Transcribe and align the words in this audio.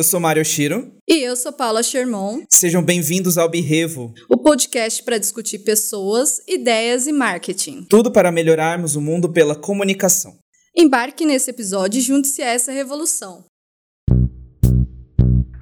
eu 0.00 0.04
sou 0.04 0.18
Mário 0.18 0.42
Shiro. 0.42 0.90
E 1.06 1.22
eu 1.22 1.36
sou 1.36 1.52
Paula 1.52 1.82
Sherman. 1.82 2.42
Sejam 2.48 2.82
bem-vindos 2.82 3.36
ao 3.36 3.50
Birrevo, 3.50 4.14
o 4.30 4.38
podcast 4.38 5.02
para 5.02 5.18
discutir 5.18 5.58
pessoas, 5.58 6.40
ideias 6.48 7.06
e 7.06 7.12
marketing. 7.12 7.84
Tudo 7.84 8.10
para 8.10 8.32
melhorarmos 8.32 8.96
o 8.96 9.00
mundo 9.02 9.30
pela 9.30 9.54
comunicação. 9.54 10.38
Embarque 10.74 11.26
nesse 11.26 11.50
episódio 11.50 11.98
e 11.98 12.00
junte-se 12.00 12.40
a 12.40 12.46
essa 12.46 12.72
revolução. 12.72 13.44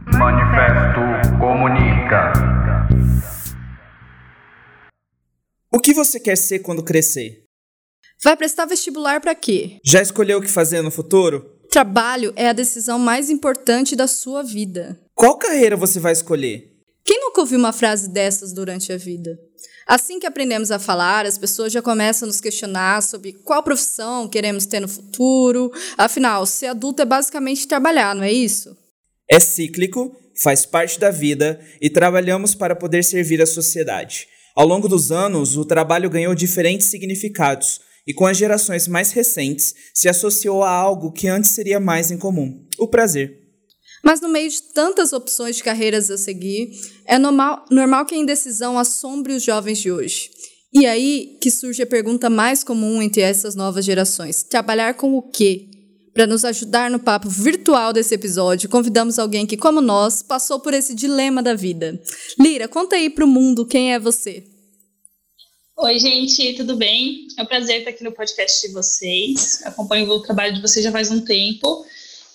Manifesto 0.07 1.00
Comunica. 1.41 2.32
O 5.73 5.81
que 5.81 5.93
você 5.93 6.20
quer 6.20 6.36
ser 6.36 6.61
quando 6.61 6.84
crescer? 6.84 7.43
Vai 8.23 8.36
prestar 8.36 8.67
vestibular 8.67 9.20
para 9.20 9.34
quê? 9.34 9.79
Já 9.84 10.00
escolheu 10.00 10.39
o 10.39 10.43
que 10.43 10.48
fazer 10.48 10.81
no 10.81 10.93
futuro? 10.93 11.57
Trabalho 11.71 12.32
é 12.35 12.49
a 12.49 12.53
decisão 12.53 12.99
mais 12.99 13.29
importante 13.29 13.95
da 13.95 14.07
sua 14.07 14.43
vida. 14.43 14.99
Qual 15.14 15.36
carreira 15.36 15.76
você 15.76 16.00
vai 16.00 16.13
escolher? 16.13 16.72
Quem 17.04 17.21
nunca 17.21 17.40
ouviu 17.40 17.59
uma 17.59 17.72
frase 17.72 18.09
dessas 18.09 18.53
durante 18.53 18.93
a 18.93 18.96
vida? 18.96 19.39
Assim 19.86 20.18
que 20.18 20.26
aprendemos 20.26 20.71
a 20.71 20.79
falar, 20.79 21.26
as 21.26 21.39
pessoas 21.39 21.73
já 21.73 21.81
começam 21.81 22.26
a 22.26 22.29
nos 22.29 22.40
questionar 22.40 23.03
sobre 23.03 23.32
qual 23.32 23.62
profissão 23.62 24.29
queremos 24.29 24.67
ter 24.67 24.81
no 24.81 24.89
futuro. 24.89 25.71
Afinal, 25.96 26.45
ser 26.46 26.67
adulto 26.67 27.03
é 27.03 27.07
basicamente 27.07 27.67
trabalhar, 27.67 28.14
não 28.14 28.23
é 28.23 28.32
isso? 28.32 28.76
É 29.31 29.39
cíclico, 29.39 30.14
faz 30.43 30.64
parte 30.64 30.98
da 30.98 31.11
vida 31.11 31.61
e 31.81 31.90
trabalhamos 31.90 32.55
para 32.55 32.77
poder 32.77 33.03
servir 33.03 33.41
a 33.42 33.47
sociedade. 33.47 34.27
Ao 34.55 34.67
longo 34.67 34.89
dos 34.89 35.12
anos, 35.12 35.56
o 35.56 35.64
trabalho 35.64 36.11
ganhou 36.11 36.35
diferentes 36.35 36.89
significados, 36.89 37.81
e 38.09 38.14
com 38.14 38.25
as 38.25 38.39
gerações 38.39 38.89
mais 38.89 39.12
recentes 39.12 39.75
se 39.92 40.09
associou 40.09 40.62
a 40.62 40.70
algo 40.70 41.12
que 41.12 41.28
antes 41.28 41.51
seria 41.51 41.78
mais 41.78 42.11
incomum: 42.11 42.67
o 42.78 42.89
prazer. 42.89 43.47
Mas 44.03 44.23
no 44.23 44.28
meio 44.28 44.48
de 44.48 44.62
tantas 44.73 45.12
opções 45.12 45.56
de 45.56 45.62
carreiras 45.62 46.11
a 46.11 46.17
seguir, 46.17 46.70
é 47.05 47.19
normal, 47.19 47.67
normal 47.70 48.06
que 48.06 48.14
a 48.14 48.19
indecisão 48.19 48.79
assombre 48.79 49.34
os 49.34 49.42
jovens 49.42 49.79
de 49.79 49.92
hoje. 49.92 50.31
E 50.73 50.86
aí 50.86 51.36
que 51.42 51.51
surge 51.51 51.83
a 51.83 51.86
pergunta 51.86 52.31
mais 52.31 52.64
comum 52.64 53.03
entre 53.03 53.20
essas 53.20 53.55
novas 53.55 53.84
gerações: 53.84 54.42
trabalhar 54.42 54.95
com 54.95 55.14
o 55.14 55.23
quê? 55.23 55.67
Para 56.14 56.27
nos 56.27 56.45
ajudar 56.45 56.91
no 56.91 56.98
papo 56.98 57.29
virtual 57.29 57.92
desse 57.92 58.14
episódio, 58.14 58.69
convidamos 58.69 59.19
alguém 59.19 59.47
que, 59.47 59.56
como 59.56 59.81
nós, 59.81 60.23
passou 60.23 60.59
por 60.59 60.75
esse 60.75 60.95
dilema 60.95 61.42
da 61.42 61.55
vida. 61.55 62.01
Lira, 62.41 62.67
conta 62.67 62.97
aí 62.97 63.09
para 63.09 63.25
o 63.25 63.29
mundo 63.29 63.67
quem 63.67 63.92
é 63.92 64.01
você. 64.01 64.42
Oi, 65.81 65.97
gente, 66.01 66.55
tudo 66.55 66.75
bem? 66.75 67.29
É 67.37 67.43
um 67.45 67.47
prazer 67.47 67.79
estar 67.79 67.91
aqui 67.91 68.03
no 68.03 68.11
podcast 68.11 68.67
de 68.67 68.75
vocês. 68.75 69.65
Acompanho 69.65 70.11
o 70.11 70.20
trabalho 70.20 70.53
de 70.53 70.61
vocês 70.61 70.85
já 70.85 70.91
faz 70.91 71.09
um 71.09 71.20
tempo. 71.20 71.87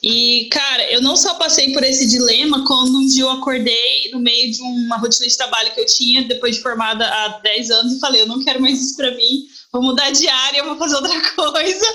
E, 0.02 0.47
cara, 0.50 0.89
eu 0.89 1.02
não 1.02 1.17
só 1.17 1.33
passei 1.33 1.73
por 1.73 1.83
esse 1.83 2.08
dilema 2.08 2.66
quando 2.66 2.97
um 2.97 3.05
dia 3.05 3.23
eu 3.23 3.30
acordei 3.30 4.09
no 4.13 4.19
meio 4.22 4.50
de 4.50 4.61
uma 4.61 4.95
rotina 4.95 5.27
de 5.27 5.35
trabalho 5.35 5.73
que 5.73 5.81
eu 5.81 5.85
tinha, 5.85 6.23
depois 6.23 6.55
de 6.55 6.61
formada 6.61 7.05
há 7.05 7.39
10 7.39 7.69
anos, 7.69 7.94
e 7.94 8.00
falei: 8.00 8.22
eu 8.22 8.27
não 8.27 8.41
quero 8.41 8.61
mais 8.61 8.81
isso 8.81 8.95
para 8.95 9.11
mim, 9.11 9.45
vou 9.73 9.83
mudar 9.83 10.09
de 10.11 10.25
área, 10.25 10.63
vou 10.63 10.78
fazer 10.78 10.95
outra 10.95 11.19
coisa 11.35 11.85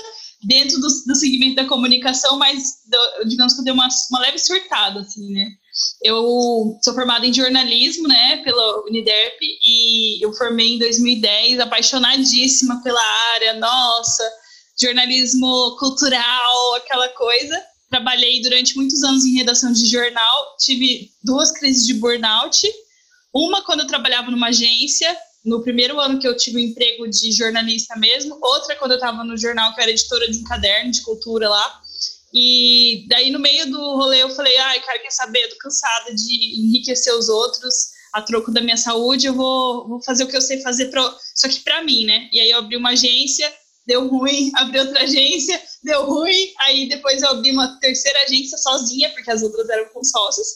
dentro 0.43 0.79
do, 0.79 0.87
do 1.07 1.15
segmento 1.15 1.55
da 1.55 1.65
comunicação, 1.65 2.37
mas 2.37 2.75
digamos 3.25 3.55
que 3.55 3.61
eu 3.61 3.63
dei 3.63 3.73
uma, 3.73 3.87
uma 4.11 4.19
leve 4.19 4.37
surtada, 4.37 4.99
assim, 4.99 5.33
né? 5.33 5.49
Eu 6.01 6.79
sou 6.83 6.93
formada 6.93 7.25
em 7.25 7.33
jornalismo, 7.33 8.07
né, 8.07 8.37
pela 8.43 8.85
Uniderp, 8.85 9.37
e 9.41 10.23
eu 10.23 10.31
formei 10.33 10.75
em 10.75 10.79
2010, 10.79 11.59
apaixonadíssima 11.59 12.81
pela 12.81 13.01
área, 13.35 13.53
nossa, 13.55 14.23
jornalismo 14.81 15.75
cultural, 15.77 16.75
aquela 16.75 17.09
coisa. 17.09 17.61
Trabalhei 17.89 18.41
durante 18.41 18.75
muitos 18.77 19.03
anos 19.03 19.25
em 19.25 19.35
redação 19.35 19.71
de 19.73 19.89
jornal, 19.89 20.55
tive 20.59 21.11
duas 21.23 21.51
crises 21.51 21.85
de 21.85 21.95
burnout. 21.95 22.71
Uma 23.33 23.63
quando 23.63 23.81
eu 23.81 23.87
trabalhava 23.87 24.31
numa 24.31 24.47
agência, 24.47 25.15
no 25.43 25.61
primeiro 25.63 25.99
ano 25.99 26.19
que 26.19 26.27
eu 26.27 26.35
tive 26.35 26.57
o 26.57 26.59
um 26.59 26.63
emprego 26.63 27.07
de 27.07 27.31
jornalista 27.31 27.95
mesmo, 27.97 28.37
outra 28.41 28.75
quando 28.75 28.91
eu 28.91 28.97
estava 28.97 29.23
no 29.23 29.37
jornal 29.37 29.73
que 29.73 29.79
eu 29.79 29.83
era 29.83 29.91
editora 29.91 30.29
de 30.29 30.37
um 30.37 30.43
caderno 30.43 30.91
de 30.91 31.01
cultura 31.01 31.49
lá. 31.49 31.81
E 32.33 33.05
daí, 33.09 33.31
no 33.31 33.39
meio 33.39 33.69
do 33.69 33.77
rolê, 33.77 34.21
eu 34.21 34.29
falei: 34.29 34.55
ai, 34.57 34.81
cara, 34.81 34.99
quer 34.99 35.11
saber? 35.11 35.39
Eu 35.39 35.49
tô 35.49 35.57
cansada 35.57 36.13
de 36.13 36.61
enriquecer 36.61 37.13
os 37.15 37.29
outros 37.29 37.99
a 38.13 38.21
troco 38.21 38.51
da 38.51 38.61
minha 38.61 38.77
saúde, 38.77 39.27
eu 39.27 39.33
vou, 39.33 39.87
vou 39.87 40.03
fazer 40.03 40.23
o 40.23 40.27
que 40.27 40.35
eu 40.35 40.41
sei 40.41 40.61
fazer, 40.61 40.89
pra, 40.89 41.15
só 41.35 41.47
que 41.47 41.59
para 41.59 41.83
mim, 41.83 42.05
né? 42.05 42.27
E 42.31 42.39
aí 42.39 42.49
eu 42.49 42.59
abri 42.59 42.75
uma 42.75 42.91
agência, 42.91 43.51
deu 43.85 44.07
ruim, 44.07 44.51
abri 44.57 44.79
outra 44.79 45.03
agência, 45.03 45.61
deu 45.83 46.05
ruim, 46.05 46.51
aí 46.61 46.89
depois 46.89 47.21
eu 47.21 47.29
abri 47.29 47.51
uma 47.51 47.79
terceira 47.79 48.19
agência 48.23 48.57
sozinha, 48.57 49.09
porque 49.11 49.31
as 49.31 49.41
outras 49.41 49.69
eram 49.69 49.89
com 49.89 50.03
sócios. 50.03 50.47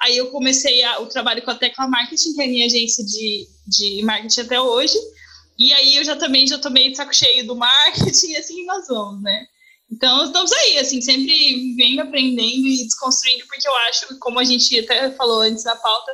Aí 0.00 0.16
eu 0.16 0.30
comecei 0.30 0.82
a, 0.82 1.00
o 1.00 1.06
trabalho 1.06 1.42
com 1.42 1.50
a 1.50 1.54
Tecla 1.54 1.88
Marketing, 1.88 2.34
que 2.34 2.42
é 2.42 2.44
a 2.44 2.48
minha 2.48 2.66
agência 2.66 3.04
de, 3.04 3.48
de 3.66 4.02
marketing 4.02 4.40
até 4.42 4.60
hoje. 4.60 4.98
E 5.58 5.72
aí 5.72 5.96
eu 5.96 6.04
já 6.04 6.16
também 6.16 6.46
já 6.46 6.58
tomei 6.58 6.90
de 6.90 6.96
saco 6.96 7.14
cheio 7.14 7.46
do 7.46 7.56
marketing 7.56 8.32
e 8.32 8.36
assim 8.36 8.66
nós 8.66 8.86
vamos, 8.88 9.22
né? 9.22 9.46
Então, 9.90 10.24
estamos 10.24 10.50
aí, 10.52 10.78
assim, 10.78 11.00
sempre 11.00 11.32
vivendo, 11.32 12.00
aprendendo 12.00 12.66
e 12.66 12.84
desconstruindo, 12.84 13.46
porque 13.46 13.66
eu 13.66 13.74
acho, 13.88 14.18
como 14.18 14.38
a 14.38 14.44
gente 14.44 14.78
até 14.80 15.12
falou 15.12 15.40
antes 15.40 15.64
na 15.64 15.76
pauta, 15.76 16.12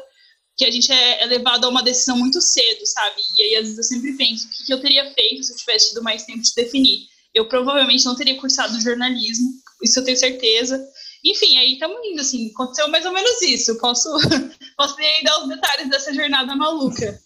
que 0.56 0.64
a 0.64 0.70
gente 0.70 0.92
é, 0.92 1.22
é 1.22 1.26
levado 1.26 1.64
a 1.64 1.68
uma 1.68 1.82
decisão 1.82 2.16
muito 2.18 2.40
cedo, 2.40 2.86
sabe? 2.86 3.22
E 3.38 3.42
aí, 3.42 3.56
às 3.56 3.62
vezes, 3.62 3.78
eu 3.78 3.84
sempre 3.84 4.12
penso, 4.12 4.46
o 4.46 4.66
que, 4.66 4.72
eu 4.72 4.80
teria 4.80 5.12
feito 5.14 5.42
se 5.42 5.52
eu 5.52 5.56
tivesse 5.56 5.88
tido 5.88 6.02
mais 6.02 6.24
tempo 6.24 6.42
de 6.42 6.52
definir? 6.54 6.98
Eu 7.34 7.48
provavelmente 7.48 8.04
não 8.04 8.14
teria 8.14 8.38
cursado 8.38 8.80
jornalismo, 8.80 9.50
isso 9.82 9.98
eu 9.98 10.04
tenho 10.04 10.18
certeza. 10.18 10.78
Enfim, 11.24 11.56
aí 11.56 11.74
estamos 11.74 11.98
indo, 12.04 12.20
assim, 12.20 12.50
aconteceu 12.50 12.88
mais 12.88 13.06
ou 13.06 13.12
menos 13.12 13.40
isso. 13.42 13.78
Posso, 13.78 14.10
posso 14.76 14.96
dar 15.24 15.42
os 15.42 15.48
detalhes 15.48 15.88
dessa 15.88 16.12
jornada 16.12 16.54
maluca. 16.54 17.18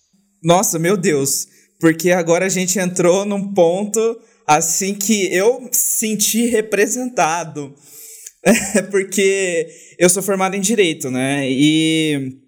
Nossa, 0.42 0.78
meu 0.78 0.96
Deus, 0.96 1.48
porque 1.80 2.12
agora 2.12 2.46
a 2.46 2.48
gente 2.48 2.78
entrou 2.78 3.24
num 3.24 3.52
ponto 3.52 4.20
assim 4.46 4.94
que 4.94 5.34
eu 5.34 5.68
senti 5.72 6.46
representado. 6.46 7.74
Porque 8.90 9.66
eu 9.98 10.08
sou 10.08 10.22
formado 10.22 10.54
em 10.54 10.60
direito, 10.60 11.10
né? 11.10 11.50
E 11.50 12.38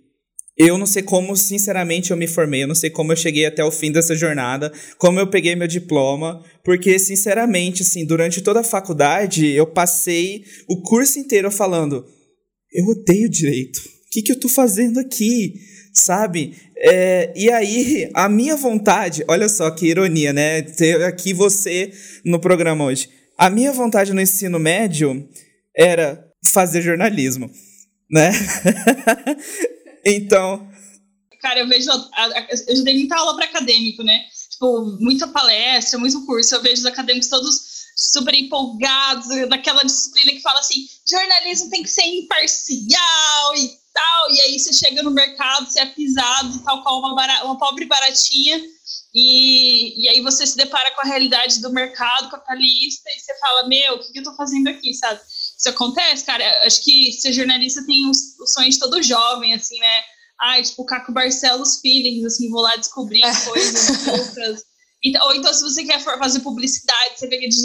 eu 0.57 0.77
não 0.77 0.87
sei 0.87 1.03
como, 1.03 1.37
sinceramente, 1.37 2.11
eu 2.11 2.17
me 2.17 2.27
formei, 2.27 2.65
eu 2.65 2.69
não 2.69 2.75
sei 2.75 2.91
como 2.91 3.13
eu 3.13 3.17
cheguei 3.17 3.47
até 3.47 3.63
o 3.63 3.71
fim 3.71 3.93
dessa 3.93 4.17
jornada, 4.17 4.73
como 4.99 5.21
eu 5.21 5.31
peguei 5.31 5.55
meu 5.55 5.69
diploma, 5.69 6.45
porque, 6.65 6.99
sinceramente, 6.99 7.83
assim, 7.83 8.05
durante 8.05 8.41
toda 8.41 8.61
a 8.61 8.65
faculdade, 8.65 9.47
eu 9.47 9.67
passei 9.67 10.43
o 10.69 10.83
curso 10.83 11.19
inteiro 11.19 11.51
falando: 11.51 12.05
eu 12.73 12.85
odeio 12.87 13.31
direito. 13.31 13.79
O 13.79 14.11
que, 14.11 14.23
que 14.23 14.33
eu 14.33 14.41
tô 14.41 14.49
fazendo 14.49 14.99
aqui? 14.99 15.55
Sabe? 15.99 16.57
É, 16.77 17.33
e 17.35 17.51
aí, 17.51 18.09
a 18.15 18.29
minha 18.29 18.57
vontade, 18.57 19.25
olha 19.27 19.49
só 19.49 19.69
que 19.71 19.87
ironia, 19.87 20.33
né? 20.33 20.63
Ter 20.63 21.03
aqui 21.03 21.35
você 21.35 21.93
no 22.25 22.39
programa 22.39 22.85
hoje. 22.85 23.11
A 23.37 23.51
minha 23.51 23.73
vontade 23.73 24.13
no 24.15 24.21
ensino 24.21 24.61
médio 24.61 25.29
era 25.77 26.25
fazer 26.53 26.83
jornalismo, 26.83 27.51
né? 28.09 28.31
então. 30.07 30.71
Cara, 31.43 31.61
eu 31.61 31.69
vejo. 31.69 31.91
Eu 32.69 32.77
já 32.77 32.83
dei 32.85 32.99
muita 32.99 33.17
aula 33.17 33.35
para 33.35 33.47
acadêmico, 33.47 34.05
né? 34.05 34.21
Tipo, 34.53 34.99
muita 35.01 35.27
palestra, 35.27 35.99
muito 35.99 36.25
curso. 36.27 36.55
Eu 36.55 36.63
vejo 36.63 36.83
os 36.83 36.87
acadêmicos 36.87 37.29
todos 37.29 37.61
super 37.97 38.35
empolgados 38.35 39.27
naquela 39.49 39.83
disciplina 39.83 40.31
que 40.31 40.43
fala 40.43 40.61
assim: 40.61 40.87
jornalismo 41.09 41.71
tem 41.71 41.83
que 41.83 41.91
ser 41.91 42.07
imparcial 42.07 43.57
e 43.57 43.88
tal, 43.99 44.31
e 44.31 44.41
aí 44.43 44.59
você 44.59 44.73
chega 44.73 45.03
no 45.03 45.11
mercado, 45.11 45.67
você 45.67 45.81
é 45.81 45.87
pisado, 45.87 46.59
tal 46.61 46.83
qual 46.83 47.01
uma, 47.01 47.15
bara, 47.15 47.45
uma 47.45 47.59
pobre 47.59 47.85
baratinha, 47.87 48.63
e, 49.15 50.05
e 50.05 50.09
aí 50.09 50.21
você 50.21 50.47
se 50.47 50.57
depara 50.57 50.95
com 50.95 51.01
a 51.01 51.05
realidade 51.05 51.61
do 51.61 51.73
mercado 51.73 52.31
capitalista 52.31 53.11
e 53.11 53.21
você 53.21 53.37
fala, 53.39 53.67
meu, 53.67 53.95
o 53.95 53.99
que, 53.99 54.13
que 54.13 54.19
eu 54.21 54.25
tô 54.25 54.35
fazendo 54.37 54.69
aqui, 54.69 54.95
sabe? 54.95 55.21
Isso 55.27 55.69
acontece, 55.69 56.25
cara, 56.25 56.45
acho 56.67 56.85
que 56.85 57.13
ser 57.13 57.33
jornalista 57.33 57.85
tem 57.85 58.09
os, 58.09 58.39
os 58.39 58.53
sonhos 58.53 58.75
de 58.75 58.81
todo 58.81 59.03
jovem, 59.03 59.55
assim, 59.55 59.79
né? 59.79 60.01
Ai, 60.41 60.63
tipo, 60.63 60.85
Caco 60.85 61.13
Barcelos 61.13 61.81
feelings, 61.81 62.25
assim, 62.25 62.49
vou 62.49 62.61
lá 62.61 62.77
descobrir 62.77 63.25
é. 63.25 63.45
coisas 63.45 64.07
outras. 64.07 64.63
Então, 65.05 65.27
ou 65.27 65.35
então, 65.35 65.53
se 65.53 65.63
você 65.63 65.85
quer 65.85 66.01
fazer 66.01 66.41
publicidade, 66.41 67.15
você 67.17 67.27
vê 67.29 67.37
aqueles, 67.37 67.57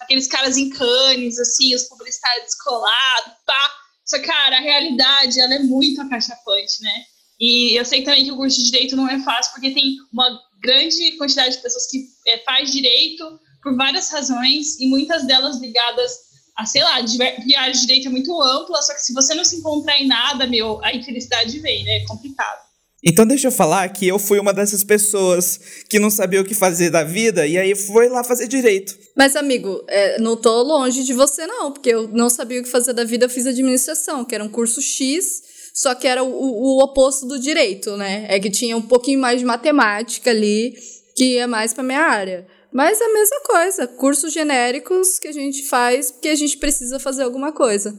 aqueles 0.00 0.28
caras 0.28 0.56
em 0.56 0.70
canes, 0.70 1.38
assim, 1.38 1.74
os 1.74 1.84
publicitários 1.84 2.44
descolados, 2.44 3.34
pá. 3.46 3.81
Só 4.04 4.18
que, 4.18 4.26
cara, 4.26 4.56
a 4.56 4.60
realidade, 4.60 5.40
ela 5.40 5.54
é 5.54 5.58
muito 5.60 6.00
acachapante, 6.00 6.82
né? 6.82 7.04
E 7.40 7.78
eu 7.78 7.84
sei 7.84 8.02
também 8.02 8.24
que 8.24 8.32
o 8.32 8.36
curso 8.36 8.56
de 8.56 8.70
Direito 8.70 8.96
não 8.96 9.08
é 9.08 9.18
fácil, 9.20 9.52
porque 9.52 9.70
tem 9.70 9.96
uma 10.12 10.40
grande 10.60 11.16
quantidade 11.16 11.56
de 11.56 11.62
pessoas 11.62 11.88
que 11.90 12.06
é, 12.28 12.38
faz 12.38 12.70
Direito 12.70 13.40
por 13.62 13.76
várias 13.76 14.10
razões, 14.10 14.78
e 14.80 14.88
muitas 14.88 15.24
delas 15.26 15.60
ligadas 15.60 16.32
a, 16.56 16.66
sei 16.66 16.82
lá, 16.82 16.94
área 16.94 17.04
de 17.04 17.80
Direito 17.80 18.08
é 18.08 18.10
muito 18.10 18.40
ampla, 18.40 18.82
só 18.82 18.94
que 18.94 19.00
se 19.00 19.12
você 19.12 19.34
não 19.34 19.44
se 19.44 19.56
encontrar 19.56 19.98
em 19.98 20.06
nada, 20.06 20.46
meu, 20.46 20.82
a 20.84 20.92
infelicidade 20.94 21.58
vem, 21.60 21.84
né? 21.84 21.98
É 21.98 22.04
complicado. 22.04 22.71
Então 23.04 23.26
deixa 23.26 23.48
eu 23.48 23.52
falar 23.52 23.88
que 23.88 24.06
eu 24.06 24.18
fui 24.18 24.38
uma 24.38 24.52
dessas 24.52 24.84
pessoas 24.84 25.58
que 25.88 25.98
não 25.98 26.08
sabia 26.08 26.40
o 26.40 26.44
que 26.44 26.54
fazer 26.54 26.88
da 26.88 27.02
vida 27.02 27.44
e 27.46 27.58
aí 27.58 27.74
foi 27.74 28.08
lá 28.08 28.22
fazer 28.22 28.46
direito. 28.46 28.96
Mas, 29.16 29.34
amigo, 29.34 29.82
é, 29.88 30.20
não 30.20 30.36
tô 30.36 30.62
longe 30.62 31.02
de 31.02 31.12
você, 31.12 31.44
não, 31.46 31.72
porque 31.72 31.90
eu 31.90 32.06
não 32.08 32.30
sabia 32.30 32.60
o 32.60 32.62
que 32.62 32.68
fazer 32.68 32.92
da 32.92 33.02
vida, 33.02 33.24
eu 33.26 33.30
fiz 33.30 33.46
administração, 33.46 34.24
que 34.24 34.34
era 34.34 34.44
um 34.44 34.48
curso 34.48 34.80
X, 34.80 35.42
só 35.74 35.94
que 35.94 36.06
era 36.06 36.22
o, 36.22 36.28
o 36.28 36.82
oposto 36.84 37.26
do 37.26 37.38
direito, 37.38 37.96
né? 37.96 38.26
É 38.28 38.38
que 38.38 38.50
tinha 38.50 38.76
um 38.76 38.82
pouquinho 38.82 39.18
mais 39.18 39.40
de 39.40 39.44
matemática 39.44 40.30
ali, 40.30 40.74
que 41.16 41.34
ia 41.34 41.48
mais 41.48 41.74
pra 41.74 41.82
minha 41.82 42.00
área. 42.00 42.46
Mas 42.72 43.00
é 43.00 43.04
a 43.04 43.12
mesma 43.12 43.40
coisa, 43.40 43.86
cursos 43.86 44.32
genéricos 44.32 45.18
que 45.18 45.28
a 45.28 45.32
gente 45.32 45.64
faz 45.64 46.10
porque 46.10 46.28
a 46.28 46.34
gente 46.34 46.56
precisa 46.56 46.98
fazer 46.98 47.22
alguma 47.22 47.52
coisa 47.52 47.98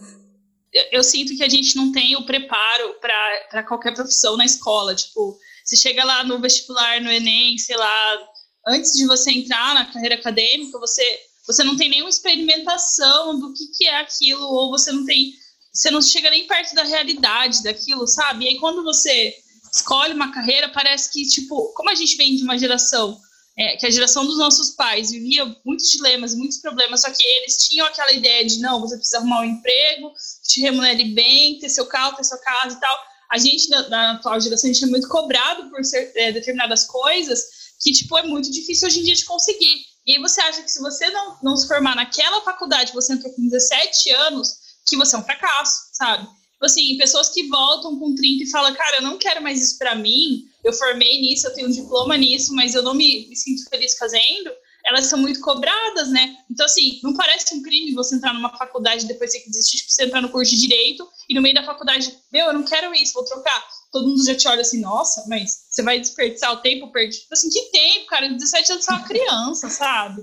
eu 0.91 1.03
sinto 1.03 1.35
que 1.35 1.43
a 1.43 1.49
gente 1.49 1.75
não 1.75 1.91
tem 1.91 2.15
o 2.15 2.25
preparo 2.25 2.95
para 2.99 3.63
qualquer 3.63 3.93
profissão 3.93 4.35
na 4.35 4.45
escola. 4.45 4.95
Tipo, 4.95 5.37
você 5.63 5.75
chega 5.75 6.03
lá 6.03 6.23
no 6.23 6.39
vestibular, 6.39 6.99
no 7.01 7.11
Enem, 7.11 7.57
sei 7.57 7.77
lá, 7.77 8.27
antes 8.67 8.93
de 8.93 9.05
você 9.05 9.31
entrar 9.31 9.75
na 9.75 9.85
carreira 9.85 10.15
acadêmica, 10.15 10.79
você, 10.79 11.03
você 11.45 11.63
não 11.63 11.77
tem 11.77 11.89
nenhuma 11.89 12.09
experimentação 12.09 13.39
do 13.39 13.53
que, 13.53 13.67
que 13.67 13.87
é 13.87 13.99
aquilo, 13.99 14.43
ou 14.43 14.71
você 14.71 14.91
não 14.91 15.05
tem. 15.05 15.33
Você 15.73 15.89
não 15.89 16.01
chega 16.01 16.29
nem 16.29 16.47
perto 16.47 16.75
da 16.75 16.83
realidade 16.83 17.63
daquilo, 17.63 18.07
sabe? 18.07 18.45
E 18.45 18.49
aí 18.49 18.59
quando 18.59 18.83
você 18.83 19.35
escolhe 19.73 20.13
uma 20.13 20.31
carreira, 20.31 20.69
parece 20.69 21.11
que, 21.11 21.27
tipo, 21.27 21.73
como 21.73 21.89
a 21.89 21.95
gente 21.95 22.15
vem 22.15 22.35
de 22.35 22.43
uma 22.43 22.57
geração 22.57 23.19
é, 23.57 23.77
que 23.77 23.85
a 23.85 23.91
geração 23.91 24.25
dos 24.25 24.37
nossos 24.37 24.71
pais 24.71 25.11
vivia 25.11 25.45
muitos 25.63 25.89
dilemas, 25.91 26.33
muitos 26.33 26.57
problemas, 26.57 27.01
só 27.01 27.11
que 27.11 27.23
eles 27.23 27.57
tinham 27.67 27.85
aquela 27.85 28.11
ideia 28.11 28.45
de 28.45 28.59
não, 28.59 28.81
você 28.81 28.95
precisa 28.95 29.17
arrumar 29.17 29.41
um 29.41 29.45
emprego, 29.45 30.11
te 30.47 30.61
remunere 30.61 31.05
bem, 31.13 31.59
ter 31.59 31.69
seu 31.69 31.85
carro, 31.85 32.15
ter 32.15 32.23
sua 32.23 32.39
casa 32.39 32.75
e 32.75 32.79
tal. 32.79 32.97
A 33.31 33.37
gente, 33.37 33.69
na, 33.69 33.89
na 33.89 34.11
atual 34.13 34.39
geração, 34.39 34.69
a 34.69 34.73
gente 34.73 34.83
é 34.83 34.87
muito 34.87 35.07
cobrado 35.07 35.69
por 35.69 35.83
ser, 35.83 36.11
é, 36.15 36.31
determinadas 36.31 36.85
coisas 36.85 37.43
que, 37.81 37.91
tipo, 37.91 38.17
é 38.17 38.23
muito 38.23 38.51
difícil 38.51 38.87
hoje 38.87 39.01
em 39.01 39.03
dia 39.03 39.15
de 39.15 39.25
conseguir. 39.25 39.85
E 40.05 40.13
aí 40.13 40.19
você 40.19 40.41
acha 40.41 40.61
que 40.61 40.71
se 40.71 40.79
você 40.79 41.09
não, 41.09 41.37
não 41.43 41.57
se 41.57 41.67
formar 41.67 41.95
naquela 41.95 42.41
faculdade, 42.41 42.93
você 42.93 43.13
entrou 43.13 43.31
com 43.33 43.47
17 43.47 44.11
anos, 44.11 44.55
que 44.87 44.97
você 44.97 45.15
é 45.15 45.19
um 45.19 45.23
fracasso, 45.23 45.89
sabe? 45.93 46.27
Tipo 46.63 46.71
assim, 46.71 46.97
pessoas 46.97 47.27
que 47.27 47.43
voltam 47.49 47.99
com 47.99 48.15
30 48.15 48.43
e 48.43 48.49
falam, 48.49 48.73
cara, 48.73 48.97
eu 48.97 49.01
não 49.01 49.17
quero 49.17 49.43
mais 49.43 49.61
isso 49.61 49.77
para 49.77 49.95
mim, 49.95 50.45
eu 50.63 50.71
formei 50.71 51.19
nisso, 51.19 51.45
eu 51.45 51.53
tenho 51.53 51.67
um 51.67 51.71
diploma 51.71 52.15
nisso, 52.15 52.55
mas 52.55 52.73
eu 52.73 52.81
não 52.81 52.93
me, 52.93 53.27
me 53.27 53.35
sinto 53.35 53.69
feliz 53.69 53.97
fazendo, 53.97 54.49
elas 54.85 55.07
são 55.07 55.19
muito 55.19 55.41
cobradas, 55.41 56.09
né? 56.09 56.37
Então, 56.49 56.65
assim, 56.65 57.01
não 57.03 57.13
parece 57.15 57.53
um 57.53 57.61
crime 57.61 57.93
você 57.93 58.15
entrar 58.15 58.33
numa 58.33 58.57
faculdade 58.57 59.05
depois 59.05 59.33
que 59.33 59.49
desistir, 59.49 59.79
tipo, 59.79 59.91
você 59.91 60.05
entrar 60.05 60.21
no 60.21 60.29
curso 60.29 60.55
de 60.55 60.61
direito 60.61 61.05
e 61.27 61.33
no 61.33 61.41
meio 61.41 61.53
da 61.53 61.65
faculdade, 61.65 62.17
meu, 62.31 62.47
eu 62.47 62.53
não 62.53 62.63
quero 62.63 62.95
isso, 62.95 63.11
vou 63.11 63.25
trocar. 63.25 63.67
Todo 63.91 64.07
mundo 64.07 64.25
já 64.25 64.33
te 64.33 64.47
olha 64.47 64.61
assim, 64.61 64.79
nossa, 64.79 65.25
mas 65.27 65.65
você 65.69 65.83
vai 65.83 65.99
desperdiçar 65.99 66.53
o 66.53 66.61
tempo 66.61 66.93
perdido. 66.93 67.23
Tipo 67.23 67.33
assim, 67.33 67.49
que 67.49 67.71
tempo, 67.71 68.05
cara? 68.05 68.29
17 68.29 68.71
anos 68.71 68.87
é 68.87 68.91
uma 68.93 69.03
criança, 69.03 69.69
sabe? 69.69 70.21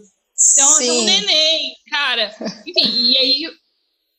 Então, 0.52 0.80
é 0.80 0.92
um 0.92 1.04
neném, 1.04 1.76
cara. 1.90 2.34
Enfim, 2.66 3.12
e 3.12 3.18
aí 3.18 3.59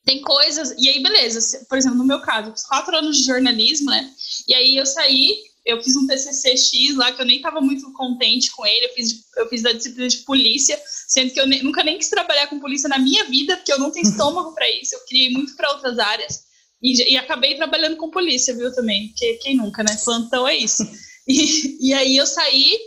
tem 0.05 0.21
coisas. 0.21 0.73
E 0.77 0.89
aí, 0.89 1.01
beleza. 1.01 1.65
Por 1.69 1.77
exemplo, 1.77 1.97
no 1.97 2.05
meu 2.05 2.21
caso, 2.21 2.51
fiz 2.51 2.65
quatro 2.65 2.95
anos 2.95 3.17
de 3.17 3.25
jornalismo, 3.25 3.89
né? 3.89 4.11
E 4.47 4.53
aí 4.53 4.75
eu 4.75 4.85
saí, 4.85 5.37
eu 5.65 5.81
fiz 5.81 5.95
um 5.95 6.07
TCC-X 6.07 6.95
lá 6.95 7.11
que 7.11 7.21
eu 7.21 7.25
nem 7.25 7.37
estava 7.37 7.61
muito 7.61 7.91
contente 7.93 8.51
com 8.51 8.65
ele. 8.65 8.87
Eu 8.87 8.93
fiz, 8.93 9.25
eu 9.37 9.47
fiz 9.49 9.61
da 9.61 9.71
disciplina 9.71 10.07
de 10.07 10.17
polícia, 10.17 10.79
sendo 11.07 11.31
que 11.31 11.39
eu 11.39 11.45
ne, 11.45 11.61
nunca 11.61 11.83
nem 11.83 11.97
quis 11.97 12.09
trabalhar 12.09 12.47
com 12.47 12.59
polícia 12.59 12.89
na 12.89 12.97
minha 12.97 13.25
vida, 13.25 13.55
porque 13.57 13.71
eu 13.71 13.79
não 13.79 13.91
tenho 13.91 14.07
estômago 14.09 14.53
para 14.53 14.69
isso. 14.69 14.95
Eu 14.95 15.05
queria 15.05 15.29
ir 15.29 15.33
muito 15.33 15.55
para 15.55 15.71
outras 15.71 15.99
áreas. 15.99 16.43
E, 16.81 17.13
e, 17.13 17.17
acabei 17.17 17.55
trabalhando 17.55 17.95
com 17.97 18.09
polícia, 18.09 18.55
viu, 18.55 18.73
também. 18.73 19.09
Porque 19.09 19.33
quem 19.43 19.55
nunca, 19.55 19.83
né? 19.83 19.95
Plantão 20.03 20.47
é 20.47 20.55
isso. 20.55 20.83
E, 21.27 21.89
e 21.89 21.93
aí 21.93 22.17
eu 22.17 22.25
saí, 22.25 22.79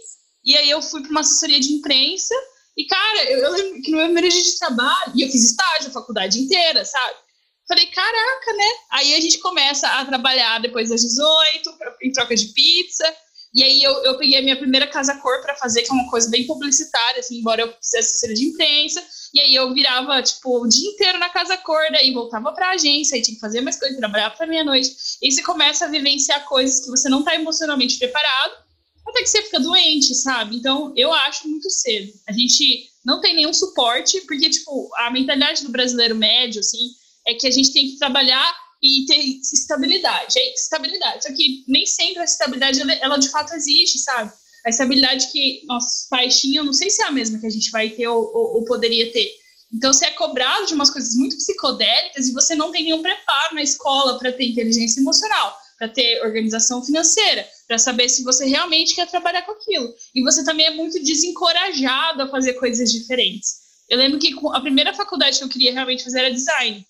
e 0.45 0.57
aí 0.57 0.69
eu 0.69 0.83
fui 0.83 1.01
para 1.03 1.11
uma 1.13 1.21
assessoria 1.21 1.61
de 1.61 1.73
imprensa 1.73 2.35
e, 2.77 2.87
cara, 2.87 3.31
eu, 3.31 3.39
eu 3.39 3.53
lembro 3.53 3.83
que 3.83 3.91
no 3.91 3.99
meu 3.99 4.07
primeiro 4.07 4.29
dia 4.29 4.43
de 4.43 4.59
trabalho, 4.59 5.13
e 5.15 5.23
eu 5.23 5.31
fiz 5.31 5.45
estágio 5.45 5.89
a 5.89 5.93
faculdade 5.93 6.41
inteira, 6.41 6.85
sabe? 6.85 7.17
Falei, 7.69 7.87
caraca, 7.87 8.53
né? 8.53 8.71
Aí 8.91 9.15
a 9.15 9.21
gente 9.21 9.39
começa 9.39 9.89
a 9.89 10.05
trabalhar 10.05 10.61
depois 10.61 10.91
das 10.91 11.01
18, 11.01 11.73
pra, 11.79 11.97
em 12.03 12.13
troca 12.13 12.35
de 12.37 12.49
pizza. 12.49 13.05
E 13.55 13.63
aí 13.63 13.83
eu, 13.83 13.93
eu 14.03 14.19
peguei 14.19 14.39
a 14.39 14.43
minha 14.43 14.57
primeira 14.57 14.87
casa 14.87 15.15
cor 15.19 15.41
para 15.41 15.55
fazer, 15.55 15.83
que 15.83 15.91
é 15.91 15.95
uma 15.95 16.11
coisa 16.11 16.29
bem 16.29 16.45
publicitária, 16.45 17.21
assim, 17.21 17.39
embora 17.39 17.63
eu 17.63 17.73
fizesse 17.81 18.19
ser 18.19 18.35
de 18.35 18.47
imprensa. 18.47 19.03
E 19.33 19.41
aí 19.41 19.55
eu 19.55 19.73
virava, 19.73 20.21
tipo, 20.23 20.61
o 20.61 20.69
dia 20.69 20.91
inteiro 20.91 21.19
na 21.19 21.31
casa 21.31 21.57
cor, 21.59 21.81
daí 21.93 22.13
voltava 22.13 22.53
pra 22.53 22.71
agência, 22.71 23.15
aí 23.15 23.23
tinha 23.23 23.37
que 23.37 23.41
fazer 23.41 23.61
mais 23.61 23.79
coisas, 23.79 23.97
trabalhar 23.97 24.31
pra 24.31 24.47
meia-noite. 24.47 24.91
E 25.23 25.31
você 25.31 25.41
começa 25.43 25.85
a 25.85 25.89
vivenciar 25.89 26.45
coisas 26.47 26.85
que 26.85 26.91
você 26.91 27.09
não 27.09 27.23
tá 27.23 27.35
emocionalmente 27.37 27.97
preparado 27.97 28.64
até 29.11 29.23
que 29.23 29.29
você 29.29 29.43
fica 29.43 29.61
doente, 29.61 30.15
sabe? 30.15 30.57
Então, 30.57 30.93
eu 30.97 31.13
acho 31.13 31.49
muito 31.49 31.71
cedo. 31.71 32.13
A 32.27 32.33
gente 32.33 32.89
não 33.05 33.21
tem 33.21 33.35
nenhum 33.35 33.53
suporte, 33.53 34.21
porque, 34.23 34.49
tipo, 34.49 34.91
a 34.97 35.11
mentalidade 35.11 35.63
do 35.63 35.71
brasileiro 35.71 36.15
médio, 36.17 36.61
assim, 36.61 36.91
é 37.27 37.35
que 37.35 37.47
a 37.47 37.51
gente 37.51 37.73
tem 37.73 37.91
que 37.91 37.99
trabalhar 37.99 38.55
e 38.83 39.05
ter 39.07 39.19
estabilidade. 39.53 40.39
É 40.39 40.55
estabilidade. 40.55 41.25
Só 41.25 41.33
que 41.35 41.65
nem 41.69 41.87
sempre 41.87 42.21
a 42.21 42.25
estabilidade, 42.25 42.81
ela, 42.81 42.93
ela 42.95 43.17
de 43.17 43.29
fato 43.29 43.55
existe, 43.55 43.99
sabe? 43.99 44.33
A 44.65 44.71
estabilidade 44.71 45.31
que 45.31 45.63
nossos 45.67 46.09
pais 46.09 46.41
tinham, 46.41 46.65
não 46.65 46.73
sei 46.73 46.89
se 46.89 47.03
é 47.03 47.07
a 47.07 47.11
mesma 47.11 47.39
que 47.39 47.47
a 47.47 47.51
gente 47.51 47.71
vai 47.71 47.91
ter 47.91 48.09
ou, 48.09 48.25
ou, 48.35 48.55
ou 48.57 48.65
poderia 48.65 49.13
ter. 49.13 49.31
Então, 49.73 49.93
você 49.93 50.07
é 50.07 50.11
cobrado 50.13 50.67
de 50.67 50.75
umas 50.75 50.91
coisas 50.91 51.15
muito 51.15 51.37
psicodélicas 51.37 52.29
e 52.29 52.33
você 52.33 52.55
não 52.55 52.71
tem 52.71 52.85
nenhum 52.85 53.03
preparo 53.03 53.55
na 53.55 53.63
escola 53.63 54.19
para 54.19 54.33
ter 54.33 54.45
inteligência 54.45 55.01
emocional 55.01 55.65
para 55.79 55.89
ter 55.89 56.23
organização 56.23 56.85
financeira, 56.85 57.47
para 57.67 57.79
saber 57.79 58.09
se 58.09 58.23
você 58.23 58.47
realmente 58.47 58.95
quer 58.95 59.09
trabalhar 59.09 59.43
com 59.43 59.53
aquilo. 59.53 59.93
E 60.15 60.23
você 60.23 60.45
também 60.45 60.67
é 60.67 60.71
muito 60.71 61.03
desencorajado 61.03 62.23
a 62.23 62.29
fazer 62.29 62.55
coisas 62.55 62.93
diferentes. 62.93 63.65
Eu 63.89 63.99
lembro 63.99 64.19
que 64.19 64.35
a 64.53 64.61
primeira 64.61 64.95
faculdade 64.95 65.39
que 65.39 65.45
eu 65.45 65.49
queria 65.49 65.73
realmente 65.73 66.05
fazer 66.05 66.21
era 66.21 66.33
design. 66.33 66.87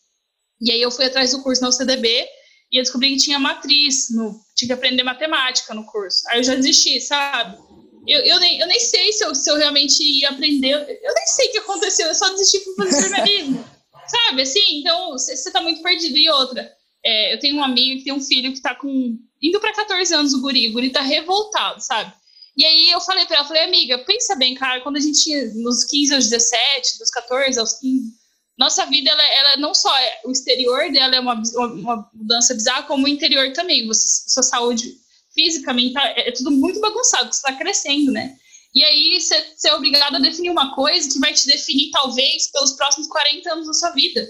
E 0.60 0.70
aí 0.70 0.80
eu 0.80 0.90
fui 0.90 1.04
atrás 1.04 1.32
do 1.32 1.42
curso 1.42 1.62
na 1.62 1.68
UCDB 1.68 2.26
e 2.72 2.78
eu 2.78 2.82
descobri 2.82 3.10
que 3.10 3.18
tinha 3.18 3.38
matriz, 3.38 4.10
no, 4.10 4.40
tinha 4.56 4.68
que 4.68 4.72
aprender 4.72 5.02
matemática 5.02 5.74
no 5.74 5.84
curso. 5.84 6.22
Aí 6.28 6.38
eu 6.38 6.44
já 6.44 6.54
desisti, 6.54 7.00
sabe? 7.00 7.58
Eu, 8.06 8.20
eu, 8.20 8.40
nem, 8.40 8.60
eu 8.60 8.66
nem 8.66 8.80
sei 8.80 9.12
se 9.12 9.24
eu, 9.24 9.34
se 9.34 9.50
eu 9.50 9.56
realmente 9.56 10.02
ia 10.02 10.30
aprender, 10.30 10.72
eu 10.72 11.14
nem 11.14 11.26
sei 11.26 11.48
o 11.48 11.52
que 11.52 11.58
aconteceu, 11.58 12.06
eu 12.06 12.14
só 12.14 12.28
desisti 12.30 12.58
para 12.60 12.84
fazer 12.84 13.00
jornalismo. 13.00 13.64
sabe, 14.06 14.42
assim? 14.42 14.80
Então, 14.80 15.12
você 15.12 15.32
está 15.32 15.60
muito 15.60 15.82
perdido. 15.82 16.16
E 16.16 16.28
outra, 16.28 16.70
é, 17.04 17.34
eu 17.34 17.38
tenho 17.38 17.56
um 17.56 17.64
amigo 17.64 17.98
que 17.98 18.04
tem 18.04 18.12
um 18.12 18.20
filho 18.20 18.52
que 18.52 18.60
tá 18.60 18.74
com. 18.74 19.18
Indo 19.48 19.60
para 19.60 19.74
14 19.74 20.14
anos 20.14 20.34
o 20.34 20.40
guri, 20.40 20.68
o 20.68 20.72
guri 20.72 20.90
tá 20.90 21.02
revoltado, 21.02 21.80
sabe? 21.80 22.12
E 22.56 22.64
aí 22.64 22.90
eu 22.90 23.00
falei 23.00 23.26
para 23.26 23.38
ela, 23.38 23.46
falei, 23.46 23.64
amiga, 23.64 23.98
pensa 23.98 24.36
bem, 24.36 24.54
cara, 24.54 24.80
quando 24.80 24.96
a 24.96 25.00
gente 25.00 25.22
tinha 25.22 25.52
nos 25.54 25.84
15 25.84 26.14
aos 26.14 26.28
17, 26.28 26.98
dos 26.98 27.10
14 27.10 27.58
aos 27.58 27.74
15, 27.74 28.12
nossa 28.56 28.86
vida, 28.86 29.10
ela, 29.10 29.22
ela 29.34 29.56
não 29.56 29.74
só 29.74 29.94
é, 29.98 30.20
o 30.24 30.30
exterior 30.30 30.90
dela 30.92 31.16
é 31.16 31.20
uma, 31.20 31.34
uma, 31.56 32.08
mudança 32.14 32.54
bizarra, 32.54 32.84
como 32.84 33.04
o 33.04 33.08
interior 33.08 33.52
também. 33.52 33.86
Você, 33.88 34.30
sua 34.30 34.44
saúde 34.44 34.96
física, 35.34 35.72
mental, 35.72 36.04
é, 36.04 36.28
é 36.28 36.32
tudo 36.32 36.52
muito 36.52 36.80
bagunçado, 36.80 37.32
você 37.32 37.38
está 37.38 37.52
crescendo, 37.52 38.12
né? 38.12 38.36
E 38.72 38.84
aí 38.84 39.20
você 39.20 39.68
é 39.68 39.74
obrigado 39.74 40.16
a 40.16 40.20
definir 40.20 40.50
uma 40.50 40.74
coisa 40.74 41.08
que 41.08 41.18
vai 41.18 41.32
te 41.32 41.46
definir, 41.46 41.90
talvez, 41.90 42.50
pelos 42.50 42.72
próximos 42.72 43.08
40 43.08 43.52
anos 43.52 43.66
da 43.66 43.72
sua 43.72 43.90
vida. 43.90 44.28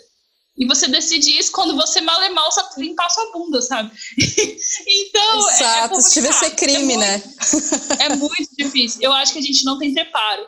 E 0.56 0.66
você 0.66 0.86
decide 0.86 1.36
isso 1.36 1.50
quando 1.50 1.74
você 1.74 2.00
mal 2.00 2.22
e 2.22 2.30
mal 2.30 2.50
sabe 2.52 2.80
limpar 2.80 3.10
sua 3.10 3.32
bunda, 3.32 3.60
sabe? 3.60 3.90
então. 4.86 5.50
É 5.50 5.54
Exato, 5.54 5.94
é 5.94 6.00
se 6.00 6.12
tiver 6.12 6.32
ser 6.32 6.50
crime, 6.50 6.94
é 6.94 6.96
né? 6.96 7.16
muito, 7.16 7.88
né? 7.88 7.96
é 7.98 8.16
muito 8.16 8.50
difícil. 8.56 9.02
Eu 9.02 9.12
acho 9.12 9.32
que 9.32 9.40
a 9.40 9.42
gente 9.42 9.64
não 9.64 9.78
tem 9.78 9.92
preparo. 9.92 10.46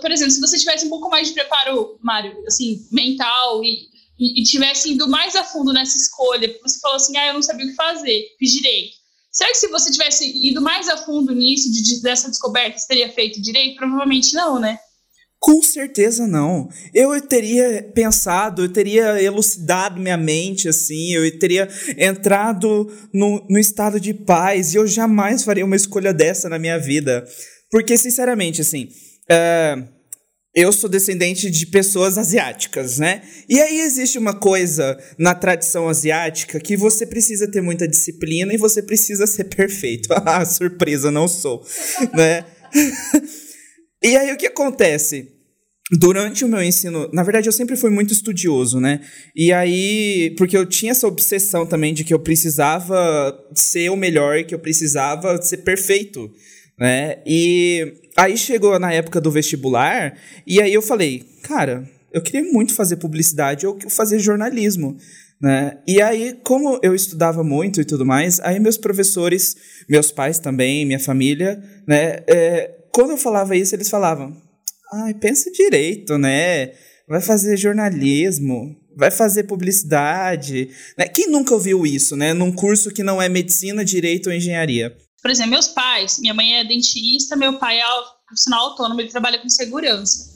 Por 0.00 0.12
exemplo, 0.12 0.32
se 0.32 0.40
você 0.40 0.56
tivesse 0.58 0.86
um 0.86 0.90
pouco 0.90 1.08
mais 1.10 1.26
de 1.28 1.34
preparo, 1.34 1.98
Mário, 2.00 2.40
assim, 2.46 2.86
mental 2.92 3.64
e, 3.64 3.88
e, 4.16 4.40
e 4.40 4.44
tivesse 4.44 4.92
indo 4.92 5.08
mais 5.08 5.34
a 5.34 5.42
fundo 5.42 5.72
nessa 5.72 5.96
escolha, 5.96 6.56
você 6.62 6.78
falou 6.78 6.96
assim, 6.96 7.16
ah, 7.16 7.26
eu 7.26 7.34
não 7.34 7.42
sabia 7.42 7.66
o 7.66 7.68
que 7.68 7.74
fazer, 7.74 8.28
fiz 8.38 8.52
direito. 8.52 8.96
Será 9.32 9.50
que 9.50 9.56
se 9.56 9.68
você 9.68 9.90
tivesse 9.90 10.46
ido 10.46 10.62
mais 10.62 10.88
a 10.88 10.98
fundo 10.98 11.34
nisso, 11.34 11.72
de, 11.72 12.00
dessa 12.00 12.28
descoberta, 12.28 12.78
você 12.78 12.86
teria 12.86 13.12
feito 13.12 13.42
direito? 13.42 13.76
Provavelmente 13.76 14.34
não, 14.34 14.60
né? 14.60 14.78
Com 15.42 15.60
certeza 15.60 16.24
não. 16.24 16.68
Eu 16.94 17.20
teria 17.20 17.90
pensado, 17.92 18.62
eu 18.62 18.68
teria 18.68 19.20
elucidado 19.20 20.00
minha 20.00 20.16
mente, 20.16 20.68
assim, 20.68 21.14
eu 21.14 21.36
teria 21.36 21.68
entrado 21.98 22.88
no, 23.12 23.44
no 23.50 23.58
estado 23.58 23.98
de 23.98 24.14
paz 24.14 24.72
e 24.72 24.76
eu 24.76 24.86
jamais 24.86 25.42
faria 25.42 25.64
uma 25.64 25.74
escolha 25.74 26.14
dessa 26.14 26.48
na 26.48 26.60
minha 26.60 26.78
vida. 26.78 27.26
Porque, 27.72 27.98
sinceramente, 27.98 28.60
assim, 28.60 28.84
uh, 28.84 29.84
eu 30.54 30.72
sou 30.72 30.88
descendente 30.88 31.50
de 31.50 31.66
pessoas 31.66 32.16
asiáticas, 32.16 33.00
né? 33.00 33.22
E 33.48 33.60
aí 33.60 33.80
existe 33.80 34.18
uma 34.18 34.38
coisa 34.38 34.96
na 35.18 35.34
tradição 35.34 35.88
asiática 35.88 36.60
que 36.60 36.76
você 36.76 37.04
precisa 37.04 37.50
ter 37.50 37.60
muita 37.60 37.88
disciplina 37.88 38.54
e 38.54 38.58
você 38.58 38.80
precisa 38.80 39.26
ser 39.26 39.44
perfeito. 39.44 40.08
ah, 40.24 40.44
surpresa, 40.44 41.10
não 41.10 41.26
sou, 41.26 41.66
né? 42.14 42.44
E 44.02 44.16
aí 44.16 44.32
o 44.32 44.36
que 44.36 44.48
acontece? 44.48 45.31
Durante 45.98 46.44
o 46.44 46.48
meu 46.48 46.62
ensino, 46.62 47.08
na 47.12 47.22
verdade 47.22 47.48
eu 47.48 47.52
sempre 47.52 47.76
fui 47.76 47.90
muito 47.90 48.12
estudioso, 48.12 48.80
né? 48.80 49.00
E 49.36 49.52
aí, 49.52 50.34
porque 50.38 50.56
eu 50.56 50.64
tinha 50.64 50.92
essa 50.92 51.06
obsessão 51.06 51.66
também 51.66 51.92
de 51.92 52.02
que 52.02 52.14
eu 52.14 52.18
precisava 52.18 53.38
ser 53.54 53.90
o 53.90 53.96
melhor, 53.96 54.42
que 54.44 54.54
eu 54.54 54.58
precisava 54.58 55.40
ser 55.42 55.58
perfeito, 55.58 56.30
né? 56.78 57.18
E 57.26 57.92
aí 58.16 58.36
chegou 58.38 58.78
na 58.78 58.92
época 58.92 59.20
do 59.20 59.30
vestibular, 59.30 60.16
e 60.46 60.62
aí 60.62 60.72
eu 60.72 60.82
falei, 60.82 61.24
cara, 61.42 61.88
eu 62.12 62.22
queria 62.22 62.42
muito 62.42 62.74
fazer 62.74 62.96
publicidade 62.96 63.66
ou 63.66 63.78
fazer 63.88 64.18
jornalismo. 64.18 64.96
Né? 65.40 65.78
E 65.88 66.00
aí, 66.00 66.38
como 66.44 66.78
eu 66.84 66.94
estudava 66.94 67.42
muito 67.42 67.80
e 67.80 67.84
tudo 67.84 68.06
mais, 68.06 68.38
aí 68.40 68.60
meus 68.60 68.76
professores, 68.76 69.56
meus 69.88 70.12
pais 70.12 70.38
também, 70.38 70.86
minha 70.86 71.00
família, 71.00 71.60
né? 71.84 72.20
É, 72.28 72.70
quando 72.92 73.10
eu 73.10 73.16
falava 73.16 73.56
isso, 73.56 73.74
eles 73.74 73.90
falavam: 73.90 74.40
ai, 74.92 75.14
pensa 75.14 75.50
direito, 75.50 76.18
né? 76.18 76.72
Vai 77.08 77.20
fazer 77.20 77.56
jornalismo, 77.56 78.76
vai 78.96 79.10
fazer 79.10 79.44
publicidade. 79.44 80.70
Né? 80.96 81.06
Quem 81.08 81.28
nunca 81.28 81.54
ouviu 81.54 81.86
isso, 81.86 82.16
né? 82.16 82.32
Num 82.32 82.52
curso 82.52 82.90
que 82.90 83.02
não 83.02 83.20
é 83.20 83.28
medicina, 83.28 83.84
direito 83.84 84.28
ou 84.28 84.32
engenharia? 84.32 84.96
Por 85.20 85.30
exemplo, 85.30 85.52
meus 85.52 85.68
pais, 85.68 86.18
minha 86.18 86.34
mãe 86.34 86.58
é 86.58 86.64
dentista, 86.64 87.36
meu 87.36 87.58
pai 87.58 87.78
é 87.78 87.84
profissional 88.26 88.70
autônomo, 88.70 89.00
ele 89.00 89.10
trabalha 89.10 89.38
com 89.38 89.48
segurança. 89.48 90.30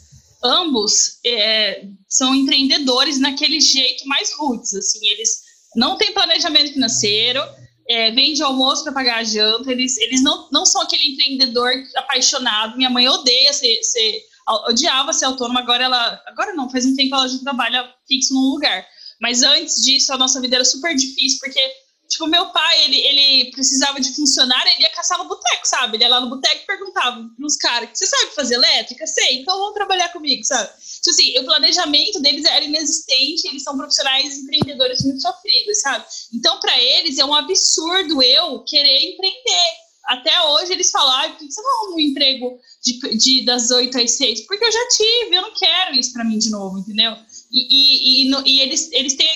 Ambos 0.44 1.18
é, 1.24 1.86
são 2.08 2.34
empreendedores 2.34 3.18
naquele 3.18 3.60
jeito 3.60 4.06
mais 4.06 4.32
roots, 4.32 4.74
assim, 4.74 5.04
eles 5.08 5.46
não 5.74 5.96
têm 5.96 6.12
planejamento 6.12 6.72
financeiro, 6.72 7.40
é, 7.88 8.10
vende 8.12 8.42
almoço 8.42 8.84
para 8.84 8.92
pagar 8.92 9.18
a 9.18 9.24
janta, 9.24 9.70
eles, 9.70 9.96
eles 9.98 10.22
não, 10.22 10.48
não 10.52 10.64
são 10.64 10.82
aquele 10.82 11.12
empreendedor 11.12 11.72
apaixonado. 11.96 12.76
Minha 12.76 12.90
mãe 12.90 13.08
odeia 13.08 13.52
ser, 13.52 13.82
ser 13.82 14.22
odiava 14.48 15.12
ser 15.12 15.24
autônoma, 15.24 15.60
agora 15.60 15.84
ela. 15.84 16.22
Agora 16.26 16.54
não, 16.54 16.70
faz 16.70 16.86
um 16.86 16.94
tempo 16.94 17.14
ela 17.14 17.28
já 17.28 17.38
trabalha 17.38 17.92
fixo 18.06 18.34
num 18.34 18.52
lugar. 18.52 18.86
Mas 19.20 19.42
antes 19.42 19.82
disso, 19.82 20.12
a 20.12 20.18
nossa 20.18 20.40
vida 20.40 20.56
era 20.56 20.64
super 20.64 20.94
difícil, 20.94 21.38
porque, 21.40 21.60
tipo, 22.08 22.26
meu 22.26 22.46
pai, 22.50 22.84
ele, 22.84 22.96
ele 22.96 23.50
precisava 23.50 23.98
de 23.98 24.14
funcionário, 24.14 24.70
ele 24.72 24.82
ia 24.82 24.90
caçar 24.90 25.16
no 25.18 25.28
boteco, 25.28 25.66
sabe? 25.66 25.96
Ele 25.96 26.04
ia 26.04 26.10
lá 26.10 26.20
no 26.20 26.28
boteco 26.28 26.62
e 26.62 26.66
perguntava 26.66 27.26
pros 27.36 27.56
caras: 27.56 27.90
você 27.92 28.06
sabe 28.06 28.34
fazer 28.34 28.54
elétrica? 28.54 29.06
Sei, 29.06 29.40
então 29.40 29.58
vão 29.58 29.72
trabalhar 29.72 30.10
comigo, 30.10 30.44
sabe? 30.44 30.68
Tipo 30.68 31.10
assim, 31.10 31.38
o 31.38 31.44
planejamento 31.44 32.20
deles 32.20 32.44
era 32.44 32.64
inexistente, 32.64 33.48
eles 33.48 33.62
são 33.62 33.76
profissionais 33.76 34.38
empreendedores 34.38 35.02
muito 35.02 35.22
sofridos, 35.22 35.80
sabe? 35.80 36.04
Então, 36.34 36.60
para 36.60 36.78
eles, 36.80 37.18
é 37.18 37.24
um 37.24 37.34
absurdo 37.34 38.22
eu 38.22 38.62
querer 38.64 39.12
empreender 39.12 39.85
até 40.06 40.40
hoje 40.42 40.72
eles 40.72 40.90
falaram, 40.90 41.36
que 41.36 41.50
você 41.50 41.60
não 41.60 41.94
um 41.94 42.00
emprego 42.00 42.58
de, 42.82 43.18
de, 43.18 43.44
das 43.44 43.70
8 43.70 43.98
às 43.98 44.12
6? 44.12 44.46
Porque 44.46 44.64
eu 44.64 44.72
já 44.72 44.88
tive, 44.88 45.36
eu 45.36 45.42
não 45.42 45.52
quero 45.52 45.94
isso 45.94 46.12
para 46.12 46.24
mim 46.24 46.38
de 46.38 46.50
novo, 46.50 46.78
entendeu? 46.78 47.16
E, 47.50 48.22
e, 48.22 48.22
e, 48.22 48.28
no, 48.28 48.46
e, 48.46 48.60
eles, 48.60 48.90
eles 48.92 49.14
têm, 49.14 49.28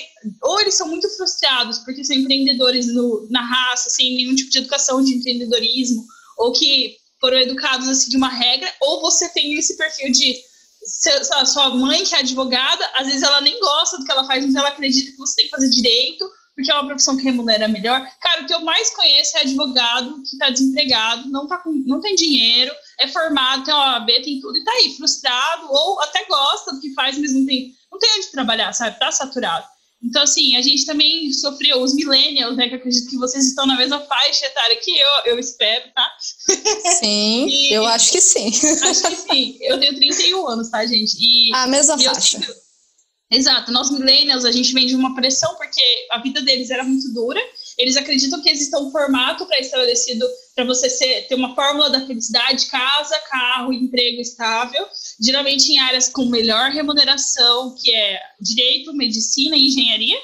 ou 0.43 0.61
eles 0.61 0.75
são 0.75 0.89
muito 0.89 1.09
frustrados 1.17 1.79
porque 1.81 2.05
são 2.05 2.17
empreendedores 2.17 2.87
no, 2.87 3.27
na 3.31 3.43
raça, 3.43 3.91
sem 3.91 4.15
nenhum 4.17 4.35
tipo 4.35 4.50
de 4.50 4.59
educação 4.59 5.03
de 5.03 5.15
empreendedorismo, 5.15 6.05
ou 6.39 6.53
que 6.53 6.97
foram 7.21 7.39
educados 7.39 7.89
assim 7.89 8.11
de 8.11 8.17
uma 8.17 8.29
regra, 8.29 8.73
ou 8.81 9.00
você 9.00 9.29
tem 9.31 9.55
esse 9.55 9.77
perfil 9.77 10.11
de 10.12 10.37
sua 11.47 11.71
mãe 11.71 12.05
que 12.05 12.15
é 12.15 12.21
advogada, 12.21 12.89
às 12.95 13.07
vezes 13.07 13.23
ela 13.23 13.41
nem 13.41 13.59
gosta 13.61 13.99
do 13.99 14.05
que 14.05 14.11
ela 14.11 14.25
faz, 14.25 14.45
mas 14.45 14.55
ela 14.55 14.69
acredita 14.69 15.11
que 15.11 15.19
você 15.19 15.37
tem 15.37 15.45
que 15.47 15.50
fazer 15.50 15.69
direito, 15.69 16.31
porque 16.61 16.71
é 16.71 16.75
uma 16.75 16.87
profissão 16.87 17.17
que 17.17 17.25
remunera 17.25 17.67
melhor. 17.67 18.07
Cara, 18.21 18.43
o 18.43 18.47
que 18.47 18.52
eu 18.52 18.61
mais 18.61 18.90
conheço 18.90 19.38
é 19.38 19.40
advogado 19.40 20.23
que 20.23 20.37
está 20.37 20.50
desempregado, 20.50 21.29
não, 21.31 21.47
tá 21.47 21.57
com, 21.57 21.73
não 21.87 22.00
tem 22.00 22.14
dinheiro, 22.14 22.73
é 22.99 23.09
formado, 23.09 23.64
tem 23.64 23.73
OAB, 23.73 24.07
tem 24.23 24.40
tudo, 24.40 24.59
e 24.59 24.64
tá 24.64 24.73
aí, 24.73 24.95
frustrado, 24.97 25.67
ou 25.71 26.00
até 26.02 26.25
gosta 26.26 26.73
do 26.73 26.81
que 26.81 26.93
faz, 26.93 27.17
mas 27.19 27.33
não 27.33 27.47
tem, 27.47 27.73
não 27.90 27.99
tem 27.99 28.11
onde 28.17 28.31
trabalhar, 28.31 28.73
sabe? 28.75 28.99
Tá 28.99 29.11
saturado. 29.11 29.67
Então, 30.02 30.23
assim, 30.23 30.57
a 30.57 30.62
gente 30.62 30.87
também 30.87 31.33
sofreu, 31.33 31.83
os 31.83 31.95
millennials, 31.95 32.57
né, 32.57 32.69
que 32.69 32.75
eu 32.75 32.79
acredito 32.79 33.09
que 33.09 33.17
vocês 33.17 33.47
estão 33.47 33.67
na 33.67 33.76
mesma 33.76 34.00
faixa 34.00 34.47
etária 34.47 34.76
que 34.76 34.99
eu, 34.99 35.09
eu 35.26 35.38
espero, 35.38 35.90
tá? 35.95 36.11
Sim, 36.99 37.47
e, 37.49 37.75
eu 37.75 37.85
acho 37.87 38.12
que 38.12 38.21
sim. 38.21 38.49
Acho 38.49 39.02
que 39.02 39.17
sim. 39.17 39.59
Eu 39.61 39.79
tenho 39.79 39.95
31 39.97 40.49
anos, 40.49 40.71
tá, 40.71 40.85
gente? 40.87 41.17
E, 41.19 41.55
a 41.55 41.67
mesma 41.67 41.99
faixa. 41.99 42.38
Eu, 42.38 42.70
Exato, 43.32 43.70
nós 43.70 43.90
millennials, 43.92 44.44
a 44.44 44.50
gente 44.50 44.75
vem 44.75 44.87
de 44.87 44.96
uma 44.96 45.14
pressão 45.14 45.54
porque 45.54 45.80
a 46.10 46.18
vida 46.18 46.42
deles 46.42 46.68
era 46.68 46.82
muito 46.82 47.12
dura. 47.12 47.40
Eles 47.78 47.96
acreditam 47.96 48.42
que 48.42 48.50
existe 48.50 48.76
um 48.76 48.90
formato 48.90 49.46
pré-estabelecido 49.46 50.26
para 50.54 50.64
você 50.64 50.90
ser, 50.90 51.28
ter 51.28 51.37
uma 51.37 51.54
fórmula 51.54 51.88
da 51.88 52.04
felicidade, 52.04 52.66
casa, 52.66 53.16
carro, 53.30 53.72
emprego 53.72 54.20
estável, 54.20 54.84
geralmente 55.20 55.70
em 55.70 55.78
áreas 55.78 56.08
com 56.08 56.25
melhor 56.25 56.72
remuneração, 56.72 57.76
que 57.80 57.94
é 57.94 58.20
direito, 58.40 58.92
medicina 58.94 59.56
e 59.56 59.68
engenharia, 59.68 60.18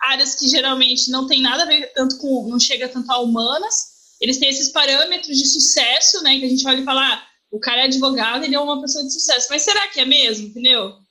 áreas 0.00 0.36
que 0.36 0.46
geralmente 0.46 1.10
não 1.10 1.26
tem 1.26 1.42
nada 1.42 1.64
a 1.64 1.66
ver 1.66 1.92
tanto 1.94 2.16
com, 2.18 2.48
não 2.48 2.60
chega 2.60 2.88
tanto 2.88 3.10
a 3.10 3.18
humanas. 3.18 3.90
Eles 4.20 4.38
têm 4.38 4.48
esses 4.48 4.68
parâmetros 4.68 5.36
de 5.36 5.46
sucesso, 5.46 6.22
né, 6.22 6.38
que 6.38 6.44
a 6.44 6.48
gente 6.48 6.64
olha 6.68 6.80
e 6.80 6.84
fala, 6.84 7.14
ah, 7.14 7.26
o 7.50 7.58
cara 7.58 7.82
é 7.82 7.84
advogado, 7.86 8.44
ele 8.44 8.54
é 8.54 8.60
uma 8.60 8.80
pessoa 8.80 9.04
de 9.04 9.12
sucesso. 9.12 9.48
Mas 9.50 9.62
será 9.62 9.88
que 9.88 9.98
é 9.98 10.04
mesmo, 10.04 10.46
entendeu? 10.46 11.01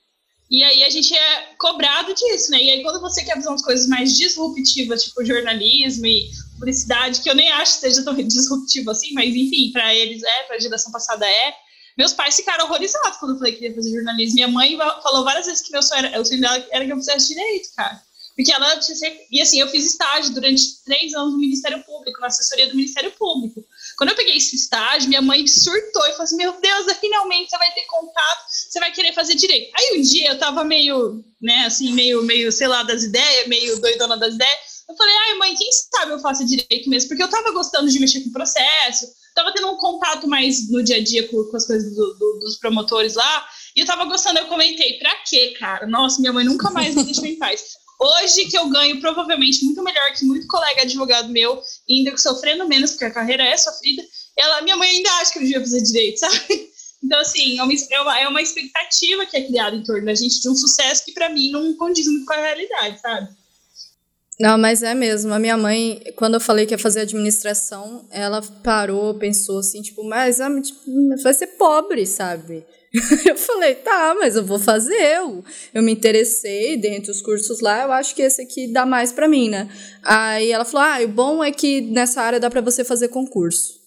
E 0.52 0.62
aí 0.66 0.84
a 0.84 0.90
gente 0.90 1.16
é 1.16 1.54
cobrado 1.58 2.14
disso, 2.14 2.52
né? 2.52 2.62
E 2.62 2.70
aí 2.70 2.84
quando 2.84 3.00
você 3.00 3.24
quer 3.24 3.36
fazer 3.36 3.48
umas 3.48 3.64
coisas 3.64 3.88
mais 3.88 4.18
disruptivas, 4.18 5.02
tipo 5.02 5.24
jornalismo 5.24 6.06
e 6.06 6.30
publicidade, 6.60 7.22
que 7.22 7.30
eu 7.30 7.36
nem 7.36 7.50
acho 7.54 7.76
que 7.76 7.80
seja 7.80 8.04
tão 8.04 8.14
disruptivo 8.22 8.92
assim, 8.92 9.14
mas 9.14 9.34
enfim, 9.34 9.72
para 9.72 9.96
eles 9.96 10.22
é, 10.22 10.44
para 10.44 10.58
a 10.58 10.60
geração 10.60 10.92
passada 10.92 11.26
é. 11.26 11.56
Meus 11.98 12.12
pais 12.12 12.36
ficaram 12.36 12.66
horrorizados 12.66 13.18
quando 13.18 13.34
eu 13.34 13.38
falei 13.38 13.54
que 13.54 13.64
ia 13.64 13.74
fazer 13.74 13.92
jornalismo. 13.92 14.36
Minha 14.36 14.48
mãe 14.50 14.78
falou 15.02 15.24
várias 15.24 15.46
vezes 15.46 15.62
que 15.62 15.72
meu 15.72 15.82
sonho 15.82 16.06
era, 16.06 16.20
o 16.20 16.26
sonho 16.26 16.42
dela 16.42 16.68
era 16.70 16.86
que 16.86 16.92
eu 16.92 16.98
fizesse 16.98 17.30
direito, 17.30 17.70
cara. 17.74 18.02
Porque 18.36 18.52
ela 18.52 18.78
tinha 18.80 18.96
sempre... 18.96 19.28
E 19.32 19.42
assim, 19.42 19.60
eu 19.60 19.68
fiz 19.68 19.86
estágio 19.86 20.34
durante 20.34 20.84
três 20.84 21.14
anos 21.14 21.34
no 21.34 21.40
Ministério 21.40 21.82
Público, 21.84 22.20
na 22.20 22.28
assessoria 22.28 22.68
do 22.68 22.76
Ministério 22.76 23.12
Público. 23.12 23.64
Quando 24.02 24.10
eu 24.10 24.16
peguei 24.16 24.36
esse 24.36 24.56
estágio, 24.56 25.10
minha 25.10 25.22
mãe 25.22 25.46
surtou 25.46 26.04
e 26.08 26.12
falou 26.14 26.24
assim: 26.24 26.36
Meu 26.36 26.60
Deus, 26.60 26.92
finalmente 27.00 27.52
você 27.52 27.58
vai 27.60 27.72
ter 27.72 27.84
contato, 27.84 28.46
você 28.50 28.80
vai 28.80 28.92
querer 28.92 29.14
fazer 29.14 29.36
direito. 29.36 29.72
Aí 29.78 30.00
um 30.00 30.02
dia 30.02 30.30
eu 30.30 30.40
tava 30.40 30.64
meio, 30.64 31.24
né, 31.40 31.66
assim, 31.68 31.94
meio, 31.94 32.24
meio, 32.24 32.52
sei 32.52 32.68
lá, 32.68 32.82
das 32.82 33.04
ideias, 33.04 33.48
meio 33.48 33.80
doidona 33.80 34.18
das 34.18 34.34
ideias. 34.34 34.58
Eu 34.90 34.96
falei: 34.96 35.14
Ai, 35.16 35.34
mãe, 35.36 35.56
quem 35.56 35.70
sabe 35.72 36.14
eu 36.14 36.20
faço 36.20 36.44
direito 36.48 36.90
mesmo? 36.90 37.10
Porque 37.10 37.22
eu 37.22 37.30
tava 37.30 37.52
gostando 37.52 37.92
de 37.92 38.00
mexer 38.00 38.22
com 38.22 38.30
o 38.30 38.34
processo, 38.34 39.06
tava 39.36 39.54
tendo 39.54 39.70
um 39.70 39.78
contato 39.78 40.28
mais 40.28 40.68
no 40.72 40.82
dia 40.82 40.96
a 40.96 41.04
dia 41.04 41.28
com, 41.28 41.44
com 41.44 41.58
as 41.58 41.68
coisas 41.68 41.96
do, 41.96 42.14
do, 42.16 42.40
dos 42.40 42.58
promotores 42.58 43.14
lá. 43.14 43.48
E 43.76 43.82
eu 43.82 43.86
tava 43.86 44.06
gostando, 44.06 44.40
eu 44.40 44.48
comentei, 44.48 44.98
pra 44.98 45.16
quê, 45.30 45.54
cara? 45.60 45.86
Nossa, 45.86 46.20
minha 46.20 46.34
mãe 46.34 46.44
nunca 46.44 46.72
mais 46.72 46.96
me 46.96 47.04
deixou 47.04 47.26
em 47.26 47.38
paz. 47.38 47.76
Hoje 48.02 48.46
que 48.46 48.58
eu 48.58 48.68
ganho 48.68 49.00
provavelmente 49.00 49.64
muito 49.64 49.84
melhor 49.84 50.12
que 50.14 50.26
muito 50.26 50.48
colega 50.48 50.82
advogado 50.82 51.30
meu, 51.30 51.62
ainda 51.88 52.18
sofrendo 52.18 52.68
menos, 52.68 52.92
porque 52.92 53.06
a 53.06 53.12
carreira 53.12 53.44
é 53.44 53.56
sofrida, 53.56 54.02
ela, 54.36 54.62
minha 54.64 54.76
mãe 54.76 54.90
ainda 54.90 55.12
acha 55.18 55.32
que 55.32 55.38
eu 55.38 55.44
devia 55.44 55.60
fazer 55.60 55.82
direito, 55.82 56.18
sabe? 56.20 56.72
Então, 57.04 57.20
assim, 57.20 57.60
é 57.60 58.02
uma, 58.02 58.20
é 58.20 58.28
uma 58.28 58.42
expectativa 58.42 59.26
que 59.28 59.38
é 59.38 59.44
criada 59.44 59.76
em 59.76 59.84
torno 59.84 60.06
da 60.06 60.16
gente 60.16 60.42
de 60.42 60.50
um 60.50 60.56
sucesso 60.56 61.06
que, 61.06 61.14
para 61.14 61.30
mim, 61.30 61.52
não 61.52 61.76
condiz 61.76 62.08
muito 62.08 62.26
com 62.26 62.34
a 62.34 62.38
realidade, 62.38 63.00
sabe? 63.00 63.30
Não, 64.40 64.58
mas 64.58 64.82
é 64.82 64.96
mesmo. 64.96 65.32
A 65.34 65.40
minha 65.40 65.58
mãe, 65.58 66.02
quando 66.16 66.36
eu 66.36 66.40
falei 66.40 66.66
que 66.66 66.74
ia 66.74 66.80
fazer 66.80 67.02
administração, 67.02 68.08
ela 68.10 68.42
parou, 68.64 69.14
pensou 69.14 69.60
assim, 69.60 69.82
tipo, 69.84 70.04
mas 70.04 70.42
ah, 70.42 70.50
tipo, 70.60 70.80
vai 71.22 71.34
ser 71.34 71.48
pobre, 71.48 72.08
sabe? 72.08 72.66
Eu 73.26 73.38
falei, 73.38 73.76
tá, 73.76 74.16
mas 74.20 74.36
eu 74.36 74.44
vou 74.44 74.60
fazer. 74.60 74.94
Eu, 74.94 75.44
eu 75.74 75.82
me 75.82 75.92
interessei 75.92 76.76
dentro 76.76 77.12
dos 77.12 77.22
cursos 77.22 77.62
lá, 77.62 77.84
eu 77.84 77.92
acho 77.92 78.14
que 78.14 78.22
esse 78.22 78.42
aqui 78.42 78.68
dá 78.68 78.86
mais 78.86 79.12
para 79.14 79.28
mim, 79.28 79.50
né? 79.50 79.70
Aí 80.04 80.52
ela 80.52 80.66
falou, 80.66 80.88
ah, 80.88 81.02
o 81.02 81.08
bom 81.08 81.44
é 81.44 81.52
que 81.52 81.82
nessa 81.82 82.22
área 82.22 82.40
dá 82.40 82.50
para 82.50 82.62
você 82.62 82.84
fazer 82.84 83.08
concurso. 83.08 83.80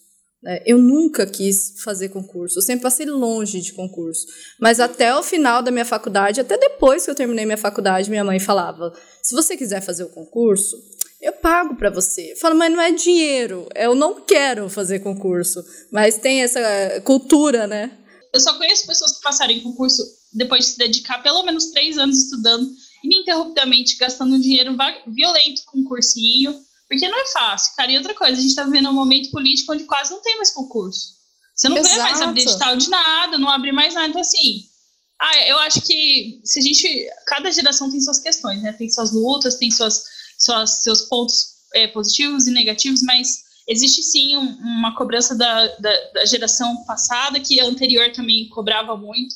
É, 0.46 0.62
eu 0.66 0.76
nunca 0.76 1.26
quis 1.26 1.74
fazer 1.82 2.10
concurso, 2.10 2.58
eu 2.58 2.62
sempre 2.62 2.82
passei 2.82 3.06
longe 3.06 3.60
de 3.60 3.72
concurso. 3.72 4.26
Mas 4.60 4.78
até 4.78 5.14
o 5.16 5.22
final 5.22 5.62
da 5.62 5.70
minha 5.70 5.86
faculdade, 5.86 6.40
até 6.40 6.58
depois 6.58 7.04
que 7.04 7.10
eu 7.10 7.14
terminei 7.14 7.46
minha 7.46 7.56
faculdade, 7.56 8.10
minha 8.10 8.24
mãe 8.24 8.38
falava: 8.38 8.92
se 9.22 9.34
você 9.34 9.56
quiser 9.56 9.80
fazer 9.80 10.04
o 10.04 10.10
concurso, 10.10 10.76
eu 11.20 11.32
pago 11.32 11.76
para 11.76 11.88
você. 11.88 12.32
Eu 12.32 12.36
falo, 12.36 12.54
mas 12.54 12.70
não 12.70 12.80
é 12.80 12.92
dinheiro, 12.92 13.66
eu 13.74 13.94
não 13.94 14.20
quero 14.20 14.68
fazer 14.68 14.98
concurso. 14.98 15.64
Mas 15.90 16.18
tem 16.18 16.42
essa 16.42 16.60
cultura, 17.02 17.66
né? 17.66 18.03
Eu 18.34 18.40
só 18.40 18.52
conheço 18.54 18.84
pessoas 18.84 19.12
que 19.12 19.22
passaram 19.22 19.52
em 19.52 19.60
concurso 19.60 20.02
depois 20.32 20.64
de 20.64 20.72
se 20.72 20.78
dedicar 20.78 21.22
pelo 21.22 21.44
menos 21.44 21.66
três 21.66 21.96
anos 21.96 22.18
estudando, 22.18 22.68
ininterruptamente, 23.04 23.96
gastando 23.96 24.34
um 24.34 24.40
dinheiro 24.40 24.76
violento 25.06 25.62
com 25.66 25.84
cursinho, 25.84 26.60
porque 26.88 27.08
não 27.08 27.16
é 27.16 27.26
fácil, 27.26 27.76
cara. 27.76 27.92
E 27.92 27.96
outra 27.96 28.12
coisa, 28.12 28.32
a 28.32 28.40
gente 28.40 28.50
está 28.50 28.64
vivendo 28.64 28.88
um 28.88 28.92
momento 28.92 29.30
político 29.30 29.72
onde 29.72 29.84
quase 29.84 30.10
não 30.10 30.20
tem 30.20 30.36
mais 30.36 30.50
concurso. 30.50 31.14
Você 31.54 31.68
não 31.68 31.76
Exato. 31.76 31.94
vê 31.94 32.02
mais 32.02 32.20
abrir 32.20 32.42
edital 32.42 32.76
de 32.76 32.90
nada, 32.90 33.38
não 33.38 33.48
abre 33.48 33.70
mais 33.70 33.94
nada. 33.94 34.08
Então, 34.08 34.20
assim, 34.20 34.64
ah, 35.20 35.46
eu 35.46 35.58
acho 35.60 35.80
que 35.82 36.40
se 36.44 36.58
a 36.58 36.62
gente. 36.62 37.08
Cada 37.28 37.52
geração 37.52 37.88
tem 37.88 38.00
suas 38.00 38.18
questões, 38.18 38.60
né? 38.60 38.72
Tem 38.72 38.90
suas 38.90 39.12
lutas, 39.12 39.54
tem 39.54 39.70
suas, 39.70 40.02
suas 40.36 40.82
seus 40.82 41.02
pontos 41.02 41.54
é, 41.72 41.86
positivos 41.86 42.48
e 42.48 42.50
negativos, 42.50 43.00
mas 43.02 43.43
existe 43.68 44.02
sim 44.02 44.36
um, 44.36 44.56
uma 44.60 44.94
cobrança 44.96 45.34
da, 45.34 45.66
da, 45.78 46.10
da, 46.12 46.26
geração 46.26 46.84
passada, 46.84 47.40
que 47.40 47.60
a 47.60 47.66
anterior 47.66 48.12
também 48.12 48.48
cobrava 48.48 48.96
muito. 48.96 49.34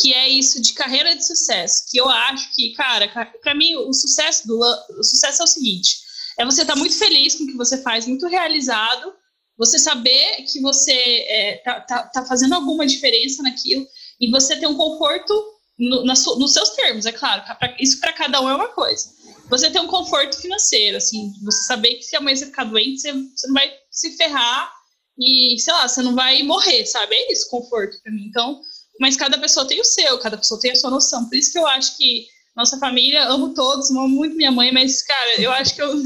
que 0.00 0.12
é 0.12 0.28
isso 0.28 0.60
de 0.60 0.72
carreira 0.72 1.14
de 1.14 1.26
sucesso, 1.26 1.84
que 1.90 1.98
eu 1.98 2.08
acho 2.08 2.54
que, 2.54 2.72
cara, 2.72 3.08
para 3.42 3.54
mim 3.54 3.74
o 3.76 3.92
sucesso 3.92 4.46
do 4.46 4.58
o 4.58 5.04
sucesso 5.04 5.42
é 5.42 5.44
o 5.44 5.48
seguinte, 5.48 5.98
é 6.38 6.44
você 6.44 6.62
estar 6.62 6.74
tá 6.74 6.78
muito 6.78 6.96
feliz 6.96 7.34
com 7.34 7.44
o 7.44 7.46
que 7.46 7.56
você 7.56 7.82
faz, 7.82 8.06
muito 8.06 8.26
realizado, 8.26 9.12
você 9.56 9.78
saber 9.78 10.44
que 10.50 10.60
você 10.60 10.92
é, 10.92 11.62
tá, 11.64 11.80
tá, 11.80 12.02
tá, 12.04 12.24
fazendo 12.24 12.54
alguma 12.54 12.86
diferença 12.86 13.42
naquilo 13.42 13.86
e 14.20 14.30
você 14.30 14.56
ter 14.56 14.66
um 14.66 14.76
conforto 14.76 15.32
no, 15.78 16.04
na, 16.04 16.14
nos 16.14 16.52
seus 16.52 16.70
termos, 16.70 17.06
é 17.06 17.12
claro. 17.12 17.42
Isso 17.78 18.00
para 18.00 18.12
cada 18.12 18.40
um 18.40 18.48
é 18.48 18.54
uma 18.54 18.68
coisa. 18.68 19.10
Você 19.52 19.70
ter 19.70 19.80
um 19.80 19.86
conforto 19.86 20.40
financeiro, 20.40 20.96
assim, 20.96 21.30
você 21.44 21.64
saber 21.64 21.96
que 21.96 22.04
se 22.04 22.16
amanhã 22.16 22.34
você 22.34 22.46
ficar 22.46 22.64
doente, 22.64 23.02
você, 23.02 23.12
você 23.12 23.46
não 23.46 23.54
vai 23.54 23.70
se 23.90 24.16
ferrar 24.16 24.72
e, 25.18 25.60
sei 25.60 25.74
lá, 25.74 25.86
você 25.86 26.00
não 26.00 26.14
vai 26.14 26.42
morrer, 26.42 26.86
sabe? 26.86 27.14
É 27.14 27.32
isso, 27.32 27.50
conforto 27.50 28.00
para 28.02 28.10
mim. 28.10 28.24
Então, 28.30 28.62
mas 28.98 29.14
cada 29.14 29.36
pessoa 29.36 29.68
tem 29.68 29.78
o 29.78 29.84
seu, 29.84 30.18
cada 30.20 30.38
pessoa 30.38 30.58
tem 30.58 30.70
a 30.70 30.74
sua 30.74 30.88
noção. 30.88 31.28
Por 31.28 31.36
isso 31.36 31.52
que 31.52 31.58
eu 31.58 31.66
acho 31.66 31.98
que 31.98 32.26
nossa 32.56 32.78
família, 32.78 33.28
amo 33.28 33.52
todos, 33.52 33.90
amo 33.90 34.08
muito 34.08 34.36
minha 34.36 34.50
mãe, 34.50 34.72
mas, 34.72 35.02
cara, 35.02 35.38
eu 35.38 35.52
acho 35.52 35.74
que 35.74 35.82
eu. 35.82 36.02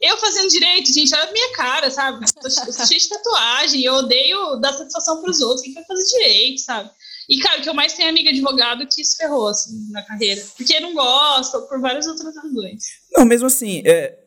Eu 0.00 0.16
fazendo 0.16 0.48
direito, 0.48 0.94
gente, 0.94 1.12
olha 1.12 1.28
a 1.28 1.32
minha 1.32 1.52
cara, 1.54 1.90
sabe? 1.90 2.24
Eu 2.24 2.86
cheia 2.86 3.00
de 3.00 3.08
tatuagem, 3.08 3.82
eu 3.82 3.94
odeio 3.94 4.56
dar 4.60 4.72
satisfação 4.72 5.20
para 5.20 5.30
os 5.30 5.40
outros, 5.40 5.62
quem 5.62 5.74
quer 5.74 5.84
fazer 5.86 6.04
direito, 6.04 6.60
sabe? 6.60 6.88
E, 7.28 7.38
cara, 7.40 7.60
o 7.60 7.62
que 7.62 7.68
eu 7.68 7.74
mais 7.74 7.92
tenho 7.92 8.06
é 8.06 8.10
amiga 8.10 8.30
advogado 8.30 8.86
que 8.86 9.04
se 9.04 9.16
ferrou, 9.16 9.48
assim, 9.48 9.90
na 9.90 10.02
carreira. 10.02 10.42
Porque 10.56 10.80
não 10.80 10.94
gosta, 10.94 11.60
por 11.60 11.80
várias 11.80 12.06
outras 12.06 12.34
razões. 12.34 12.84
Não, 13.12 13.26
mesmo 13.26 13.46
assim, 13.46 13.82
é, 13.84 14.18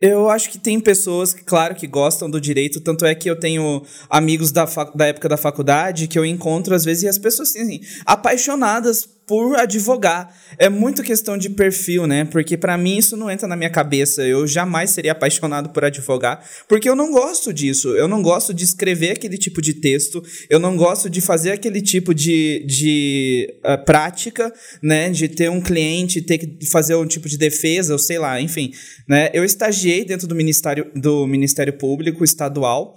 eu 0.00 0.30
acho 0.30 0.50
que 0.50 0.58
tem 0.58 0.80
pessoas, 0.80 1.34
claro, 1.34 1.74
que 1.74 1.86
gostam 1.86 2.30
do 2.30 2.40
direito, 2.40 2.80
tanto 2.80 3.04
é 3.04 3.14
que 3.14 3.28
eu 3.28 3.38
tenho 3.38 3.84
amigos 4.08 4.52
da, 4.52 4.64
da 4.94 5.06
época 5.06 5.28
da 5.28 5.36
faculdade 5.36 6.06
que 6.06 6.18
eu 6.18 6.24
encontro 6.24 6.74
às 6.74 6.84
vezes 6.84 7.02
e 7.02 7.08
as 7.08 7.18
pessoas 7.18 7.54
assim, 7.54 7.80
apaixonadas 8.06 9.08
por 9.28 9.56
advogar. 9.56 10.34
É 10.56 10.70
muito 10.70 11.02
questão 11.02 11.36
de 11.36 11.50
perfil, 11.50 12.06
né? 12.06 12.24
Porque 12.24 12.56
para 12.56 12.78
mim 12.78 12.96
isso 12.96 13.14
não 13.14 13.30
entra 13.30 13.46
na 13.46 13.54
minha 13.54 13.68
cabeça. 13.68 14.22
Eu 14.22 14.46
jamais 14.46 14.90
seria 14.90 15.12
apaixonado 15.12 15.68
por 15.68 15.84
advogar, 15.84 16.42
porque 16.66 16.88
eu 16.88 16.96
não 16.96 17.12
gosto 17.12 17.52
disso. 17.52 17.94
Eu 17.94 18.08
não 18.08 18.22
gosto 18.22 18.54
de 18.54 18.64
escrever 18.64 19.10
aquele 19.10 19.36
tipo 19.36 19.60
de 19.60 19.74
texto, 19.74 20.24
eu 20.48 20.58
não 20.58 20.76
gosto 20.76 21.10
de 21.10 21.20
fazer 21.20 21.52
aquele 21.52 21.82
tipo 21.82 22.14
de, 22.14 22.64
de 22.66 23.54
uh, 23.58 23.84
prática, 23.84 24.52
né? 24.82 25.10
De 25.10 25.28
ter 25.28 25.50
um 25.50 25.60
cliente, 25.60 26.22
ter 26.22 26.38
que 26.38 26.66
fazer 26.66 26.94
um 26.94 27.06
tipo 27.06 27.28
de 27.28 27.36
defesa, 27.36 27.92
ou 27.92 27.98
sei 27.98 28.18
lá, 28.18 28.40
enfim. 28.40 28.72
Né? 29.06 29.30
Eu 29.34 29.44
estagiei 29.44 30.06
dentro 30.06 30.26
do 30.26 30.34
Ministério, 30.34 30.90
do 30.96 31.26
Ministério 31.26 31.74
Público 31.74 32.24
Estadual. 32.24 32.96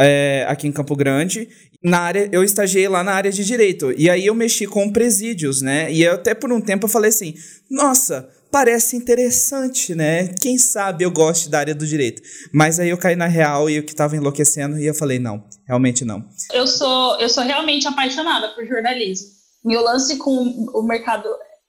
É, 0.00 0.46
aqui 0.48 0.68
em 0.68 0.70
Campo 0.70 0.94
Grande 0.94 1.48
na 1.82 2.00
área, 2.00 2.28
eu 2.32 2.42
estagiei 2.42 2.88
lá 2.88 3.04
na 3.04 3.12
área 3.12 3.30
de 3.30 3.44
direito. 3.44 3.92
E 3.96 4.10
aí 4.10 4.26
eu 4.26 4.34
mexi 4.34 4.66
com 4.66 4.92
presídios, 4.92 5.62
né? 5.62 5.92
E 5.92 6.02
eu, 6.02 6.14
até 6.14 6.34
por 6.34 6.52
um 6.52 6.60
tempo 6.60 6.86
eu 6.86 6.90
falei 6.90 7.10
assim: 7.10 7.34
nossa, 7.70 8.28
parece 8.50 8.96
interessante, 8.96 9.94
né? 9.94 10.28
Quem 10.40 10.58
sabe 10.58 11.04
eu 11.04 11.10
goste 11.10 11.48
da 11.48 11.60
área 11.60 11.74
do 11.74 11.86
direito. 11.86 12.20
Mas 12.52 12.80
aí 12.80 12.88
eu 12.88 12.98
caí 12.98 13.14
na 13.14 13.26
real 13.26 13.70
e 13.70 13.76
eu 13.76 13.84
que 13.84 13.94
tava 13.94 14.16
enlouquecendo 14.16 14.78
e 14.78 14.86
eu 14.86 14.94
falei: 14.94 15.18
não, 15.18 15.44
realmente 15.66 16.04
não. 16.04 16.24
Eu 16.52 16.66
sou, 16.66 17.18
eu 17.20 17.28
sou 17.28 17.44
realmente 17.44 17.86
apaixonada 17.86 18.48
por 18.54 18.66
jornalismo. 18.66 19.28
Meu 19.64 19.82
lance 19.82 20.16
com 20.16 20.32
o 20.74 20.82
mercado 20.82 21.28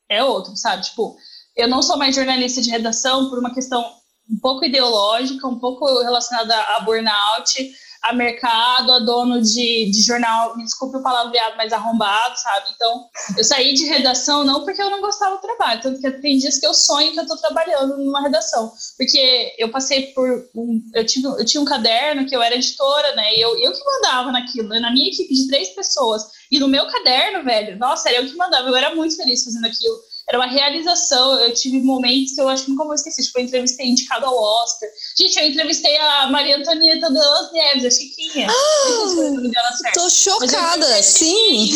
é 0.09 0.23
outro, 0.23 0.55
sabe? 0.55 0.83
Tipo, 0.83 1.15
eu 1.55 1.67
não 1.67 1.81
sou 1.81 1.97
mais 1.97 2.15
jornalista 2.15 2.61
de 2.61 2.69
redação 2.69 3.29
por 3.29 3.37
uma 3.39 3.53
questão 3.53 3.83
um 4.31 4.39
pouco 4.39 4.63
ideológica, 4.63 5.47
um 5.47 5.59
pouco 5.59 5.85
relacionada 6.01 6.55
a 6.55 6.79
burnout 6.81 7.71
a 8.01 8.13
mercado, 8.13 8.91
a 8.91 8.99
dono 8.99 9.41
de, 9.41 9.91
de 9.91 10.01
jornal, 10.01 10.55
me 10.55 10.63
desculpe 10.63 10.97
o 10.97 11.03
palavreado, 11.03 11.57
mas 11.57 11.73
arrombado, 11.73 12.37
sabe? 12.37 12.71
Então, 12.73 13.07
eu 13.37 13.43
saí 13.43 13.73
de 13.73 13.85
redação 13.85 14.43
não 14.43 14.63
porque 14.63 14.81
eu 14.81 14.89
não 14.89 15.01
gostava 15.01 15.35
do 15.35 15.41
trabalho, 15.41 15.81
tanto 15.81 15.99
que 15.99 16.11
tem 16.11 16.37
dias 16.37 16.57
que 16.57 16.65
eu 16.65 16.73
sonho 16.73 17.11
que 17.11 17.19
eu 17.19 17.23
estou 17.23 17.37
trabalhando 17.37 17.97
numa 17.97 18.21
redação, 18.21 18.71
porque 18.97 19.53
eu 19.57 19.69
passei 19.69 20.07
por 20.13 20.49
um, 20.55 20.81
eu 20.93 21.05
tive, 21.05 21.27
eu 21.27 21.45
tinha 21.45 21.61
um 21.61 21.65
caderno 21.65 22.25
que 22.25 22.35
eu 22.35 22.41
era 22.41 22.55
editora, 22.55 23.15
né? 23.15 23.35
E 23.35 23.41
eu, 23.41 23.57
eu 23.59 23.73
que 23.73 23.83
mandava 23.83 24.31
naquilo, 24.31 24.69
na 24.79 24.91
minha 24.91 25.07
equipe 25.07 25.33
de 25.33 25.47
três 25.47 25.69
pessoas, 25.69 26.23
e 26.51 26.59
no 26.59 26.67
meu 26.67 26.87
caderno, 26.87 27.43
velho, 27.43 27.77
nossa, 27.77 28.09
era 28.09 28.19
eu 28.19 28.25
que 28.25 28.35
mandava, 28.35 28.67
eu 28.67 28.75
era 28.75 28.95
muito 28.95 29.15
feliz 29.15 29.43
fazendo 29.43 29.65
aquilo 29.65 30.08
era 30.29 30.37
uma 30.37 30.47
realização. 30.47 31.39
Eu 31.39 31.53
tive 31.53 31.81
momentos 31.81 32.33
que 32.33 32.41
eu 32.41 32.47
acho 32.47 32.65
que 32.65 32.69
nunca 32.69 32.85
vou 32.85 32.93
esquecer. 32.93 33.23
Tipo, 33.23 33.39
eu 33.39 33.45
entrevistei 33.45 33.87
indicado 33.87 34.25
ao 34.27 34.35
Oscar. 34.35 34.87
Gente, 35.17 35.39
eu 35.39 35.47
entrevistei 35.47 35.97
a 35.97 36.27
Maria 36.29 36.57
Antonieta 36.57 37.09
das 37.09 37.51
Neves, 37.51 37.85
a 37.85 37.89
Chiquinha. 37.89 38.47
Ah, 38.47 39.93
tô 39.93 40.09
chocada, 40.09 41.01
sim. 41.01 41.75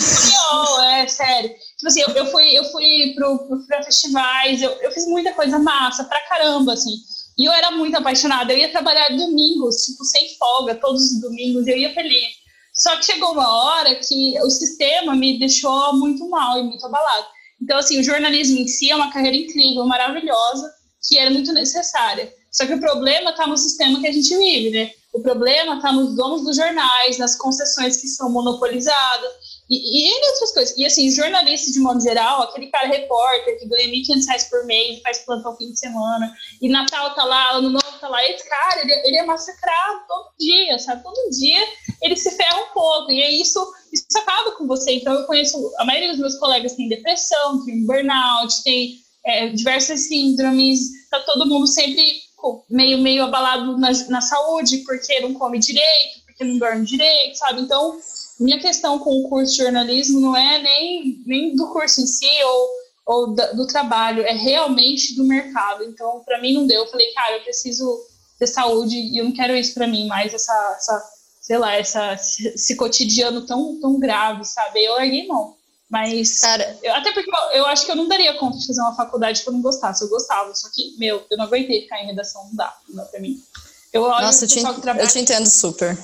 é, 0.82 1.08
sério. 1.08 1.50
Tipo 1.50 1.88
assim, 1.88 2.02
eu, 2.02 2.10
eu 2.10 2.26
fui, 2.28 2.58
eu 2.58 2.64
fui 2.72 3.14
pro, 3.16 3.40
pro, 3.48 3.66
pra 3.66 3.84
festivais, 3.84 4.62
eu, 4.62 4.72
eu 4.82 4.92
fiz 4.92 5.08
muita 5.08 5.34
coisa 5.34 5.58
massa, 5.58 6.04
pra 6.04 6.22
caramba, 6.28 6.74
assim. 6.74 6.94
E 7.38 7.46
eu 7.46 7.52
era 7.52 7.72
muito 7.72 7.98
apaixonada. 7.98 8.54
Eu 8.54 8.60
ia 8.60 8.72
trabalhar 8.72 9.10
domingos, 9.10 9.78
tipo, 9.78 10.06
sem 10.06 10.38
folga, 10.38 10.76
todos 10.76 11.02
os 11.12 11.20
domingos, 11.20 11.66
eu 11.66 11.76
ia 11.76 11.94
feliz. 11.94 12.44
Só 12.76 12.96
que 12.98 13.06
chegou 13.06 13.34
uma 13.34 13.48
hora 13.48 13.96
que 13.96 14.40
o 14.42 14.50
sistema 14.50 15.16
me 15.16 15.40
deixou 15.40 15.94
muito 15.96 16.28
mal 16.30 16.60
e 16.60 16.64
muito 16.64 16.86
abalado. 16.86 17.28
Então, 17.64 17.78
assim, 17.78 17.98
o 17.98 18.04
jornalismo 18.04 18.60
em 18.60 18.68
si 18.68 18.92
é 18.92 18.96
uma 18.96 19.10
carreira 19.10 19.38
incrível, 19.38 19.86
maravilhosa, 19.86 20.70
que 21.08 21.18
era 21.18 21.32
muito 21.32 21.54
necessária. 21.54 22.34
Só 22.52 22.66
que 22.66 22.74
o 22.74 22.80
problema 22.80 23.32
está 23.32 23.48
no 23.48 23.58
sistema 23.58 24.02
que 24.02 24.08
a 24.08 24.12
gente 24.12 24.38
vive, 24.38 24.70
né? 24.72 24.92
O 25.14 25.22
problema 25.22 25.78
está 25.78 25.94
nos 25.94 26.14
donos 26.14 26.44
dos 26.44 26.58
jornais, 26.58 27.18
nas 27.18 27.38
concessões 27.38 27.96
que 27.98 28.08
são 28.08 28.30
monopolizadas 28.30 29.32
e, 29.74 30.10
e 30.10 30.32
outras 30.32 30.52
coisas. 30.52 30.78
E 30.78 30.86
assim, 30.86 31.10
jornalista 31.12 31.72
de 31.72 31.80
modo 31.80 32.02
geral, 32.02 32.44
aquele 32.44 32.68
cara 32.68 32.88
repórter 32.88 33.60
que 33.60 33.68
ganha 33.68 33.88
1.500 33.88 34.28
reais 34.28 34.44
por 34.46 34.66
mês, 34.66 35.02
faz 35.02 35.20
plantão 35.20 35.56
fim 35.58 35.72
de 35.72 35.80
semana, 35.80 36.34
e 36.62 36.70
Natal 36.70 37.14
tá 37.16 37.24
lá, 37.24 37.52
Ano 37.54 37.70
Novo 37.70 38.00
tá 38.00 38.08
lá, 38.08 38.24
esse 38.28 38.48
cara, 38.48 38.82
ele, 38.82 38.94
ele 39.08 39.18
é 39.18 39.26
massacrado 39.26 40.02
todo 40.08 40.34
dia, 40.40 40.80
sabe? 40.80 41.04
Todo 41.04 41.30
dia 41.32 41.64
ele 42.02 42.16
se 42.16 42.32
ferra 42.32 42.58
um 42.58 42.74
pouco, 42.74 43.12
e 43.12 43.22
é 43.22 43.32
isso 43.32 43.60
isso 43.94 44.18
acaba 44.18 44.52
com 44.54 44.66
você. 44.66 44.94
Então, 44.94 45.14
eu 45.14 45.26
conheço, 45.26 45.72
a 45.78 45.86
maioria 45.86 46.10
dos 46.10 46.20
meus 46.20 46.36
colegas 46.40 46.74
tem 46.74 46.90
depressão, 46.90 47.64
tem 47.64 47.86
burnout, 47.86 48.64
tem 48.64 48.98
é, 49.24 49.50
diversas 49.50 50.08
síndromes, 50.08 51.10
tá 51.10 51.20
todo 51.20 51.46
mundo 51.46 51.68
sempre 51.68 52.04
meio, 52.70 52.98
meio 52.98 53.24
abalado 53.24 53.78
na, 53.78 53.92
na 54.10 54.22
saúde, 54.22 54.80
porque 54.80 55.20
não 55.22 55.34
come 55.34 55.60
direito, 55.60 56.26
porque 56.26 56.44
não 56.44 56.58
dorme 56.58 56.86
direito, 56.86 57.38
sabe? 57.38 57.62
Então, 57.62 58.00
minha 58.40 58.60
questão 58.60 59.00
com 59.00 59.20
o 59.20 59.30
curso 59.30 59.52
de 59.52 59.64
jornalismo 59.64 60.20
não 60.20 60.36
é 60.36 60.62
nem, 60.62 61.24
nem 61.26 61.56
do 61.56 61.72
curso 61.72 62.02
em 62.02 62.08
si 62.08 62.28
ou, 62.44 62.70
ou 63.06 63.36
da, 63.36 63.52
do 63.54 63.68
trabalho, 63.68 64.24
é 64.24 64.34
realmente 64.34 65.16
do 65.16 65.24
mercado. 65.24 65.84
Então, 65.84 66.22
para 66.26 66.42
mim 66.42 66.54
não 66.54 66.68
deu. 66.68 66.84
Eu 66.84 66.90
falei, 66.90 67.12
cara, 67.14 67.38
eu 67.38 67.44
preciso 67.44 68.00
ter 68.40 68.48
saúde 68.48 68.98
e 68.98 69.18
eu 69.18 69.26
não 69.26 69.32
quero 69.32 69.56
isso 69.56 69.74
para 69.74 69.88
mim 69.88 70.08
mais, 70.08 70.34
essa, 70.34 70.76
essa 70.78 71.04
sei 71.42 71.58
lá, 71.58 71.76
essa, 71.76 72.14
esse 72.14 72.76
cotidiano 72.76 73.46
tão, 73.46 73.80
tão 73.80 74.00
grave, 74.00 74.46
sabe? 74.46 74.84
Eu 74.84 74.94
larguei 74.94 75.28
mão. 75.28 75.56
Mas, 75.90 76.40
Cara, 76.40 76.80
eu, 76.82 76.92
até 76.96 77.12
porque 77.12 77.30
eu, 77.30 77.60
eu, 77.60 77.66
acho 77.68 77.86
que 77.86 77.92
eu 77.92 77.96
não 77.96 78.08
daria 78.08 78.34
conta 78.40 78.58
de 78.58 78.66
fazer 78.66 78.82
uma 78.82 78.96
faculdade 78.96 79.44
que 79.44 79.48
eu 79.50 79.54
não 79.54 79.62
gostasse. 79.62 80.04
Eu 80.04 80.10
gostava, 80.10 80.56
só 80.56 80.68
que, 80.74 80.98
meu, 80.98 81.24
eu 81.30 81.38
não 81.38 81.46
aguentei 81.46 81.82
ficar 81.82 82.02
em 82.02 82.08
redação, 82.08 82.46
não 82.46 82.56
dá, 82.56 82.76
não 82.90 82.96
dá 82.96 83.06
pra 83.06 83.20
mim. 83.20 83.40
Eu 83.92 84.02
olho 84.02 84.26
Nossa, 84.26 84.46
eu 84.46 84.50
te, 84.50 84.60
eu 84.60 85.08
te 85.08 85.20
entendo 85.20 85.48
super. 85.48 85.96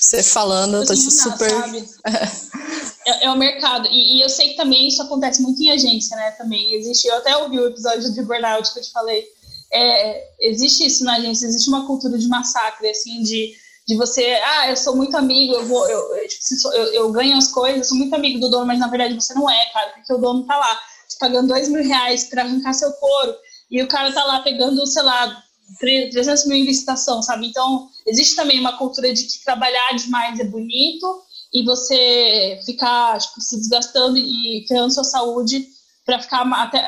Você 0.00 0.22
falando, 0.22 0.78
eu 0.78 0.86
tô 0.86 0.94
te 0.94 1.10
super. 1.10 1.50
é, 3.06 3.26
é, 3.26 3.30
o 3.30 3.36
mercado. 3.36 3.86
E, 3.90 4.16
e, 4.16 4.20
eu 4.22 4.28
sei 4.28 4.50
que 4.50 4.56
também 4.56 4.88
isso 4.88 5.02
acontece 5.02 5.42
muito 5.42 5.62
em 5.62 5.70
agência, 5.70 6.16
né? 6.16 6.30
Também 6.32 6.74
existe. 6.74 7.06
Eu 7.06 7.16
até 7.16 7.36
ouvi 7.36 7.58
o 7.58 7.66
episódio 7.66 8.10
de 8.12 8.22
burnout 8.22 8.72
que 8.72 8.78
eu 8.78 8.82
te 8.82 8.90
falei. 8.90 9.26
É, 9.72 10.30
existe 10.40 10.86
isso 10.86 11.04
na 11.04 11.16
agência, 11.16 11.46
existe 11.46 11.68
uma 11.68 11.86
cultura 11.86 12.18
de 12.18 12.26
massacre, 12.26 12.88
assim, 12.88 13.22
de 13.22 13.54
de 13.90 13.96
você, 13.96 14.38
ah, 14.44 14.70
eu 14.70 14.76
sou 14.76 14.94
muito 14.94 15.16
amigo, 15.16 15.52
eu 15.52 15.66
vou, 15.66 15.88
eu, 15.88 16.16
eu, 16.16 16.28
tipo, 16.28 16.72
eu, 16.72 16.84
eu 16.94 17.10
ganho 17.10 17.36
as 17.36 17.48
coisas, 17.48 17.88
sou 17.88 17.98
muito 17.98 18.14
amigo 18.14 18.38
do 18.38 18.48
dono, 18.48 18.64
mas 18.64 18.78
na 18.78 18.86
verdade 18.86 19.14
você 19.14 19.34
não 19.34 19.50
é, 19.50 19.66
cara, 19.72 19.90
porque 19.94 20.12
o 20.12 20.18
dono 20.18 20.46
tá 20.46 20.56
lá 20.56 20.78
te 21.08 21.18
pagando 21.18 21.48
dois 21.48 21.68
mil 21.68 21.82
reais 21.82 22.24
para 22.24 22.42
arrancar 22.42 22.72
seu 22.72 22.92
couro, 22.92 23.34
e 23.68 23.82
o 23.82 23.88
cara 23.88 24.12
tá 24.12 24.24
lá 24.24 24.40
pegando, 24.40 24.86
sei 24.86 25.02
lá, 25.02 25.42
300 25.78 26.46
mil 26.46 26.56
em 26.56 26.64
licitação, 26.64 27.22
sabe? 27.22 27.46
Então, 27.46 27.88
existe 28.06 28.34
também 28.34 28.58
uma 28.58 28.76
cultura 28.76 29.12
de 29.12 29.24
que 29.24 29.44
trabalhar 29.44 29.92
demais 29.96 30.38
é 30.40 30.44
bonito 30.44 31.22
e 31.52 31.64
você 31.64 32.60
ficar 32.64 33.18
tipo, 33.18 33.40
se 33.40 33.56
desgastando 33.56 34.16
e 34.18 34.64
ferrando 34.68 34.94
sua 34.94 35.04
saúde 35.04 35.66
para 36.04 36.20
ficar 36.20 36.42
até, 36.54 36.84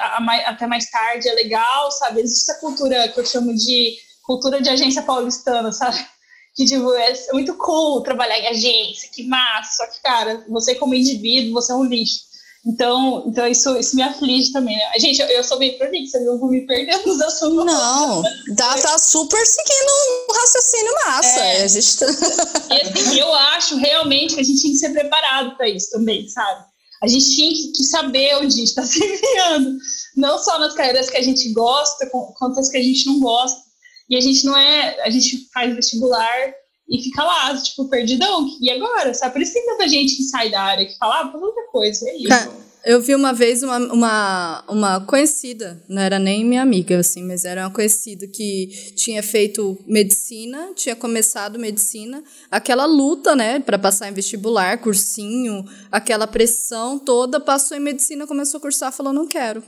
até 0.47 0.66
mais 0.66 0.90
tarde 0.90 1.29
é 1.29 1.35
legal, 1.35 1.90
sabe? 1.92 2.21
Existe 2.21 2.51
essa 2.51 2.61
cultura 2.61 3.09
que 3.09 3.21
eu 3.21 3.27
chamo 3.27 3.55
de 3.55 3.97
cultura 4.23 4.61
de 4.61 4.68
agência 4.68 5.03
paulistana, 5.03 5.71
sabe? 5.73 5.99
que 6.55 6.64
tipo, 6.64 6.92
é 6.95 7.14
muito 7.33 7.55
cool 7.55 8.03
trabalhar 8.03 8.38
em 8.38 8.49
agência, 8.49 9.09
que 9.12 9.25
massa, 9.25 9.85
só 9.85 9.90
que, 9.90 10.03
cara, 10.03 10.45
você 10.49 10.75
como 10.75 10.95
indivíduo, 10.95 11.55
você 11.55 11.73
é 11.73 11.75
um 11.75 11.85
lixo. 11.85 12.32
Então, 12.64 13.25
então 13.27 13.46
isso, 13.48 13.77
isso 13.77 13.96
me 13.96 14.03
aflige 14.03 14.53
também. 14.53 14.77
Né? 14.77 14.98
Gente, 14.98 15.20
eu, 15.20 15.27
eu 15.29 15.42
sou 15.42 15.59
bem 15.59 15.77
prolixa, 15.77 16.18
eu 16.18 16.38
vou 16.38 16.48
me 16.48 16.64
perdendo 16.64 17.07
nos 17.07 17.20
assuntos. 17.20 17.64
Não, 17.64 18.22
tá, 18.57 18.79
tá 18.79 18.98
super 19.03 19.44
seguindo 19.44 19.90
um 20.31 20.33
raciocínio 20.33 20.94
massa. 21.07 21.40
É. 21.40 21.62
A 21.64 21.66
gente 21.66 21.98
tá... 21.98 22.07
e 22.70 22.83
assim, 22.83 23.18
eu 23.18 23.35
acho 23.35 23.77
realmente 23.77 24.35
que 24.35 24.40
a 24.40 24.44
gente 24.44 24.62
tem 24.62 24.70
que 24.70 24.79
ser 24.79 24.90
preparado 24.90 25.57
para 25.57 25.68
isso 25.68 25.90
também, 25.90 26.29
sabe? 26.29 26.64
A 27.03 27.09
gente 27.09 27.35
tinha 27.35 27.51
que 27.51 27.83
saber 27.83 28.37
onde 28.37 28.46
a 28.46 28.59
gente 28.59 28.68
está 28.70 28.87
se 28.87 29.05
enfiando, 29.05 29.77
não 30.16 30.38
só 30.38 30.61
nas 30.61 30.72
carreiras 30.72 31.11
que 31.11 31.16
a 31.16 31.22
gente 31.22 31.53
gosta, 31.53 32.09
quanto 32.38 32.61
as 32.61 32.68
que 32.68 32.79
a 32.79 32.83
gente 32.83 33.07
não 33.07 33.18
gosta. 33.18 33.61
E 34.09 34.16
a 34.16 34.20
gente 34.20 34.44
não 34.44 34.57
é, 34.57 35.03
a 35.03 35.11
gente 35.11 35.48
faz 35.53 35.75
vestibular 35.75 36.55
e 36.92 37.02
fica 37.02 37.24
lá, 37.24 37.57
tipo, 37.57 37.88
perdidão. 37.88 38.46
E 38.61 38.70
agora, 38.70 39.14
sabe? 39.14 39.33
Por 39.33 39.40
isso 39.40 39.55
tem 39.55 39.64
tanta 39.64 39.88
gente 39.88 40.14
que 40.14 40.24
sai 40.24 40.50
da 40.50 40.61
área, 40.61 40.85
que 40.85 40.98
fala, 40.98 41.22
ah, 41.22 41.33
faz 41.33 41.42
outra 41.42 41.66
coisa, 41.72 42.07
é 42.07 42.16
isso. 42.18 42.33
É. 42.33 42.72
Eu 42.85 43.00
vi 43.00 43.14
uma 43.14 43.33
vez 43.33 43.62
uma, 43.62 43.78
uma, 43.78 44.64
uma 44.68 45.00
conhecida, 45.00 45.81
não 45.88 46.02
era 46.02 46.18
nem 46.18 46.44
minha 46.44 46.61
amiga, 46.61 46.98
assim, 46.98 47.22
mas 47.22 47.44
era 47.44 47.62
uma 47.62 47.70
conhecida 47.70 48.26
que 48.26 48.92
tinha 48.96 49.22
feito 49.22 49.78
medicina, 49.87 50.72
tinha 50.74 50.96
começado 50.96 51.61
medicina, 51.61 52.24
aquela 52.50 52.85
luta, 52.85 53.37
né, 53.37 53.61
para 53.61 53.78
passar 53.78 54.09
em 54.09 54.12
vestibular, 54.12 54.78
cursinho, 54.78 55.64
aquela 55.92 56.26
pressão 56.26 56.98
toda, 56.98 57.38
passou 57.38 57.76
em 57.76 57.81
medicina, 57.81 58.26
começou 58.26 58.59
a 58.59 58.61
cursar, 58.61 58.92
falou: 58.92 59.12
não 59.12 59.28
quero. 59.28 59.62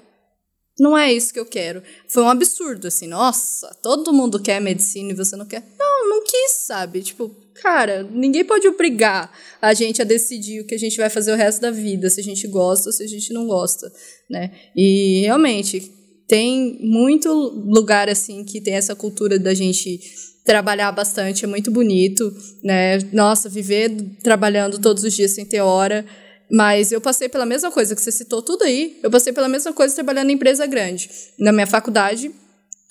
Não 0.78 0.98
é 0.98 1.12
isso 1.12 1.32
que 1.32 1.38
eu 1.38 1.46
quero. 1.46 1.82
Foi 2.08 2.22
um 2.22 2.28
absurdo, 2.28 2.88
assim, 2.88 3.06
nossa, 3.06 3.72
todo 3.82 4.12
mundo 4.12 4.40
quer 4.40 4.60
medicina 4.60 5.12
e 5.12 5.14
você 5.14 5.36
não 5.36 5.46
quer. 5.46 5.62
Não, 5.78 6.08
não 6.08 6.24
quis, 6.24 6.52
sabe? 6.66 7.00
Tipo, 7.00 7.30
cara, 7.54 8.02
ninguém 8.02 8.44
pode 8.44 8.66
obrigar 8.66 9.32
a 9.62 9.72
gente 9.72 10.02
a 10.02 10.04
decidir 10.04 10.60
o 10.60 10.66
que 10.66 10.74
a 10.74 10.78
gente 10.78 10.96
vai 10.96 11.08
fazer 11.08 11.32
o 11.32 11.36
resto 11.36 11.60
da 11.60 11.70
vida, 11.70 12.10
se 12.10 12.20
a 12.20 12.24
gente 12.24 12.48
gosta 12.48 12.88
ou 12.88 12.92
se 12.92 13.04
a 13.04 13.06
gente 13.06 13.32
não 13.32 13.46
gosta, 13.46 13.90
né? 14.28 14.50
E 14.74 15.20
realmente 15.20 15.92
tem 16.26 16.78
muito 16.80 17.28
lugar 17.32 18.08
assim 18.08 18.44
que 18.44 18.60
tem 18.60 18.74
essa 18.74 18.96
cultura 18.96 19.38
da 19.38 19.54
gente 19.54 20.00
trabalhar 20.44 20.90
bastante, 20.92 21.44
é 21.44 21.48
muito 21.48 21.70
bonito, 21.70 22.34
né? 22.62 22.98
Nossa, 23.12 23.48
viver 23.48 23.90
trabalhando 24.22 24.80
todos 24.80 25.04
os 25.04 25.14
dias 25.14 25.30
sem 25.30 25.44
ter 25.44 25.60
hora. 25.60 26.04
Mas 26.50 26.92
eu 26.92 27.00
passei 27.00 27.28
pela 27.28 27.46
mesma 27.46 27.70
coisa 27.70 27.94
que 27.94 28.00
você 28.00 28.12
citou 28.12 28.42
tudo 28.42 28.64
aí. 28.64 28.98
Eu 29.02 29.10
passei 29.10 29.32
pela 29.32 29.48
mesma 29.48 29.72
coisa 29.72 29.94
trabalhando 29.94 30.30
em 30.30 30.34
empresa 30.34 30.66
grande. 30.66 31.10
Na 31.38 31.52
minha 31.52 31.66
faculdade, 31.66 32.30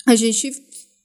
a 0.07 0.15
gente 0.15 0.51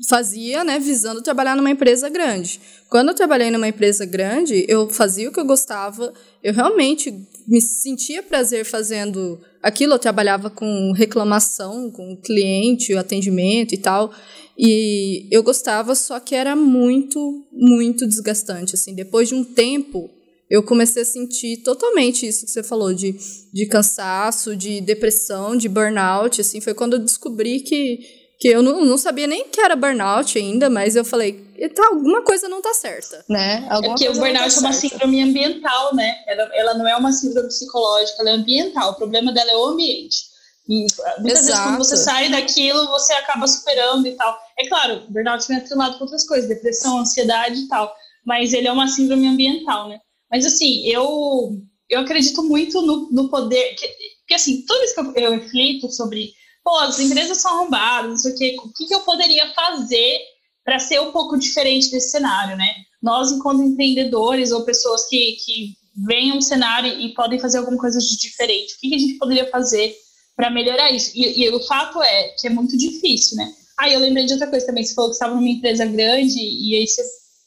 fazia, 0.06 0.62
né, 0.62 0.78
visando 0.78 1.22
trabalhar 1.22 1.56
numa 1.56 1.70
empresa 1.70 2.08
grande. 2.08 2.60
Quando 2.88 3.08
eu 3.08 3.14
trabalhei 3.14 3.50
numa 3.50 3.66
empresa 3.66 4.04
grande, 4.04 4.64
eu 4.68 4.88
fazia 4.88 5.28
o 5.28 5.32
que 5.32 5.40
eu 5.40 5.44
gostava, 5.44 6.12
eu 6.42 6.54
realmente 6.54 7.12
me 7.46 7.60
sentia 7.60 8.22
prazer 8.22 8.64
fazendo 8.64 9.40
aquilo, 9.60 9.94
eu 9.94 9.98
trabalhava 9.98 10.50
com 10.50 10.92
reclamação, 10.92 11.90
com 11.90 12.16
cliente, 12.16 12.94
atendimento 12.94 13.74
e 13.74 13.78
tal, 13.78 14.12
e 14.56 15.26
eu 15.32 15.42
gostava, 15.42 15.94
só 15.94 16.20
que 16.20 16.34
era 16.34 16.54
muito, 16.54 17.44
muito 17.52 18.06
desgastante, 18.06 18.74
assim, 18.74 18.94
depois 18.94 19.28
de 19.28 19.34
um 19.34 19.42
tempo, 19.42 20.08
eu 20.50 20.62
comecei 20.62 21.02
a 21.02 21.06
sentir 21.06 21.58
totalmente 21.58 22.26
isso 22.26 22.46
que 22.46 22.50
você 22.50 22.62
falou, 22.62 22.94
de, 22.94 23.14
de 23.52 23.66
cansaço, 23.66 24.56
de 24.56 24.80
depressão, 24.80 25.56
de 25.56 25.68
burnout, 25.68 26.40
assim, 26.40 26.60
foi 26.60 26.74
quando 26.74 26.94
eu 26.94 27.00
descobri 27.00 27.60
que 27.60 28.18
que 28.40 28.46
eu 28.46 28.62
não, 28.62 28.84
não 28.84 28.96
sabia 28.96 29.26
nem 29.26 29.48
que 29.48 29.60
era 29.60 29.74
burnout 29.74 30.38
ainda, 30.38 30.70
mas 30.70 30.94
eu 30.94 31.04
falei, 31.04 31.44
tá, 31.74 31.88
alguma 31.88 32.22
coisa 32.22 32.48
não 32.48 32.62
tá 32.62 32.72
certa, 32.72 33.24
né? 33.28 33.66
Alguma 33.68 33.86
é 33.86 33.88
porque 33.88 34.08
o 34.08 34.12
burnout 34.12 34.54
tá 34.54 34.60
é 34.60 34.60
uma 34.60 34.72
síndrome 34.72 35.22
ambiental, 35.22 35.94
né? 35.94 36.14
Ela, 36.24 36.50
ela 36.54 36.74
não 36.74 36.86
é 36.86 36.96
uma 36.96 37.10
síndrome 37.10 37.48
psicológica, 37.48 38.20
ela 38.20 38.30
é 38.30 38.32
ambiental. 38.34 38.92
O 38.92 38.94
problema 38.94 39.32
dela 39.32 39.50
é 39.50 39.56
o 39.56 39.64
ambiente. 39.64 40.22
E 40.68 40.86
muitas 41.18 41.40
Exato. 41.40 41.46
vezes 41.46 41.60
quando 41.62 41.78
você 41.78 41.96
sai 41.96 42.30
daquilo, 42.30 42.86
você 42.86 43.12
acaba 43.14 43.48
superando 43.48 44.06
e 44.06 44.12
tal. 44.12 44.38
É 44.56 44.68
claro, 44.68 45.02
burnout 45.08 45.48
vem 45.48 45.56
atrelado 45.56 45.98
com 45.98 46.04
outras 46.04 46.24
coisas, 46.24 46.48
depressão, 46.48 47.00
ansiedade 47.00 47.62
e 47.62 47.68
tal. 47.68 47.92
Mas 48.24 48.52
ele 48.52 48.68
é 48.68 48.72
uma 48.72 48.86
síndrome 48.86 49.26
ambiental, 49.26 49.88
né? 49.88 49.98
Mas 50.30 50.44
assim, 50.44 50.86
eu, 50.86 51.60
eu 51.88 52.00
acredito 52.00 52.42
muito 52.42 52.82
no, 52.82 53.10
no 53.10 53.28
poder. 53.28 53.74
Que, 53.74 53.88
porque 54.20 54.34
assim, 54.34 54.64
toda 54.66 54.80
vez 54.80 54.92
que 54.92 55.00
eu, 55.00 55.14
eu 55.14 55.32
reflito 55.32 55.90
sobre 55.90 56.32
pô, 56.68 56.76
as 56.80 57.00
empresas 57.00 57.38
são 57.38 57.54
arrombadas, 57.54 58.10
não 58.10 58.16
sei 58.18 58.32
o 58.32 58.36
quê, 58.36 58.56
o 58.62 58.72
que, 58.74 58.86
que 58.86 58.94
eu 58.94 59.00
poderia 59.00 59.50
fazer 59.54 60.20
para 60.62 60.78
ser 60.78 61.00
um 61.00 61.12
pouco 61.12 61.38
diferente 61.38 61.90
desse 61.90 62.10
cenário, 62.10 62.56
né? 62.58 62.74
Nós, 63.02 63.32
enquanto 63.32 63.62
empreendedores 63.62 64.52
ou 64.52 64.66
pessoas 64.66 65.08
que, 65.08 65.36
que 65.44 65.72
veem 66.06 66.32
um 66.32 66.42
cenário 66.42 66.92
e 67.00 67.14
podem 67.14 67.38
fazer 67.38 67.58
alguma 67.58 67.78
coisa 67.78 67.98
de 67.98 68.18
diferente, 68.18 68.74
o 68.74 68.80
que, 68.80 68.88
que 68.90 68.94
a 68.94 68.98
gente 68.98 69.18
poderia 69.18 69.48
fazer 69.50 69.96
para 70.36 70.50
melhorar 70.50 70.90
isso? 70.90 71.10
E, 71.14 71.42
e, 71.42 71.48
o 71.48 71.66
fato 71.66 72.02
é 72.02 72.34
que 72.38 72.46
é 72.46 72.50
muito 72.50 72.76
difícil, 72.76 73.38
né? 73.38 73.50
Ah, 73.78 73.88
eu 73.88 74.00
lembrei 74.00 74.26
de 74.26 74.34
outra 74.34 74.48
coisa 74.48 74.66
também, 74.66 74.84
você 74.84 74.94
falou 74.94 75.10
que 75.10 75.14
estava 75.14 75.34
numa 75.34 75.48
empresa 75.48 75.86
grande 75.86 76.38
e 76.38 76.76
aí 76.76 76.86
você 76.86 77.02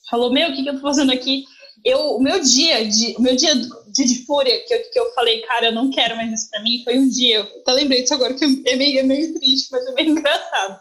falou, 0.09 0.33
meu, 0.33 0.49
o 0.49 0.55
que, 0.55 0.63
que 0.63 0.69
eu 0.69 0.75
tô 0.75 0.81
fazendo 0.81 1.11
aqui? 1.11 1.45
Eu, 1.83 2.15
o 2.15 2.21
meu 2.21 2.39
dia 2.39 2.87
de, 2.87 3.15
o 3.17 3.21
meu 3.21 3.35
dia 3.35 3.55
de, 3.55 4.05
de 4.05 4.25
fúria, 4.25 4.63
que 4.65 4.73
eu, 4.73 4.91
que 4.91 4.99
eu 4.99 5.13
falei, 5.13 5.41
cara, 5.41 5.67
eu 5.67 5.71
não 5.71 5.89
quero 5.89 6.15
mais 6.15 6.31
isso 6.31 6.49
pra 6.49 6.61
mim, 6.61 6.81
foi 6.83 6.99
um 6.99 7.09
dia, 7.09 7.37
eu 7.37 7.43
até 7.43 7.71
lembrei 7.73 8.01
disso 8.01 8.13
agora, 8.13 8.33
que 8.33 8.43
é 8.43 8.75
meio, 8.75 8.99
é 8.99 9.03
meio 9.03 9.33
triste, 9.33 9.69
mas 9.71 9.85
é 9.87 9.91
meio 9.93 10.09
engraçado. 10.17 10.79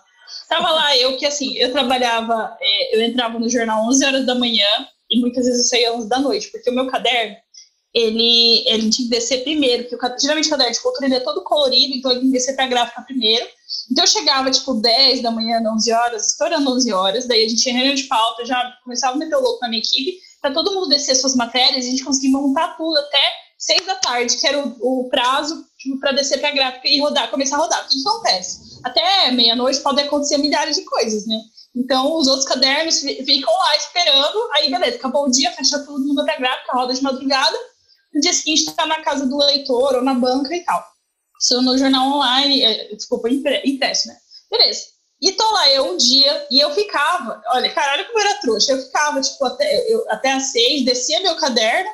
Tava 0.48 0.70
lá 0.70 0.96
eu 0.96 1.16
que, 1.16 1.26
assim, 1.26 1.56
eu 1.56 1.72
trabalhava, 1.72 2.56
é, 2.60 2.96
eu 2.96 3.02
entrava 3.02 3.38
no 3.38 3.48
jornal 3.48 3.86
11 3.88 4.04
horas 4.04 4.26
da 4.26 4.34
manhã 4.34 4.66
e 5.10 5.20
muitas 5.20 5.46
vezes 5.46 5.64
eu 5.64 5.68
saía 5.68 5.92
11 5.92 6.08
da 6.08 6.20
noite, 6.20 6.48
porque 6.52 6.70
o 6.70 6.74
meu 6.74 6.86
caderno, 6.86 7.36
ele, 7.92 8.64
ele 8.68 8.88
tinha 8.90 9.08
que 9.08 9.10
descer 9.10 9.42
primeiro, 9.42 9.84
porque 9.84 10.06
o, 10.06 10.18
geralmente 10.18 10.46
o 10.46 10.50
caderno 10.50 10.72
de 10.72 10.80
cultura 10.80 11.06
ele 11.06 11.16
é 11.16 11.20
todo 11.20 11.42
colorido, 11.42 11.94
então 11.94 12.10
ele 12.10 12.20
tinha 12.20 12.32
que 12.32 12.38
descer 12.38 12.54
pra 12.54 12.68
gráfica 12.68 13.02
primeiro. 13.02 13.44
Então 13.90 14.04
eu 14.04 14.08
chegava, 14.08 14.50
tipo, 14.50 14.74
10 14.74 15.22
da 15.22 15.30
manhã, 15.30 15.60
11 15.60 15.92
horas, 15.92 16.26
estourando 16.28 16.70
11 16.72 16.92
horas, 16.92 17.26
daí 17.26 17.44
a 17.44 17.48
gente 17.48 17.62
tinha 17.62 17.74
reunião 17.74 17.94
de 17.94 18.04
pauta, 18.04 18.44
já 18.44 18.72
começava 18.84 19.14
a 19.14 19.18
meter 19.18 19.34
o 19.36 19.40
louco 19.40 19.60
na 19.60 19.68
minha 19.68 19.80
equipe, 19.80 20.18
para 20.40 20.52
todo 20.52 20.72
mundo 20.72 20.88
descer 20.88 21.14
suas 21.14 21.34
matérias 21.34 21.84
a 21.84 21.88
gente 21.88 22.04
conseguir 22.04 22.28
montar 22.28 22.76
tudo 22.76 22.96
até 22.98 23.20
seis 23.58 23.84
da 23.84 23.94
tarde, 23.96 24.36
que 24.36 24.46
era 24.46 24.58
o, 24.58 24.76
o 24.80 25.08
prazo 25.10 25.64
tipo, 25.78 26.00
para 26.00 26.12
descer 26.12 26.40
para 26.40 26.48
a 26.48 26.52
gráfica 26.52 26.88
e 26.88 27.00
rodar, 27.00 27.30
começar 27.30 27.56
a 27.56 27.60
rodar. 27.60 27.84
O 27.84 27.88
que 27.88 28.00
acontece? 28.00 28.80
Até 28.82 29.30
meia-noite 29.30 29.80
pode 29.80 30.00
acontecer 30.00 30.38
milhares 30.38 30.76
de 30.76 30.84
coisas, 30.84 31.26
né? 31.26 31.38
Então, 31.74 32.16
os 32.16 32.26
outros 32.26 32.46
cadernos 32.46 33.00
ficam 33.00 33.52
lá 33.52 33.76
esperando, 33.76 34.50
aí 34.54 34.70
beleza, 34.70 34.96
acabou 34.96 35.26
o 35.26 35.30
dia, 35.30 35.52
fecha 35.52 35.78
todo 35.80 36.04
mundo 36.04 36.24
para 36.24 36.34
a 36.34 36.38
gráfica, 36.38 36.72
roda 36.72 36.94
de 36.94 37.02
madrugada, 37.02 37.56
no 38.12 38.20
dia 38.20 38.32
seguinte 38.32 38.66
está 38.66 38.86
na 38.86 39.02
casa 39.02 39.26
do 39.26 39.36
leitor 39.36 39.94
ou 39.94 40.02
na 40.02 40.14
banca 40.14 40.54
e 40.54 40.64
tal. 40.64 40.84
Isso 41.40 41.62
no 41.62 41.78
jornal 41.78 42.08
online, 42.08 42.62
é, 42.62 42.94
desculpa, 42.94 43.28
impresso, 43.30 44.08
né? 44.08 44.16
Beleza. 44.50 44.99
E 45.20 45.32
tô 45.32 45.50
lá 45.52 45.70
eu 45.70 45.92
um 45.92 45.96
dia, 45.96 46.46
e 46.50 46.58
eu 46.58 46.72
ficava, 46.74 47.42
olha, 47.48 47.72
caralho 47.72 48.06
como 48.06 48.20
era 48.20 48.40
trouxa, 48.40 48.72
eu 48.72 48.82
ficava, 48.82 49.20
tipo, 49.20 49.44
até, 49.44 49.92
eu, 49.92 50.04
até 50.08 50.32
às 50.32 50.44
seis, 50.44 50.84
descia 50.84 51.20
meu 51.20 51.36
caderno, 51.36 51.90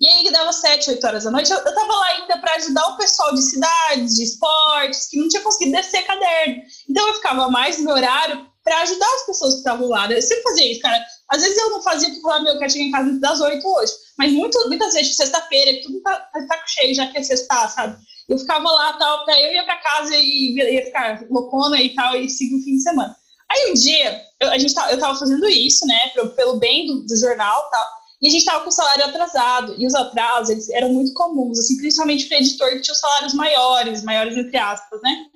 e 0.00 0.08
aí 0.08 0.32
dava 0.32 0.50
sete, 0.50 0.88
oito 0.88 1.06
horas 1.06 1.24
da 1.24 1.30
noite, 1.30 1.52
eu, 1.52 1.58
eu 1.58 1.74
tava 1.74 1.92
lá 1.92 2.06
ainda 2.06 2.38
para 2.38 2.54
ajudar 2.54 2.86
o 2.86 2.96
pessoal 2.96 3.34
de 3.34 3.42
cidades, 3.42 4.14
de 4.14 4.24
esportes, 4.24 5.08
que 5.08 5.18
não 5.18 5.28
tinha 5.28 5.42
conseguido 5.42 5.76
descer 5.76 6.06
caderno. 6.06 6.62
Então 6.88 7.06
eu 7.06 7.14
ficava 7.14 7.50
mais 7.50 7.76
no 7.76 7.84
meu 7.84 7.96
horário 7.96 8.48
para 8.64 8.80
ajudar 8.80 9.06
as 9.16 9.26
pessoas 9.26 9.52
que 9.54 9.58
estavam 9.58 9.88
lá. 9.88 10.10
Eu 10.10 10.22
sempre 10.22 10.42
fazia 10.42 10.72
isso, 10.72 10.80
cara. 10.80 11.04
Às 11.28 11.42
vezes 11.42 11.58
eu 11.58 11.70
não 11.70 11.82
fazia 11.82 12.08
porque 12.08 12.22
falava, 12.22 12.44
meu, 12.44 12.54
eu 12.54 12.58
quero 12.58 12.78
em 12.78 12.90
casa 12.90 13.20
das 13.20 13.40
oito 13.42 13.68
hoje. 13.68 13.92
Mas 14.16 14.32
muito, 14.32 14.58
muitas 14.68 14.94
vezes, 14.94 15.10
tipo, 15.10 15.22
sexta-feira, 15.22 15.82
tudo 15.82 16.00
tá, 16.02 16.16
tá 16.16 16.64
cheio, 16.66 16.94
já 16.94 17.06
que 17.08 17.18
é 17.18 17.22
sexta, 17.22 17.68
sabe? 17.68 17.98
Eu 18.30 18.38
ficava 18.38 18.70
lá, 18.70 18.92
tal, 18.92 19.22
até 19.22 19.44
eu 19.44 19.52
ia 19.52 19.64
para 19.64 19.76
casa 19.78 20.14
e 20.14 20.54
ia 20.54 20.84
ficar 20.84 21.26
loucona 21.28 21.82
e 21.82 21.92
tal, 21.96 22.14
e 22.14 22.30
seguir 22.30 22.54
o 22.54 22.62
fim 22.62 22.76
de 22.76 22.82
semana. 22.82 23.16
Aí 23.50 23.72
um 23.72 23.74
dia, 23.74 24.22
eu, 24.38 24.50
a 24.50 24.56
gente 24.56 24.72
tava, 24.72 24.92
eu 24.92 25.00
tava 25.00 25.18
fazendo 25.18 25.48
isso, 25.48 25.84
né, 25.84 25.98
pelo, 26.14 26.30
pelo 26.30 26.56
bem 26.56 26.86
do, 26.86 27.04
do 27.04 27.16
jornal 27.16 27.68
tal, 27.72 27.86
e 28.22 28.28
a 28.28 28.30
gente 28.30 28.44
tava 28.44 28.62
com 28.62 28.68
o 28.68 28.72
salário 28.72 29.04
atrasado, 29.04 29.74
e 29.76 29.84
os 29.84 29.96
atrasos, 29.96 30.50
eles 30.50 30.70
eram 30.70 30.92
muito 30.92 31.12
comuns, 31.12 31.58
assim, 31.58 31.76
principalmente 31.76 32.26
para 32.26 32.38
editor 32.38 32.70
que 32.70 32.82
tinha 32.82 32.94
os 32.94 33.00
salários 33.00 33.34
maiores, 33.34 34.04
maiores 34.04 34.36
entre 34.36 34.56
aspas, 34.56 35.02
né? 35.02 35.26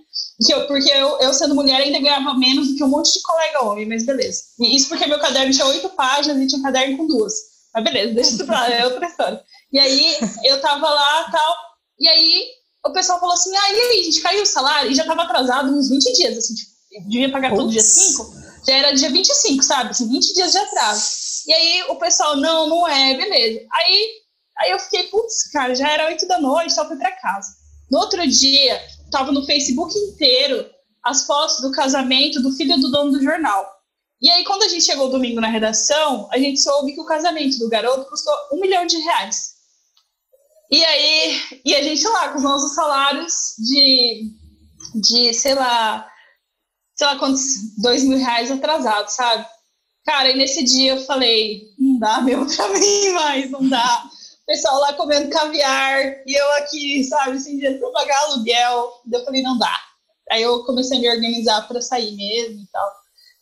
Eu, 0.48 0.68
porque 0.68 0.88
eu, 0.88 1.18
eu, 1.18 1.34
sendo 1.34 1.56
mulher, 1.56 1.80
ainda 1.80 1.98
ganhava 1.98 2.34
menos 2.34 2.68
do 2.68 2.76
que 2.76 2.84
um 2.84 2.88
monte 2.88 3.12
de 3.12 3.22
colega 3.22 3.64
homem, 3.64 3.88
mas 3.88 4.06
beleza. 4.06 4.44
E 4.60 4.76
isso 4.76 4.88
porque 4.88 5.06
meu 5.06 5.18
caderno 5.18 5.52
tinha 5.52 5.66
oito 5.66 5.88
páginas 5.90 6.38
e 6.38 6.46
tinha 6.46 6.60
um 6.60 6.62
caderno 6.62 6.96
com 6.96 7.08
duas. 7.08 7.34
Mas 7.74 7.82
beleza, 7.82 8.14
deixa 8.14 8.30
isso 8.30 8.46
pra 8.46 8.60
lá, 8.60 8.68
é 8.68 8.84
outra 8.84 9.04
história. 9.04 9.42
E 9.72 9.78
aí, 9.80 10.16
eu 10.44 10.60
tava 10.60 10.88
lá, 10.88 11.28
tal, 11.32 11.56
e 11.98 12.08
aí 12.08 12.44
o 12.86 12.92
pessoal 12.92 13.18
falou 13.18 13.34
assim: 13.34 13.54
ah, 13.56 13.72
e 13.72 13.80
aí, 13.80 14.00
a 14.00 14.02
gente 14.04 14.20
caiu 14.20 14.42
o 14.42 14.46
salário 14.46 14.90
e 14.90 14.94
já 14.94 15.02
estava 15.02 15.22
atrasado 15.22 15.70
uns 15.70 15.88
20 15.88 16.12
dias, 16.12 16.38
assim, 16.38 16.54
tipo, 16.54 16.70
devia 17.08 17.32
pagar 17.32 17.54
todo 17.54 17.70
dia 17.70 17.82
5, 17.82 18.34
já 18.66 18.74
era 18.74 18.92
dia 18.92 19.10
25, 19.10 19.62
sabe? 19.62 19.90
Assim, 19.90 20.08
20 20.08 20.34
dias 20.34 20.52
de 20.52 20.58
atraso. 20.58 21.24
E 21.46 21.52
aí 21.52 21.82
o 21.90 21.96
pessoal, 21.96 22.36
não, 22.36 22.68
não 22.68 22.88
é, 22.88 23.16
beleza. 23.16 23.66
Aí, 23.72 24.08
aí 24.58 24.70
eu 24.70 24.78
fiquei, 24.78 25.04
putz, 25.04 25.50
cara, 25.50 25.74
já 25.74 25.88
era 25.88 26.06
8 26.06 26.26
da 26.26 26.40
noite, 26.40 26.72
só 26.72 26.86
fui 26.86 26.96
para 26.96 27.12
casa. 27.12 27.48
No 27.90 27.98
outro 27.98 28.26
dia, 28.26 28.80
tava 29.10 29.30
no 29.32 29.44
Facebook 29.44 29.96
inteiro 29.98 30.66
as 31.04 31.26
fotos 31.26 31.60
do 31.60 31.70
casamento 31.70 32.40
do 32.40 32.50
filho 32.52 32.78
do 32.78 32.90
dono 32.90 33.12
do 33.12 33.22
jornal. 33.22 33.74
E 34.22 34.30
aí, 34.30 34.42
quando 34.44 34.62
a 34.62 34.68
gente 34.68 34.84
chegou 34.84 35.10
domingo 35.10 35.40
na 35.40 35.48
redação, 35.48 36.28
a 36.32 36.38
gente 36.38 36.60
soube 36.60 36.94
que 36.94 37.00
o 37.00 37.04
casamento 37.04 37.58
do 37.58 37.68
garoto 37.68 38.08
custou 38.08 38.34
um 38.52 38.60
milhão 38.60 38.86
de 38.86 38.96
reais. 38.96 39.53
E 40.74 40.84
aí, 40.84 41.60
e 41.64 41.72
a 41.72 41.82
gente 41.84 42.04
lá 42.08 42.30
com 42.30 42.38
os 42.38 42.42
nossos 42.42 42.74
salários 42.74 43.32
de, 43.60 44.32
de 44.96 45.32
sei 45.32 45.54
lá, 45.54 46.04
sei 46.96 47.06
lá 47.06 47.16
quantos, 47.16 47.80
dois 47.80 48.02
mil 48.02 48.18
reais 48.18 48.50
atrasados, 48.50 49.12
sabe? 49.12 49.46
Cara, 50.04 50.30
e 50.30 50.36
nesse 50.36 50.64
dia 50.64 50.94
eu 50.94 51.00
falei, 51.04 51.62
não 51.78 52.00
dá, 52.00 52.20
meu, 52.22 52.44
pra 52.56 52.68
mim 52.70 53.10
mais, 53.10 53.50
não 53.52 53.68
dá. 53.68 54.02
pessoal 54.48 54.80
lá 54.80 54.92
comendo 54.94 55.30
caviar, 55.30 56.06
e 56.26 56.36
eu 56.36 56.52
aqui, 56.54 57.04
sabe, 57.04 57.38
sem 57.38 57.54
dinheiro 57.54 57.78
pra 57.78 57.90
pagar 57.90 58.18
aluguel. 58.22 59.00
Daí 59.06 59.20
eu 59.20 59.24
falei, 59.24 59.42
não 59.42 59.56
dá. 59.56 59.80
Aí 60.28 60.42
eu 60.42 60.64
comecei 60.64 60.98
a 60.98 61.00
me 61.00 61.08
organizar 61.08 61.68
para 61.68 61.80
sair 61.80 62.16
mesmo 62.16 62.60
e 62.60 62.66
tal, 62.72 62.90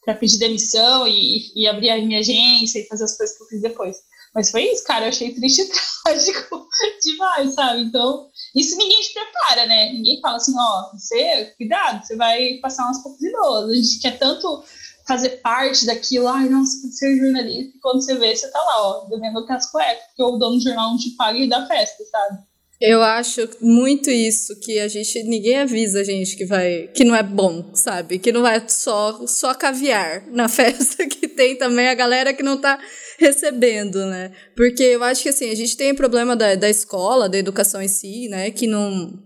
para 0.04 0.16
pedir 0.16 0.36
demissão 0.36 1.08
e, 1.08 1.50
e, 1.56 1.66
abrir 1.66 1.88
a 1.88 1.96
minha 1.96 2.18
agência 2.18 2.78
e 2.78 2.86
fazer 2.88 3.04
as 3.04 3.16
coisas 3.16 3.34
que 3.38 3.42
eu 3.42 3.46
fiz 3.46 3.62
depois. 3.62 3.96
Mas 4.34 4.50
foi 4.50 4.64
isso, 4.64 4.84
cara, 4.84 5.04
eu 5.04 5.08
achei 5.10 5.34
triste 5.34 5.62
e 5.62 5.68
trágico 6.04 6.66
demais, 7.02 7.54
sabe? 7.54 7.82
Então, 7.82 8.28
isso 8.56 8.76
ninguém 8.76 9.00
te 9.02 9.12
prepara, 9.12 9.66
né? 9.66 9.92
Ninguém 9.92 10.20
fala 10.20 10.36
assim, 10.36 10.54
ó, 10.56 10.90
você, 10.92 11.52
cuidado, 11.56 12.04
você 12.04 12.16
vai 12.16 12.54
passar 12.62 12.84
umas 12.84 13.02
poucas 13.02 13.20
idosas. 13.20 13.70
A 13.70 13.74
gente 13.74 14.00
quer 14.00 14.18
tanto 14.18 14.64
fazer 15.06 15.30
parte 15.42 15.84
daquilo, 15.84 16.28
ai, 16.28 16.48
nossa, 16.48 16.88
ser 16.88 17.18
jornalista, 17.18 17.76
e 17.76 17.80
quando 17.80 18.02
você 18.02 18.14
vê, 18.14 18.34
você 18.34 18.50
tá 18.50 18.58
lá, 18.58 18.82
ó, 18.82 19.04
devendo 19.08 19.44
as 19.48 19.70
cuecas, 19.70 20.04
porque 20.06 20.22
o 20.22 20.38
dono 20.38 20.56
do 20.56 20.62
jornal 20.62 20.90
não 20.90 20.98
te 20.98 21.10
paga 21.10 21.38
e 21.38 21.48
dá 21.48 21.66
festa, 21.66 22.04
sabe? 22.04 22.38
Eu 22.80 23.00
acho 23.00 23.48
muito 23.60 24.10
isso, 24.10 24.58
que 24.58 24.80
a 24.80 24.88
gente, 24.88 25.22
ninguém 25.22 25.58
avisa 25.58 26.00
a 26.00 26.04
gente 26.04 26.36
que 26.36 26.44
vai, 26.44 26.88
que 26.88 27.04
não 27.04 27.14
é 27.14 27.22
bom, 27.22 27.70
sabe? 27.74 28.18
Que 28.18 28.32
não 28.32 28.46
é 28.46 28.66
só, 28.68 29.24
só 29.26 29.54
caviar 29.54 30.26
na 30.28 30.48
festa, 30.50 31.06
que 31.06 31.28
tem 31.28 31.56
também 31.56 31.88
a 31.88 31.94
galera 31.94 32.34
que 32.34 32.42
não 32.42 32.60
tá 32.60 32.80
recebendo, 33.22 34.04
né? 34.06 34.32
Porque 34.56 34.82
eu 34.82 35.02
acho 35.02 35.22
que 35.22 35.28
assim, 35.28 35.50
a 35.50 35.54
gente 35.54 35.76
tem 35.76 35.92
o 35.92 35.96
problema 35.96 36.36
da, 36.36 36.54
da 36.54 36.68
escola, 36.68 37.28
da 37.28 37.38
educação 37.38 37.80
em 37.80 37.88
si, 37.88 38.28
né? 38.28 38.50
Que 38.50 38.66
não, 38.66 39.18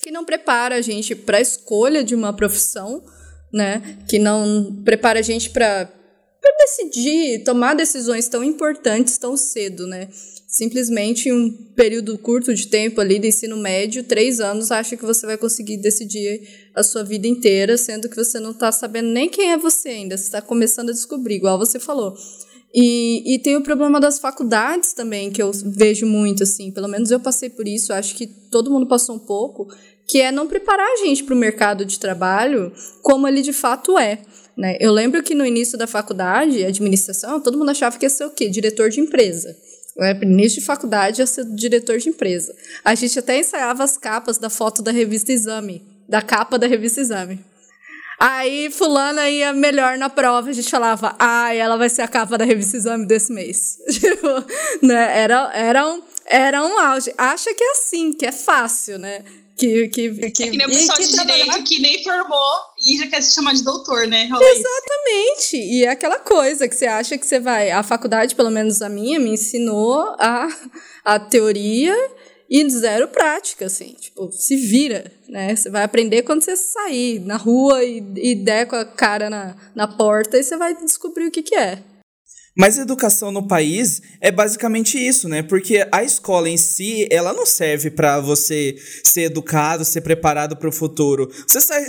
que 0.00 0.10
não 0.10 0.24
prepara 0.24 0.76
a 0.76 0.80
gente 0.80 1.14
para 1.14 1.38
a 1.38 1.40
escolha 1.40 2.02
de 2.02 2.14
uma 2.14 2.32
profissão, 2.32 3.04
né? 3.52 3.98
Que 4.08 4.18
não 4.18 4.82
prepara 4.84 5.20
a 5.20 5.22
gente 5.22 5.50
para 5.50 5.90
decidir, 6.58 7.44
tomar 7.44 7.74
decisões 7.74 8.28
tão 8.28 8.42
importantes 8.42 9.18
tão 9.18 9.36
cedo, 9.36 9.86
né? 9.86 10.08
simplesmente 10.56 11.28
em 11.28 11.32
um 11.32 11.52
período 11.74 12.16
curto 12.16 12.54
de 12.54 12.68
tempo 12.68 13.00
ali 13.00 13.18
do 13.18 13.26
ensino 13.26 13.56
médio, 13.56 14.04
três 14.04 14.40
anos, 14.40 14.70
acha 14.70 14.96
que 14.96 15.04
você 15.04 15.26
vai 15.26 15.36
conseguir 15.36 15.76
decidir 15.76 16.70
a 16.74 16.82
sua 16.82 17.02
vida 17.02 17.26
inteira, 17.26 17.76
sendo 17.76 18.08
que 18.08 18.16
você 18.16 18.40
não 18.40 18.52
está 18.52 18.72
sabendo 18.72 19.08
nem 19.08 19.28
quem 19.28 19.52
é 19.52 19.58
você 19.58 19.90
ainda, 19.90 20.16
você 20.16 20.24
está 20.24 20.40
começando 20.40 20.90
a 20.90 20.92
descobrir, 20.92 21.34
igual 21.34 21.58
você 21.58 21.78
falou. 21.78 22.16
E, 22.74 23.34
e 23.34 23.38
tem 23.38 23.56
o 23.56 23.62
problema 23.62 23.98
das 24.00 24.18
faculdades 24.18 24.92
também, 24.92 25.30
que 25.30 25.42
eu 25.42 25.50
vejo 25.64 26.06
muito, 26.06 26.42
assim, 26.42 26.70
pelo 26.70 26.88
menos 26.88 27.10
eu 27.10 27.18
passei 27.18 27.48
por 27.48 27.66
isso, 27.66 27.92
acho 27.92 28.14
que 28.14 28.26
todo 28.26 28.70
mundo 28.70 28.86
passou 28.86 29.16
um 29.16 29.20
pouco, 29.20 29.66
que 30.06 30.20
é 30.20 30.30
não 30.30 30.46
preparar 30.46 30.86
a 30.86 30.96
gente 31.04 31.24
para 31.24 31.34
o 31.34 31.38
mercado 31.38 31.84
de 31.84 31.98
trabalho 31.98 32.72
como 33.02 33.26
ele 33.26 33.40
de 33.40 33.52
fato 33.52 33.98
é. 33.98 34.22
Né? 34.56 34.76
Eu 34.80 34.92
lembro 34.92 35.22
que 35.22 35.34
no 35.34 35.44
início 35.44 35.78
da 35.78 35.86
faculdade, 35.86 36.64
administração, 36.64 37.40
todo 37.40 37.58
mundo 37.58 37.70
achava 37.70 37.98
que 37.98 38.04
ia 38.04 38.10
ser 38.10 38.24
o 38.24 38.30
quê? 38.30 38.48
Diretor 38.48 38.90
de 38.90 39.00
empresa 39.00 39.56
né, 39.96 40.18
início 40.22 40.60
de 40.60 40.66
faculdade, 40.66 41.22
a 41.22 41.26
ser 41.26 41.44
diretor 41.44 41.98
de 41.98 42.08
empresa. 42.08 42.54
A 42.84 42.94
gente 42.94 43.18
até 43.18 43.38
ensaiava 43.38 43.82
as 43.82 43.96
capas 43.96 44.38
da 44.38 44.50
foto 44.50 44.82
da 44.82 44.90
revista 44.90 45.32
Exame, 45.32 45.82
da 46.08 46.20
capa 46.20 46.58
da 46.58 46.66
revista 46.66 47.00
Exame. 47.00 47.40
Aí 48.18 48.70
fulana 48.70 49.28
ia 49.28 49.52
melhor 49.52 49.98
na 49.98 50.08
prova, 50.08 50.48
a 50.48 50.52
gente 50.52 50.70
falava, 50.70 51.14
ah, 51.18 51.54
ela 51.54 51.76
vai 51.76 51.88
ser 51.88 52.02
a 52.02 52.08
capa 52.08 52.38
da 52.38 52.44
revista 52.44 52.76
Exame 52.76 53.06
desse 53.06 53.32
mês. 53.32 53.78
tipo, 53.92 54.86
né? 54.86 55.18
Era, 55.18 55.50
era, 55.54 55.86
um, 55.86 56.02
era 56.24 56.64
um 56.64 56.78
auge. 56.78 57.12
Acha 57.18 57.52
que 57.52 57.62
é 57.62 57.72
assim, 57.72 58.12
que 58.12 58.24
é 58.24 58.32
fácil, 58.32 58.98
né? 58.98 59.22
Que, 59.56 59.88
que, 59.88 60.30
que, 60.32 60.42
é 60.44 60.50
que 60.50 60.56
nem 60.56 60.66
o 60.66 60.70
pessoal 60.70 60.98
de 60.98 61.08
direito 61.08 61.64
que 61.64 61.78
nem 61.78 62.04
formou 62.04 62.60
e 62.86 62.98
já 62.98 63.06
quer 63.06 63.22
se 63.22 63.34
chamar 63.34 63.54
de 63.54 63.64
doutor, 63.64 64.06
né? 64.06 64.28
Rola 64.30 64.44
Exatamente. 64.44 65.56
Isso. 65.56 65.72
E 65.72 65.84
é 65.84 65.88
aquela 65.88 66.18
coisa 66.18 66.68
que 66.68 66.76
você 66.76 66.86
acha 66.86 67.16
que 67.16 67.26
você 67.26 67.40
vai. 67.40 67.70
A 67.70 67.82
faculdade, 67.82 68.34
pelo 68.34 68.50
menos 68.50 68.82
a 68.82 68.88
minha, 68.90 69.18
me 69.18 69.30
ensinou 69.30 70.14
a, 70.18 70.46
a 71.06 71.18
teoria 71.18 71.96
e 72.48 72.68
zero 72.70 73.08
prática, 73.08 73.66
assim. 73.66 73.94
Tipo, 73.98 74.30
se 74.30 74.56
vira, 74.56 75.10
né? 75.28 75.54
Você 75.54 75.70
vai 75.70 75.82
aprender 75.82 76.22
quando 76.22 76.42
você 76.42 76.56
sair 76.56 77.20
na 77.20 77.36
rua 77.36 77.82
e, 77.84 78.02
e 78.16 78.34
der 78.34 78.66
com 78.66 78.76
a 78.76 78.84
cara 78.84 79.28
na, 79.28 79.56
na 79.74 79.88
porta 79.88 80.38
e 80.38 80.42
você 80.42 80.56
vai 80.56 80.74
descobrir 80.76 81.26
o 81.26 81.30
que, 81.30 81.42
que 81.42 81.54
é. 81.54 81.82
Mas 82.56 82.78
educação 82.78 83.30
no 83.30 83.46
país 83.46 84.00
é 84.18 84.32
basicamente 84.32 84.96
isso, 84.98 85.28
né? 85.28 85.42
Porque 85.42 85.86
a 85.92 86.02
escola 86.02 86.48
em 86.48 86.56
si, 86.56 87.06
ela 87.10 87.34
não 87.34 87.44
serve 87.44 87.90
para 87.90 88.18
você 88.18 88.76
ser 89.04 89.24
educado, 89.24 89.84
ser 89.84 90.00
preparado 90.00 90.56
para 90.56 90.68
o 90.68 90.72
futuro. 90.72 91.30
Você 91.46 91.60
sai 91.60 91.84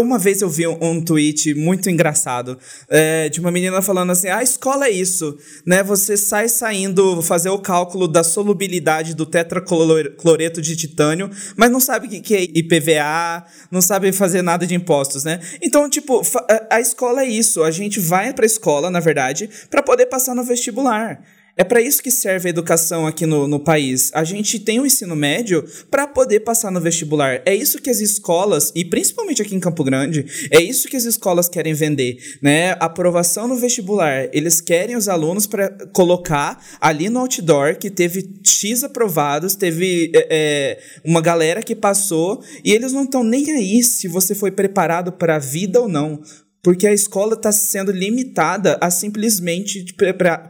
uma 0.00 0.18
vez 0.18 0.42
eu 0.42 0.48
vi 0.48 0.66
um, 0.66 0.78
um 0.80 1.00
tweet 1.00 1.54
muito 1.54 1.88
engraçado 1.88 2.58
é, 2.88 3.28
de 3.28 3.40
uma 3.40 3.50
menina 3.50 3.80
falando 3.80 4.10
assim: 4.10 4.28
a 4.28 4.42
escola 4.42 4.86
é 4.86 4.90
isso, 4.90 5.36
né? 5.64 5.82
Você 5.82 6.16
sai 6.16 6.48
saindo 6.48 7.22
fazer 7.22 7.48
o 7.48 7.58
cálculo 7.58 8.06
da 8.06 8.22
solubilidade 8.22 9.14
do 9.14 9.24
tetracloreto 9.24 10.60
de 10.60 10.76
titânio, 10.76 11.30
mas 11.56 11.70
não 11.70 11.80
sabe 11.80 12.06
o 12.06 12.22
que 12.22 12.34
é 12.34 12.42
IPVA, 12.42 13.44
não 13.70 13.80
sabe 13.80 14.12
fazer 14.12 14.42
nada 14.42 14.66
de 14.66 14.74
impostos, 14.74 15.24
né? 15.24 15.40
Então, 15.62 15.88
tipo, 15.88 16.22
a 16.70 16.80
escola 16.80 17.22
é 17.22 17.28
isso. 17.28 17.62
A 17.62 17.70
gente 17.70 18.00
vai 18.00 18.32
pra 18.32 18.46
escola, 18.46 18.90
na 18.90 19.00
verdade, 19.00 19.48
para 19.70 19.82
poder 19.82 20.06
passar 20.06 20.34
no 20.34 20.44
vestibular. 20.44 21.22
É 21.58 21.64
para 21.64 21.80
isso 21.80 22.00
que 22.00 22.10
serve 22.12 22.46
a 22.46 22.50
educação 22.50 23.04
aqui 23.04 23.26
no, 23.26 23.48
no 23.48 23.58
país. 23.58 24.12
A 24.14 24.22
gente 24.22 24.60
tem 24.60 24.78
o 24.78 24.86
ensino 24.86 25.16
médio 25.16 25.64
para 25.90 26.06
poder 26.06 26.40
passar 26.40 26.70
no 26.70 26.80
vestibular. 26.80 27.42
É 27.44 27.52
isso 27.52 27.82
que 27.82 27.90
as 27.90 27.98
escolas, 27.98 28.70
e 28.76 28.84
principalmente 28.84 29.42
aqui 29.42 29.56
em 29.56 29.60
Campo 29.60 29.82
Grande, 29.82 30.24
é 30.52 30.62
isso 30.62 30.86
que 30.86 30.96
as 30.96 31.04
escolas 31.04 31.48
querem 31.48 31.74
vender, 31.74 32.16
né? 32.40 32.76
Aprovação 32.78 33.48
no 33.48 33.56
vestibular. 33.56 34.28
Eles 34.32 34.60
querem 34.60 34.94
os 34.94 35.08
alunos 35.08 35.48
para 35.48 35.68
colocar 35.92 36.64
ali 36.80 37.08
no 37.08 37.18
outdoor 37.18 37.76
que 37.76 37.90
teve 37.90 38.38
X 38.44 38.84
aprovados, 38.84 39.56
teve 39.56 40.12
é, 40.14 40.26
é 40.30 40.78
uma 41.04 41.20
galera 41.20 41.60
que 41.60 41.74
passou, 41.74 42.40
e 42.64 42.72
eles 42.72 42.92
não 42.92 43.02
estão 43.02 43.24
nem 43.24 43.50
aí 43.50 43.82
se 43.82 44.06
você 44.06 44.32
foi 44.32 44.52
preparado 44.52 45.10
para 45.10 45.34
a 45.34 45.40
vida 45.40 45.80
ou 45.80 45.88
não 45.88 46.22
porque 46.62 46.86
a 46.86 46.92
escola 46.92 47.34
está 47.34 47.52
sendo 47.52 47.92
limitada 47.92 48.76
a 48.80 48.90
simplesmente 48.90 49.94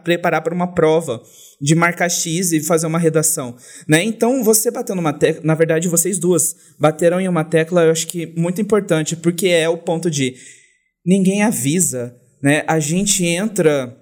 preparar 0.03 0.43
para 0.43 0.55
uma 0.55 0.75
prova, 0.75 1.23
de 1.61 1.75
marcar 1.75 2.09
X 2.09 2.53
e 2.53 2.61
fazer 2.61 2.87
uma 2.87 2.99
redação, 2.99 3.57
né? 3.87 4.03
Então, 4.03 4.45
você 4.45 4.71
bateu 4.71 4.95
numa 4.95 5.13
tecla, 5.13 5.43
na 5.45 5.55
verdade, 5.55 5.89
vocês 5.89 6.19
duas 6.19 6.55
bateram 6.79 7.21
em 7.21 7.29
uma 7.29 7.45
tecla, 7.45 7.83
eu 7.83 7.91
acho 7.91 8.07
que 8.07 8.27
muito 8.37 8.61
importante, 8.61 9.17
porque 9.17 9.49
é 9.49 9.69
o 9.69 9.77
ponto 9.77 10.09
de 10.09 10.37
ninguém 11.05 11.43
avisa, 11.43 12.17
né? 12.41 12.63
A 12.67 12.79
gente 12.79 13.25
entra, 13.25 13.93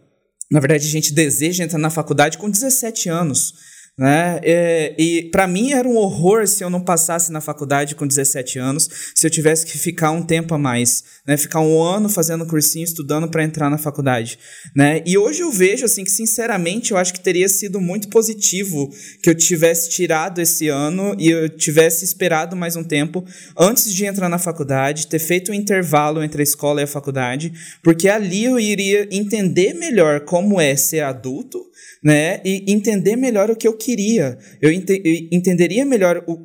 na 0.50 0.60
verdade, 0.60 0.86
a 0.86 0.90
gente 0.90 1.14
deseja 1.14 1.64
entrar 1.64 1.78
na 1.78 1.88
faculdade 1.88 2.36
com 2.36 2.50
17 2.50 3.08
anos. 3.08 3.54
Né? 3.98 4.38
É, 4.42 4.94
e, 4.98 5.22
para 5.30 5.46
mim 5.46 5.72
era 5.72 5.88
um 5.88 5.96
horror 5.96 6.46
se 6.46 6.62
eu 6.62 6.68
não 6.68 6.82
passasse 6.82 7.32
na 7.32 7.40
faculdade 7.40 7.94
com 7.94 8.06
17 8.06 8.58
anos, 8.58 8.90
se 9.14 9.26
eu 9.26 9.30
tivesse 9.30 9.64
que 9.64 9.78
ficar 9.78 10.10
um 10.10 10.22
tempo 10.22 10.54
a 10.54 10.58
mais, 10.58 11.02
né? 11.26 11.34
Ficar 11.38 11.60
um 11.60 11.82
ano 11.82 12.06
fazendo 12.06 12.44
cursinho, 12.44 12.84
estudando 12.84 13.26
para 13.26 13.42
entrar 13.42 13.70
na 13.70 13.78
faculdade, 13.78 14.38
né? 14.74 15.02
E 15.06 15.16
hoje 15.16 15.40
eu 15.40 15.50
vejo 15.50 15.86
assim 15.86 16.04
que 16.04 16.10
sinceramente 16.10 16.92
eu 16.92 16.98
acho 16.98 17.14
que 17.14 17.20
teria 17.20 17.48
sido 17.48 17.80
muito 17.80 18.10
positivo 18.10 18.92
que 19.22 19.30
eu 19.30 19.34
tivesse 19.34 19.88
tirado 19.88 20.42
esse 20.42 20.68
ano 20.68 21.16
e 21.18 21.30
eu 21.30 21.48
tivesse 21.48 22.04
esperado 22.04 22.54
mais 22.54 22.76
um 22.76 22.84
tempo 22.84 23.24
antes 23.58 23.90
de 23.90 24.04
entrar 24.04 24.28
na 24.28 24.38
faculdade, 24.38 25.06
ter 25.06 25.18
feito 25.18 25.52
um 25.52 25.54
intervalo 25.54 26.22
entre 26.22 26.42
a 26.42 26.44
escola 26.44 26.82
e 26.82 26.84
a 26.84 26.86
faculdade, 26.86 27.50
porque 27.82 28.10
ali 28.10 28.44
eu 28.44 28.60
iria 28.60 29.08
entender 29.10 29.72
melhor 29.72 30.20
como 30.20 30.60
é 30.60 30.76
ser 30.76 31.00
adulto 31.00 31.64
né? 32.06 32.40
E 32.44 32.72
entender 32.72 33.16
melhor 33.16 33.50
o 33.50 33.56
que 33.56 33.66
eu 33.66 33.76
queria. 33.76 34.38
Eu, 34.62 34.70
eu 34.70 35.12
entenderia 35.32 35.84
melhor 35.84 36.22
o, 36.28 36.38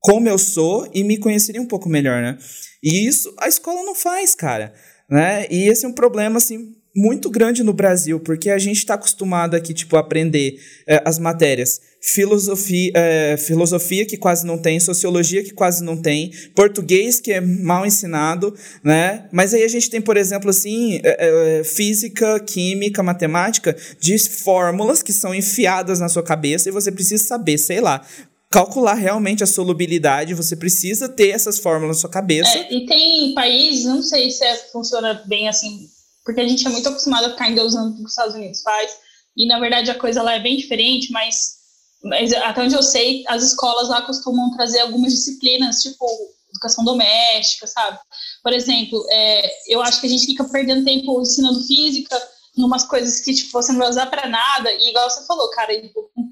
como 0.00 0.26
eu 0.26 0.38
sou 0.38 0.90
e 0.94 1.04
me 1.04 1.18
conheceria 1.18 1.60
um 1.60 1.66
pouco 1.66 1.90
melhor, 1.90 2.22
né? 2.22 2.38
E 2.82 3.06
isso 3.06 3.34
a 3.38 3.46
escola 3.46 3.82
não 3.82 3.94
faz, 3.94 4.34
cara, 4.34 4.72
né? 5.10 5.46
E 5.50 5.68
esse 5.68 5.84
é 5.84 5.88
um 5.88 5.92
problema, 5.92 6.38
assim, 6.38 6.72
muito 6.96 7.28
grande 7.28 7.62
no 7.62 7.74
Brasil, 7.74 8.18
porque 8.18 8.48
a 8.48 8.56
gente 8.56 8.78
está 8.78 8.94
acostumado 8.94 9.54
aqui, 9.54 9.74
tipo, 9.74 9.94
a 9.98 10.00
aprender 10.00 10.54
é, 10.88 11.02
as 11.04 11.18
matérias 11.18 11.82
filosofia, 12.06 12.92
é, 12.94 13.36
filosofia 13.38 14.04
que 14.04 14.18
quase 14.18 14.46
não 14.46 14.58
tem, 14.58 14.78
sociologia 14.78 15.42
que 15.42 15.52
quase 15.54 15.82
não 15.82 15.96
tem, 15.96 16.30
português 16.54 17.18
que 17.18 17.32
é 17.32 17.40
mal 17.40 17.86
ensinado, 17.86 18.54
né? 18.82 19.26
Mas 19.32 19.54
aí 19.54 19.64
a 19.64 19.68
gente 19.68 19.88
tem, 19.88 20.02
por 20.02 20.18
exemplo, 20.18 20.50
assim, 20.50 21.00
é, 21.02 21.60
é, 21.60 21.64
física, 21.64 22.38
química, 22.40 23.02
matemática, 23.02 23.74
de 23.98 24.18
fórmulas 24.18 25.02
que 25.02 25.14
são 25.14 25.34
enfiadas 25.34 25.98
na 25.98 26.10
sua 26.10 26.22
cabeça 26.22 26.68
e 26.68 26.72
você 26.72 26.92
precisa 26.92 27.24
saber, 27.24 27.56
sei 27.56 27.80
lá, 27.80 28.06
calcular 28.50 28.94
realmente 28.94 29.42
a 29.42 29.46
solubilidade, 29.46 30.34
você 30.34 30.54
precisa 30.54 31.08
ter 31.08 31.30
essas 31.30 31.58
fórmulas 31.58 31.96
na 31.96 32.00
sua 32.02 32.10
cabeça. 32.10 32.54
É, 32.54 32.74
e 32.74 32.84
tem 32.84 33.32
países, 33.34 33.86
não 33.86 34.02
sei 34.02 34.30
se 34.30 34.44
é, 34.44 34.54
funciona 34.70 35.22
bem 35.26 35.48
assim, 35.48 35.88
porque 36.22 36.42
a 36.42 36.46
gente 36.46 36.66
é 36.66 36.70
muito 36.70 36.86
acostumado 36.86 37.24
a 37.28 37.30
ficar 37.30 37.50
endeusando 37.50 37.94
o 37.94 37.96
que 37.96 38.02
os 38.02 38.10
Estados 38.10 38.34
Unidos 38.34 38.60
faz, 38.60 38.92
e 39.34 39.46
na 39.46 39.58
verdade 39.58 39.90
a 39.90 39.98
coisa 39.98 40.22
lá 40.22 40.34
é 40.34 40.40
bem 40.40 40.58
diferente, 40.58 41.10
mas 41.10 41.63
mas 42.04 42.32
até 42.32 42.62
onde 42.62 42.74
eu 42.74 42.82
sei, 42.82 43.24
as 43.28 43.42
escolas 43.42 43.88
lá 43.88 44.02
costumam 44.02 44.50
trazer 44.56 44.80
algumas 44.80 45.12
disciplinas, 45.12 45.82
tipo 45.82 46.06
educação 46.50 46.84
doméstica, 46.84 47.66
sabe? 47.66 47.98
Por 48.42 48.52
exemplo, 48.52 49.04
é, 49.10 49.50
eu 49.68 49.82
acho 49.82 50.00
que 50.00 50.06
a 50.06 50.10
gente 50.10 50.26
fica 50.26 50.44
perdendo 50.44 50.84
tempo 50.84 51.20
ensinando 51.20 51.64
física 51.64 52.16
em 52.56 52.62
umas 52.62 52.84
coisas 52.84 53.20
que 53.20 53.34
tipo, 53.34 53.50
você 53.50 53.72
não 53.72 53.80
vai 53.80 53.90
usar 53.90 54.06
para 54.06 54.28
nada, 54.28 54.70
e 54.72 54.90
igual 54.90 55.10
você 55.10 55.26
falou, 55.26 55.50
cara, 55.50 55.72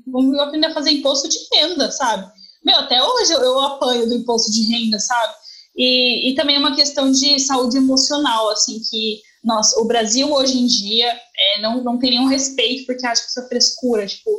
vamos 0.07 0.39
aprender 0.39 0.69
a 0.69 0.75
fazer 0.75 0.91
imposto 0.93 1.29
de 1.29 1.39
renda, 1.53 1.91
sabe? 1.91 2.31
Meu, 2.65 2.77
até 2.77 3.03
hoje 3.03 3.33
eu, 3.33 3.41
eu 3.41 3.59
apanho 3.61 4.07
do 4.07 4.15
imposto 4.15 4.53
de 4.53 4.63
renda, 4.63 5.01
sabe? 5.01 5.35
E, 5.77 6.31
e 6.31 6.35
também 6.35 6.57
é 6.57 6.59
uma 6.59 6.77
questão 6.77 7.11
de 7.11 7.41
saúde 7.41 7.77
emocional, 7.77 8.51
assim, 8.51 8.81
que 8.89 9.21
nossa, 9.43 9.81
o 9.81 9.85
Brasil 9.85 10.33
hoje 10.33 10.57
em 10.57 10.67
dia 10.67 11.09
é, 11.11 11.61
não, 11.61 11.83
não 11.83 11.99
tem 11.99 12.11
nenhum 12.11 12.29
respeito 12.29 12.87
porque 12.87 13.05
acha 13.05 13.23
que 13.23 13.29
isso 13.29 13.41
é 13.41 13.49
frescura, 13.49 14.07
tipo, 14.07 14.31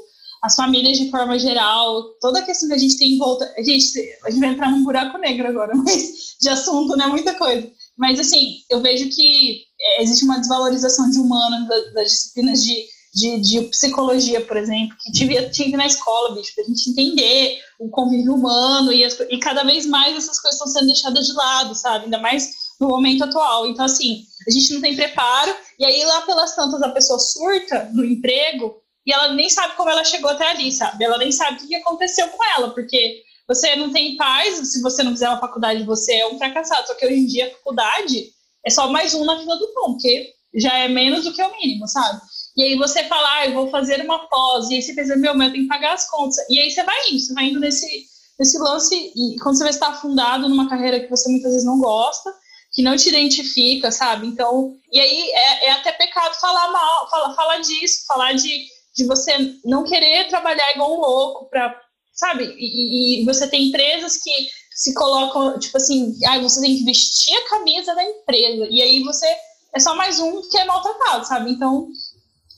as 0.43 0.56
famílias 0.56 0.97
de 0.97 1.10
forma 1.10 1.39
geral, 1.39 2.03
toda 2.19 2.39
a 2.39 2.41
questão 2.41 2.67
que 2.67 2.75
a 2.75 2.77
gente 2.77 2.97
tem 2.97 3.13
em 3.13 3.17
volta. 3.17 3.49
Gente, 3.60 3.97
a 4.25 4.29
gente 4.29 4.41
vai 4.41 4.49
entrar 4.49 4.69
num 4.69 4.84
buraco 4.84 5.17
negro 5.17 5.47
agora, 5.47 5.71
mas 5.73 6.36
de 6.39 6.49
assunto, 6.49 6.97
né? 6.97 7.08
Muita 7.08 7.34
coisa. 7.36 7.71
Mas, 7.97 8.19
assim, 8.19 8.58
eu 8.69 8.82
vejo 8.82 9.10
que 9.10 9.62
é, 9.79 10.03
existe 10.03 10.25
uma 10.25 10.39
desvalorização 10.39 11.10
de 11.10 11.17
humano 11.17 11.65
das, 11.93 12.12
disciplinas 12.12 12.62
de, 12.62 12.86
de, 13.13 13.39
de, 13.39 13.62
psicologia, 13.69 14.41
por 14.41 14.58
exemplo, 14.58 14.97
que 14.99 15.12
que 15.49 15.63
ir 15.63 15.77
na 15.77 15.88
escola, 15.88 16.36
bicho, 16.36 16.53
pra 16.53 16.65
gente 16.65 16.89
entender 16.89 17.60
o 17.79 17.89
convívio 17.89 18.36
humano 18.36 18.91
e, 18.91 19.06
as, 19.06 19.17
e 19.29 19.38
cada 19.38 19.63
vez 19.63 19.86
mais 19.86 20.17
essas 20.17 20.41
coisas 20.41 20.60
estão 20.60 20.67
sendo 20.67 20.88
deixadas 20.88 21.25
de 21.25 21.34
lado, 21.34 21.73
sabe? 21.73 22.06
Ainda 22.06 22.19
mais 22.19 22.51
no 22.82 22.89
momento 22.89 23.23
atual. 23.23 23.65
Então, 23.65 23.86
assim, 23.86 24.23
a 24.45 24.51
gente 24.51 24.73
não 24.73 24.82
tem 24.82 24.93
preparo, 24.93 25.56
e 25.79 25.86
aí 25.86 26.03
lá 26.03 26.21
pelas 26.21 26.53
tantas 26.53 26.82
a 26.82 26.89
pessoa 26.89 27.17
surta 27.17 27.89
no 27.93 28.03
emprego 28.03 28.83
e 29.06 29.13
ela 29.13 29.34
nem 29.34 29.50
sabe 29.50 29.76
como 29.76 29.89
ela 29.89 30.04
chegou 30.04 30.32
até 30.32 30.50
ali, 30.52 30.72
sabe? 30.72 31.04
Ela 31.04 31.18
nem 31.18 31.32
sabe 31.32 31.63
o 31.63 31.68
que 31.68 31.76
aconteceu 31.76 32.28
com 32.30 32.44
ela, 32.58 32.72
porque 32.72 33.22
você 33.48 33.76
não 33.76 33.92
tem 33.92 34.16
paz, 34.16 34.72
se 34.72 34.82
você 34.82 35.04
não 35.04 35.12
fizer 35.12 35.30
uma 35.30 35.39
faculdade, 35.39 35.84
você 35.84 36.16
é 36.16 36.28
um 36.28 36.38
fracassado. 36.38 36.88
Só 36.88 36.96
que 36.96 37.06
hoje 37.06 37.16
em 37.16 37.26
dia 37.26 37.48
a 37.48 37.52
faculdade 37.52 38.32
é 38.66 38.70
só 38.70 38.89
mais 38.89 39.13
um 39.13 39.26
na 39.26 39.39
fila 39.39 39.58
do 39.58 39.74
pão, 39.74 39.94
porque 39.94 40.34
já 40.56 40.78
é 40.78 40.88
menos 40.88 41.26
do 41.26 41.34
que 41.34 41.44
o 41.44 41.52
mínimo, 41.52 41.88
sabe? 41.88 42.22
E 42.56 42.63
aí 42.63 42.78
você 42.78 43.04
fala, 43.06 43.39
ah, 43.39 43.48
eu 43.48 43.54
vou 43.54 43.70
fazer 43.70 44.02
uma 44.02 44.28
pós, 44.28 44.70
e 44.70 44.76
aí 44.76 44.82
você 44.82 44.94
pensa, 44.94 45.16
meu, 45.16 45.36
mas 45.36 45.48
eu 45.48 45.54
tenho 45.54 45.63
que 45.63 45.70
pagar 45.70 45.94
as 45.94 46.10
contas. 46.10 46.38
E 46.50 46.60
aí 46.60 46.70
você 46.70 46.84
vai 46.84 47.10
indo, 47.10 47.20
você 47.20 47.34
vai 47.34 47.46
indo 47.46 47.60
nesse, 47.60 48.06
nesse 48.39 48.58
lance, 48.60 48.96
e 48.96 49.39
quando 49.42 49.58
você 49.58 49.63
vai 49.63 49.74
estar 49.74 49.88
afundado 49.88 50.48
numa 50.48 50.70
carreira 50.70 51.00
que 51.00 51.10
você 51.10 51.30
muitas 51.30 51.52
vezes 51.52 51.66
não 51.66 51.80
gosta, 51.80 52.32
que 52.72 52.84
não 52.84 52.96
te 52.96 53.10
identifica, 53.10 53.92
sabe? 53.92 54.28
Então, 54.28 54.76
e 54.92 55.00
aí 55.00 55.32
é, 55.32 55.68
é 55.68 55.72
até 55.72 55.92
pecado 55.92 56.39
falar 56.39 56.72
mal, 56.72 57.10
falar, 57.10 57.36
falar 57.36 57.58
disso, 57.60 58.06
falar 58.08 58.34
de, 58.34 58.66
de 58.95 59.06
você 59.06 59.58
não 59.65 59.84
querer 59.84 60.27
trabalhar 60.27 60.71
igual 60.73 60.95
um 60.95 61.01
louco 61.01 61.49
para, 61.49 61.75
sabe? 62.13 62.45
E, 62.58 63.21
e, 63.21 63.25
você 63.25 63.47
tem 63.47 63.67
empresas 63.67 64.17
que 64.17 64.32
se 64.75 64.93
colocam, 64.93 65.58
tipo 65.60 65.77
assim, 65.77 66.17
ah, 66.27 66.39
você 66.39 66.62
tem 66.62 66.77
que 66.77 66.86
vestir 66.86 67.36
a 67.36 67.49
camisa 67.49 67.95
da 67.95 68.03
empresa, 68.03 68.67
e 68.69 68.82
aí 68.82 69.03
você 69.03 69.25
é 69.73 69.79
só 69.79 69.95
mais 69.95 70.19
um 70.19 70.41
que 70.49 70.58
é 70.58 70.65
maltratado, 70.65 71.25
sabe? 71.25 71.51
Então, 71.51 71.89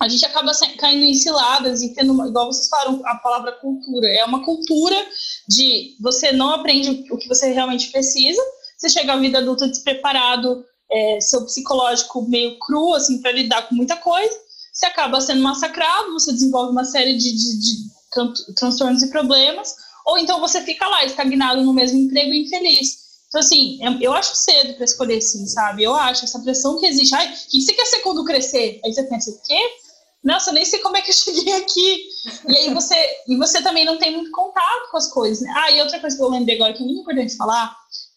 a 0.02 0.10
gente 0.10 0.26
acaba 0.26 0.52
caindo 0.78 1.06
em 1.06 1.14
ciladas 1.14 1.82
e 1.82 1.94
tendo, 1.94 2.14
igual 2.28 2.52
vocês 2.52 2.68
falaram, 2.68 3.02
a 3.06 3.16
palavra 3.16 3.54
cultura. 3.54 4.08
É 4.10 4.26
uma 4.26 4.44
cultura 4.44 4.96
de 5.48 5.96
você 6.02 6.34
não 6.34 6.50
aprende 6.50 7.08
o 7.10 7.18
que 7.18 7.30
você 7.30 7.52
realmente 7.54 7.90
precisa, 7.92 8.42
você 8.78 8.90
chega 8.90 9.14
à 9.14 9.18
vida 9.18 9.38
adulta 9.38 9.68
despreparado, 9.68 10.66
é, 10.92 11.20
seu 11.22 11.46
psicológico 11.46 12.28
meio 12.30 12.60
cru, 12.60 12.94
assim, 12.94 13.22
para 13.22 13.32
lidar 13.32 13.68
com 13.70 13.76
muita 13.76 13.96
coisa, 13.96 14.36
você 14.76 14.86
acaba 14.88 15.22
sendo 15.22 15.42
massacrado, 15.42 16.12
você 16.14 16.34
desenvolve 16.34 16.72
uma 16.72 16.84
série 16.84 17.18
de, 17.18 17.32
de, 17.32 17.60
de 17.60 18.54
transtornos 18.56 19.02
e 19.02 19.10
problemas, 19.10 19.74
ou 20.06 20.18
então 20.18 20.40
você 20.40 20.62
fica 20.62 20.88
lá, 20.88 21.06
estagnado 21.06 21.64
no 21.64 21.74
mesmo 21.74 21.98
emprego 21.98 22.34
e 22.34 22.44
infeliz. 22.44 23.06
Então, 23.28 23.40
assim, 23.40 23.80
eu 24.02 24.14
acho 24.14 24.36
cedo 24.36 24.76
para 24.76 24.86
escolher 24.86 25.22
sim, 25.22 25.46
sabe? 25.48 25.84
Eu 25.84 25.96
acho 25.96 26.26
essa 26.26 26.40
pressão 26.40 26.78
que 26.80 26.86
existe. 26.86 27.16
Ai, 27.16 27.28
o 27.28 27.50
que 27.50 27.62
você 27.62 27.74
quer 27.74 27.86
ser 27.86 28.00
quando 28.00 28.24
crescer? 28.24 28.80
Aí 28.86 28.94
você 28.94 29.04
pensa, 29.04 29.32
o 29.32 29.42
quê? 29.42 29.60
Nossa, 30.24 30.52
nem 30.52 30.66
sei 30.66 30.80
como 30.80 30.98
é 30.98 31.02
que 31.02 31.10
eu 31.10 31.16
cheguei 31.16 31.54
aqui. 31.54 32.08
E 32.48 32.58
aí 32.58 32.74
você, 32.74 32.96
e 33.28 33.36
você 33.38 33.62
também 33.62 33.86
não 33.86 33.98
tem 33.98 34.14
muito 34.14 34.32
contato 34.32 34.92
com 34.92 34.98
as 34.98 35.08
coisas. 35.12 35.42
Né? 35.42 35.54
Ah, 35.56 35.72
e 35.72 35.82
outra 35.82 36.00
coisa 36.00 36.16
que 36.16 36.22
eu 36.22 36.30
lembrei 36.30 36.56
agora 36.56 36.74
que 36.74 36.84
é 36.84 36.86
muito 36.86 37.02
importante 37.02 37.36
falar 37.36 37.76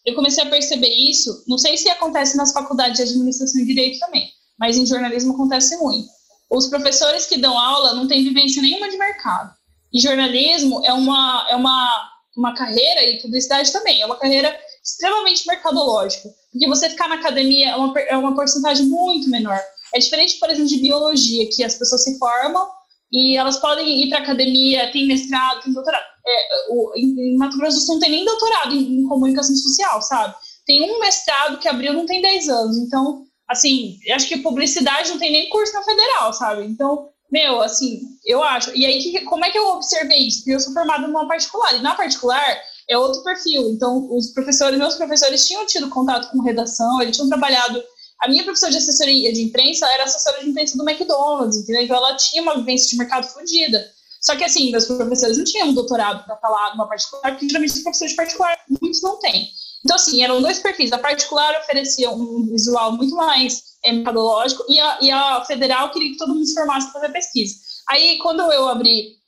eu 0.09 0.15
comecei 0.15 0.43
a 0.43 0.49
perceber 0.49 0.89
isso, 0.89 1.45
não 1.47 1.59
sei 1.59 1.77
se 1.77 1.89
acontece 1.91 2.37
nas 2.37 2.53
faculdades 2.53 2.97
de 2.97 3.03
administração 3.03 3.61
e 3.61 3.67
direito 3.67 3.99
também, 3.99 4.31
mas 4.59 4.77
em 4.79 4.87
jornalismo 4.87 5.35
acontece 5.35 5.77
muito. 5.77 6.09
Os 6.51 6.67
professores 6.67 7.27
que 7.27 7.39
dão 7.39 7.59
aula 7.59 7.95
não 7.95 8.07
têm 8.07 8.25
vivência 8.25 8.63
nenhuma 8.63 8.89
de 8.89 8.97
mercado. 8.97 9.53
E 9.93 10.01
jornalismo 10.01 10.85
é 10.85 10.93
uma, 10.93 11.47
é 11.51 11.57
uma, 11.57 12.11
uma 12.37 12.55
carreira, 12.55 13.03
e 13.05 13.21
publicidade 13.21 13.73
também, 13.73 14.01
é 14.01 14.07
uma 14.07 14.17
carreira 14.17 14.55
extremamente 14.83 15.47
mercadológica. 15.47 16.29
Porque 16.51 16.69
você 16.69 16.91
ficar 16.91 17.09
na 17.09 17.17
academia 17.17 17.71
é 17.71 17.77
uma, 17.77 18.01
é 18.01 18.17
uma 18.17 18.35
porcentagem 18.35 18.87
muito 18.87 19.29
menor. 19.29 19.61
É 19.95 19.99
diferente, 19.99 20.39
por 20.39 20.51
exemplo, 20.51 20.69
de 20.69 20.79
biologia, 20.79 21.49
que 21.51 21.65
as 21.65 21.75
pessoas 21.75 22.05
se 22.05 22.19
formam 22.19 22.69
e 23.13 23.37
elas 23.37 23.57
podem 23.59 24.05
ir 24.05 24.09
para 24.11 24.19
academia, 24.19 24.91
tem 24.93 25.07
mestrado, 25.07 25.63
tem 25.63 25.73
doutorado 25.73 26.05
é, 26.29 26.67
o, 26.69 26.93
em 26.95 27.37
Mato 27.37 27.57
Grosso 27.57 27.79
do 27.79 27.83
Sul 27.83 27.95
não 27.95 28.01
tem 28.01 28.11
nem 28.11 28.25
doutorado 28.25 28.75
em, 28.75 29.01
em, 29.01 29.09
comunicação 29.09 29.57
social, 29.57 30.03
sabe? 30.03 30.35
Tem 30.67 30.83
um 30.83 31.01
mestrado 31.01 31.59
que 31.59 31.69
abriu 31.69 31.95
não 31.95 32.05
tem 32.05 32.21
10 32.21 32.49
anos. 32.49 32.77
Então, 32.77 33.25
assim, 33.49 33.99
acho 34.13 34.29
que 34.29 34.39
publicidade 34.39 35.11
não 35.11 35.19
tem 35.19 35.33
nem 35.33 35.49
curso 35.49 35.73
na 35.73 35.83
federal, 35.83 36.33
sabe? 36.33 36.65
Então, 36.65 37.09
meu, 37.31 37.61
assim, 37.61 38.01
eu 38.25 38.43
acho. 38.43 38.75
E 38.77 38.85
aí, 38.87 38.99
que, 38.99 39.21
como 39.23 39.45
é 39.45 39.51
que 39.51 39.59
eu 39.59 39.69
observei 39.69 40.27
isso? 40.27 40.39
Porque 40.39 40.55
eu 40.55 40.61
sou 40.61 40.73
formada 40.73 41.07
numa 41.07 41.27
particular. 41.27 41.75
E 41.75 41.83
na 41.83 41.95
particular 41.95 42.59
é 42.89 42.97
outro 42.97 43.23
perfil. 43.23 43.71
Então, 43.71 44.09
os 44.15 44.33
professores, 44.33 44.79
meus 44.79 44.97
professores 44.97 45.47
tinham 45.47 45.67
tido 45.67 45.89
contato 45.89 46.31
com 46.31 46.43
redação, 46.43 47.01
eles 47.03 47.17
tinham 47.17 47.29
trabalhado. 47.29 47.83
A 48.21 48.29
minha 48.29 48.45
professora 48.45 48.73
de 48.73 48.79
assessoria 48.79 49.33
de 49.33 49.43
imprensa 49.43 49.87
era 49.93 50.05
assessora 50.05 50.43
de 50.43 50.51
imprensa 50.51 50.77
do 50.77 50.89
McDonald's, 50.89 51.59
entendeu? 51.59 51.83
Então, 51.83 51.97
ela 51.97 52.17
tinha 52.17 52.43
uma 52.43 52.57
vivência 52.57 52.89
de 52.89 52.97
mercado 52.97 53.27
fodida. 53.29 53.93
Só 54.21 54.35
que, 54.35 54.45
assim, 54.45 54.73
meus 54.73 54.87
professores 54.87 55.39
não 55.39 55.45
tinham 55.45 55.73
doutorado 55.73 56.25
para 56.25 56.37
falar 56.37 56.71
numa 56.73 56.89
particular, 56.89 57.31
porque 57.31 57.47
geralmente 57.47 57.75
os 57.75 57.83
professores 57.83 58.13
de 58.13 58.17
particular, 58.17 58.59
muitos 58.81 59.03
não 59.03 59.19
têm. 59.19 59.49
Então, 59.85 59.97
assim, 59.97 60.23
eram 60.23 60.43
dois 60.43 60.59
perfis. 60.59 60.93
A 60.93 60.99
particular 60.99 61.59
oferecia 61.61 62.11
um 62.11 62.47
visual 62.47 62.93
muito 62.93 63.15
mais 63.15 63.63
é, 63.85 63.93
metodológico 63.93 64.65
e 64.69 64.79
a, 64.79 64.99
e 65.01 65.11
a 65.11 65.45
federal 65.45 65.91
queria 65.91 66.11
que 66.11 66.19
todo 66.19 66.35
mundo 66.35 66.47
se 66.47 66.55
formasse 66.55 66.91
para 66.91 67.01
fazer 67.01 67.13
pesquisa. 67.13 67.55
Aí, 67.89 68.19
quando 68.19 68.41
eu 68.53 68.69
abri 68.69 69.19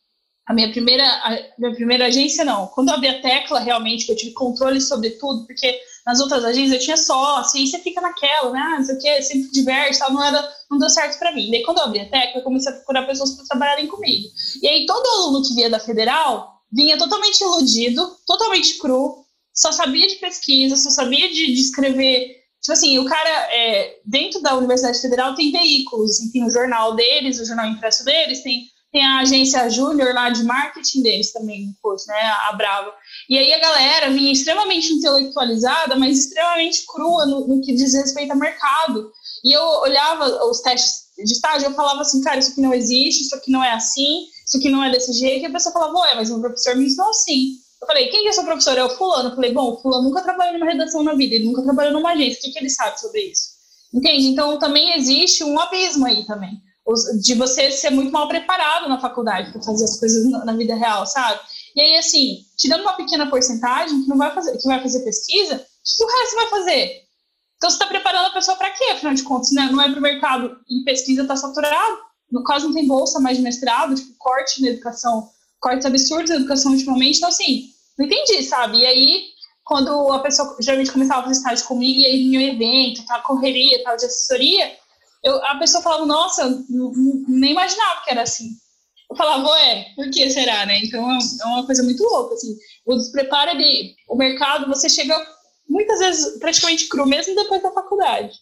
a 0.46 0.52
minha 0.52 0.70
primeira, 0.70 1.04
a 1.04 1.54
minha 1.58 1.74
primeira 1.74 2.06
agência, 2.06 2.44
não. 2.44 2.66
Quando 2.66 2.88
eu 2.88 2.94
abri 2.94 3.08
a 3.08 3.22
tecla, 3.22 3.60
realmente, 3.60 4.04
que 4.04 4.12
eu 4.12 4.16
tive 4.16 4.32
controle 4.32 4.80
sobre 4.80 5.10
tudo, 5.10 5.46
porque 5.46 5.80
nas 6.04 6.18
outras 6.18 6.44
agências 6.44 6.72
eu 6.72 6.84
tinha 6.84 6.96
só, 6.96 7.36
assim, 7.36 7.64
você 7.64 7.78
fica 7.78 8.00
naquela, 8.00 8.50
né? 8.50 8.60
Ah, 8.60 8.78
não 8.78 8.84
sei 8.84 8.96
o 8.96 8.98
quê, 8.98 9.22
sempre 9.22 9.50
diverte, 9.52 9.98
tal, 9.98 10.12
não, 10.12 10.24
era, 10.24 10.52
não 10.68 10.78
deu 10.78 10.90
certo 10.90 11.18
para 11.20 11.32
mim. 11.32 11.50
Daí, 11.52 11.62
quando 11.62 11.78
eu 11.78 11.84
abri 11.84 12.00
a 12.00 12.08
Tecla, 12.08 12.40
eu 12.40 12.42
comecei 12.42 12.72
a 12.72 12.74
procurar 12.74 13.06
pessoas 13.06 13.32
para 13.32 13.44
trabalharem 13.44 13.86
comigo. 13.86 14.28
E 14.60 14.66
aí, 14.66 14.86
todo 14.86 15.06
aluno 15.06 15.46
que 15.46 15.54
vinha 15.54 15.70
da 15.70 15.78
Federal 15.78 16.60
vinha 16.72 16.98
totalmente 16.98 17.40
iludido, 17.40 18.16
totalmente 18.26 18.78
cru, 18.78 19.24
só 19.60 19.72
sabia 19.72 20.06
de 20.06 20.16
pesquisa, 20.16 20.76
só 20.76 20.90
sabia 20.90 21.28
de, 21.28 21.54
de 21.54 21.60
escrever. 21.60 22.40
Tipo 22.62 22.72
assim, 22.72 22.98
o 22.98 23.04
cara, 23.04 23.30
é, 23.54 23.98
dentro 24.04 24.40
da 24.40 24.56
Universidade 24.56 25.00
Federal, 25.00 25.34
tem 25.34 25.52
veículos, 25.52 26.18
tem 26.32 26.44
o 26.44 26.50
jornal 26.50 26.94
deles, 26.94 27.38
o 27.38 27.44
jornal 27.44 27.66
impresso 27.66 28.04
deles, 28.04 28.42
tem 28.42 28.68
tem 28.92 29.06
a 29.06 29.20
agência 29.20 29.70
júnior 29.70 30.12
lá 30.12 30.30
de 30.30 30.42
marketing 30.42 31.02
deles 31.02 31.32
também 31.32 31.72
curso, 31.80 32.08
né? 32.08 32.20
A 32.48 32.52
Bravo. 32.54 32.90
E 33.28 33.38
aí 33.38 33.52
a 33.52 33.60
galera 33.60 34.10
vinha 34.10 34.32
extremamente 34.32 34.92
intelectualizada, 34.92 35.94
mas 35.94 36.18
extremamente 36.18 36.84
crua 36.86 37.24
no, 37.24 37.46
no 37.46 37.60
que 37.60 37.72
diz 37.72 37.94
respeito 37.94 38.32
ao 38.32 38.36
mercado. 38.36 39.12
E 39.44 39.56
eu 39.56 39.62
olhava 39.62 40.44
os 40.44 40.60
testes 40.60 41.02
de 41.16 41.32
estágio, 41.32 41.68
eu 41.68 41.74
falava 41.74 42.00
assim, 42.00 42.20
cara, 42.20 42.40
isso 42.40 42.50
aqui 42.50 42.60
não 42.60 42.74
existe, 42.74 43.22
isso 43.22 43.36
aqui 43.36 43.52
não 43.52 43.62
é 43.62 43.72
assim, 43.72 44.26
isso 44.44 44.56
aqui 44.56 44.68
não 44.68 44.82
é 44.82 44.90
desse 44.90 45.12
jeito. 45.12 45.44
E 45.44 45.46
a 45.46 45.52
pessoa 45.52 45.72
falava, 45.72 45.96
ué, 45.96 46.16
mas 46.16 46.28
o 46.28 46.40
professor 46.40 46.74
me 46.74 46.86
ensinou 46.86 47.10
assim. 47.10 47.58
Eu 47.80 47.86
falei, 47.86 48.08
quem 48.08 48.22
que 48.22 48.28
é 48.28 48.32
seu 48.32 48.44
professor? 48.44 48.76
É 48.76 48.84
o 48.84 48.90
fulano. 48.90 49.30
Eu 49.30 49.34
falei, 49.34 49.52
bom, 49.52 49.72
o 49.72 49.76
fulano 49.80 50.04
nunca 50.04 50.22
trabalhou 50.22 50.58
numa 50.58 50.70
redação 50.70 51.02
na 51.02 51.14
vida, 51.14 51.34
ele 51.34 51.46
nunca 51.46 51.62
trabalhou 51.62 51.92
numa 51.92 52.12
agência, 52.12 52.38
o 52.38 52.42
que, 52.42 52.52
que 52.52 52.58
ele 52.58 52.70
sabe 52.70 53.00
sobre 53.00 53.20
isso? 53.22 53.60
Entende? 53.92 54.26
Então 54.26 54.58
também 54.58 54.94
existe 54.96 55.42
um 55.42 55.58
abismo 55.58 56.06
aí 56.06 56.24
também 56.26 56.60
de 57.20 57.34
você 57.34 57.70
ser 57.70 57.90
muito 57.90 58.10
mal 58.10 58.28
preparado 58.28 58.88
na 58.88 59.00
faculdade 59.00 59.52
para 59.52 59.62
fazer 59.62 59.84
as 59.84 59.98
coisas 59.98 60.28
na 60.30 60.54
vida 60.54 60.74
real, 60.74 61.06
sabe? 61.06 61.40
E 61.74 61.80
aí, 61.80 61.96
assim, 61.96 62.44
te 62.56 62.68
dando 62.68 62.82
uma 62.82 62.94
pequena 62.94 63.28
porcentagem 63.28 64.02
que 64.02 64.08
não 64.08 64.18
vai 64.18 64.34
fazer, 64.34 64.56
que 64.58 64.66
vai 64.66 64.82
fazer 64.82 65.04
pesquisa, 65.04 65.54
o 65.54 65.96
que, 65.96 66.04
o 66.04 66.06
resto 66.06 66.36
vai 66.36 66.48
fazer? 66.48 67.02
Então, 67.56 67.70
você 67.70 67.76
está 67.76 67.86
preparando 67.86 68.26
a 68.26 68.32
pessoa 68.32 68.56
para 68.56 68.70
quê, 68.70 68.84
afinal 68.92 69.14
de 69.14 69.22
contas? 69.22 69.52
Né? 69.52 69.68
Não 69.70 69.80
é 69.80 69.88
para 69.88 69.98
o 69.98 70.02
mercado 70.02 70.56
e 70.68 70.82
pesquisa 70.82 71.22
está 71.22 71.36
saturado. 71.36 71.98
No 72.30 72.42
caso, 72.42 72.66
não 72.66 72.74
tem 72.74 72.86
bolsa 72.86 73.20
mais 73.20 73.36
de 73.36 73.42
mestrado, 73.42 73.94
tipo, 73.94 74.14
corte 74.18 74.62
na 74.62 74.68
educação, 74.68 75.28
cortes 75.60 75.86
absurdos 75.86 76.30
na 76.30 76.36
educação 76.36 76.72
ultimamente. 76.72 77.18
Então, 77.18 77.28
assim, 77.28 77.70
não 77.98 78.06
entendi, 78.06 78.42
sabe? 78.42 78.78
E 78.78 78.86
aí, 78.86 79.24
quando 79.64 80.12
a 80.12 80.18
pessoa 80.20 80.56
geralmente 80.60 80.90
começava 80.90 81.20
a 81.20 81.22
fazer 81.24 81.36
estágio 81.36 81.66
comigo, 81.66 82.00
e 82.00 82.06
aí 82.06 82.28
vinha 82.28 82.40
um 82.40 82.54
evento, 82.54 83.04
tal, 83.06 83.22
correria, 83.22 83.82
tal, 83.84 83.96
de 83.96 84.06
assessoria, 84.06 84.76
eu, 85.22 85.36
a 85.44 85.56
pessoa 85.56 85.82
falava, 85.82 86.06
nossa, 86.06 86.42
eu 86.42 86.92
nem 87.28 87.52
imaginava 87.52 88.02
que 88.02 88.10
era 88.10 88.22
assim. 88.22 88.50
Eu 89.10 89.16
falava, 89.16 89.48
ué, 89.50 89.92
por 89.96 90.10
que 90.10 90.30
será, 90.30 90.64
né? 90.66 90.78
Então 90.78 91.10
é, 91.10 91.18
é 91.42 91.46
uma 91.46 91.66
coisa 91.66 91.82
muito 91.82 92.02
louca, 92.02 92.34
assim. 92.34 92.56
O 92.86 92.96
despreparo 92.96 93.58
de 93.58 93.94
o 94.08 94.16
mercado, 94.16 94.66
você 94.68 94.88
chega 94.88 95.14
muitas 95.68 95.98
vezes 95.98 96.38
praticamente 96.38 96.88
cru, 96.88 97.06
mesmo 97.06 97.34
depois 97.34 97.62
da 97.62 97.72
faculdade. 97.72 98.38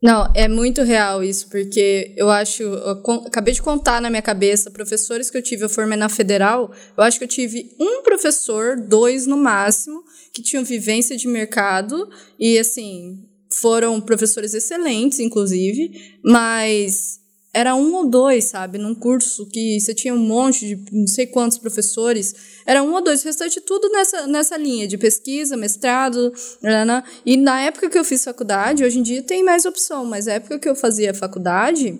Não, 0.00 0.30
é 0.32 0.46
muito 0.46 0.82
real 0.82 1.24
isso, 1.24 1.48
porque 1.48 2.14
eu 2.16 2.30
acho. 2.30 2.62
Eu 2.62 3.02
acabei 3.26 3.52
de 3.52 3.60
contar 3.60 4.00
na 4.00 4.08
minha 4.08 4.22
cabeça, 4.22 4.70
professores 4.70 5.28
que 5.28 5.36
eu 5.36 5.42
tive, 5.42 5.64
eu 5.64 5.68
formei 5.68 5.98
na 5.98 6.08
federal, 6.08 6.72
eu 6.96 7.02
acho 7.02 7.18
que 7.18 7.24
eu 7.24 7.28
tive 7.28 7.74
um 7.80 8.02
professor, 8.02 8.76
dois 8.76 9.26
no 9.26 9.36
máximo, 9.36 10.04
que 10.32 10.40
tinham 10.40 10.64
vivência 10.64 11.16
de 11.16 11.26
mercado, 11.26 12.08
e 12.38 12.56
assim, 12.58 13.28
foram 13.52 14.00
professores 14.00 14.54
excelentes, 14.54 15.18
inclusive, 15.18 16.18
mas 16.24 17.17
era 17.52 17.74
um 17.74 17.94
ou 17.94 18.08
dois, 18.08 18.44
sabe? 18.44 18.78
Num 18.78 18.94
curso 18.94 19.46
que 19.46 19.80
você 19.80 19.94
tinha 19.94 20.14
um 20.14 20.18
monte 20.18 20.66
de 20.66 20.84
não 20.92 21.06
sei 21.06 21.26
quantos 21.26 21.58
professores, 21.58 22.34
era 22.66 22.82
um 22.82 22.92
ou 22.92 23.02
dois, 23.02 23.22
o 23.22 23.24
restante 23.24 23.60
tudo 23.60 23.88
nessa, 23.90 24.26
nessa 24.26 24.56
linha 24.56 24.86
de 24.86 24.98
pesquisa, 24.98 25.56
mestrado, 25.56 26.32
né? 26.62 27.02
e 27.24 27.36
na 27.36 27.60
época 27.62 27.88
que 27.88 27.98
eu 27.98 28.04
fiz 28.04 28.22
faculdade, 28.24 28.84
hoje 28.84 28.98
em 28.98 29.02
dia 29.02 29.22
tem 29.22 29.42
mais 29.42 29.64
opção, 29.64 30.04
mas 30.04 30.26
na 30.26 30.34
época 30.34 30.58
que 30.58 30.68
eu 30.68 30.76
fazia 30.76 31.14
faculdade, 31.14 31.98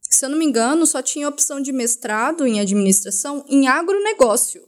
se 0.00 0.24
eu 0.24 0.30
não 0.30 0.38
me 0.38 0.44
engano, 0.44 0.86
só 0.86 1.02
tinha 1.02 1.28
opção 1.28 1.60
de 1.60 1.72
mestrado 1.72 2.46
em 2.46 2.60
administração 2.60 3.44
em 3.48 3.66
agronegócio. 3.68 4.62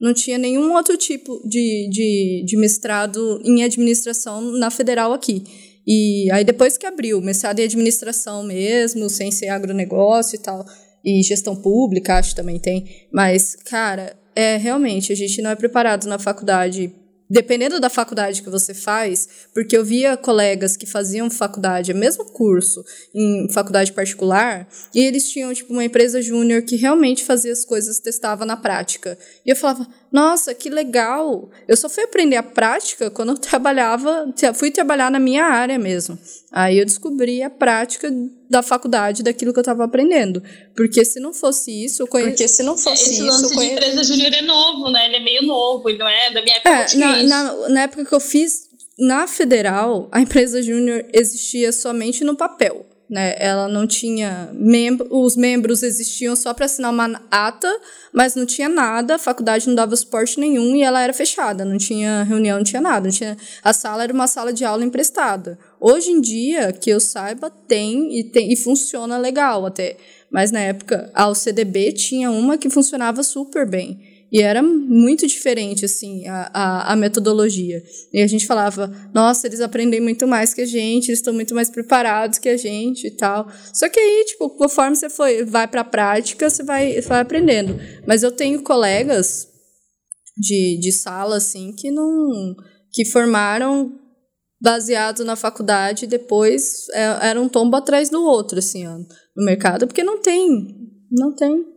Não 0.00 0.12
tinha 0.12 0.36
nenhum 0.36 0.72
outro 0.74 0.96
tipo 0.96 1.40
de, 1.48 1.88
de, 1.90 2.44
de 2.46 2.56
mestrado 2.56 3.40
em 3.44 3.62
administração 3.62 4.40
na 4.40 4.70
federal 4.70 5.12
aqui. 5.12 5.44
E 5.86 6.30
aí 6.32 6.44
depois 6.44 6.78
que 6.78 6.86
abriu, 6.86 7.20
mestrado 7.20 7.58
em 7.58 7.64
administração 7.64 8.42
mesmo, 8.42 9.08
sem 9.10 9.30
ser 9.30 9.48
agronegócio 9.48 10.36
e 10.36 10.38
tal, 10.38 10.64
e 11.04 11.22
gestão 11.22 11.54
pública, 11.54 12.14
acho 12.14 12.30
que 12.30 12.36
também 12.36 12.58
tem. 12.58 13.06
Mas, 13.12 13.54
cara, 13.54 14.16
é 14.34 14.56
realmente, 14.56 15.12
a 15.12 15.16
gente 15.16 15.42
não 15.42 15.50
é 15.50 15.56
preparado 15.56 16.06
na 16.06 16.18
faculdade 16.18 16.92
dependendo 17.28 17.80
da 17.80 17.88
faculdade 17.88 18.42
que 18.42 18.50
você 18.50 18.74
faz, 18.74 19.28
porque 19.52 19.76
eu 19.76 19.84
via 19.84 20.16
colegas 20.16 20.76
que 20.76 20.86
faziam 20.86 21.30
faculdade, 21.30 21.92
o 21.92 21.96
mesmo 21.96 22.24
curso, 22.26 22.84
em 23.14 23.48
faculdade 23.50 23.92
particular, 23.92 24.68
e 24.94 25.00
eles 25.00 25.28
tinham, 25.30 25.52
tipo, 25.52 25.72
uma 25.72 25.84
empresa 25.84 26.20
júnior 26.20 26.62
que 26.62 26.76
realmente 26.76 27.24
fazia 27.24 27.52
as 27.52 27.64
coisas, 27.64 27.98
testava 27.98 28.44
na 28.44 28.56
prática. 28.56 29.18
E 29.44 29.50
eu 29.50 29.56
falava, 29.56 29.86
nossa, 30.14 30.54
que 30.54 30.70
legal! 30.70 31.50
Eu 31.66 31.76
só 31.76 31.88
fui 31.88 32.04
aprender 32.04 32.36
a 32.36 32.42
prática 32.42 33.10
quando 33.10 33.30
eu 33.30 33.34
trabalhava, 33.36 34.32
fui 34.54 34.70
trabalhar 34.70 35.10
na 35.10 35.18
minha 35.18 35.44
área 35.44 35.76
mesmo. 35.76 36.16
Aí 36.52 36.78
eu 36.78 36.84
descobri 36.84 37.42
a 37.42 37.50
prática 37.50 38.08
da 38.48 38.62
faculdade 38.62 39.24
daquilo 39.24 39.52
que 39.52 39.58
eu 39.58 39.62
estava 39.62 39.82
aprendendo. 39.82 40.40
Porque 40.76 41.04
se 41.04 41.18
não 41.18 41.34
fosse 41.34 41.84
isso, 41.84 42.00
eu 42.00 42.06
conhe... 42.06 42.26
Porque 42.26 42.46
se 42.46 42.62
não 42.62 42.78
fosse 42.78 43.10
Esse 43.10 43.14
isso, 43.14 43.24
lance 43.24 43.54
conhe... 43.56 43.70
de 43.70 43.74
empresa 43.74 44.04
júnior 44.04 44.32
é 44.32 44.42
novo, 44.42 44.88
né? 44.92 45.06
Ele 45.06 45.16
é 45.16 45.20
meio 45.20 45.42
novo, 45.42 45.88
ele 45.88 45.98
não 45.98 46.08
é 46.08 46.30
da 46.30 46.42
minha 46.42 46.58
época. 46.58 46.70
É, 46.70 46.96
na, 46.96 47.22
na, 47.24 47.68
na 47.70 47.80
época 47.82 48.04
que 48.04 48.14
eu 48.14 48.20
fiz 48.20 48.68
na 48.96 49.26
federal, 49.26 50.08
a 50.12 50.20
empresa 50.20 50.62
júnior 50.62 51.04
existia 51.12 51.72
somente 51.72 52.22
no 52.22 52.36
papel 52.36 52.86
né? 53.08 53.34
Ela 53.38 53.68
não 53.68 53.86
tinha 53.86 54.50
membro, 54.52 55.06
os 55.10 55.36
membros 55.36 55.82
existiam 55.82 56.34
só 56.34 56.54
para 56.54 56.64
assinar 56.64 56.92
uma 56.92 57.20
ata, 57.30 57.70
mas 58.12 58.34
não 58.34 58.46
tinha 58.46 58.68
nada, 58.68 59.16
a 59.16 59.18
faculdade 59.18 59.66
não 59.66 59.74
dava 59.74 59.94
suporte 59.94 60.40
nenhum 60.40 60.74
e 60.74 60.82
ela 60.82 61.02
era 61.02 61.12
fechada, 61.12 61.64
não 61.64 61.76
tinha 61.76 62.22
reunião, 62.22 62.56
não 62.58 62.64
tinha 62.64 62.80
nada, 62.80 63.06
não 63.06 63.14
tinha, 63.14 63.36
a 63.62 63.72
sala 63.72 64.04
era 64.04 64.12
uma 64.12 64.26
sala 64.26 64.52
de 64.52 64.64
aula 64.64 64.84
emprestada. 64.84 65.58
Hoje 65.78 66.10
em 66.10 66.20
dia, 66.20 66.72
que 66.72 66.90
eu 66.90 66.98
saiba, 67.00 67.50
tem 67.50 68.18
e 68.18 68.24
tem 68.24 68.52
e 68.52 68.56
funciona 68.56 69.18
legal 69.18 69.66
até, 69.66 69.96
mas 70.30 70.50
na 70.50 70.60
época 70.60 71.10
a 71.14 71.28
UCDB 71.28 71.92
tinha 71.92 72.30
uma 72.30 72.56
que 72.56 72.70
funcionava 72.70 73.22
super 73.22 73.68
bem. 73.68 74.13
E 74.34 74.42
era 74.42 74.60
muito 74.64 75.28
diferente, 75.28 75.84
assim, 75.84 76.26
a, 76.26 76.50
a, 76.52 76.92
a, 76.92 76.96
metodologia. 76.96 77.80
E 78.12 78.20
a 78.20 78.26
gente 78.26 78.48
falava, 78.48 78.88
nossa, 79.14 79.46
eles 79.46 79.60
aprendem 79.60 80.00
muito 80.00 80.26
mais 80.26 80.52
que 80.52 80.62
a 80.62 80.66
gente, 80.66 81.06
eles 81.06 81.20
estão 81.20 81.32
muito 81.32 81.54
mais 81.54 81.70
preparados 81.70 82.40
que 82.40 82.48
a 82.48 82.56
gente 82.56 83.06
e 83.06 83.10
tal. 83.12 83.48
Só 83.72 83.88
que 83.88 84.00
aí, 84.00 84.24
tipo, 84.26 84.50
conforme 84.50 84.96
você 84.96 85.08
foi, 85.08 85.44
vai 85.44 85.68
para 85.68 85.82
a 85.82 85.84
prática, 85.84 86.50
você 86.50 86.64
vai, 86.64 87.00
vai 87.02 87.20
aprendendo. 87.20 87.78
Mas 88.08 88.24
eu 88.24 88.32
tenho 88.32 88.60
colegas 88.64 89.46
de, 90.36 90.80
de 90.80 90.90
sala, 90.90 91.36
assim, 91.36 91.72
que 91.72 91.92
não... 91.92 92.56
que 92.92 93.04
formaram 93.04 93.96
baseado 94.60 95.24
na 95.24 95.36
faculdade 95.36 96.06
e 96.06 96.08
depois 96.08 96.88
é, 96.92 97.28
era 97.28 97.40
um 97.40 97.48
tombo 97.48 97.76
atrás 97.76 98.10
do 98.10 98.24
outro, 98.24 98.58
assim, 98.58 98.84
ó, 98.84 98.98
no 99.36 99.44
mercado, 99.44 99.86
porque 99.86 100.02
não 100.02 100.20
tem, 100.20 100.74
não 101.12 101.32
tem 101.36 101.73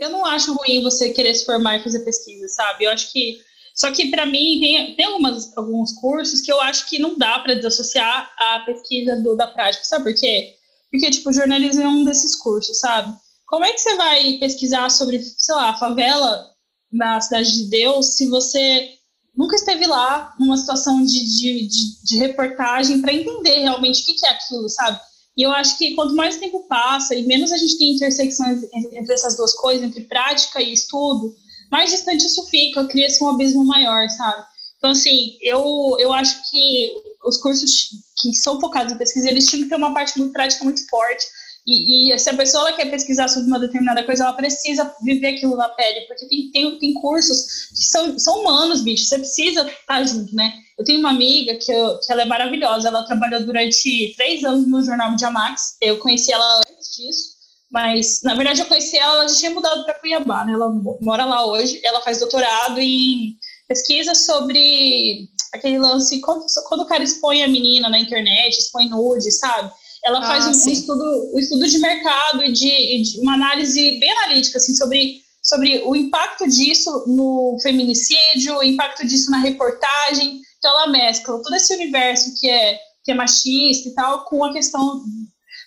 eu 0.00 0.10
não 0.10 0.24
acho 0.24 0.54
ruim 0.54 0.82
você 0.82 1.10
querer 1.10 1.34
se 1.34 1.44
formar 1.44 1.76
e 1.76 1.82
fazer 1.82 2.00
pesquisa, 2.00 2.48
sabe? 2.48 2.84
Eu 2.84 2.90
acho 2.90 3.12
que. 3.12 3.40
Só 3.74 3.92
que, 3.92 4.10
para 4.10 4.26
mim, 4.26 4.58
tem, 4.60 4.96
tem 4.96 5.06
algumas, 5.06 5.56
alguns 5.56 5.92
cursos 5.92 6.40
que 6.40 6.50
eu 6.50 6.60
acho 6.60 6.88
que 6.88 6.98
não 6.98 7.16
dá 7.16 7.38
para 7.38 7.54
desassociar 7.54 8.32
a 8.36 8.60
pesquisa 8.60 9.16
do, 9.16 9.36
da 9.36 9.46
prática, 9.46 9.84
sabe 9.84 10.04
por 10.04 10.20
quê? 10.20 10.54
Porque, 10.90 11.10
tipo, 11.10 11.32
jornalismo 11.32 11.82
é 11.82 11.88
um 11.88 12.04
desses 12.04 12.34
cursos, 12.34 12.80
sabe? 12.80 13.14
Como 13.46 13.64
é 13.64 13.72
que 13.72 13.78
você 13.78 13.94
vai 13.96 14.32
pesquisar 14.40 14.90
sobre, 14.90 15.22
sei 15.22 15.54
lá, 15.54 15.70
a 15.70 15.78
favela 15.78 16.50
na 16.92 17.20
Cidade 17.20 17.52
de 17.52 17.70
Deus 17.70 18.16
se 18.16 18.28
você 18.28 18.98
nunca 19.36 19.54
esteve 19.54 19.86
lá 19.86 20.34
numa 20.40 20.56
situação 20.56 21.04
de, 21.04 21.24
de, 21.24 21.68
de, 21.68 22.04
de 22.04 22.18
reportagem 22.18 23.00
para 23.00 23.12
entender 23.12 23.60
realmente 23.60 24.02
o 24.02 24.04
que, 24.04 24.14
que 24.14 24.26
é 24.26 24.30
aquilo, 24.30 24.68
sabe? 24.68 25.00
E 25.38 25.42
eu 25.44 25.52
acho 25.52 25.78
que 25.78 25.94
quanto 25.94 26.16
mais 26.16 26.36
tempo 26.36 26.66
passa 26.68 27.14
e 27.14 27.22
menos 27.24 27.52
a 27.52 27.56
gente 27.56 27.78
tem 27.78 27.94
intersecções 27.94 28.60
entre 28.74 29.14
essas 29.14 29.36
duas 29.36 29.54
coisas, 29.54 29.84
entre 29.84 30.02
prática 30.02 30.60
e 30.60 30.72
estudo, 30.72 31.32
mais 31.70 31.92
distante 31.92 32.26
isso 32.26 32.44
fica, 32.48 32.84
cria-se 32.86 33.22
um 33.22 33.28
abismo 33.28 33.64
maior, 33.64 34.08
sabe? 34.10 34.44
Então, 34.78 34.90
assim, 34.90 35.38
eu, 35.40 35.96
eu 36.00 36.12
acho 36.12 36.50
que 36.50 36.92
os 37.24 37.36
cursos 37.36 37.90
que 38.20 38.34
são 38.34 38.60
focados 38.60 38.92
em 38.92 38.98
pesquisa, 38.98 39.28
eles 39.28 39.46
tinham 39.46 39.62
que 39.62 39.68
ter 39.68 39.76
uma 39.76 39.94
parte 39.94 40.18
muito 40.18 40.32
prática 40.32 40.64
muito 40.64 40.84
forte, 40.88 41.24
e, 41.64 42.12
e, 42.12 42.18
se 42.18 42.30
a 42.30 42.36
pessoa 42.36 42.72
quer 42.72 42.90
pesquisar 42.90 43.28
sobre 43.28 43.46
uma 43.46 43.60
determinada 43.60 44.02
coisa, 44.02 44.24
ela 44.24 44.32
precisa 44.32 44.92
viver 45.02 45.36
aquilo 45.36 45.54
na 45.54 45.68
pele, 45.68 46.06
porque 46.06 46.26
tem, 46.26 46.50
tem, 46.50 46.78
tem 46.78 46.94
cursos 46.94 47.68
que 47.68 47.84
são, 47.84 48.18
são 48.18 48.40
humanos, 48.40 48.80
bicho, 48.80 49.04
você 49.04 49.18
precisa 49.18 49.68
estar 49.68 50.02
junto, 50.04 50.34
né? 50.34 50.52
Eu 50.78 50.84
tenho 50.84 51.00
uma 51.00 51.10
amiga 51.10 51.56
que, 51.56 51.72
eu, 51.72 51.98
que 51.98 52.12
ela 52.12 52.22
é 52.22 52.24
maravilhosa, 52.24 52.88
ela 52.88 53.02
trabalhou 53.04 53.44
durante 53.44 54.14
três 54.16 54.44
anos 54.44 54.66
no 54.68 54.82
Jornal 54.84 55.16
de 55.16 55.24
Amax, 55.24 55.76
eu 55.80 55.98
conheci 55.98 56.32
ela 56.32 56.60
antes 56.70 56.94
disso, 56.96 57.38
mas 57.70 58.20
na 58.22 58.34
verdade 58.34 58.60
eu 58.60 58.66
conheci 58.66 58.96
ela, 58.96 59.14
ela 59.14 59.28
já 59.28 59.34
tinha 59.34 59.50
mudado 59.50 59.84
para 59.84 59.98
Cuiabá, 59.98 60.44
né? 60.44 60.52
Ela 60.52 60.70
mora 61.00 61.24
lá 61.24 61.44
hoje, 61.46 61.80
ela 61.82 62.00
faz 62.00 62.20
doutorado 62.20 62.80
em 62.80 63.36
pesquisa 63.66 64.14
sobre 64.14 65.28
aquele 65.52 65.78
lance, 65.78 66.20
quando, 66.20 66.44
quando 66.68 66.82
o 66.82 66.86
cara 66.86 67.02
expõe 67.02 67.42
a 67.42 67.48
menina 67.48 67.88
na 67.88 67.98
internet, 67.98 68.56
expõe 68.56 68.88
nude, 68.88 69.30
sabe? 69.32 69.70
Ela 70.04 70.22
faz 70.22 70.46
ah, 70.46 70.50
um, 70.50 70.52
um, 70.52 70.72
estudo, 70.72 71.30
um 71.34 71.38
estudo 71.38 71.66
de 71.66 71.78
mercado 71.78 72.44
e 72.44 72.52
de, 72.52 73.02
de, 73.02 73.20
uma 73.20 73.34
análise 73.34 73.98
bem 73.98 74.10
analítica 74.12 74.58
assim, 74.58 74.74
sobre, 74.74 75.22
sobre 75.42 75.82
o 75.84 75.96
impacto 75.96 76.48
disso 76.48 77.04
no 77.06 77.58
feminicídio, 77.62 78.56
o 78.56 78.62
impacto 78.62 79.06
disso 79.06 79.30
na 79.30 79.38
reportagem. 79.38 80.40
Então, 80.58 80.70
ela 80.72 80.88
mescla 80.88 81.42
todo 81.42 81.54
esse 81.54 81.74
universo 81.74 82.38
que 82.38 82.48
é, 82.48 82.78
que 83.04 83.12
é 83.12 83.14
machista 83.14 83.88
e 83.88 83.94
tal 83.94 84.24
com 84.24 84.44
a 84.44 84.52
questão 84.52 85.02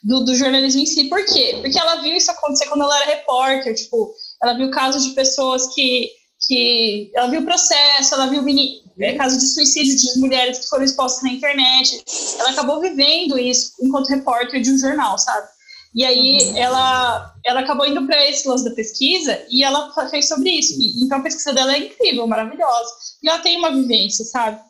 do, 0.03 0.25
do 0.25 0.35
jornalismo 0.35 0.81
em 0.81 0.85
si. 0.85 1.05
Por 1.05 1.23
quê? 1.25 1.57
Porque 1.61 1.79
ela 1.79 2.01
viu 2.01 2.15
isso 2.15 2.31
acontecer 2.31 2.67
quando 2.67 2.83
ela 2.83 2.95
era 2.97 3.15
repórter. 3.15 3.73
Tipo, 3.75 4.13
ela 4.41 4.53
viu 4.53 4.69
casos 4.71 5.03
de 5.03 5.11
pessoas 5.11 5.73
que. 5.73 6.09
que 6.47 7.11
ela 7.15 7.27
viu 7.27 7.43
processo, 7.43 8.13
ela 8.15 8.27
viu 8.27 8.43
é, 8.99 9.13
caso 9.13 9.37
de 9.37 9.47
suicídio 9.47 9.95
de 9.95 10.19
mulheres 10.19 10.59
que 10.59 10.67
foram 10.67 10.83
expostas 10.83 11.23
na 11.23 11.31
internet. 11.31 12.03
Ela 12.39 12.51
acabou 12.51 12.81
vivendo 12.81 13.37
isso 13.37 13.73
enquanto 13.81 14.09
repórter 14.09 14.61
de 14.61 14.71
um 14.71 14.77
jornal, 14.77 15.17
sabe? 15.17 15.47
E 15.93 16.05
aí 16.05 16.57
ela, 16.57 17.33
ela 17.45 17.59
acabou 17.59 17.85
indo 17.85 18.05
para 18.05 18.29
esse 18.29 18.47
lance 18.47 18.63
da 18.63 18.71
pesquisa 18.71 19.45
e 19.49 19.61
ela 19.61 19.91
fez 20.09 20.27
sobre 20.27 20.49
isso. 20.49 20.73
E, 20.79 21.03
então 21.03 21.17
a 21.17 21.21
pesquisa 21.21 21.53
dela 21.53 21.73
é 21.73 21.79
incrível, 21.79 22.25
maravilhosa. 22.27 22.89
E 23.21 23.29
ela 23.29 23.39
tem 23.39 23.57
uma 23.57 23.71
vivência, 23.71 24.23
sabe? 24.25 24.61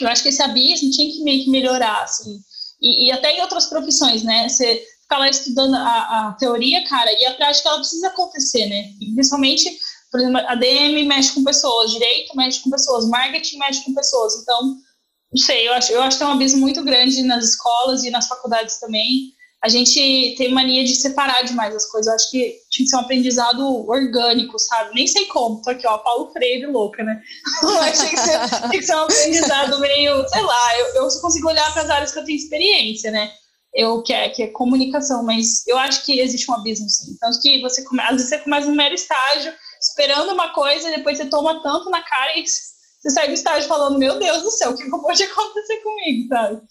Eu 0.00 0.08
acho 0.08 0.22
que 0.22 0.28
esse 0.28 0.42
abismo 0.42 0.90
tinha 0.90 1.10
que 1.10 1.22
meio 1.22 1.44
que 1.44 1.50
melhorar, 1.50 2.02
assim. 2.02 2.38
E, 2.80 3.06
e 3.06 3.12
até 3.12 3.36
em 3.36 3.42
outras 3.42 3.66
profissões, 3.66 4.22
né? 4.22 4.48
Você 4.48 4.84
ficar 5.02 5.18
lá 5.18 5.28
estudando 5.28 5.74
a, 5.74 6.28
a 6.28 6.32
teoria, 6.38 6.84
cara, 6.86 7.10
e 7.12 7.24
a 7.26 7.34
prática 7.34 7.68
ela 7.68 7.78
precisa 7.78 8.08
acontecer, 8.08 8.66
né? 8.66 8.90
Principalmente 9.14 9.70
por 10.10 10.20
exemplo, 10.20 10.40
a 10.46 10.54
DM 10.54 11.04
mexe 11.04 11.34
com 11.34 11.44
pessoas, 11.44 11.90
direito 11.90 12.34
mexe 12.36 12.60
com 12.60 12.70
pessoas, 12.70 13.06
marketing 13.08 13.58
mexe 13.58 13.84
com 13.84 13.94
pessoas. 13.94 14.34
Então, 14.40 14.76
não 15.32 15.44
sei, 15.44 15.68
eu 15.68 15.74
acho, 15.74 15.92
eu 15.92 16.02
acho 16.02 16.16
que 16.16 16.24
tem 16.24 16.32
um 16.32 16.36
abismo 16.36 16.60
muito 16.60 16.82
grande 16.82 17.22
nas 17.22 17.44
escolas 17.44 18.04
e 18.04 18.10
nas 18.10 18.26
faculdades 18.26 18.78
também. 18.78 19.32
A 19.64 19.68
gente 19.68 20.34
tem 20.36 20.52
mania 20.52 20.84
de 20.84 20.94
separar 20.94 21.42
demais 21.42 21.74
as 21.74 21.86
coisas. 21.90 22.06
Eu 22.06 22.14
acho 22.14 22.30
que 22.30 22.56
tinha 22.70 22.84
que 22.84 22.90
ser 22.90 22.96
um 22.96 23.00
aprendizado 23.00 23.88
orgânico, 23.88 24.58
sabe? 24.58 24.94
Nem 24.94 25.06
sei 25.06 25.24
como. 25.26 25.60
Tô 25.62 25.70
aqui, 25.70 25.86
ó, 25.86 25.98
Paulo 25.98 26.30
Freire 26.32 26.66
louca, 26.66 27.02
né? 27.02 27.20
Tinha 27.96 28.10
que, 28.10 28.16
ser, 28.16 28.38
tinha 28.48 28.70
que 28.70 28.82
ser 28.82 28.94
um 28.94 29.00
aprendizado 29.00 29.80
meio, 29.80 30.28
sei 30.28 30.42
lá, 30.42 30.78
eu, 30.78 30.86
eu 31.02 31.10
só 31.10 31.20
consigo 31.20 31.48
olhar 31.48 31.72
para 31.72 31.82
as 31.82 31.90
áreas 31.90 32.12
que 32.12 32.18
eu 32.18 32.24
tenho 32.24 32.36
experiência, 32.36 33.10
né? 33.10 33.32
eu 33.76 34.02
que 34.02 34.12
é, 34.12 34.30
que 34.30 34.42
é 34.42 34.46
comunicação, 34.48 35.22
mas 35.22 35.66
eu 35.66 35.76
acho 35.76 36.04
que 36.04 36.18
existe 36.18 36.50
um 36.50 36.54
abismo 36.54 36.88
sim. 36.88 37.14
Tanto 37.20 37.38
que 37.40 37.60
você 37.60 37.84
come, 37.84 38.00
às 38.00 38.12
vezes 38.12 38.30
você 38.30 38.38
começa 38.38 38.66
no 38.66 38.74
mero 38.74 38.94
estágio, 38.94 39.52
esperando 39.78 40.32
uma 40.32 40.52
coisa 40.54 40.88
e 40.88 40.96
depois 40.96 41.18
você 41.18 41.26
toma 41.26 41.62
tanto 41.62 41.90
na 41.90 42.02
cara 42.02 42.38
e 42.38 42.46
você 42.46 43.10
sai 43.10 43.28
do 43.28 43.34
estágio 43.34 43.68
falando, 43.68 43.98
meu 43.98 44.18
Deus 44.18 44.42
do 44.42 44.50
céu, 44.50 44.70
o 44.70 44.76
que 44.76 44.90
pode 44.90 45.22
acontecer 45.22 45.76
comigo, 45.82 46.28
sabe? 46.28 46.62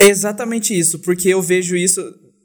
Exatamente 0.00 0.78
isso, 0.78 0.98
porque 1.00 1.28
eu 1.28 1.42
vejo 1.42 1.76
isso, 1.76 2.00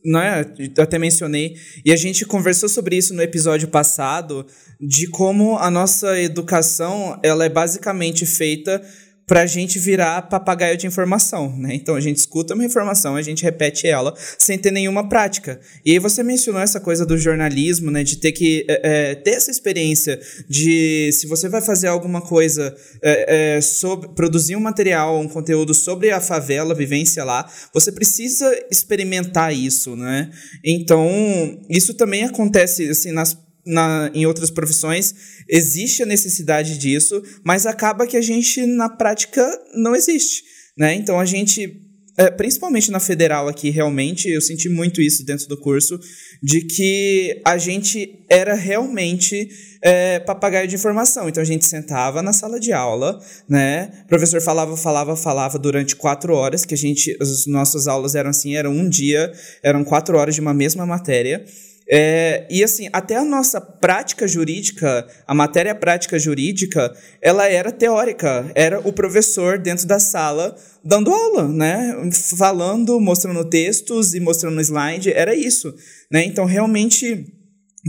né, 0.06 0.46
até 0.78 0.98
mencionei, 0.98 1.56
e 1.86 1.92
a 1.92 1.96
gente 1.96 2.26
conversou 2.26 2.70
sobre 2.70 2.96
isso 2.98 3.14
no 3.14 3.22
episódio 3.22 3.68
passado, 3.68 4.46
de 4.80 5.08
como 5.08 5.58
a 5.58 5.70
nossa 5.70 6.20
educação, 6.20 7.20
ela 7.24 7.46
é 7.46 7.50
basicamente 7.50 8.26
feita 8.26 8.82
para 9.30 9.42
a 9.42 9.46
gente 9.46 9.78
virar 9.78 10.24
papagaio 10.24 10.76
de 10.76 10.88
informação, 10.88 11.56
né? 11.56 11.76
Então 11.76 11.94
a 11.94 12.02
gente 12.02 12.18
escuta 12.18 12.56
uma 12.56 12.66
informação, 12.66 13.16
a 13.16 13.22
gente 13.22 13.44
repete 13.44 13.86
ela 13.86 14.12
sem 14.40 14.58
ter 14.58 14.72
nenhuma 14.72 15.08
prática. 15.08 15.60
E 15.86 15.92
aí 15.92 16.00
você 16.00 16.24
mencionou 16.24 16.60
essa 16.60 16.80
coisa 16.80 17.06
do 17.06 17.16
jornalismo, 17.16 17.92
né? 17.92 18.04
De 18.04 18.18
ter 18.18 18.32
que 18.32 18.66
é, 18.68 19.14
ter 19.14 19.36
essa 19.36 19.52
experiência 19.52 20.20
de 20.50 21.12
se 21.14 21.28
você 21.28 21.48
vai 21.48 21.62
fazer 21.62 21.86
alguma 21.90 22.22
coisa 22.22 22.76
é, 23.04 23.58
é, 23.58 23.62
sobre 23.62 24.10
produzir 24.16 24.56
um 24.56 24.62
material, 24.62 25.20
um 25.20 25.28
conteúdo 25.28 25.76
sobre 25.76 26.10
a 26.10 26.20
favela, 26.20 26.74
a 26.74 26.78
vivência 26.78 27.24
lá, 27.24 27.48
você 27.72 27.92
precisa 27.92 28.52
experimentar 28.72 29.54
isso, 29.54 29.96
né? 29.96 30.32
Então 30.66 31.08
isso 31.70 31.94
também 31.94 32.24
acontece 32.24 32.90
assim 32.90 33.12
nas 33.12 33.38
na, 33.70 34.10
em 34.14 34.26
outras 34.26 34.50
profissões 34.50 35.14
existe 35.48 36.04
a 36.04 36.06
necessidade 36.06 36.78
disso, 36.78 37.22
mas 37.44 37.66
acaba 37.66 38.08
que 38.08 38.18
a 38.18 38.22
gente, 38.22 38.66
na 38.66 38.90
prática, 38.90 39.48
não 39.76 39.96
existe. 39.96 40.44
Né? 40.78 40.96
Então 40.96 41.20
a 41.20 41.26
gente, 41.26 41.82
é, 42.18 42.32
principalmente 42.32 42.90
na 42.90 43.00
federal 43.00 43.48
aqui, 43.48 43.70
realmente, 43.70 44.30
eu 44.30 44.42
senti 44.42 44.70
muito 44.70 45.02
isso 45.02 45.26
dentro 45.26 45.48
do 45.48 45.60
curso, 45.60 46.00
de 46.42 46.62
que 46.62 47.42
a 47.46 47.58
gente 47.58 48.26
era 48.30 48.54
realmente 48.54 49.50
é, 49.82 50.20
papagaio 50.20 50.68
de 50.68 50.76
informação. 50.76 51.28
Então 51.28 51.42
a 51.42 51.46
gente 51.46 51.66
sentava 51.66 52.22
na 52.22 52.34
sala 52.34 52.60
de 52.60 52.72
aula, 52.72 53.20
né? 53.48 53.92
O 54.06 54.08
professor 54.08 54.42
falava, 54.42 54.76
falava, 54.78 55.16
falava 55.16 55.60
durante 55.60 55.96
quatro 55.96 56.34
horas, 56.34 56.66
que 56.66 56.74
a 56.74 56.78
gente, 56.78 57.16
as 57.22 57.46
nossas 57.46 57.88
aulas 57.88 58.16
eram 58.16 58.30
assim, 58.30 58.56
eram 58.56 58.72
um 58.72 58.88
dia, 58.88 59.32
eram 59.62 59.84
quatro 59.84 60.18
horas 60.18 60.34
de 60.34 60.42
uma 60.42 60.54
mesma 60.54 60.86
matéria. 60.86 61.46
É, 61.92 62.46
e 62.52 62.64
assim, 62.64 62.88
até 62.94 63.16
a 63.16 63.26
nossa 63.26 63.60
prática 63.60 64.28
jurídica, 64.28 65.08
a 65.26 65.34
matéria 65.34 65.74
prática 65.74 66.20
jurídica, 66.20 66.96
ela 67.20 67.48
era 67.48 67.72
teórica. 67.72 68.50
Era 68.54 68.80
o 68.80 68.94
professor 68.94 69.58
dentro 69.58 69.88
da 69.88 70.00
sala 70.00 70.56
dando 70.84 71.12
aula, 71.12 71.48
né? 71.48 72.12
Falando, 72.38 73.00
mostrando 73.00 73.44
textos 73.44 74.14
e 74.14 74.20
mostrando 74.20 74.62
slide, 74.62 75.12
era 75.12 75.34
isso. 75.34 75.74
Né? 76.12 76.24
Então, 76.26 76.46
realmente 76.46 77.26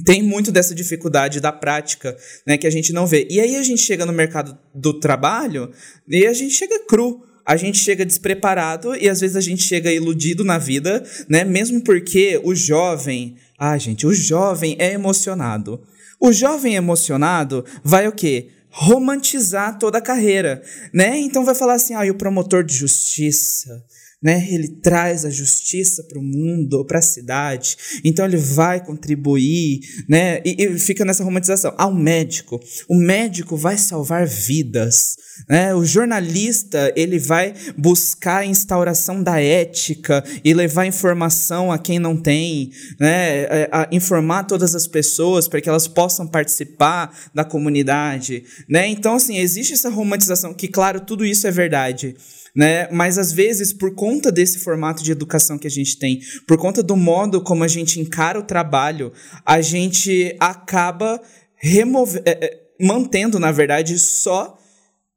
tem 0.07 0.23
muito 0.23 0.51
dessa 0.51 0.75
dificuldade 0.75 1.41
da 1.41 1.53
prática, 1.53 2.17
né, 2.47 2.57
que 2.57 2.67
a 2.67 2.71
gente 2.71 2.93
não 2.93 3.09
vê. 3.09 3.27
E 3.29 3.41
aí 3.41 3.57
a 3.57 3.63
gente 3.63 3.83
chega 3.83 4.07
no 4.07 4.13
mercado 4.13 4.57
do 4.73 4.99
trabalho 5.01 5.73
e 6.09 6.27
a 6.27 6.33
gente 6.33 6.55
chega 6.55 6.87
cru 6.87 7.25
a 7.51 7.57
gente 7.57 7.79
chega 7.79 8.07
despreparado 8.07 8.95
e 8.95 9.09
às 9.09 9.21
vezes 9.21 9.35
a 9.35 9.41
gente 9.41 9.65
chega 9.65 9.93
iludido 9.93 10.45
na 10.45 10.57
vida, 10.57 11.05
né? 11.29 11.43
Mesmo 11.43 11.83
porque 11.83 12.41
o 12.45 12.55
jovem, 12.55 13.37
ah, 13.63 13.77
gente, 13.77 14.07
o 14.07 14.15
jovem 14.15 14.75
é 14.79 14.95
emocionado. 14.95 15.83
O 16.19 16.33
jovem 16.33 16.77
emocionado 16.77 17.63
vai 17.85 18.09
o 18.09 18.13
quê? 18.13 18.49
Romantizar 18.71 19.79
toda 19.79 19.99
a 19.99 20.03
carreira, 20.03 20.63
né? 20.95 21.19
Então 21.19 21.45
vai 21.45 21.55
falar 21.55 21.75
assim: 21.75 21.93
ah, 21.93 22.11
o 22.11 22.15
promotor 22.15 22.65
de 22.65 22.75
justiça, 22.75 23.85
né? 24.23 24.47
Ele 24.51 24.69
traz 24.69 25.25
a 25.25 25.31
justiça 25.31 26.03
para 26.05 26.19
o 26.19 26.23
mundo, 26.23 26.85
para 26.85 26.99
a 26.99 27.03
cidade. 27.03 27.77
Então 28.05 28.25
ele 28.25 28.37
vai 28.37 28.85
contribuir, 28.85 29.81
né? 30.09 30.43
E, 30.45 30.63
e, 30.63 30.79
fica 30.79 31.05
nessa 31.05 31.25
romantização. 31.25 31.75
Ah, 31.79 31.87
o 31.87 31.95
médico, 31.95 32.61
o 32.89 32.95
médico 32.95 33.57
vai 33.57 33.79
salvar 33.79 34.27
vidas, 34.27 35.17
né? 35.49 35.75
O 35.75 35.85
jornalista 35.87 36.93
ele 36.95 37.19
vai 37.19 37.55
buscar 37.79 38.39
a 38.39 38.47
instauração 38.47 39.23
da 39.23 39.41
ética 39.41 40.23
e 40.45 40.53
levar 40.53 40.85
informação 40.85 41.73
a 41.73 41.79
quem 41.79 41.99
não 41.99 42.15
tem, 42.15 42.71
né? 42.99 43.47
A, 43.47 43.57
é, 43.57 43.69
a 43.73 43.89
informar 43.91 44.45
todas 44.45 44.75
as 44.75 44.87
pessoas 44.87 45.49
para 45.49 45.63
que 45.63 45.69
elas 45.69 45.89
possam 45.89 46.27
participar 46.27 47.31
da 47.35 47.45
comunidade, 47.45 48.45
né? 48.69 48.87
Então 48.87 49.15
assim 49.15 49.39
existe 49.39 49.73
essa 49.73 49.89
romantização 49.89 50.53
que 50.53 50.69
claro 50.69 51.01
tudo 51.01 51.25
isso 51.25 51.47
é 51.47 51.51
verdade 51.51 52.15
né? 52.55 52.89
Mas 52.91 53.19
às 53.19 53.33
vezes, 53.33 53.73
por 53.73 53.95
conta 53.95 54.31
desse 54.31 54.59
formato 54.59 55.03
de 55.03 55.13
educação 55.13 55.59
que 55.59 55.67
a 55.67 55.71
gente 55.71 55.99
tem, 55.99 56.21
por 56.47 56.59
conta 56.59 56.83
do 56.83 56.97
modo 56.97 57.43
como 57.43 57.65
a 57.65 57.69
gente 57.69 58.01
encara 58.01 58.39
o 58.39 58.45
trabalho, 58.45 59.13
a 59.45 59.61
gente 59.61 60.37
acaba 60.39 61.21
remover, 61.57 62.23
é, 62.25 62.31
é, 62.45 62.61
mantendo, 62.81 63.39
na 63.39 63.53
verdade, 63.53 63.99
só 63.99 64.60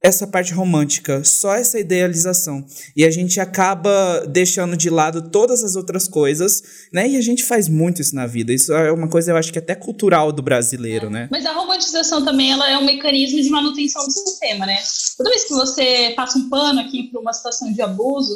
essa 0.04 0.28
parte 0.28 0.54
romântica, 0.54 1.24
só 1.24 1.56
essa 1.56 1.80
idealização. 1.80 2.66
E 2.94 3.06
a 3.06 3.10
gente 3.10 3.40
acaba 3.40 4.26
deixando 4.28 4.76
de 4.76 4.90
lado 4.90 5.30
todas 5.30 5.64
as 5.64 5.78
outras 5.78 6.10
coisas, 6.10 6.62
né? 6.92 7.08
E 7.08 7.16
a 7.16 7.22
gente 7.22 7.42
faz 7.42 7.70
muito 7.70 8.02
isso 8.02 8.14
na 8.14 8.28
vida. 8.28 8.52
Isso 8.52 8.74
é 8.74 8.92
uma 8.92 9.08
coisa, 9.08 9.32
eu 9.32 9.38
acho 9.38 9.54
que 9.54 9.60
até 9.60 9.74
cultural 9.74 10.34
do 10.34 10.42
brasileiro, 10.42 11.08
é. 11.08 11.10
né? 11.10 11.30
Mas 11.32 11.46
a 11.46 11.54
romantização 11.54 12.26
também, 12.26 12.52
ela 12.52 12.70
é 12.70 12.78
um 12.78 12.84
mecanismo 12.84 13.42
de 13.42 13.50
manutenção 13.50 14.06
do 14.06 14.12
sistema, 14.12 14.66
né? 14.66 14.78
Toda 15.18 15.30
vez 15.30 15.46
que 15.46 15.54
você 15.54 16.12
passa 16.18 16.38
um 16.38 16.50
pano 16.50 16.82
aqui 16.82 17.04
para 17.04 17.22
uma 17.22 17.32
situação 17.32 17.72
de 17.72 17.82
abuso 17.82 18.34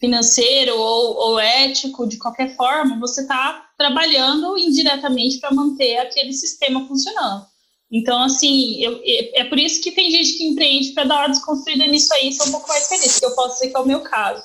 financeiro 0.00 0.74
ou, 0.76 1.16
ou 1.16 1.38
ético, 1.38 2.08
de 2.08 2.18
qualquer 2.18 2.56
forma, 2.56 2.98
você 2.98 3.20
está 3.20 3.68
trabalhando 3.78 4.58
indiretamente 4.58 5.38
para 5.38 5.54
manter 5.54 5.98
aquele 5.98 6.32
sistema 6.32 6.86
funcionando. 6.88 7.46
Então, 7.90 8.22
assim, 8.22 8.82
eu, 8.82 9.00
é 9.34 9.44
por 9.44 9.58
isso 9.58 9.82
que 9.82 9.92
tem 9.92 10.10
gente 10.10 10.34
que 10.34 10.44
empreende 10.44 10.92
para 10.92 11.04
dar 11.04 11.16
uma 11.20 11.28
desconstruída 11.28 11.86
nisso 11.86 12.12
aí, 12.14 12.32
ser 12.32 12.48
um 12.48 12.52
pouco 12.52 12.68
mais 12.68 12.86
feliz, 12.86 13.18
que 13.18 13.24
eu 13.24 13.34
posso 13.34 13.54
dizer 13.54 13.70
que 13.70 13.76
é 13.76 13.80
o 13.80 13.86
meu 13.86 14.00
caso. 14.00 14.42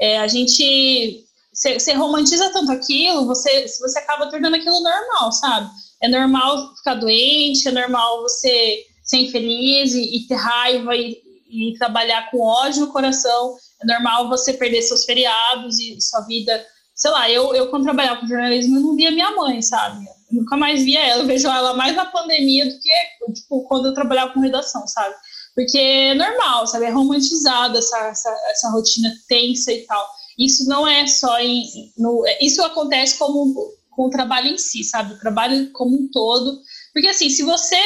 É, 0.00 0.18
a 0.18 0.26
gente, 0.26 1.24
você 1.52 1.92
romantiza 1.92 2.50
tanto 2.52 2.72
aquilo, 2.72 3.26
você, 3.26 3.66
você 3.68 3.98
acaba 3.98 4.28
tornando 4.28 4.56
aquilo 4.56 4.82
normal, 4.82 5.30
sabe? 5.30 5.70
É 6.02 6.08
normal 6.08 6.74
ficar 6.76 6.94
doente, 6.94 7.68
é 7.68 7.72
normal 7.72 8.22
você 8.22 8.84
ser 9.04 9.18
infeliz 9.18 9.92
e, 9.94 10.16
e 10.16 10.26
ter 10.26 10.34
raiva 10.34 10.96
e, 10.96 11.20
e, 11.48 11.74
trabalhar 11.78 12.30
com 12.30 12.40
ódio 12.40 12.86
no 12.86 12.92
coração, 12.92 13.56
é 13.82 13.86
normal 13.86 14.28
você 14.28 14.52
perder 14.52 14.82
seus 14.82 15.04
feriados 15.04 15.78
e 15.78 16.00
sua 16.00 16.22
vida. 16.22 16.64
Sei 16.94 17.10
lá, 17.10 17.30
eu, 17.30 17.54
eu 17.54 17.68
quando 17.70 17.84
trabalhava 17.84 18.20
com 18.20 18.26
jornalismo, 18.26 18.76
eu 18.76 18.80
não 18.80 18.96
via 18.96 19.10
minha 19.10 19.30
mãe, 19.32 19.60
sabe? 19.62 20.06
Nunca 20.30 20.56
mais 20.56 20.82
via 20.82 21.00
ela. 21.00 21.22
Eu 21.22 21.26
vejo 21.26 21.48
ela 21.48 21.74
mais 21.74 21.94
na 21.94 22.06
pandemia 22.06 22.66
do 22.66 22.78
que 22.78 22.90
tipo, 23.32 23.62
quando 23.64 23.86
eu 23.86 23.94
trabalhava 23.94 24.32
com 24.32 24.40
redação, 24.40 24.86
sabe? 24.86 25.14
Porque 25.54 25.78
é 25.78 26.14
normal, 26.14 26.66
sabe? 26.66 26.86
É 26.86 26.90
romantizada 26.90 27.78
essa, 27.78 27.98
essa, 28.08 28.30
essa 28.50 28.70
rotina 28.70 29.12
tensa 29.28 29.72
e 29.72 29.84
tal. 29.86 30.06
Isso 30.38 30.66
não 30.66 30.86
é 30.86 31.06
só 31.06 31.38
em. 31.38 31.92
No, 31.98 32.24
isso 32.40 32.62
acontece 32.62 33.18
como 33.18 33.54
com 33.90 34.06
o 34.06 34.10
trabalho 34.10 34.48
em 34.48 34.58
si, 34.58 34.82
sabe? 34.84 35.14
O 35.14 35.18
trabalho 35.18 35.70
como 35.72 35.96
um 35.96 36.08
todo. 36.10 36.58
Porque 36.92 37.08
assim, 37.08 37.28
se 37.28 37.42
você 37.42 37.76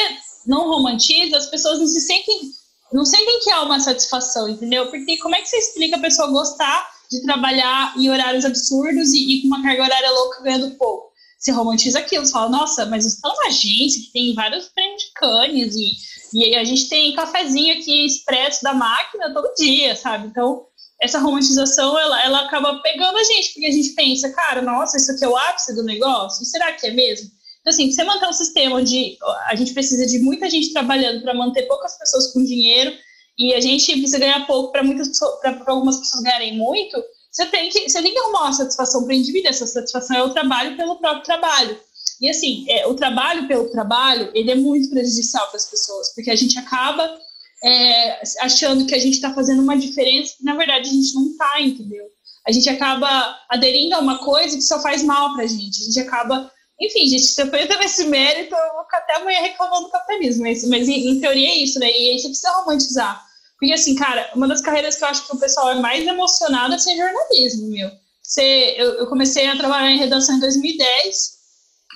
não 0.47 0.68
romantiza, 0.68 1.36
as 1.36 1.47
pessoas 1.47 1.78
não 1.78 1.86
se 1.86 2.01
sentem. 2.01 2.53
Não 2.92 3.05
sentem 3.05 3.40
que 3.40 3.51
há 3.51 3.62
uma 3.62 3.80
satisfação, 3.80 4.49
entendeu? 4.49 4.88
Porque 4.88 5.18
como 5.18 5.34
é 5.34 5.40
que 5.40 5.49
você 5.49 5.57
explica 5.57 5.97
a 5.97 6.01
pessoa 6.01 6.30
gostar 6.30 6.88
de 7.11 7.22
trabalhar 7.22 7.95
em 7.99 8.09
horários 8.09 8.45
absurdos 8.45 9.12
e, 9.12 9.38
e 9.38 9.42
com 9.42 9.49
uma 9.49 9.62
carga 9.62 9.82
horária 9.82 10.11
louca 10.12 10.42
ganhando 10.42 10.76
pouco? 10.76 11.13
Se 11.45 11.51
romantiza 11.51 11.99
aquilo. 11.99 12.24
Você 12.24 12.32
fala, 12.32 12.49
nossa, 12.49 12.86
mas 12.86 13.05
você 13.05 13.20
tá 13.20 13.28
numa 13.28 13.49
agência 13.49 14.03
que 14.03 14.12
tem 14.12 14.34
vários 14.34 14.68
prêmios 14.68 15.03
de 15.03 15.12
canes 15.12 15.74
e, 15.76 15.92
e 16.32 16.57
a 16.57 16.64
gente 16.64 16.88
tem 16.88 17.14
cafezinho 17.14 17.78
aqui 17.78 18.07
expresso 18.07 18.62
da 18.62 18.72
máquina 18.72 19.32
todo 19.32 19.55
dia, 19.55 19.95
sabe? 19.95 20.28
Então, 20.28 20.64
essa 21.03 21.18
romantização, 21.18 21.99
ela, 21.99 22.24
ela 22.24 22.47
acaba 22.47 22.80
pegando 22.80 23.18
a 23.18 23.24
gente, 23.24 23.53
porque 23.53 23.66
a 23.66 23.70
gente 23.70 23.90
pensa, 23.90 24.32
cara, 24.32 24.62
nossa, 24.62 24.97
isso 24.97 25.12
aqui 25.12 25.22
é 25.22 25.28
o 25.28 25.36
ápice 25.36 25.74
do 25.74 25.84
negócio? 25.84 26.42
E 26.42 26.47
será 26.47 26.72
que 26.72 26.86
é 26.86 26.90
mesmo? 26.92 27.30
Então, 27.61 27.72
assim, 27.72 27.90
você 27.90 28.05
manter 28.05 28.26
um 28.26 28.32
sistema 28.32 28.76
onde 28.76 29.18
a 29.47 29.55
gente 29.55 29.74
precisa 29.74 30.07
de 30.07 30.18
muita 30.20 30.49
gente 30.49 30.72
trabalhando 30.72 31.22
para 31.22 31.34
manter 31.34 31.64
poucas 31.64 31.99
pessoas 31.99 32.32
com 32.32 32.42
dinheiro 32.42 32.97
e 33.38 33.53
a 33.53 33.61
gente 33.61 33.92
precisa 33.92 34.18
ganhar 34.18 34.47
pouco 34.47 34.72
para 34.72 34.82
muitas 34.82 35.11
para 35.18 35.62
algumas 35.66 35.99
pessoas 35.99 36.22
ganharem 36.22 36.57
muito, 36.57 37.03
você 37.35 37.47
tem 37.47 37.68
que, 37.68 37.89
você 37.89 38.01
tem 38.01 38.12
que 38.12 38.18
arrumar 38.18 38.43
uma 38.43 38.53
satisfação 38.53 39.03
para 39.03 39.11
o 39.11 39.16
indivíduo. 39.16 39.51
Essa 39.51 39.66
satisfação 39.66 40.16
é 40.16 40.22
o 40.22 40.30
trabalho 40.30 40.76
pelo 40.76 40.97
próprio 41.01 41.24
trabalho. 41.24 41.76
E 42.20 42.30
assim, 42.30 42.64
é, 42.68 42.87
o 42.87 42.95
trabalho 42.95 43.49
pelo 43.49 43.68
trabalho, 43.70 44.30
ele 44.35 44.53
é 44.53 44.55
muito 44.55 44.89
prejudicial 44.89 45.49
para 45.49 45.57
as 45.57 45.68
pessoas, 45.68 46.14
porque 46.14 46.30
a 46.30 46.37
gente 46.37 46.57
acaba 46.57 47.18
é, 47.64 48.22
achando 48.41 48.87
que 48.87 48.95
a 48.95 49.01
gente 49.01 49.14
está 49.14 49.35
fazendo 49.35 49.62
uma 49.62 49.76
diferença 49.76 50.37
que 50.39 50.45
na 50.45 50.55
verdade 50.55 50.89
a 50.89 50.93
gente 50.93 51.12
não 51.12 51.26
está, 51.26 51.61
entendeu? 51.61 52.05
A 52.47 52.53
gente 52.53 52.68
acaba 52.68 53.37
aderindo 53.51 53.97
a 53.97 53.99
uma 53.99 54.18
coisa 54.18 54.57
que 54.57 54.62
só 54.62 54.80
faz 54.80 55.03
mal 55.03 55.35
para 55.35 55.43
a 55.43 55.47
gente. 55.47 55.82
A 55.82 55.85
gente 55.87 56.01
acaba, 56.01 56.53
enfim, 56.80 57.09
gente, 57.09 57.24
se 57.24 57.43
eu 57.43 57.47
entrar 57.47 57.78
nesse 57.78 58.05
mérito, 58.05 58.55
eu 58.55 58.74
vou 58.74 58.85
ficar 58.85 58.99
até 58.99 59.16
amanhã 59.16 59.41
reclamando 59.41 59.87
do 59.87 59.91
capitalismo, 59.91 60.43
mas, 60.43 60.62
mas 60.68 60.89
em, 60.89 61.09
em 61.09 61.20
teoria 61.20 61.49
é 61.49 61.57
isso, 61.57 61.80
né? 61.80 61.91
E 61.91 62.11
a 62.11 62.12
gente 62.12 62.28
precisa 62.28 62.53
romantizar 62.53 63.34
porque, 63.64 63.72
assim, 63.72 63.94
cara, 63.94 64.30
uma 64.34 64.46
das 64.46 64.60
carreiras 64.60 64.96
que 64.96 65.04
eu 65.04 65.08
acho 65.08 65.26
que 65.26 65.34
o 65.34 65.38
pessoal 65.38 65.70
é 65.70 65.74
mais 65.76 66.06
emocionado 66.06 66.74
é 66.74 66.78
ser 66.78 66.96
jornalismo, 66.96 67.70
meu. 67.70 67.90
Você, 68.22 68.74
eu, 68.76 68.98
eu 68.98 69.06
comecei 69.06 69.46
a 69.46 69.56
trabalhar 69.56 69.90
em 69.90 69.98
redação 69.98 70.36
em 70.36 70.40
2010 70.40 71.34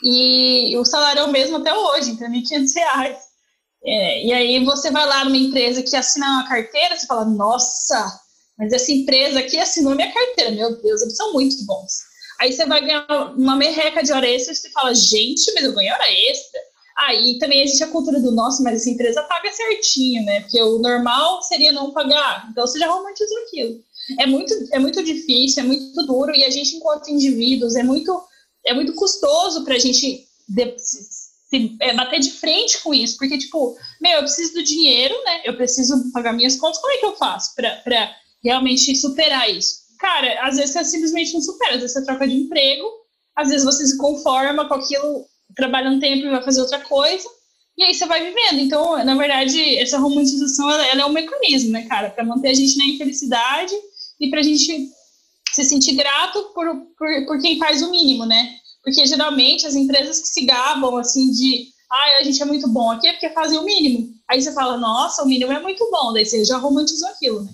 e 0.02 0.76
o 0.78 0.84
salário 0.84 1.20
é 1.20 1.24
o 1.24 1.30
mesmo 1.30 1.58
até 1.58 1.74
hoje, 1.74 2.12
então 2.12 2.26
R$ 2.26 2.40
1.500. 2.40 3.16
É, 3.84 4.26
e 4.26 4.32
aí 4.32 4.64
você 4.64 4.90
vai 4.90 5.06
lá 5.06 5.26
numa 5.26 5.36
empresa 5.36 5.82
que 5.82 5.94
assina 5.94 6.26
uma 6.26 6.48
carteira, 6.48 6.96
você 6.96 7.06
fala, 7.06 7.26
nossa, 7.26 8.20
mas 8.58 8.72
essa 8.72 8.90
empresa 8.90 9.38
aqui 9.38 9.58
assinou 9.58 9.94
minha 9.94 10.10
carteira, 10.10 10.50
meu 10.50 10.80
Deus, 10.80 11.02
eles 11.02 11.16
são 11.16 11.34
muito 11.34 11.64
bons. 11.66 11.92
Aí 12.40 12.50
você 12.50 12.64
vai 12.64 12.80
ganhar 12.80 13.06
uma 13.36 13.56
merreca 13.56 14.02
de 14.02 14.12
hora 14.12 14.26
extra 14.26 14.54
e 14.54 14.56
você 14.56 14.70
fala, 14.70 14.94
gente, 14.94 15.52
mas 15.52 15.64
eu 15.64 15.74
ganhei 15.74 15.92
hora 15.92 16.10
extra. 16.30 16.60
Aí 16.98 17.36
ah, 17.36 17.38
também 17.38 17.62
existe 17.62 17.84
a 17.84 17.88
cultura 17.88 18.20
do 18.20 18.32
nosso, 18.32 18.62
mas 18.62 18.80
essa 18.80 18.90
empresa 18.90 19.22
paga 19.22 19.52
certinho, 19.52 20.24
né? 20.24 20.40
Porque 20.40 20.60
o 20.60 20.78
normal 20.78 21.40
seria 21.42 21.70
não 21.70 21.92
pagar. 21.92 22.48
Então 22.50 22.66
você 22.66 22.78
já 22.78 22.88
romantizou 22.88 23.38
aquilo. 23.44 23.80
É 24.18 24.26
muito, 24.26 24.52
é 24.72 24.78
muito 24.78 25.02
difícil, 25.04 25.62
é 25.62 25.66
muito 25.66 26.06
duro, 26.06 26.34
e 26.34 26.44
a 26.44 26.50
gente, 26.50 26.74
enquanto 26.76 27.10
indivíduos, 27.10 27.76
é 27.76 27.82
muito, 27.82 28.20
é 28.66 28.74
muito 28.74 28.94
custoso 28.94 29.64
para 29.64 29.74
a 29.74 29.78
gente 29.78 30.26
de, 30.48 30.78
se, 30.78 30.98
se, 31.48 31.76
é, 31.80 31.94
bater 31.94 32.18
de 32.18 32.32
frente 32.32 32.82
com 32.82 32.92
isso. 32.92 33.16
Porque, 33.16 33.38
tipo, 33.38 33.76
meu, 34.00 34.12
eu 34.12 34.22
preciso 34.22 34.54
do 34.54 34.64
dinheiro, 34.64 35.14
né? 35.24 35.42
Eu 35.44 35.56
preciso 35.56 36.10
pagar 36.12 36.32
minhas 36.32 36.56
contas, 36.56 36.80
como 36.80 36.92
é 36.92 36.96
que 36.96 37.06
eu 37.06 37.16
faço 37.16 37.54
para 37.54 38.16
realmente 38.42 38.96
superar 38.96 39.48
isso? 39.48 39.86
Cara, 40.00 40.46
às 40.46 40.56
vezes 40.56 40.72
você 40.72 40.84
simplesmente 40.84 41.34
não 41.34 41.42
supera, 41.42 41.74
às 41.74 41.80
vezes 41.80 41.92
você 41.92 42.04
troca 42.04 42.26
de 42.26 42.34
emprego, 42.34 42.88
às 43.36 43.50
vezes 43.50 43.64
você 43.64 43.86
se 43.86 43.96
conforma 43.98 44.66
com 44.66 44.74
aquilo, 44.74 45.26
trabalha 45.58 45.90
um 45.90 45.98
tempo 45.98 46.24
e 46.24 46.30
vai 46.30 46.42
fazer 46.42 46.60
outra 46.60 46.78
coisa, 46.78 47.28
e 47.76 47.82
aí 47.82 47.92
você 47.92 48.06
vai 48.06 48.24
vivendo. 48.24 48.60
Então, 48.60 49.04
na 49.04 49.16
verdade, 49.16 49.76
essa 49.76 49.98
romantização 49.98 50.70
ela, 50.70 50.86
ela 50.86 51.02
é 51.02 51.04
um 51.04 51.12
mecanismo, 51.12 51.72
né, 51.72 51.84
cara, 51.86 52.10
para 52.10 52.24
manter 52.24 52.50
a 52.50 52.54
gente 52.54 52.78
na 52.78 52.86
infelicidade 52.86 53.74
e 54.20 54.30
para 54.30 54.38
a 54.38 54.42
gente 54.42 54.88
se 55.52 55.64
sentir 55.64 55.94
grato 55.94 56.40
por, 56.54 56.64
por, 56.96 57.26
por 57.26 57.40
quem 57.40 57.58
faz 57.58 57.82
o 57.82 57.90
mínimo, 57.90 58.24
né? 58.24 58.54
Porque 58.84 59.04
geralmente 59.04 59.66
as 59.66 59.74
empresas 59.74 60.20
que 60.20 60.28
se 60.28 60.44
gabam 60.44 60.96
assim 60.96 61.30
de 61.32 61.68
ah, 61.90 62.20
a 62.20 62.22
gente 62.22 62.40
é 62.40 62.44
muito 62.44 62.68
bom 62.68 62.92
aqui 62.92 63.08
é 63.08 63.12
porque 63.12 63.30
fazem 63.30 63.58
o 63.58 63.64
mínimo. 63.64 64.14
Aí 64.28 64.40
você 64.40 64.52
fala, 64.52 64.76
nossa, 64.76 65.22
o 65.22 65.26
mínimo 65.26 65.50
é 65.50 65.60
muito 65.60 65.88
bom, 65.90 66.12
daí 66.12 66.24
você 66.24 66.44
já 66.44 66.58
romantizou 66.58 67.08
aquilo, 67.08 67.42
né? 67.42 67.50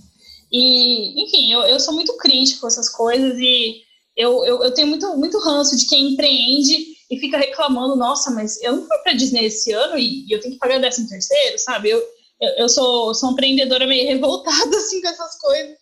E, 0.52 1.24
enfim, 1.24 1.52
eu, 1.52 1.62
eu 1.62 1.80
sou 1.80 1.94
muito 1.94 2.16
crítico 2.18 2.62
com 2.62 2.66
essas 2.66 2.88
coisas 2.88 3.38
e 3.38 3.82
eu, 4.16 4.44
eu, 4.44 4.62
eu 4.62 4.74
tenho 4.74 4.88
muito, 4.88 5.16
muito 5.16 5.38
ranço 5.38 5.76
de 5.76 5.86
quem 5.86 6.12
empreende 6.12 6.93
e 7.14 7.20
fica 7.20 7.38
reclamando, 7.38 7.96
nossa, 7.96 8.30
mas 8.30 8.60
eu 8.62 8.76
não 8.76 8.86
fui 8.86 8.98
para 8.98 9.12
Disney 9.12 9.46
esse 9.46 9.72
ano 9.72 9.96
e, 9.96 10.26
e, 10.26 10.32
eu 10.32 10.40
tenho 10.40 10.54
que 10.54 10.60
pagar 10.60 10.80
décimo 10.80 11.08
terceiro, 11.08 11.58
sabe? 11.58 11.90
Eu, 11.90 11.98
eu, 12.40 12.50
eu, 12.58 12.68
sou, 12.68 13.14
sou 13.14 13.28
uma 13.28 13.32
empreendedora 13.32 13.86
meio 13.86 14.06
revoltada, 14.08 14.76
assim, 14.76 15.00
com 15.00 15.08
essas 15.08 15.38
coisas, 15.38 15.76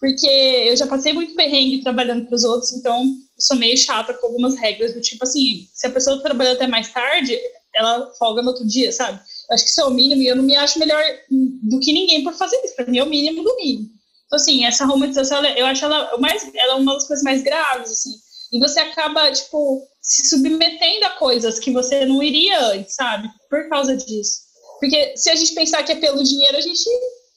porque 0.00 0.26
eu 0.26 0.76
já 0.76 0.86
passei 0.86 1.12
muito 1.12 1.34
perrengue 1.34 1.82
trabalhando 1.82 2.26
para 2.26 2.34
os 2.34 2.44
outros, 2.44 2.72
então 2.72 3.02
eu 3.02 3.10
sou 3.38 3.56
meio 3.56 3.76
chata 3.76 4.14
com 4.14 4.26
algumas 4.26 4.56
regras, 4.56 4.94
do 4.94 5.00
tipo 5.00 5.24
assim, 5.24 5.68
se 5.72 5.86
a 5.86 5.90
pessoa 5.90 6.22
trabalha 6.22 6.52
até 6.52 6.66
mais 6.66 6.92
tarde, 6.92 7.38
ela 7.74 8.10
folga 8.18 8.42
no 8.42 8.48
outro 8.48 8.66
dia, 8.66 8.90
sabe? 8.90 9.20
Eu 9.48 9.54
acho 9.54 9.64
que 9.64 9.70
isso 9.70 9.80
é 9.80 9.84
o 9.84 9.90
mínimo 9.90 10.22
e 10.22 10.28
eu 10.28 10.36
não 10.36 10.42
me 10.42 10.56
acho 10.56 10.78
melhor 10.78 11.02
do 11.30 11.78
que 11.80 11.92
ninguém 11.92 12.24
por 12.24 12.32
fazer 12.32 12.56
isso, 12.64 12.76
para 12.76 12.86
mim 12.86 12.98
é 12.98 13.04
o 13.04 13.08
mínimo 13.08 13.42
do 13.42 13.56
mínimo. 13.56 13.90
Então, 14.26 14.36
assim, 14.36 14.64
essa 14.64 14.84
romantização, 14.84 15.44
eu 15.44 15.66
acho 15.66 15.84
ela, 15.84 16.18
mais, 16.18 16.50
ela 16.54 16.74
é 16.74 16.76
uma 16.76 16.94
das 16.94 17.06
coisas 17.06 17.24
mais 17.24 17.42
graves, 17.42 17.90
assim, 17.90 18.10
e 18.52 18.58
você 18.58 18.80
acaba, 18.80 19.30
tipo, 19.30 19.86
se 20.00 20.28
submetendo 20.28 21.04
a 21.04 21.10
coisas 21.10 21.58
que 21.58 21.70
você 21.70 22.06
não 22.06 22.22
iria 22.22 22.58
antes, 22.66 22.94
sabe? 22.94 23.28
Por 23.50 23.68
causa 23.68 23.96
disso. 23.96 24.48
Porque 24.80 25.16
se 25.16 25.30
a 25.30 25.36
gente 25.36 25.54
pensar 25.54 25.82
que 25.82 25.92
é 25.92 25.96
pelo 25.96 26.22
dinheiro, 26.22 26.56
a 26.56 26.60
gente 26.60 26.84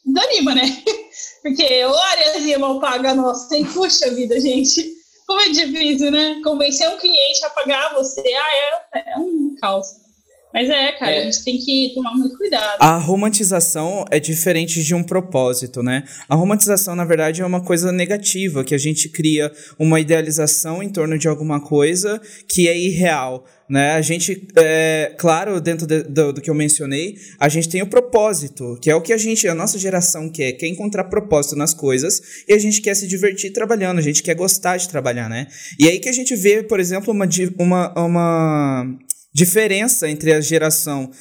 desanima, 0.05 0.55
né? 0.55 0.84
Porque 1.41 1.86
o 1.86 1.95
areazinha 1.95 2.59
mal 2.59 2.80
paga, 2.80 3.14
nossa, 3.14 3.49
tem 3.49 3.66
puxa 3.66 4.09
vida, 4.12 4.39
gente. 4.39 4.93
Como 5.28 5.41
é 5.41 5.49
difícil, 5.49 6.12
né? 6.12 6.39
Convencer 6.43 6.89
um 6.89 6.97
cliente 6.97 7.45
a 7.45 7.49
pagar 7.49 7.93
você, 7.93 8.22
ah, 8.22 8.84
é, 8.93 9.14
é 9.14 9.18
um 9.18 9.55
caos. 9.59 9.88
Mas 10.54 10.70
é, 10.70 10.91
cara, 10.93 11.12
é. 11.12 11.20
a 11.20 11.24
gente 11.24 11.43
tem 11.43 11.58
que 11.58 11.91
tomar 11.95 12.14
muito 12.14 12.38
cuidado. 12.38 12.78
A 12.80 12.97
romantização 12.97 14.06
é 14.12 14.20
diferente 14.20 14.84
de 14.84 14.93
um 14.93 15.04
propósito, 15.04 15.82
né? 15.82 16.04
A 16.28 16.36
romantização, 16.36 16.95
na 16.95 17.06
verdade, 17.06 17.41
é 17.41 17.45
uma 17.45 17.64
coisa 17.64 17.91
negativa, 17.91 18.64
que 18.64 18.76
a 18.76 18.78
gente 18.78 19.10
cria 19.10 19.52
uma 19.80 19.99
idealização 19.99 20.84
em 20.84 20.89
torno 20.89 21.18
de 21.18 21.28
alguma 21.28 21.62
coisa 21.62 22.22
que 22.47 22.68
é 22.68 22.78
irreal. 22.78 23.45
Né? 23.72 23.91
A 23.91 24.02
gente, 24.02 24.49
é, 24.58 25.16
claro, 25.18 25.62
dentro 25.62 25.88
de, 25.88 26.04
do, 26.04 26.34
do, 26.34 26.41
que 26.41 26.49
eu 26.49 26.54
mencionei, 26.54 27.16
a 27.39 27.47
gente 27.47 27.70
tem 27.70 27.82
o 27.82 27.88
propósito, 27.88 28.78
que 28.82 28.91
é 28.91 28.95
o 28.95 28.99
que 28.99 29.14
a 29.14 29.18
gente, 29.18 29.47
a 29.47 29.56
nossa 29.56 29.80
geração 29.80 30.30
quer, 30.30 30.52
quer 30.52 30.68
encontrar 30.68 31.06
propósito 31.06 31.56
nas 31.56 31.74
coisas 31.74 32.43
e 32.49 32.54
a 32.54 32.60
gente 32.60 32.82
quer 32.82 32.93
se 32.95 33.08
divertir 33.08 33.54
trabalhando, 33.54 33.99
a 33.99 34.02
gente 34.02 34.22
quer 34.22 34.36
gostar 34.36 34.76
de 34.76 34.89
trabalhar, 34.89 35.30
né? 35.30 35.47
E 35.80 35.88
aí 35.88 35.99
que 35.99 36.10
a 36.10 36.12
gente 36.12 36.36
vê, 36.36 36.62
por 36.62 36.82
exemplo, 36.82 37.14
uma, 37.14 37.26
uma, 37.58 37.93
uma 37.95 38.97
diferença 39.34 40.10
entre 40.10 40.34
a 40.34 40.42
geração 40.42 41.12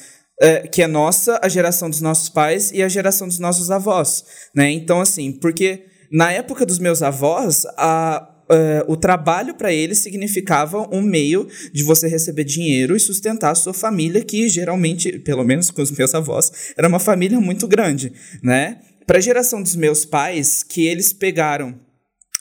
é, 0.41 0.67
que 0.67 0.81
é 0.81 0.87
nossa, 0.87 1.39
a 1.41 1.47
geração 1.47 1.89
dos 1.89 2.01
nossos 2.01 2.27
pais 2.27 2.71
e 2.73 2.81
a 2.81 2.89
geração 2.89 3.27
dos 3.27 3.37
nossos 3.37 3.69
avós, 3.69 4.25
né? 4.55 4.71
Então, 4.71 4.99
assim, 4.99 5.31
porque 5.31 5.85
na 6.11 6.31
época 6.31 6.65
dos 6.65 6.79
meus 6.79 7.03
avós, 7.03 7.63
a, 7.77 8.27
é, 8.49 8.83
o 8.87 8.97
trabalho 8.97 9.53
para 9.53 9.71
eles 9.71 9.99
significava 9.99 10.89
um 10.91 11.01
meio 11.01 11.47
de 11.71 11.83
você 11.83 12.07
receber 12.07 12.43
dinheiro 12.43 12.95
e 12.95 12.99
sustentar 12.99 13.51
a 13.51 13.55
sua 13.55 13.73
família, 13.73 14.23
que 14.23 14.49
geralmente, 14.49 15.19
pelo 15.19 15.43
menos 15.43 15.69
com 15.69 15.81
os 15.81 15.91
meus 15.91 16.13
avós, 16.15 16.73
era 16.75 16.87
uma 16.87 16.99
família 16.99 17.39
muito 17.39 17.67
grande, 17.67 18.11
né? 18.41 18.79
Para 19.05 19.19
a 19.19 19.21
geração 19.21 19.61
dos 19.61 19.75
meus 19.75 20.05
pais, 20.05 20.63
que 20.63 20.87
eles 20.87 21.13
pegaram 21.13 21.79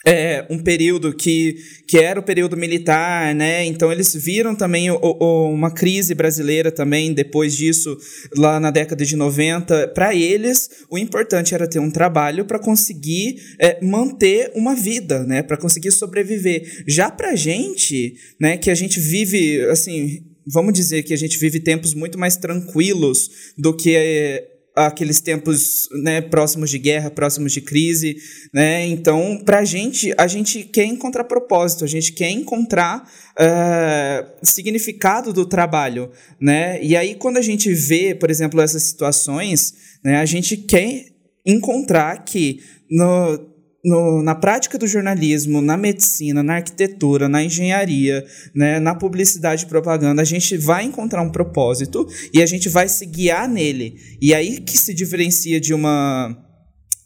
é, 0.04 0.46
um 0.48 0.58
período 0.58 1.12
que, 1.12 1.56
que 1.86 1.98
era 1.98 2.18
o 2.18 2.22
período 2.22 2.56
militar, 2.56 3.34
né? 3.34 3.64
Então 3.66 3.92
eles 3.92 4.14
viram 4.14 4.54
também 4.54 4.90
o, 4.90 4.98
o, 4.98 5.50
uma 5.50 5.70
crise 5.70 6.14
brasileira 6.14 6.72
também 6.72 7.12
depois 7.12 7.54
disso, 7.54 7.96
lá 8.36 8.58
na 8.58 8.70
década 8.70 9.04
de 9.04 9.14
90. 9.14 9.88
Para 9.88 10.14
eles, 10.14 10.70
o 10.88 10.96
importante 10.96 11.54
era 11.54 11.68
ter 11.68 11.80
um 11.80 11.90
trabalho 11.90 12.46
para 12.46 12.58
conseguir 12.58 13.36
é, 13.58 13.78
manter 13.84 14.50
uma 14.54 14.74
vida, 14.74 15.24
né? 15.24 15.42
Para 15.42 15.58
conseguir 15.58 15.90
sobreviver. 15.90 16.84
Já 16.86 17.10
para 17.10 17.36
gente, 17.36 18.14
né? 18.40 18.56
Que 18.56 18.70
a 18.70 18.74
gente 18.74 18.98
vive, 18.98 19.62
assim, 19.66 20.24
vamos 20.46 20.72
dizer 20.72 21.02
que 21.02 21.12
a 21.12 21.18
gente 21.18 21.38
vive 21.38 21.60
tempos 21.60 21.92
muito 21.92 22.18
mais 22.18 22.36
tranquilos 22.36 23.52
do 23.58 23.76
que 23.76 23.94
é, 23.94 24.46
aqueles 24.86 25.20
tempos 25.20 25.88
né, 26.02 26.20
próximos 26.20 26.70
de 26.70 26.78
guerra, 26.78 27.10
próximos 27.10 27.52
de 27.52 27.60
crise, 27.60 28.16
né? 28.52 28.86
Então, 28.86 29.40
para 29.44 29.60
a 29.60 29.64
gente, 29.64 30.12
a 30.16 30.26
gente 30.26 30.64
quer 30.64 30.84
encontrar 30.84 31.24
propósito, 31.24 31.84
a 31.84 31.88
gente 31.88 32.12
quer 32.12 32.30
encontrar 32.30 33.08
uh, 33.38 34.46
significado 34.46 35.32
do 35.32 35.46
trabalho, 35.46 36.10
né? 36.40 36.82
E 36.82 36.96
aí, 36.96 37.14
quando 37.14 37.36
a 37.36 37.42
gente 37.42 37.72
vê, 37.72 38.14
por 38.14 38.30
exemplo, 38.30 38.60
essas 38.60 38.82
situações, 38.82 39.74
né, 40.04 40.16
a 40.16 40.26
gente 40.26 40.56
quer 40.56 41.06
encontrar 41.44 42.24
que 42.24 42.60
no, 42.90 43.49
no, 43.84 44.22
na 44.22 44.34
prática 44.34 44.78
do 44.78 44.86
jornalismo, 44.86 45.60
na 45.60 45.76
medicina, 45.76 46.42
na 46.42 46.56
arquitetura, 46.56 47.28
na 47.28 47.42
engenharia, 47.42 48.26
né, 48.54 48.78
na 48.78 48.94
publicidade 48.94 49.64
e 49.64 49.68
propaganda, 49.68 50.22
a 50.22 50.24
gente 50.24 50.56
vai 50.56 50.84
encontrar 50.84 51.22
um 51.22 51.32
propósito 51.32 52.06
e 52.32 52.42
a 52.42 52.46
gente 52.46 52.68
vai 52.68 52.88
se 52.88 53.06
guiar 53.06 53.48
nele. 53.48 53.96
E 54.20 54.34
aí 54.34 54.60
que 54.60 54.76
se 54.76 54.92
diferencia 54.92 55.60
de 55.60 55.72
uma, 55.72 56.36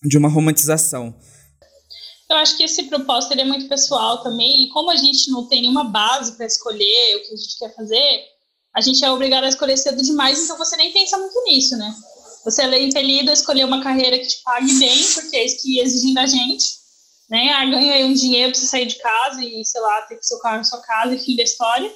de 0.03 0.19
uma 0.19 0.29
romantização. 0.29 1.15
Eu 2.29 2.37
acho 2.37 2.57
que 2.57 2.65
esse 2.65 2.85
propósito 2.85 3.39
é 3.39 3.45
muito 3.45 3.69
pessoal 3.69 4.23
também, 4.23 4.65
e 4.65 4.69
como 4.71 4.91
a 4.91 4.97
gente 4.97 5.31
não 5.31 5.47
tem 5.47 5.61
nenhuma 5.61 5.85
base 5.85 6.37
para 6.37 6.47
escolher 6.47 7.17
o 7.17 7.21
que 7.21 7.35
a 7.35 7.37
gente 7.37 7.59
quer 7.59 7.75
fazer, 7.75 8.21
a 8.75 8.81
gente 8.81 9.05
é 9.05 9.11
obrigado 9.11 9.45
a 9.45 9.49
escolher 9.49 9.77
cedo 9.77 10.03
demais, 10.03 10.43
então 10.43 10.59
você 10.59 10.75
nem 10.77 10.93
pensa 10.93 11.17
muito 11.19 11.45
nisso, 11.45 11.77
né? 11.77 11.95
Você 12.45 12.63
é 12.63 12.83
impelido 12.83 13.31
a 13.31 13.33
escolher 13.33 13.65
uma 13.65 13.83
carreira 13.83 14.19
que 14.19 14.27
te 14.27 14.43
pague 14.43 14.73
bem, 14.79 15.03
porque 15.15 15.37
é 15.37 15.45
isso 15.45 15.63
que 15.63 15.81
exigem 15.81 16.13
da 16.13 16.27
gente. 16.27 16.65
Né? 17.31 17.51
Ah, 17.53 17.65
ganha 17.65 18.07
um 18.07 18.13
dinheiro 18.13 18.53
para 18.53 18.61
você 18.61 18.67
sair 18.67 18.87
de 18.87 18.97
casa 18.97 19.43
e, 19.43 19.65
sei 19.65 19.81
lá, 19.81 20.03
ter 20.03 20.19
seu 20.21 20.39
carro 20.39 20.59
na 20.59 20.65
sua 20.65 20.81
casa 20.83 21.15
e 21.15 21.19
fim 21.19 21.37
da 21.37 21.43
história. 21.43 21.91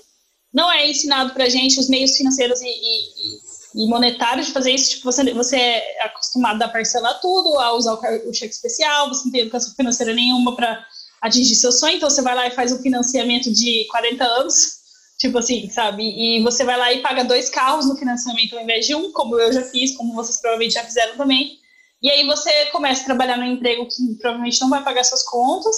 Não 0.52 0.72
é 0.72 0.88
ensinado 0.88 1.34
para 1.34 1.48
gente 1.48 1.78
os 1.78 1.88
meios 1.88 2.16
financeiros 2.16 2.62
e, 2.62 2.66
e, 2.66 3.84
e, 3.84 3.88
monetários 3.88 4.46
de 4.46 4.52
fazer 4.52 4.72
isso. 4.72 4.90
Tipo, 4.90 5.04
você, 5.04 5.34
você 5.34 5.56
é 5.56 6.04
acostumado 6.04 6.62
a 6.62 6.68
parcelar 6.68 7.20
tudo, 7.20 7.58
a 7.58 7.74
usar 7.74 7.92
o, 7.92 8.30
o 8.30 8.32
cheque 8.32 8.54
especial, 8.54 9.08
você 9.08 9.24
não 9.26 9.32
tem 9.32 9.42
educação 9.42 9.74
financeira 9.74 10.14
nenhuma 10.14 10.56
para 10.56 10.86
atingir 11.20 11.56
seu 11.56 11.72
sonho, 11.72 11.96
então 11.96 12.08
você 12.08 12.22
vai 12.22 12.34
lá 12.34 12.46
e 12.46 12.52
faz 12.52 12.72
um 12.72 12.78
financiamento 12.78 13.52
de 13.52 13.86
40 13.90 14.24
anos 14.24 14.77
Tipo 15.18 15.38
assim, 15.38 15.68
sabe? 15.68 16.04
E 16.04 16.42
você 16.42 16.64
vai 16.64 16.76
lá 16.76 16.92
e 16.92 17.02
paga 17.02 17.24
dois 17.24 17.50
carros 17.50 17.88
no 17.88 17.96
financiamento 17.96 18.56
ao 18.56 18.62
invés 18.62 18.86
de 18.86 18.94
um, 18.94 19.12
como 19.12 19.38
eu 19.38 19.52
já 19.52 19.62
fiz, 19.62 19.96
como 19.96 20.14
vocês 20.14 20.40
provavelmente 20.40 20.74
já 20.74 20.84
fizeram 20.84 21.16
também. 21.16 21.58
E 22.00 22.08
aí 22.08 22.24
você 22.24 22.66
começa 22.66 23.02
a 23.02 23.06
trabalhar 23.06 23.36
no 23.36 23.44
emprego 23.44 23.86
que 23.86 24.14
provavelmente 24.20 24.60
não 24.60 24.70
vai 24.70 24.82
pagar 24.84 25.04
suas 25.04 25.24
contas. 25.24 25.74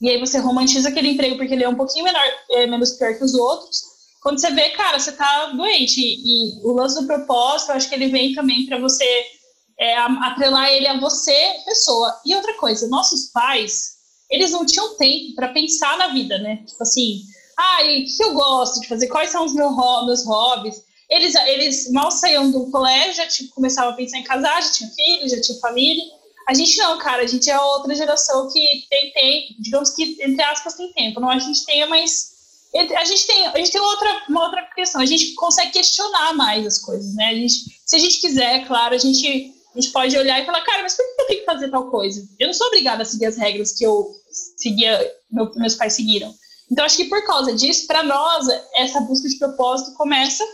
E 0.00 0.10
aí 0.10 0.18
você 0.18 0.38
romantiza 0.38 0.88
aquele 0.88 1.10
emprego 1.10 1.36
porque 1.36 1.54
ele 1.54 1.62
é 1.62 1.68
um 1.68 1.76
pouquinho 1.76 2.04
menor, 2.04 2.22
é 2.50 2.66
menos 2.66 2.92
pior 2.94 3.14
que 3.16 3.22
os 3.22 3.34
outros. 3.34 3.80
Quando 4.22 4.40
você 4.40 4.50
vê, 4.50 4.70
cara, 4.70 4.98
você 4.98 5.12
tá 5.12 5.46
doente. 5.46 6.00
E, 6.00 6.58
e 6.58 6.66
o 6.66 6.72
lance 6.72 7.00
do 7.00 7.06
propósito, 7.06 7.70
eu 7.70 7.76
acho 7.76 7.88
que 7.88 7.94
ele 7.94 8.08
vem 8.08 8.34
também 8.34 8.66
para 8.66 8.78
você 8.78 9.04
é, 9.78 9.96
atrelar 9.96 10.68
ele 10.68 10.88
a 10.88 10.98
você, 10.98 11.54
pessoa. 11.64 12.20
E 12.26 12.34
outra 12.34 12.54
coisa, 12.54 12.88
nossos 12.88 13.30
pais, 13.30 14.00
eles 14.28 14.50
não 14.50 14.66
tinham 14.66 14.96
tempo 14.96 15.34
para 15.36 15.52
pensar 15.52 15.96
na 15.96 16.08
vida, 16.08 16.38
né? 16.38 16.64
Tipo 16.66 16.82
assim, 16.82 17.22
ah, 17.60 17.82
e 17.84 18.02
o 18.02 18.06
que 18.06 18.24
eu 18.24 18.32
gosto 18.32 18.80
de 18.80 18.88
fazer? 18.88 19.06
Quais 19.08 19.30
são 19.30 19.44
os 19.44 19.52
meus, 19.52 20.24
hobbies? 20.24 20.82
Eles, 21.10 21.34
eles 21.34 21.90
mal 21.90 22.10
saíam 22.10 22.50
do 22.50 22.70
colégio, 22.70 23.14
já 23.14 23.26
tipo, 23.26 23.54
começavam 23.54 23.92
a 23.92 23.96
pensar 23.96 24.18
em 24.18 24.24
casar, 24.24 24.62
já 24.62 24.70
tinha 24.70 24.90
filhos, 24.90 25.30
já 25.30 25.40
tinha 25.40 25.58
família. 25.58 26.04
A 26.48 26.54
gente 26.54 26.76
não, 26.78 26.98
cara, 26.98 27.22
a 27.22 27.26
gente 27.26 27.50
é 27.50 27.60
outra 27.60 27.94
geração 27.94 28.48
que 28.50 28.86
tem, 28.88 29.12
tem 29.12 29.56
digamos 29.58 29.90
que, 29.90 30.16
entre 30.20 30.42
aspas, 30.42 30.74
tem 30.74 30.92
tempo. 30.92 31.20
Não 31.20 31.28
a 31.28 31.38
gente 31.38 31.64
tenha, 31.66 31.86
mas 31.86 32.30
a 32.74 33.04
gente 33.04 33.26
tem, 33.26 33.46
a 33.46 33.58
gente 33.58 33.72
tem 33.72 33.80
outra, 33.80 34.22
uma 34.28 34.44
outra 34.44 34.62
questão, 34.74 35.00
a 35.00 35.06
gente 35.06 35.34
consegue 35.34 35.72
questionar 35.72 36.32
mais 36.34 36.66
as 36.66 36.78
coisas, 36.78 37.14
né? 37.14 37.26
A 37.26 37.34
gente, 37.34 37.54
se 37.84 37.96
a 37.96 37.98
gente 37.98 38.20
quiser, 38.20 38.66
claro, 38.66 38.94
a 38.94 38.98
gente, 38.98 39.52
a 39.74 39.80
gente 39.80 39.92
pode 39.92 40.16
olhar 40.16 40.40
e 40.40 40.46
falar, 40.46 40.60
cara, 40.62 40.82
mas 40.82 40.96
por 40.96 41.04
que 41.04 41.22
eu 41.22 41.26
tenho 41.26 41.40
que 41.40 41.46
fazer 41.46 41.70
tal 41.70 41.90
coisa? 41.90 42.26
Eu 42.38 42.46
não 42.46 42.54
sou 42.54 42.68
obrigada 42.68 43.02
a 43.02 43.06
seguir 43.06 43.26
as 43.26 43.36
regras 43.36 43.72
que 43.72 43.84
eu 43.84 44.14
seguia, 44.56 45.12
meu, 45.30 45.52
meus 45.56 45.74
pais 45.74 45.94
seguiram. 45.94 46.32
Então, 46.70 46.84
acho 46.84 46.96
que 46.96 47.06
por 47.06 47.24
causa 47.24 47.52
disso, 47.54 47.86
para 47.86 48.02
nós, 48.02 48.46
essa 48.74 49.00
busca 49.00 49.28
de 49.28 49.38
propósito 49.38 49.96
começa, 49.96 50.44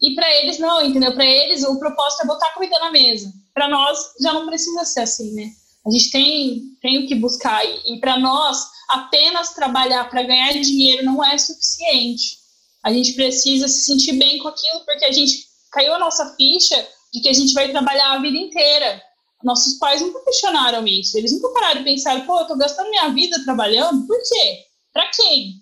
e 0.00 0.14
para 0.14 0.28
eles 0.38 0.58
não, 0.58 0.84
entendeu? 0.84 1.14
Para 1.14 1.24
eles, 1.24 1.64
o 1.64 1.78
propósito 1.78 2.24
é 2.24 2.26
botar 2.26 2.50
comida 2.50 2.78
na 2.80 2.90
mesa. 2.90 3.32
Para 3.54 3.68
nós, 3.68 3.98
já 4.20 4.32
não 4.32 4.46
precisa 4.46 4.84
ser 4.84 5.00
assim, 5.00 5.32
né? 5.32 5.50
A 5.86 5.90
gente 5.90 6.10
tem, 6.10 6.62
tem 6.80 6.98
o 6.98 7.08
que 7.08 7.14
buscar, 7.14 7.64
e, 7.64 7.98
para 8.00 8.18
nós, 8.18 8.66
apenas 8.90 9.54
trabalhar 9.54 10.08
para 10.10 10.22
ganhar 10.22 10.52
dinheiro 10.52 11.04
não 11.04 11.24
é 11.24 11.38
suficiente. 11.38 12.38
A 12.84 12.92
gente 12.92 13.14
precisa 13.14 13.68
se 13.68 13.84
sentir 13.84 14.12
bem 14.12 14.38
com 14.38 14.48
aquilo, 14.48 14.84
porque 14.84 15.04
a 15.04 15.12
gente 15.12 15.46
caiu 15.70 15.94
a 15.94 15.98
nossa 15.98 16.34
ficha 16.36 16.86
de 17.12 17.20
que 17.20 17.28
a 17.28 17.32
gente 17.32 17.54
vai 17.54 17.70
trabalhar 17.70 18.12
a 18.12 18.20
vida 18.20 18.36
inteira. 18.36 19.02
Nossos 19.42 19.78
pais 19.78 20.00
nunca 20.02 20.22
questionaram 20.24 20.86
isso. 20.86 21.16
Eles 21.16 21.32
nunca 21.32 21.48
pararam 21.50 21.78
de 21.78 21.84
pensar, 21.84 22.24
pô, 22.26 22.40
eu 22.40 22.46
tô 22.46 22.56
gastando 22.56 22.90
minha 22.90 23.08
vida 23.08 23.42
trabalhando, 23.44 24.06
por 24.06 24.18
quê? 24.18 24.58
Para 24.92 25.10
quem? 25.10 25.61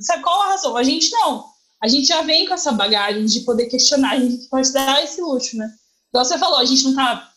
Sabe 0.00 0.22
qual 0.22 0.42
a 0.42 0.48
razão? 0.48 0.76
A 0.76 0.82
gente 0.82 1.10
não. 1.12 1.44
A 1.82 1.88
gente 1.88 2.06
já 2.06 2.22
vem 2.22 2.46
com 2.46 2.54
essa 2.54 2.72
bagagem 2.72 3.24
de 3.24 3.40
poder 3.40 3.66
questionar, 3.66 4.12
a 4.12 4.20
gente 4.20 4.48
pode 4.48 4.70
dar 4.72 5.02
esse 5.02 5.20
luxo, 5.20 5.56
né? 5.56 5.70
Então 6.08 6.24
você 6.24 6.38
falou, 6.38 6.58
a 6.58 6.64
gente 6.64 6.84
não 6.84 6.94
tá. 6.94 7.30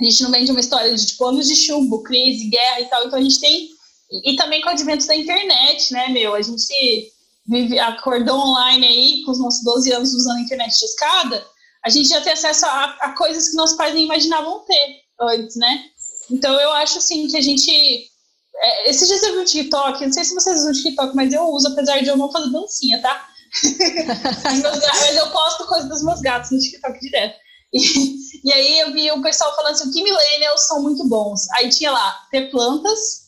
A 0.00 0.04
gente 0.04 0.22
não 0.22 0.30
vem 0.30 0.44
de 0.44 0.50
uma 0.50 0.60
história 0.60 0.94
de 0.94 1.06
tipo 1.06 1.24
anos 1.24 1.46
de 1.46 1.54
chumbo, 1.54 2.02
crise, 2.02 2.48
guerra 2.48 2.80
e 2.80 2.86
tal, 2.86 3.06
então 3.06 3.18
a 3.18 3.22
gente 3.22 3.40
tem 3.40 3.70
e, 4.10 4.36
também 4.36 4.60
com 4.60 4.68
o 4.68 4.72
advento 4.72 5.06
da 5.06 5.16
internet, 5.16 5.92
né, 5.92 6.08
meu? 6.08 6.34
A 6.34 6.42
gente 6.42 7.12
vive, 7.46 7.78
acordou 7.78 8.38
online 8.38 8.86
aí, 8.86 9.22
com 9.24 9.32
os 9.32 9.38
nossos 9.38 9.64
12 9.64 9.92
anos 9.92 10.14
usando 10.14 10.36
a 10.36 10.40
internet 10.40 10.78
de 10.78 10.84
escada, 10.84 11.46
a 11.84 11.90
gente 11.90 12.08
já 12.08 12.20
tem 12.20 12.32
acesso 12.32 12.66
a, 12.66 12.84
a 13.00 13.12
coisas 13.16 13.48
que 13.48 13.56
nossos 13.56 13.76
pais 13.76 13.94
nem 13.94 14.04
imaginavam 14.04 14.64
ter 14.64 14.96
antes, 15.20 15.56
né? 15.56 15.84
Então 16.30 16.58
eu 16.60 16.72
acho 16.72 16.98
assim 16.98 17.28
que 17.28 17.36
a 17.36 17.40
gente. 17.40 18.10
É, 18.58 18.90
esses 18.90 19.06
dias 19.06 19.22
eu 19.22 19.34
vi 19.34 19.38
o 19.38 19.44
TikTok, 19.44 20.04
não 20.04 20.12
sei 20.12 20.24
se 20.24 20.34
vocês 20.34 20.60
usam 20.60 20.70
o 20.70 20.74
TikTok, 20.74 21.14
mas 21.14 21.32
eu 21.32 21.44
uso, 21.50 21.68
apesar 21.68 22.00
de 22.00 22.08
eu 22.08 22.16
não 22.16 22.32
fazer 22.32 22.50
dancinha, 22.50 23.00
tá? 23.02 23.28
mas 24.44 25.16
eu 25.16 25.30
posto 25.30 25.66
coisas 25.66 25.88
dos 25.88 26.02
meus 26.02 26.20
gatos 26.20 26.50
no 26.50 26.58
TikTok 26.58 26.98
direto. 27.00 27.36
E, 27.72 28.16
e 28.44 28.52
aí 28.52 28.80
eu 28.80 28.92
vi 28.92 29.10
o 29.10 29.22
pessoal 29.22 29.54
falando 29.54 29.72
assim, 29.72 29.90
que 29.90 30.02
millennials 30.02 30.66
são 30.66 30.82
muito 30.82 31.06
bons. 31.08 31.50
Aí 31.52 31.68
tinha 31.68 31.90
lá, 31.90 32.16
ter 32.30 32.50
plantas, 32.50 33.26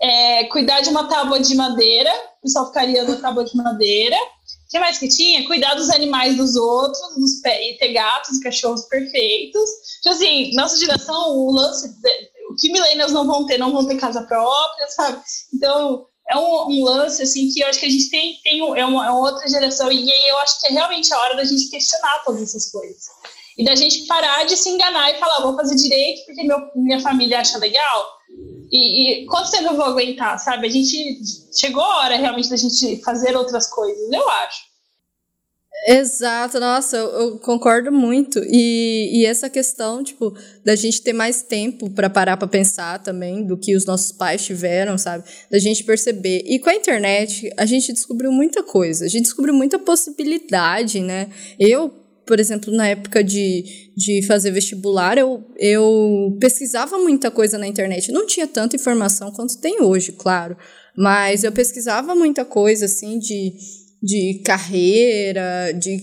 é, 0.00 0.44
cuidar 0.44 0.80
de 0.80 0.90
uma 0.90 1.08
tábua 1.08 1.40
de 1.40 1.54
madeira, 1.54 2.12
o 2.38 2.42
pessoal 2.42 2.66
ficaria 2.66 3.02
na 3.04 3.16
tábua 3.16 3.44
de 3.44 3.56
madeira. 3.56 4.16
O 4.16 4.68
que 4.68 4.78
mais 4.78 4.98
que 4.98 5.08
tinha? 5.08 5.46
Cuidar 5.46 5.74
dos 5.74 5.90
animais 5.90 6.36
dos 6.36 6.56
outros, 6.56 7.00
dos 7.16 7.44
e 7.44 7.78
ter 7.78 7.92
gatos 7.92 8.38
e 8.38 8.42
cachorros 8.42 8.82
perfeitos. 8.86 9.70
Então, 10.00 10.12
assim, 10.12 10.52
nossa 10.54 10.76
geração, 10.76 11.36
o 11.36 11.52
lance, 11.52 11.94
o 12.50 12.54
que 12.54 12.72
millennials 12.72 13.12
não 13.12 13.26
vão 13.26 13.46
ter, 13.46 13.58
não 13.58 13.72
vão 13.72 13.86
ter 13.86 13.96
casa 13.96 14.22
própria, 14.22 14.88
sabe? 14.88 15.22
Então, 15.52 16.06
é 16.28 16.36
um, 16.36 16.66
um, 16.68 16.84
lance, 16.84 17.22
assim, 17.22 17.48
que 17.50 17.60
eu 17.60 17.68
acho 17.68 17.78
que 17.78 17.86
a 17.86 17.90
gente 17.90 18.10
tem, 18.10 18.38
tem 18.42 18.60
é, 18.60 18.84
uma, 18.84 19.06
é 19.06 19.10
uma 19.10 19.18
outra 19.18 19.48
geração, 19.48 19.90
e 19.92 20.10
aí 20.10 20.28
eu 20.28 20.38
acho 20.38 20.60
que 20.60 20.66
é 20.66 20.70
realmente 20.70 21.12
a 21.12 21.18
hora 21.20 21.36
da 21.36 21.44
gente 21.44 21.70
questionar 21.70 22.22
todas 22.24 22.42
essas 22.42 22.70
coisas. 22.70 23.04
E 23.56 23.64
da 23.64 23.74
gente 23.74 24.06
parar 24.06 24.44
de 24.44 24.56
se 24.56 24.68
enganar 24.68 25.10
e 25.10 25.18
falar, 25.18 25.42
vou 25.42 25.56
fazer 25.56 25.76
direito 25.76 26.26
porque 26.26 26.42
meu, 26.42 26.58
minha 26.74 27.00
família 27.00 27.40
acha 27.40 27.56
legal. 27.58 28.16
E, 28.70 29.22
e 29.22 29.26
quanto 29.26 29.50
tempo 29.50 29.68
eu 29.68 29.76
vou 29.76 29.86
aguentar, 29.86 30.38
sabe? 30.38 30.66
A 30.66 30.70
gente 30.70 31.20
chegou 31.58 31.82
a 31.82 31.98
hora 32.00 32.16
realmente 32.16 32.50
da 32.50 32.56
gente 32.56 33.00
fazer 33.02 33.34
outras 33.34 33.68
coisas, 33.70 34.12
eu 34.12 34.28
acho. 34.28 34.75
Exato, 35.84 36.58
nossa, 36.58 36.96
eu, 36.96 37.06
eu 37.06 37.38
concordo 37.38 37.92
muito. 37.92 38.40
E, 38.44 39.20
e 39.20 39.26
essa 39.26 39.48
questão, 39.48 40.02
tipo, 40.02 40.34
da 40.64 40.74
gente 40.74 41.02
ter 41.02 41.12
mais 41.12 41.42
tempo 41.42 41.90
para 41.90 42.10
parar 42.10 42.36
para 42.36 42.48
pensar 42.48 43.00
também 43.02 43.44
do 43.44 43.56
que 43.56 43.76
os 43.76 43.84
nossos 43.84 44.10
pais 44.10 44.44
tiveram, 44.44 44.96
sabe? 44.98 45.24
Da 45.50 45.58
gente 45.58 45.84
perceber. 45.84 46.42
E 46.46 46.58
com 46.58 46.70
a 46.70 46.74
internet, 46.74 47.52
a 47.56 47.66
gente 47.66 47.92
descobriu 47.92 48.32
muita 48.32 48.62
coisa, 48.62 49.04
a 49.04 49.08
gente 49.08 49.24
descobriu 49.24 49.54
muita 49.54 49.78
possibilidade, 49.78 51.00
né? 51.00 51.28
Eu, 51.58 51.88
por 52.26 52.40
exemplo, 52.40 52.74
na 52.74 52.88
época 52.88 53.22
de, 53.22 53.92
de 53.96 54.26
fazer 54.26 54.50
vestibular, 54.50 55.16
eu, 55.16 55.44
eu 55.56 56.36
pesquisava 56.40 56.98
muita 56.98 57.30
coisa 57.30 57.58
na 57.58 57.66
internet. 57.66 58.10
Não 58.10 58.26
tinha 58.26 58.48
tanta 58.48 58.74
informação 58.74 59.30
quanto 59.30 59.58
tem 59.58 59.80
hoje, 59.82 60.10
claro. 60.12 60.56
Mas 60.96 61.44
eu 61.44 61.52
pesquisava 61.52 62.14
muita 62.14 62.44
coisa, 62.44 62.86
assim, 62.86 63.18
de, 63.20 63.52
de 64.02 64.42
carreira, 64.44 65.72
de 65.72 65.98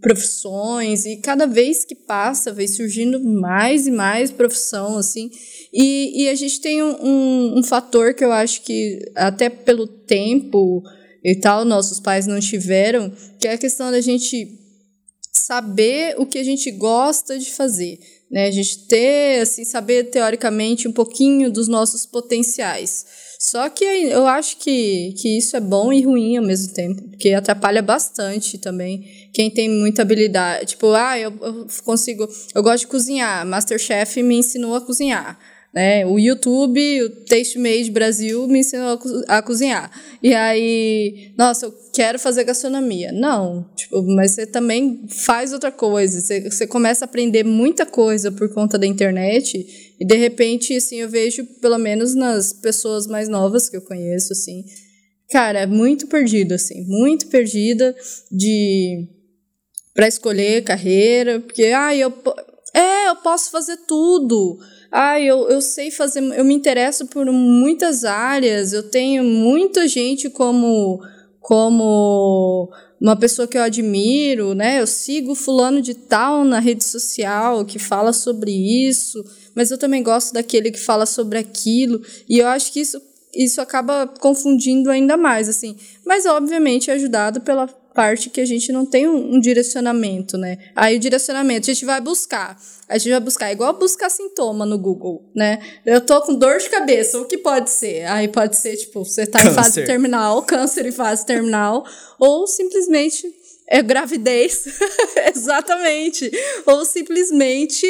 profissões. 0.00 1.04
E 1.04 1.16
cada 1.16 1.46
vez 1.46 1.84
que 1.84 1.94
passa, 1.94 2.52
vem 2.52 2.68
surgindo 2.68 3.22
mais 3.22 3.86
e 3.86 3.90
mais 3.90 4.30
profissão, 4.30 4.96
assim. 4.96 5.30
E, 5.72 6.22
e 6.22 6.28
a 6.28 6.34
gente 6.34 6.60
tem 6.60 6.82
um, 6.82 6.96
um, 7.04 7.58
um 7.58 7.62
fator 7.62 8.14
que 8.14 8.24
eu 8.24 8.32
acho 8.32 8.62
que, 8.62 9.00
até 9.14 9.48
pelo 9.48 9.86
tempo 9.86 10.82
e 11.24 11.34
tal, 11.34 11.64
nossos 11.64 11.98
pais 11.98 12.26
não 12.26 12.38
tiveram, 12.38 13.12
que 13.40 13.48
é 13.48 13.54
a 13.54 13.58
questão 13.58 13.90
da 13.90 14.00
gente 14.00 14.48
saber 15.32 16.14
o 16.18 16.26
que 16.26 16.38
a 16.38 16.44
gente 16.44 16.70
gosta 16.70 17.38
de 17.38 17.52
fazer, 17.52 17.98
né? 18.30 18.46
A 18.46 18.50
gente 18.50 18.86
ter, 18.86 19.40
assim, 19.40 19.64
saber 19.64 20.04
teoricamente 20.04 20.88
um 20.88 20.92
pouquinho 20.92 21.50
dos 21.50 21.68
nossos 21.68 22.06
potenciais. 22.06 23.25
Só 23.38 23.68
que 23.68 23.84
eu 23.84 24.26
acho 24.26 24.56
que, 24.58 25.14
que 25.18 25.36
isso 25.38 25.56
é 25.56 25.60
bom 25.60 25.92
e 25.92 26.02
ruim 26.02 26.36
ao 26.36 26.44
mesmo 26.44 26.72
tempo, 26.72 27.02
porque 27.02 27.32
atrapalha 27.32 27.82
bastante 27.82 28.58
também 28.58 29.28
quem 29.32 29.50
tem 29.50 29.68
muita 29.68 30.02
habilidade. 30.02 30.66
Tipo, 30.66 30.92
ah, 30.92 31.18
eu, 31.18 31.32
eu 31.42 31.66
consigo, 31.84 32.28
eu 32.54 32.62
gosto 32.62 32.80
de 32.80 32.86
cozinhar, 32.86 33.46
Masterchef 33.46 34.22
me 34.22 34.36
ensinou 34.36 34.74
a 34.74 34.80
cozinhar. 34.80 35.38
Né? 35.76 36.06
O 36.06 36.18
YouTube, 36.18 37.02
o 37.02 37.10
Taste 37.26 37.58
Made 37.58 37.90
Brasil 37.90 38.48
me 38.48 38.60
ensinou 38.60 38.94
a, 38.94 38.96
co 38.96 39.08
a, 39.28 39.42
cozinhar. 39.42 39.90
E 40.22 40.32
aí, 40.32 41.34
nossa, 41.36 41.66
eu 41.66 41.74
quero 41.92 42.18
fazer 42.18 42.44
gastronomia. 42.44 43.12
Não, 43.12 43.68
tipo, 43.76 44.02
mas 44.02 44.30
você 44.30 44.46
também 44.46 45.04
faz 45.06 45.52
outra 45.52 45.70
coisa. 45.70 46.18
Você, 46.18 46.50
você 46.50 46.66
começa 46.66 47.04
a 47.04 47.06
aprender 47.06 47.44
muita 47.44 47.84
coisa 47.84 48.32
por 48.32 48.48
conta 48.54 48.78
da 48.78 48.86
internet. 48.86 49.85
E 49.98 50.04
de 50.04 50.16
repente, 50.16 50.76
assim, 50.76 50.96
eu 50.96 51.08
vejo, 51.08 51.44
pelo 51.60 51.78
menos 51.78 52.14
nas 52.14 52.52
pessoas 52.52 53.06
mais 53.06 53.28
novas 53.28 53.68
que 53.68 53.76
eu 53.76 53.82
conheço, 53.82 54.32
assim, 54.32 54.64
cara, 55.30 55.60
é 55.60 55.66
muito 55.66 56.06
perdido, 56.06 56.52
assim, 56.54 56.84
muito 56.86 57.28
perdida 57.28 57.94
de 58.30 59.08
para 59.94 60.08
escolher 60.08 60.62
carreira, 60.62 61.40
porque 61.40 61.64
ah, 61.66 61.96
eu 61.96 62.12
é, 62.74 63.08
eu 63.08 63.16
posso 63.16 63.50
fazer 63.50 63.78
tudo 63.88 64.58
ah, 64.90 65.20
eu, 65.20 65.48
eu 65.48 65.60
sei 65.60 65.90
fazer, 65.90 66.22
eu 66.22 66.44
me 66.44 66.54
interesso 66.54 67.06
por 67.06 67.26
muitas 67.26 68.04
áreas, 68.04 68.72
eu 68.72 68.82
tenho 68.82 69.24
muita 69.24 69.88
gente 69.88 70.30
como, 70.30 71.00
como 71.40 72.70
uma 73.00 73.16
pessoa 73.16 73.48
que 73.48 73.58
eu 73.58 73.62
admiro, 73.62 74.54
né? 74.54 74.80
Eu 74.80 74.86
sigo 74.86 75.34
fulano 75.34 75.82
de 75.82 75.94
tal 75.94 76.44
na 76.44 76.60
rede 76.60 76.84
social 76.84 77.64
que 77.64 77.78
fala 77.78 78.12
sobre 78.12 78.50
isso, 78.50 79.22
mas 79.56 79.72
eu 79.72 79.78
também 79.78 80.02
gosto 80.02 80.32
daquele 80.32 80.70
que 80.70 80.78
fala 80.78 81.06
sobre 81.06 81.38
aquilo, 81.38 82.00
e 82.28 82.38
eu 82.38 82.46
acho 82.46 82.72
que 82.72 82.80
isso 82.80 83.00
isso 83.36 83.60
acaba 83.60 84.06
confundindo 84.18 84.90
ainda 84.90 85.14
mais, 85.16 85.46
assim. 85.46 85.76
Mas, 86.04 86.24
obviamente, 86.24 86.90
é 86.90 86.94
ajudado 86.94 87.42
pela 87.42 87.66
parte 87.96 88.28
que 88.28 88.40
a 88.40 88.44
gente 88.44 88.70
não 88.70 88.84
tem 88.84 89.08
um, 89.08 89.34
um, 89.34 89.40
direcionamento, 89.40 90.36
né? 90.36 90.58
Aí 90.74 90.96
o 90.96 91.00
direcionamento 91.00 91.70
a 91.70 91.72
gente 91.72 91.84
vai 91.86 92.00
buscar. 92.00 92.60
A 92.88 92.98
gente 92.98 93.10
vai 93.10 93.20
buscar, 93.20 93.50
igual 93.50 93.72
buscar 93.72 94.10
sintoma 94.10 94.66
no 94.66 94.78
Google, 94.78 95.24
né? 95.34 95.58
Eu 95.84 96.00
tô 96.00 96.20
com 96.20 96.34
dor 96.34 96.58
de 96.58 96.68
cabeça, 96.68 97.18
o 97.18 97.24
que 97.24 97.38
pode 97.38 97.70
ser? 97.70 98.04
Aí 98.04 98.28
pode 98.28 98.56
ser, 98.56 98.76
tipo, 98.76 99.04
você 99.04 99.26
tá 99.26 99.40
câncer. 99.40 99.50
em 99.50 99.54
fase 99.54 99.84
terminal, 99.86 100.42
câncer 100.42 100.86
em 100.86 100.92
fase 100.92 101.24
terminal, 101.24 101.84
ou 102.18 102.46
simplesmente 102.46 103.26
é 103.68 103.82
gravidez, 103.82 104.66
exatamente. 105.34 106.30
Ou 106.66 106.84
simplesmente 106.84 107.86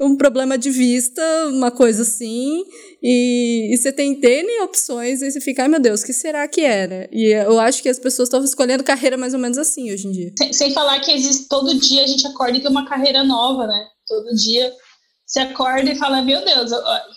um 0.00 0.16
problema 0.16 0.56
de 0.56 0.70
vista, 0.70 1.22
uma 1.48 1.70
coisa 1.70 2.02
assim. 2.02 2.64
E, 3.02 3.72
e 3.72 3.76
você 3.76 3.92
tem 3.92 4.18
N 4.20 4.62
opções 4.62 5.22
e 5.22 5.30
você 5.30 5.40
fica, 5.40 5.62
ai 5.62 5.68
meu 5.68 5.80
Deus, 5.80 6.02
que 6.02 6.12
será 6.12 6.48
que? 6.48 6.62
É, 6.62 6.86
né? 6.86 7.08
E 7.12 7.32
eu 7.32 7.60
acho 7.60 7.82
que 7.82 7.88
as 7.88 7.98
pessoas 7.98 8.28
estão 8.28 8.42
escolhendo 8.42 8.82
carreira 8.82 9.16
mais 9.16 9.34
ou 9.34 9.40
menos 9.40 9.58
assim 9.58 9.92
hoje 9.92 10.08
em 10.08 10.12
dia. 10.12 10.32
Sem, 10.38 10.52
sem 10.52 10.72
falar 10.72 11.00
que 11.00 11.12
existe 11.12 11.48
todo 11.48 11.78
dia 11.78 12.02
a 12.02 12.06
gente 12.06 12.26
acorda 12.26 12.56
e 12.56 12.60
tem 12.60 12.70
uma 12.70 12.88
carreira 12.88 13.22
nova, 13.22 13.66
né? 13.66 13.86
Todo 14.06 14.34
dia 14.34 14.72
você 15.28 15.40
acorda 15.40 15.90
e 15.90 15.98
fala, 15.98 16.22
meu 16.22 16.42
Deus, 16.42 16.70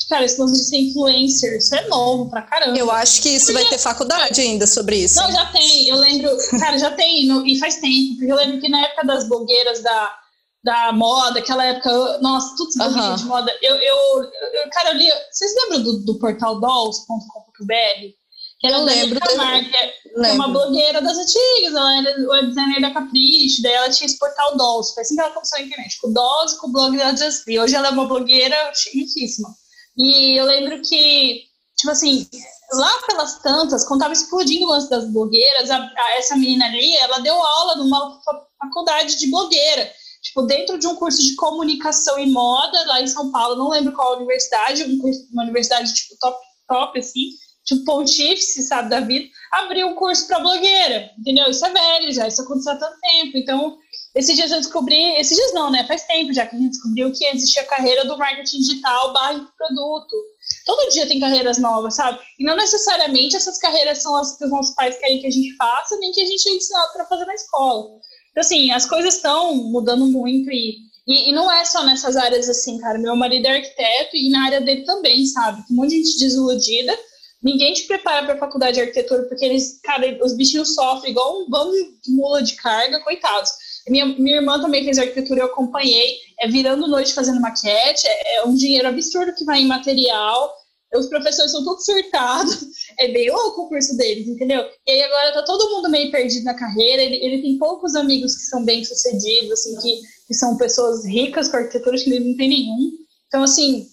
cara, 0.09 0.25
esse 0.25 0.37
lance 0.39 0.59
de 0.61 0.67
ser 0.67 0.77
influencer, 0.77 1.55
isso 1.57 1.73
é 1.73 1.87
novo 1.87 2.29
pra 2.29 2.41
caramba. 2.41 2.77
Eu 2.77 2.91
acho 2.91 3.21
que 3.21 3.29
isso 3.29 3.53
vai 3.53 3.63
ter 3.65 3.77
faculdade 3.77 4.41
ainda 4.41 4.67
sobre 4.67 4.97
isso. 4.97 5.15
Não, 5.15 5.31
já 5.31 5.45
tem, 5.45 5.87
eu 5.87 5.95
lembro, 5.95 6.29
cara, 6.59 6.77
já 6.77 6.91
tem, 6.91 7.25
e 7.49 7.57
faz 7.57 7.75
tempo, 7.77 8.17
porque 8.17 8.29
eu 8.31 8.35
lembro 8.35 8.59
que 8.59 8.67
na 8.67 8.81
época 8.81 9.07
das 9.07 9.29
blogueiras 9.29 9.81
da, 9.81 10.13
da 10.61 10.91
moda, 10.91 11.39
aquela 11.39 11.65
época, 11.65 12.17
nossa, 12.19 12.53
tudo 12.57 12.71
se 12.73 12.81
Aham. 12.81 13.15
de 13.15 13.23
moda. 13.23 13.49
Eu, 13.61 13.75
eu, 13.75 14.23
eu- 14.23 14.69
cara, 14.73 14.89
eu 14.89 14.95
li. 14.95 15.07
Vocês 15.31 15.53
lembram 15.55 15.81
do, 15.83 15.99
do 16.05 16.19
portal 16.19 16.59
dolls.com.br? 16.59 17.73
Que 18.61 18.67
era 18.67 18.77
Eu 18.77 18.83
lembro, 18.83 19.19
Mar, 19.37 19.59
que 19.69 19.75
é 19.75 20.31
uma 20.33 20.47
blogueira 20.47 21.01
das 21.01 21.17
antigas, 21.17 21.73
ela 21.73 21.97
era 21.97 22.29
web 22.29 22.47
designer 22.49 22.79
da 22.81 22.91
Capricho, 22.91 23.61
daí 23.63 23.73
ela 23.73 23.89
tinha 23.89 24.05
esse 24.05 24.19
portal 24.19 24.55
Dolls, 24.55 24.93
foi 24.93 25.01
assim 25.01 25.15
que 25.15 25.21
ela 25.21 25.31
começou 25.31 25.57
na 25.59 25.65
internet, 25.65 25.97
com 25.99 26.09
o 26.09 26.13
Dolls 26.13 26.55
e 26.55 26.59
com 26.59 26.67
o 26.67 26.71
blog 26.71 26.95
da 26.95 27.15
Just 27.15 27.43
Be. 27.45 27.59
Hoje 27.59 27.75
ela 27.75 27.87
é 27.87 27.91
uma 27.91 28.05
blogueira 28.07 28.55
riquíssima. 28.93 29.49
E 29.97 30.39
eu 30.39 30.45
lembro 30.45 30.79
que, 30.83 31.41
tipo 31.75 31.91
assim, 31.91 32.27
lá 32.73 32.91
pelas 33.07 33.39
tantas, 33.41 33.83
quando 33.87 34.01
tava 34.01 34.13
explodindo 34.13 34.65
o 34.65 34.69
lance 34.69 34.89
das 34.89 35.11
blogueiras, 35.11 35.71
a- 35.71 35.77
a- 35.97 36.17
essa 36.17 36.35
menina 36.35 36.65
ali, 36.65 36.95
ela 36.97 37.17
deu 37.19 37.33
aula 37.33 37.75
numa 37.77 38.21
fa- 38.23 38.45
faculdade 38.59 39.17
de 39.17 39.27
blogueira. 39.31 39.91
Tipo, 40.21 40.43
dentro 40.43 40.77
de 40.77 40.85
um 40.85 40.95
curso 40.97 41.19
de 41.19 41.33
comunicação 41.35 42.19
e 42.19 42.29
moda, 42.29 42.85
lá 42.85 43.01
em 43.01 43.07
São 43.07 43.31
Paulo, 43.31 43.55
não 43.55 43.69
lembro 43.69 43.91
qual 43.93 44.17
universidade, 44.17 44.83
um 44.83 44.99
curso- 44.99 45.27
uma 45.33 45.41
universidade, 45.43 45.91
tipo, 45.95 46.15
top, 46.19 46.37
top, 46.67 46.99
assim, 46.99 47.29
tipo, 47.75 47.85
pontífice, 47.85 48.63
sabe, 48.63 48.89
da 48.89 48.99
vida, 48.99 49.27
abriu 49.51 49.87
um 49.87 49.95
curso 49.95 50.27
para 50.27 50.39
blogueira, 50.39 51.11
entendeu? 51.17 51.49
Isso 51.49 51.65
é 51.65 51.69
velho 51.69 52.11
já, 52.11 52.27
isso 52.27 52.41
aconteceu 52.41 52.73
há 52.73 52.75
tanto 52.77 52.99
tempo. 52.99 53.37
Então, 53.37 53.77
esses 54.13 54.35
dias 54.35 54.51
eu 54.51 54.57
descobri, 54.57 55.15
esses 55.15 55.37
dias 55.37 55.53
não, 55.53 55.71
né? 55.71 55.85
Faz 55.87 56.03
tempo 56.03 56.33
já 56.33 56.45
que 56.45 56.55
a 56.55 56.59
gente 56.59 56.71
descobriu 56.71 57.11
que 57.13 57.25
existia 57.25 57.61
a 57.61 57.67
carreira 57.67 58.05
do 58.05 58.17
marketing 58.17 58.57
digital 58.57 59.13
barra 59.13 59.47
produto. 59.57 60.15
Todo 60.65 60.91
dia 60.91 61.07
tem 61.07 61.19
carreiras 61.19 61.57
novas, 61.57 61.95
sabe? 61.95 62.19
E 62.37 62.43
não 62.43 62.57
necessariamente 62.57 63.35
essas 63.35 63.57
carreiras 63.57 64.01
são 64.01 64.15
as 64.17 64.37
que 64.37 64.43
os 64.43 64.51
nossos 64.51 64.75
pais 64.75 64.97
querem 64.97 65.21
que 65.21 65.27
a 65.27 65.31
gente 65.31 65.55
faça, 65.55 65.97
nem 65.97 66.11
que 66.11 66.21
a 66.21 66.25
gente 66.25 66.49
é 66.49 66.53
ensinado 66.53 66.91
para 66.93 67.05
fazer 67.05 67.25
na 67.25 67.33
escola. 67.33 67.99
Então, 68.31 68.41
assim, 68.41 68.71
as 68.71 68.85
coisas 68.85 69.15
estão 69.15 69.55
mudando 69.55 70.05
muito 70.07 70.51
e, 70.51 70.77
e, 71.07 71.29
e 71.29 71.31
não 71.33 71.49
é 71.49 71.63
só 71.63 71.85
nessas 71.85 72.17
áreas 72.17 72.49
assim, 72.49 72.79
cara. 72.79 72.99
Meu 72.99 73.15
marido 73.15 73.47
é 73.47 73.57
arquiteto 73.57 74.15
e 74.15 74.29
na 74.29 74.45
área 74.45 74.59
dele 74.59 74.83
também, 74.83 75.25
sabe? 75.25 75.65
Tem 75.65 75.75
um 75.75 75.81
monte 75.81 75.91
de 75.91 76.03
gente 76.03 76.19
desiludida. 76.19 76.97
Ninguém 77.41 77.73
te 77.73 77.87
prepara 77.87 78.25
para 78.25 78.35
a 78.35 78.39
faculdade 78.39 78.73
de 78.73 78.81
arquitetura 78.81 79.23
porque 79.23 79.43
eles, 79.43 79.79
cara, 79.83 80.05
os 80.23 80.33
bichinhos 80.33 80.75
sofrem 80.75 81.11
igual 81.11 81.41
um 81.41 81.49
bando 81.49 81.73
de 81.73 82.11
mula 82.11 82.43
de 82.43 82.55
carga, 82.55 82.99
coitados. 83.01 83.51
Minha, 83.89 84.05
minha 84.05 84.37
irmã 84.37 84.61
também 84.61 84.83
fez 84.83 84.99
arquitetura, 84.99 85.41
eu 85.41 85.45
acompanhei. 85.47 86.17
É 86.39 86.47
virando 86.47 86.87
noite 86.87 87.13
fazendo 87.13 87.41
maquete, 87.41 88.07
é, 88.07 88.37
é 88.37 88.45
um 88.45 88.53
dinheiro 88.53 88.87
absurdo 88.87 89.33
que 89.33 89.43
vai 89.43 89.61
em 89.61 89.67
material. 89.67 90.53
Os 90.93 91.07
professores 91.07 91.51
são 91.51 91.63
todos 91.63 91.85
surtados. 91.85 92.69
É 92.99 93.07
bem 93.07 93.31
louco 93.31 93.61
o 93.61 93.69
curso 93.69 93.95
deles, 93.95 94.27
entendeu? 94.27 94.63
E 94.85 94.91
aí 94.91 95.01
agora 95.01 95.33
tá 95.33 95.43
todo 95.43 95.71
mundo 95.71 95.89
meio 95.89 96.11
perdido 96.11 96.43
na 96.43 96.53
carreira. 96.53 97.01
Ele, 97.01 97.15
ele 97.15 97.41
tem 97.41 97.57
poucos 97.57 97.95
amigos 97.95 98.35
que 98.35 98.41
são 98.41 98.65
bem 98.65 98.83
sucedidos, 98.83 99.51
assim, 99.51 99.75
que, 99.77 100.01
que 100.27 100.33
são 100.33 100.57
pessoas 100.57 101.05
ricas 101.05 101.47
com 101.47 101.57
arquitetura, 101.57 101.97
que 101.97 102.11
ele 102.11 102.19
não 102.19 102.37
tem 102.37 102.49
nenhum. 102.49 102.91
Então, 103.27 103.43
assim, 103.43 103.87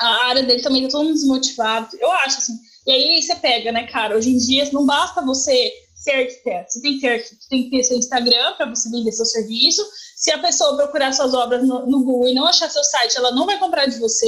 a 0.00 0.26
área 0.28 0.42
dele 0.42 0.62
também 0.62 0.82
tá 0.82 0.88
todo 0.88 1.04
mundo 1.04 1.14
desmotivado. 1.14 1.96
Eu 2.00 2.10
acho, 2.10 2.38
assim. 2.38 2.54
E 2.88 2.90
aí 2.90 3.22
você 3.22 3.36
pega, 3.36 3.70
né, 3.70 3.86
cara? 3.86 4.16
Hoje 4.16 4.30
em 4.30 4.38
dia 4.38 4.66
não 4.72 4.86
basta 4.86 5.20
você 5.20 5.70
ser 5.94 6.12
arquiteto. 6.12 6.72
Você 6.72 6.80
tem 6.80 6.94
que 6.94 7.00
ter, 7.02 7.28
tem 7.50 7.64
que 7.64 7.70
ter 7.70 7.84
seu 7.84 7.98
Instagram 7.98 8.54
para 8.56 8.74
você 8.74 8.88
vender 8.88 9.12
seu 9.12 9.26
serviço. 9.26 9.86
Se 10.16 10.30
a 10.30 10.38
pessoa 10.38 10.74
procurar 10.74 11.12
suas 11.12 11.34
obras 11.34 11.68
no, 11.68 11.84
no 11.84 12.02
Google 12.02 12.28
e 12.28 12.34
não 12.34 12.46
achar 12.46 12.70
seu 12.70 12.82
site, 12.82 13.18
ela 13.18 13.30
não 13.32 13.44
vai 13.44 13.58
comprar 13.58 13.84
de 13.84 13.98
você. 13.98 14.26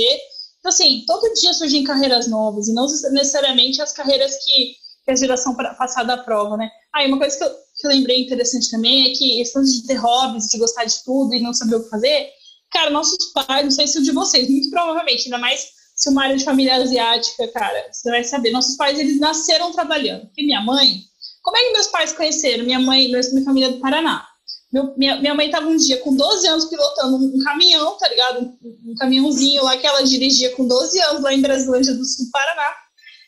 Então, 0.58 0.68
assim, 0.68 1.04
todo 1.06 1.32
dia 1.32 1.54
surgem 1.54 1.84
carreiras 1.84 2.28
novas, 2.28 2.68
e 2.68 2.74
não 2.74 2.86
necessariamente 3.12 3.80
as 3.80 3.94
carreiras 3.94 4.44
que, 4.44 4.74
que 5.06 5.10
a 5.10 5.16
geração 5.16 5.56
passada 5.56 6.12
aprova, 6.12 6.58
né? 6.58 6.68
Ah, 6.94 7.02
e 7.02 7.08
uma 7.08 7.16
coisa 7.16 7.38
que 7.38 7.44
eu, 7.44 7.48
que 7.48 7.86
eu 7.86 7.90
lembrei 7.90 8.20
interessante 8.20 8.70
também 8.70 9.10
é 9.10 9.14
que 9.14 9.42
lance 9.56 9.80
de 9.80 9.86
ter 9.86 9.94
hobbies, 9.94 10.48
de 10.48 10.58
gostar 10.58 10.84
de 10.84 11.02
tudo 11.02 11.34
e 11.34 11.40
não 11.40 11.54
saber 11.54 11.76
o 11.76 11.84
que 11.84 11.88
fazer, 11.88 12.28
cara, 12.70 12.90
nossos 12.90 13.32
pais, 13.32 13.64
não 13.64 13.70
sei 13.70 13.86
se 13.86 13.98
o 13.98 14.02
de 14.02 14.12
vocês, 14.12 14.50
muito 14.50 14.68
provavelmente, 14.68 15.24
ainda 15.24 15.38
mais 15.38 15.79
se 16.00 16.08
uma 16.08 16.22
área 16.24 16.36
de 16.36 16.44
família 16.44 16.76
asiática, 16.76 17.46
cara, 17.48 17.88
você 17.92 18.10
vai 18.10 18.24
saber, 18.24 18.50
nossos 18.50 18.74
pais, 18.74 18.98
eles 18.98 19.20
nasceram 19.20 19.70
trabalhando. 19.70 20.30
E 20.34 20.46
minha 20.46 20.62
mãe, 20.62 21.02
como 21.42 21.58
é 21.58 21.62
que 21.62 21.72
meus 21.72 21.88
pais 21.88 22.14
conheceram? 22.14 22.64
Minha 22.64 22.78
mãe, 22.80 23.08
minha 23.08 23.44
família 23.44 23.68
é 23.68 23.72
do 23.72 23.80
Paraná. 23.80 24.26
Meu- 24.72 24.94
minha, 24.96 25.20
minha 25.20 25.34
mãe 25.34 25.46
estava 25.46 25.66
um 25.66 25.76
dia 25.76 25.98
com 25.98 26.16
12 26.16 26.46
anos 26.48 26.64
pilotando 26.64 27.16
um, 27.18 27.38
caminhão, 27.44 27.98
tá 27.98 28.08
ligado? 28.08 28.40
Um, 28.40 28.92
um 28.92 28.94
caminhãozinho 28.94 29.62
lá 29.62 29.76
que 29.76 29.86
ela 29.86 30.00
dirigia 30.02 30.56
com 30.56 30.66
12 30.66 30.98
anos 31.02 31.22
lá 31.22 31.34
em 31.34 31.42
Brasilândia 31.42 31.92
do 31.92 32.04
Sul, 32.04 32.26
Paraná, 32.32 32.72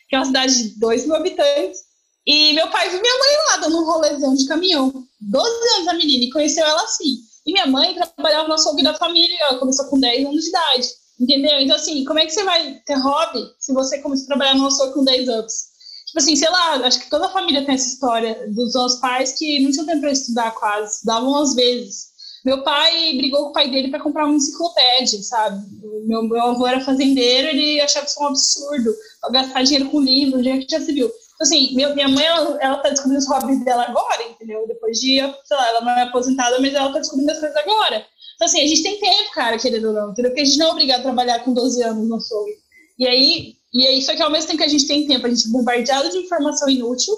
que 0.09 0.15
é 0.15 0.19
uma 0.19 0.25
cidade 0.25 0.69
de 0.69 0.79
2 0.79 1.05
mil 1.05 1.15
habitantes. 1.15 1.79
E 2.25 2.53
meu 2.53 2.71
pai 2.71 2.89
viu 2.89 3.01
minha 3.01 3.19
mãe 3.19 3.29
lá 3.49 3.57
dando 3.57 3.77
um 3.77 3.85
rolezão 3.85 4.33
de 4.33 4.47
caminhão. 4.47 4.91
12 5.21 5.75
anos 5.75 5.87
a 5.89 5.93
menina, 5.93 6.23
e 6.23 6.31
conheceu 6.31 6.65
ela 6.65 6.81
assim. 6.81 7.19
E 7.45 7.51
minha 7.51 7.67
mãe 7.67 7.93
trabalhava 7.93 8.47
no 8.47 8.55
açougue 8.55 8.81
da 8.81 8.95
família, 8.95 9.37
ela 9.41 9.59
começou 9.59 9.85
com 9.89 9.99
10 9.99 10.25
anos 10.25 10.43
de 10.43 10.49
idade. 10.49 11.02
Entendeu? 11.19 11.59
Então, 11.59 11.75
assim, 11.75 12.03
como 12.05 12.19
é 12.19 12.25
que 12.25 12.31
você 12.31 12.43
vai 12.43 12.81
ter 12.85 12.95
hobby 12.95 13.43
se 13.59 13.73
você 13.73 13.99
começou 13.99 14.25
a 14.25 14.27
trabalhar 14.27 14.55
no 14.55 14.67
açougue 14.67 14.93
com 14.93 15.03
10 15.03 15.29
anos? 15.29 15.53
Tipo 16.07 16.19
assim, 16.19 16.35
sei 16.35 16.49
lá, 16.49 16.75
acho 16.85 16.99
que 16.99 17.09
toda 17.09 17.25
a 17.25 17.31
família 17.31 17.65
tem 17.65 17.75
essa 17.75 17.87
história 17.87 18.47
dos 18.53 18.73
nossos 18.73 18.99
pais 18.99 19.33
que 19.33 19.63
não 19.63 19.71
tinham 19.71 19.85
tempo 19.85 20.01
para 20.01 20.11
estudar 20.11 20.51
quase, 20.51 20.95
estudavam 20.95 21.35
às 21.37 21.55
vezes. 21.55 22.13
Meu 22.45 22.61
pai 22.61 23.13
brigou 23.15 23.45
com 23.45 23.49
o 23.49 23.53
pai 23.53 23.71
dele 23.71 23.89
para 23.89 24.01
comprar 24.01 24.25
uma 24.25 24.35
enciclopédia, 24.35 25.23
sabe? 25.23 25.65
Meu, 26.05 26.23
meu 26.23 26.41
avô 26.41 26.67
era 26.67 26.81
fazendeiro, 26.81 27.47
ele 27.47 27.79
achava 27.79 28.05
isso 28.05 28.21
um 28.21 28.27
absurdo, 28.27 28.93
gastar 29.31 29.63
dinheiro 29.63 29.89
com 29.89 30.01
livro, 30.01 30.47
é 30.47 30.57
que 30.59 30.67
já 30.69 30.81
se 30.81 30.91
viu. 30.91 31.07
Então, 31.07 31.41
assim, 31.41 31.73
meu, 31.73 31.95
minha 31.95 32.09
mãe, 32.09 32.25
ela, 32.25 32.57
ela 32.61 32.77
tá 32.77 32.89
descobrindo 32.89 33.19
os 33.19 33.29
hobbies 33.29 33.63
dela 33.63 33.83
agora, 33.83 34.23
entendeu? 34.23 34.67
Depois 34.67 34.99
de, 34.99 35.17
sei 35.45 35.57
lá, 35.57 35.69
ela 35.69 35.81
não 35.81 35.91
é 35.91 36.03
aposentada, 36.03 36.59
mas 36.59 36.73
ela 36.73 36.91
tá 36.91 36.99
descobrindo 36.99 37.31
as 37.31 37.39
coisas 37.39 37.57
agora. 37.57 38.05
Então, 38.35 38.47
assim, 38.47 38.61
a 38.61 38.67
gente 38.67 38.83
tem 38.83 38.99
tempo, 38.99 39.31
cara, 39.33 39.57
querendo 39.57 39.87
ou 39.87 39.93
não, 39.93 40.11
entendeu? 40.11 40.31
Porque 40.31 40.41
a 40.41 40.45
gente 40.45 40.57
não 40.57 40.67
é 40.67 40.71
obrigado 40.71 40.99
a 40.99 41.03
trabalhar 41.03 41.39
com 41.39 41.53
12 41.53 41.83
anos 41.83 42.07
no 42.07 42.15
açougue. 42.15 42.53
E 42.97 43.07
aí, 43.07 43.55
e 43.73 43.87
aí, 43.87 44.01
só 44.01 44.15
que 44.15 44.21
ao 44.21 44.31
mesmo 44.31 44.47
tempo 44.47 44.59
que 44.59 44.65
a 44.65 44.69
gente 44.69 44.87
tem 44.87 45.07
tempo, 45.07 45.25
a 45.25 45.29
gente 45.29 45.47
é 45.47 45.51
bombardeado 45.51 46.09
de 46.09 46.17
informação 46.17 46.69
inútil, 46.69 47.15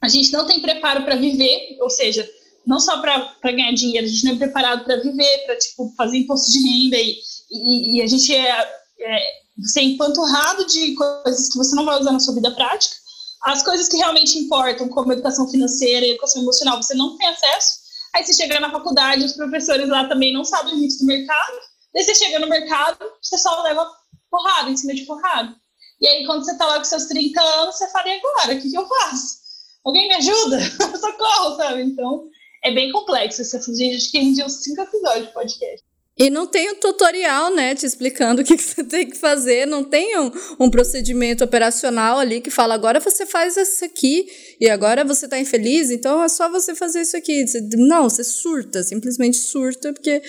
a 0.00 0.08
gente 0.08 0.32
não 0.32 0.46
tem 0.46 0.60
preparo 0.60 1.04
para 1.04 1.16
viver, 1.16 1.76
ou 1.80 1.90
seja, 1.90 2.28
não 2.66 2.78
só 2.78 3.00
para 3.00 3.52
ganhar 3.52 3.72
dinheiro, 3.72 4.06
a 4.06 4.10
gente 4.10 4.24
não 4.24 4.32
é 4.32 4.36
preparado 4.36 4.84
para 4.84 4.96
viver, 4.96 5.44
para 5.46 5.56
tipo, 5.56 5.92
fazer 5.96 6.18
imposto 6.18 6.50
de 6.52 6.58
renda 6.58 6.96
e, 6.96 7.18
e, 7.50 7.96
e 7.96 8.02
a 8.02 8.06
gente 8.06 8.34
é, 8.34 8.60
é 9.00 9.42
você 9.58 9.80
é 9.80 9.84
empanturrado 9.84 10.66
de 10.66 10.94
coisas 10.94 11.48
que 11.50 11.58
você 11.58 11.74
não 11.74 11.84
vai 11.84 12.00
usar 12.00 12.12
na 12.12 12.20
sua 12.20 12.34
vida 12.34 12.50
prática. 12.52 12.96
As 13.42 13.62
coisas 13.62 13.88
que 13.88 13.96
realmente 13.96 14.38
importam, 14.38 14.88
como 14.88 15.12
educação 15.12 15.48
financeira 15.48 16.06
e 16.06 16.10
educação 16.10 16.42
emocional, 16.42 16.80
você 16.80 16.94
não 16.94 17.16
tem 17.16 17.28
acesso. 17.28 17.81
Aí 18.14 18.24
você 18.24 18.34
chega 18.34 18.60
na 18.60 18.70
faculdade, 18.70 19.24
os 19.24 19.32
professores 19.32 19.88
lá 19.88 20.08
também 20.08 20.32
não 20.32 20.44
sabem 20.44 20.76
muito 20.76 20.98
do 20.98 21.06
mercado. 21.06 21.58
Daí 21.94 22.04
você 22.04 22.14
chega 22.14 22.38
no 22.38 22.48
mercado, 22.48 22.98
você 23.20 23.38
só 23.38 23.62
leva 23.62 23.90
porrada 24.30 24.70
em 24.70 24.76
cima 24.76 24.94
de 24.94 25.04
porrada. 25.04 25.54
E 26.00 26.06
aí, 26.06 26.26
quando 26.26 26.44
você 26.44 26.56
tá 26.58 26.66
lá 26.66 26.78
com 26.78 26.84
seus 26.84 27.06
30 27.06 27.40
anos, 27.40 27.76
você 27.76 27.88
fala, 27.90 28.08
e 28.08 28.18
agora? 28.18 28.54
O 28.54 28.60
que, 28.60 28.70
que 28.70 28.76
eu 28.76 28.88
faço? 28.88 29.38
Alguém 29.84 30.08
me 30.08 30.14
ajuda? 30.14 30.58
Socorro, 30.98 31.56
sabe? 31.56 31.82
Então, 31.82 32.28
é 32.64 32.72
bem 32.72 32.90
complexo 32.90 33.42
assunto. 33.42 33.76
Gente, 33.76 33.96
acho 33.96 34.10
que 34.10 34.44
uns 34.44 34.64
5 34.64 34.80
episódios 34.80 35.26
de 35.28 35.32
podcast. 35.32 35.84
E 36.18 36.28
não 36.28 36.46
tem 36.46 36.70
um 36.70 36.74
tutorial, 36.74 37.54
né, 37.54 37.74
te 37.74 37.86
explicando 37.86 38.42
o 38.42 38.44
que, 38.44 38.56
você 38.58 38.84
tem 38.84 39.08
que 39.08 39.16
fazer, 39.16 39.66
não 39.66 39.82
tem 39.82 40.18
um, 40.18 40.30
um 40.60 40.70
procedimento 40.70 41.42
operacional 41.42 42.18
ali 42.18 42.42
que 42.42 42.50
fala, 42.50 42.74
agora 42.74 43.00
você 43.00 43.24
faz 43.24 43.56
isso 43.56 43.82
aqui 43.82 44.26
e 44.60 44.68
agora 44.68 45.04
você 45.04 45.26
tá 45.26 45.38
infeliz, 45.38 45.90
então 45.90 46.22
é 46.22 46.28
só 46.28 46.50
você 46.50 46.74
fazer 46.74 47.00
isso 47.00 47.16
aqui. 47.16 47.44
Não, 47.76 48.10
você 48.10 48.22
surta, 48.22 48.82
simplesmente 48.82 49.38
surta, 49.38 49.90
porque 49.90 50.22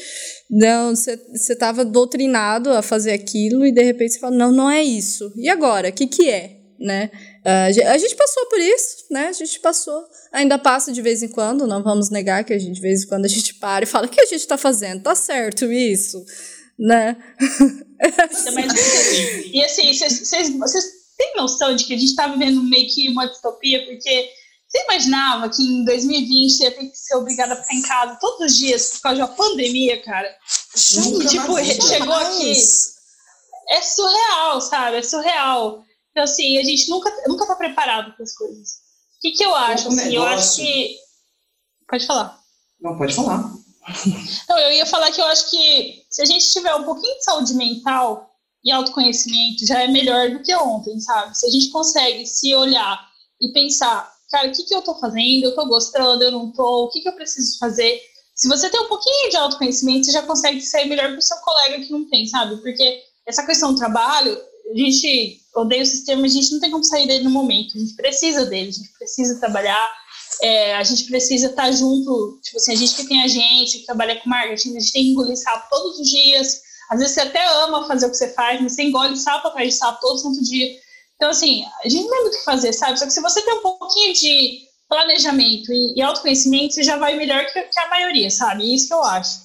não, 0.50 0.96
você, 0.96 1.20
você 1.36 1.54
tava 1.54 1.84
doutrinado 1.84 2.70
a 2.70 2.82
fazer 2.82 3.12
aquilo 3.12 3.66
e 3.66 3.72
de 3.72 3.84
repente 3.84 4.14
você 4.14 4.20
fala, 4.20 4.38
não, 4.38 4.54
não 4.54 4.72
é 4.72 4.82
isso. 4.82 5.34
E 5.36 5.50
agora? 5.50 5.90
O 5.90 5.94
que 5.94 6.08
que 6.08 6.30
é, 6.30 6.60
né? 6.80 7.12
A 7.46 7.72
ge- 7.72 7.84
a 7.84 7.98
gente 7.98 8.16
passou 8.16 8.46
por 8.48 8.60
isso, 8.60 8.98
né? 9.12 9.28
A 9.28 9.32
gente 9.34 9.60
passou. 9.60 10.04
Ainda 10.32 10.58
passa 10.58 10.92
de 10.92 11.02
vez 11.02 11.22
em 11.22 11.28
quando, 11.28 11.68
não 11.68 11.84
vamos 11.84 12.10
negar 12.10 12.44
que 12.44 12.54
a 12.54 12.58
gente, 12.60 12.76
de 12.76 12.82
vez 12.82 13.04
em 13.04 13.08
quando 13.08 13.26
a 13.26 13.30
gente 13.30 13.54
para 13.56 13.84
e 13.84 13.88
fala: 13.88 14.06
o 14.06 14.10
que 14.10 14.22
a 14.22 14.26
gente 14.26 14.48
tá 14.48 14.58
fazendo? 14.58 15.04
Tá 15.04 15.14
certo 15.16 15.72
isso? 15.72 16.24
Né? 16.80 17.16
Mais 18.54 18.74
que- 18.74 19.52
E 19.54 19.64
assim, 19.64 19.94
vocês- 19.94 20.86
têm 21.18 21.36
noção 21.36 21.76
de 21.76 21.84
que 21.86 21.94
a 21.94 21.98
gente 21.98 22.16
tá 22.16 22.28
vivendo 22.28 22.64
meio 22.64 22.88
que 22.90 23.08
uma 23.10 23.28
distopia, 23.28 23.86
porque 23.86 24.30
você 24.68 24.84
imaginava 24.86 25.48
que 25.50 25.62
em 25.62 25.86
2020 25.86 26.50
você 26.52 26.64
ia 26.64 26.72
ter 26.72 26.86
que 26.88 26.98
ser 26.98 27.16
obrigada 27.16 27.54
a 27.54 27.58
ficar 27.58 27.76
em 27.76 27.82
casa 27.84 28.18
todos 28.20 28.52
os 28.52 28.58
dias 28.58 28.90
por 28.92 29.02
causa 29.02 29.16
de 29.18 29.22
uma 29.22 29.28
pandemia, 29.36 30.02
cara? 30.02 30.28
Nunca 30.96 31.24
E, 31.26 31.28
tipo, 31.28 31.84
chegou 31.88 32.16
aqui. 32.16 32.48
Mas- 32.50 32.94
É 33.70 33.82
surreal, 33.82 34.60
sabe? 34.62 34.98
É 34.98 35.02
surreal. 35.04 35.84
Então, 36.14 36.24
assim, 36.24 36.58
a 36.58 36.64
gente 36.64 36.90
nunca, 36.90 37.12
nunca 37.28 37.46
tá 37.46 37.56
preparado 37.56 38.14
para 38.14 38.24
as 38.24 38.34
coisas. 38.34 38.76
O 39.18 39.22
que, 39.22 39.32
que 39.32 39.44
eu 39.44 39.54
acho? 39.54 39.90
um 39.90 39.94
Assim, 39.94 40.16
eu 40.16 40.24
acho 40.24 40.62
negócio. 40.62 40.64
que. 40.64 40.98
Pode 41.90 42.06
falar. 42.06 42.40
Não, 42.80 42.98
pode 42.98 43.14
falar. 43.14 43.52
Não, 44.48 44.58
eu 44.60 44.72
ia 44.74 44.86
falar 44.86 45.12
que 45.12 45.20
eu 45.20 45.26
acho 45.26 45.50
que 45.50 46.06
se 46.10 46.22
a 46.22 46.26
gente 46.26 46.52
tiver 46.52 46.74
um 46.76 46.84
pouquinho 46.84 47.18
de 47.18 47.24
saúde 47.24 47.54
mental 47.56 48.30
e 48.64 48.72
autoconhecimento, 48.72 49.66
já 49.66 49.84
é 49.84 49.88
melhor 49.88 50.30
do 50.30 50.42
que 50.42 50.56
ontem, 50.56 51.00
sabe? 51.02 51.38
Se 51.38 51.48
a 51.48 51.50
gente 51.50 51.70
consegue 51.70 52.26
se 52.26 52.54
olhar 52.56 53.06
e 53.42 53.52
pensar, 53.52 54.10
cara, 54.30 54.48
o 54.48 54.52
que, 54.52 54.64
que 54.64 54.74
eu 54.74 54.82
tô 54.82 54.96
fazendo? 55.00 55.46
Eu 55.46 55.56
tô 55.56 55.66
gostando, 55.66 56.24
eu 56.24 56.32
não 56.32 56.52
tô, 56.52 56.86
o 56.86 56.90
que, 56.90 57.02
que 57.02 57.10
eu 57.10 57.16
preciso 57.16 57.58
fazer? 57.58 58.02
se 58.36 58.48
você 58.48 58.70
tem 58.70 58.80
um 58.82 58.88
pouquinho 58.88 59.30
de 59.30 59.38
autoconhecimento, 59.38 60.06
você 60.06 60.12
já 60.12 60.24
consegue 60.24 60.60
sair 60.62 60.90
melhor 60.90 61.12
que 61.12 61.20
o 61.20 61.22
seu 61.22 61.38
colega 61.38 61.84
que 61.84 61.92
não 61.92 62.10
tem, 62.10 62.26
sabe? 62.26 62.58
Porque 62.58 63.04
essa 63.26 63.46
questão 63.46 63.74
do 63.74 63.80
trabalho, 63.80 64.40
a 64.74 64.78
gente 64.78 65.42
odeia 65.56 65.84
o 65.84 65.86
sistema, 65.86 66.26
a 66.26 66.28
gente 66.28 66.52
não 66.52 66.60
tem 66.60 66.72
como 66.72 66.84
sair 66.84 67.08
dele 67.08 67.24
no 67.24 67.30
momento, 67.30 67.78
a 67.78 67.80
gente 67.80 67.96
precisa 67.96 68.46
dele, 68.46 68.70
a 68.70 68.72
gente 68.72 68.92
precisa 68.98 69.40
trabalhar, 69.40 69.92
é, 70.42 70.76
a 70.76 70.84
gente 70.84 71.06
precisa 71.06 71.48
estar 71.48 71.72
junto, 71.72 72.40
tipo 72.42 72.58
assim, 72.58 72.74
a 72.74 72.76
gente 72.76 72.96
que 72.96 73.08
tem 73.08 73.24
a 73.24 73.28
gente, 73.28 73.80
que 73.80 73.86
trabalha 73.86 74.20
com 74.20 74.30
marketing, 74.30 74.76
a 74.76 74.80
gente 74.80 74.92
tem 74.92 75.04
que 75.04 75.10
engolir 75.10 75.38
sapo 75.38 75.70
todos 75.70 76.00
os 76.00 76.10
dias, 76.10 76.62
às 76.90 77.00
vezes 77.00 77.14
você 77.14 77.22
até 77.22 77.46
ama 77.64 77.88
fazer 77.88 78.08
o 78.08 78.12
que 78.12 78.18
você 78.18 78.30
faz, 78.34 78.62
mas 78.62 78.74
você 78.74 78.84
engole 78.84 79.16
sapo 79.16 79.48
atrás 79.48 79.70
de 79.70 79.76
sapo 79.76 80.02
todo 80.02 80.20
santo 80.20 80.44
dia. 80.44 80.76
Então, 81.16 81.30
assim, 81.30 81.64
a 81.84 81.90
gente 81.90 82.04
não 82.04 82.10
tem 82.10 82.22
muito 82.22 82.36
o 82.36 82.38
que 82.38 82.44
fazer, 82.44 82.74
sabe? 82.74 83.00
Só 83.00 83.06
que 83.06 83.14
se 83.14 83.22
você 83.22 83.42
tem 83.42 83.54
um 83.54 83.62
pouquinho 83.62 84.14
de 84.14 84.68
planejamento 84.90 85.72
e, 85.72 85.94
e 85.96 86.02
autoconhecimento, 86.02 86.74
você 86.74 86.84
já 86.84 86.98
vai 86.98 87.16
melhor 87.16 87.46
que, 87.46 87.62
que 87.62 87.80
a 87.80 87.90
maioria, 87.90 88.30
sabe? 88.30 88.74
Isso 88.74 88.88
que 88.88 88.94
eu 88.94 89.04
acho. 89.04 89.40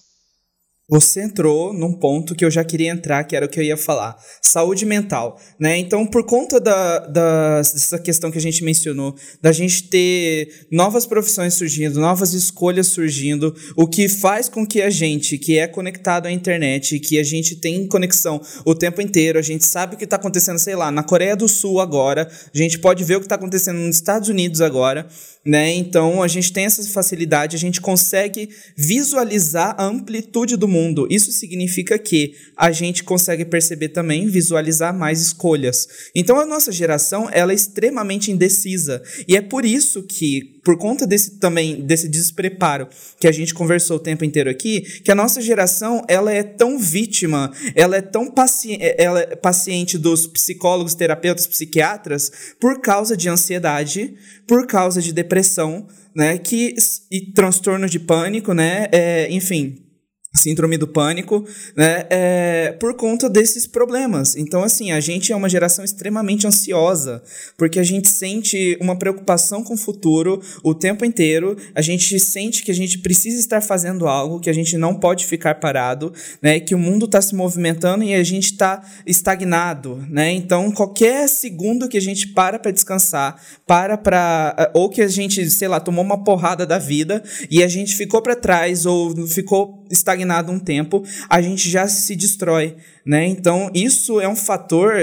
Você 0.91 1.23
entrou 1.23 1.75
num 1.75 1.93
ponto 1.93 2.35
que 2.35 2.43
eu 2.43 2.51
já 2.51 2.65
queria 2.65 2.91
entrar, 2.91 3.23
que 3.25 3.37
era 3.37 3.45
o 3.45 3.49
que 3.49 3.61
eu 3.61 3.65
ia 3.65 3.77
falar. 3.77 4.17
Saúde 4.41 4.87
mental, 4.87 5.39
né? 5.61 5.77
Então, 5.77 6.07
por 6.07 6.25
conta 6.25 6.59
da, 6.59 7.01
da, 7.01 7.57
dessa 7.59 7.99
questão 7.99 8.31
que 8.31 8.39
a 8.39 8.41
gente 8.41 8.65
mencionou, 8.65 9.15
da 9.43 9.53
gente 9.53 9.83
ter 9.91 10.67
novas 10.73 11.05
profissões 11.05 11.53
surgindo, 11.53 12.01
novas 12.01 12.33
escolhas 12.33 12.87
surgindo, 12.87 13.55
o 13.77 13.87
que 13.87 14.09
faz 14.09 14.49
com 14.49 14.67
que 14.67 14.81
a 14.81 14.89
gente, 14.89 15.37
que 15.37 15.59
é 15.59 15.67
conectado 15.67 16.25
à 16.25 16.33
internet, 16.33 16.99
que 17.01 17.19
a 17.19 17.23
gente 17.23 17.57
tem 17.57 17.87
conexão 17.87 18.41
o 18.65 18.75
tempo 18.75 19.03
inteiro, 19.03 19.39
a 19.39 19.43
gente 19.43 19.67
sabe 19.67 19.95
o 19.95 19.99
que 19.99 20.05
está 20.05 20.17
acontecendo, 20.17 20.59
sei 20.59 20.75
lá, 20.75 20.91
na 20.91 21.03
Coreia 21.03 21.37
do 21.37 21.49
Sul 21.49 21.81
agora, 21.81 22.27
a 22.55 22.57
gente 22.57 22.79
pode 22.79 23.05
ver 23.05 23.17
o 23.17 23.21
que 23.21 23.27
está 23.27 23.35
acontecendo 23.35 23.79
nos 23.79 23.97
Estados 23.97 24.31
Unidos 24.31 24.63
agora, 24.63 25.07
né? 25.49 25.73
Então, 25.73 26.23
a 26.23 26.29
gente 26.29 26.53
tem 26.53 26.67
essa 26.67 26.87
facilidade, 26.91 27.57
a 27.57 27.59
gente 27.59 27.81
consegue 27.81 28.51
visualizar 28.77 29.75
a 29.79 29.85
amplitude 29.87 30.59
do 30.59 30.69
mundo. 30.69 31.09
Isso 31.11 31.33
significa 31.33 31.99
que 31.99 32.35
a 32.55 32.71
gente 32.71 33.03
consegue 33.03 33.47
perceber 33.47 33.89
também, 33.89 34.27
visualizar 34.27 34.95
mais 34.95 35.23
escolhas. 35.23 35.89
Então 36.15 36.39
a 36.39 36.45
nossa 36.45 36.71
geração, 36.71 37.31
ela 37.33 37.53
é 37.53 37.55
extremamente 37.55 38.31
indecisa. 38.31 39.03
E 39.27 39.37
é 39.37 39.41
por 39.41 39.65
isso 39.65 40.03
que 40.03 40.58
por 40.69 40.77
conta 40.77 41.07
desse 41.07 41.39
também 41.39 41.81
desse 41.81 42.07
despreparo 42.07 42.91
que 43.19 43.27
a 43.27 43.33
gente 43.33 43.55
conversou 43.55 43.97
o 43.97 44.01
tempo 44.01 44.23
inteiro 44.23 44.51
aqui, 44.51 44.83
que 45.01 45.11
a 45.11 45.15
nossa 45.15 45.41
geração 45.41 46.05
ela 46.07 46.31
é 46.31 46.43
tão 46.43 46.79
vítima, 46.79 47.51
ela 47.75 47.97
é 47.97 48.03
tão 48.03 48.31
paci 48.31 48.77
ela 48.99 49.21
é 49.21 49.35
paciente 49.35 49.97
dos 49.97 50.27
psicólogos, 50.27 50.95
terapeutas, 50.95 51.47
psiquiatras 51.47 52.31
por 52.61 52.83
causa 52.83 53.17
de 53.17 53.31
ansiedade, 53.31 54.15
por 54.47 54.67
causa 54.67 55.01
de 55.01 55.11
depressão, 55.11 55.87
né, 56.15 56.37
que 56.37 56.75
e 57.11 57.33
transtorno 57.33 57.89
de 57.89 57.99
pânico, 57.99 58.53
né, 58.53 58.89
é, 58.93 59.27
enfim, 59.31 59.88
síndrome 60.37 60.77
do 60.77 60.87
pânico, 60.87 61.45
né, 61.75 62.05
é, 62.11 62.73
por 62.79 62.95
conta 62.95 63.31
desses 63.31 63.67
problemas. 63.67 64.37
Então, 64.37 64.63
assim, 64.63 64.93
a 64.93 65.01
gente 65.01 65.33
é 65.33 65.37
uma 65.37 65.49
geração 65.49 65.85
extremamente 65.85 66.47
ansiosa, 66.47 67.23
porque 67.57 67.79
a 67.79 67.83
gente 67.83 68.09
sente 68.09 68.77
uma 68.81 68.97
preocupação 68.97 69.65
com 69.65 69.75
o 69.75 69.79
futuro 69.79 70.41
o 70.63 70.75
tempo 70.75 71.05
inteiro, 71.05 71.57
a 71.75 71.81
gente 71.81 72.19
sente 72.21 72.63
que 72.63 72.71
a 72.71 72.75
gente 72.75 72.99
precisa 72.99 73.39
estar 73.41 73.63
fazendo 73.63 74.07
algo, 74.07 74.39
que 74.39 74.51
a 74.51 74.53
gente 74.53 74.77
não 74.77 74.95
pode 74.95 75.25
ficar 75.27 75.55
parado, 75.57 76.13
né, 76.43 76.61
que 76.61 76.75
o 76.75 76.79
mundo 76.79 77.07
está 77.07 77.23
se 77.23 77.35
movimentando 77.35 78.05
e 78.05 78.15
a 78.15 78.23
gente 78.23 78.53
está 78.53 78.83
estagnado, 79.07 80.05
né, 80.11 80.31
então 80.31 80.71
qualquer 80.71 81.27
segundo 81.29 81.89
que 81.89 81.97
a 81.97 82.03
gente 82.03 82.29
para 82.29 82.59
para 82.59 82.71
descansar, 82.71 83.41
para 83.67 83.97
para, 83.97 84.71
ou 84.75 84.91
que 84.91 85.01
a 85.01 85.09
gente, 85.09 85.51
sei 85.51 85.69
lá, 85.69 85.81
tomou 85.81 86.05
uma 86.05 86.23
porrada 86.23 86.67
da 86.67 86.79
vida 86.79 87.23
e 87.51 87.63
a 87.63 87.69
gente 87.69 87.97
ficou 87.97 88.21
para 88.21 88.37
trás 88.37 88.85
ou 88.85 89.27
ficou 89.27 89.85
estagnado 89.91 90.18
um 90.25 90.59
tempo, 90.59 91.05
a 91.29 91.41
gente 91.41 91.69
já 91.69 91.87
se 91.89 92.15
destrói, 92.15 92.77
né? 93.05 93.27
Então, 93.27 93.71
isso 93.75 94.21
é 94.21 94.29
um 94.29 94.37
fator 94.37 94.95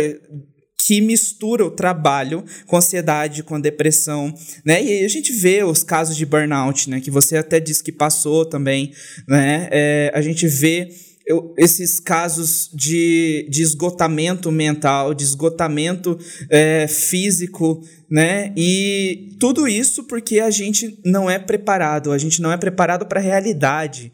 que 0.86 1.02
mistura 1.02 1.66
o 1.66 1.72
trabalho 1.72 2.44
com 2.68 2.78
ansiedade, 2.78 3.42
com 3.42 3.60
depressão, 3.60 4.32
né? 4.64 4.84
E 4.84 5.04
a 5.04 5.08
gente 5.08 5.34
vê 5.34 5.64
os 5.64 5.84
casos 5.84 6.16
de 6.16 6.26
burnout, 6.26 6.90
né? 6.90 7.02
Que 7.02 7.10
você 7.10 7.38
até 7.38 7.60
disse 7.60 7.84
que 7.84 7.92
passou 7.92 8.46
também, 8.46 8.92
né? 9.28 9.68
É, 9.72 10.12
a 10.14 10.22
gente 10.22 10.48
vê 10.48 10.90
eu, 11.26 11.56
esses 11.58 12.00
casos 12.00 12.70
de, 12.72 13.48
de 13.50 13.64
esgotamento 13.64 14.52
mental, 14.52 15.16
de 15.16 15.24
esgotamento 15.24 16.20
é, 16.52 16.88
físico, 16.88 17.82
né? 18.10 18.54
E 18.56 19.36
tudo 19.40 19.68
isso 19.68 20.04
porque 20.04 20.40
a 20.40 20.52
gente 20.52 21.00
não 21.04 21.28
é 21.28 21.40
preparado, 21.40 22.12
a 22.12 22.18
gente 22.20 22.42
não 22.42 22.52
é 22.52 22.58
preparado 22.58 23.08
para 23.08 23.20
a 23.20 23.24
realidade. 23.24 24.12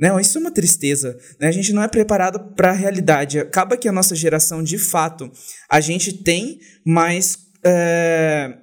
Não, 0.00 0.18
isso 0.18 0.38
é 0.38 0.40
uma 0.40 0.50
tristeza. 0.50 1.18
Né? 1.38 1.48
A 1.48 1.52
gente 1.52 1.72
não 1.72 1.82
é 1.82 1.88
preparado 1.88 2.54
para 2.54 2.70
a 2.70 2.74
realidade. 2.74 3.38
Acaba 3.38 3.76
que 3.76 3.88
a 3.88 3.92
nossa 3.92 4.14
geração, 4.16 4.62
de 4.62 4.78
fato, 4.78 5.30
a 5.70 5.78
gente 5.80 6.24
tem 6.24 6.58
mais 6.86 7.36
é, 7.64 8.56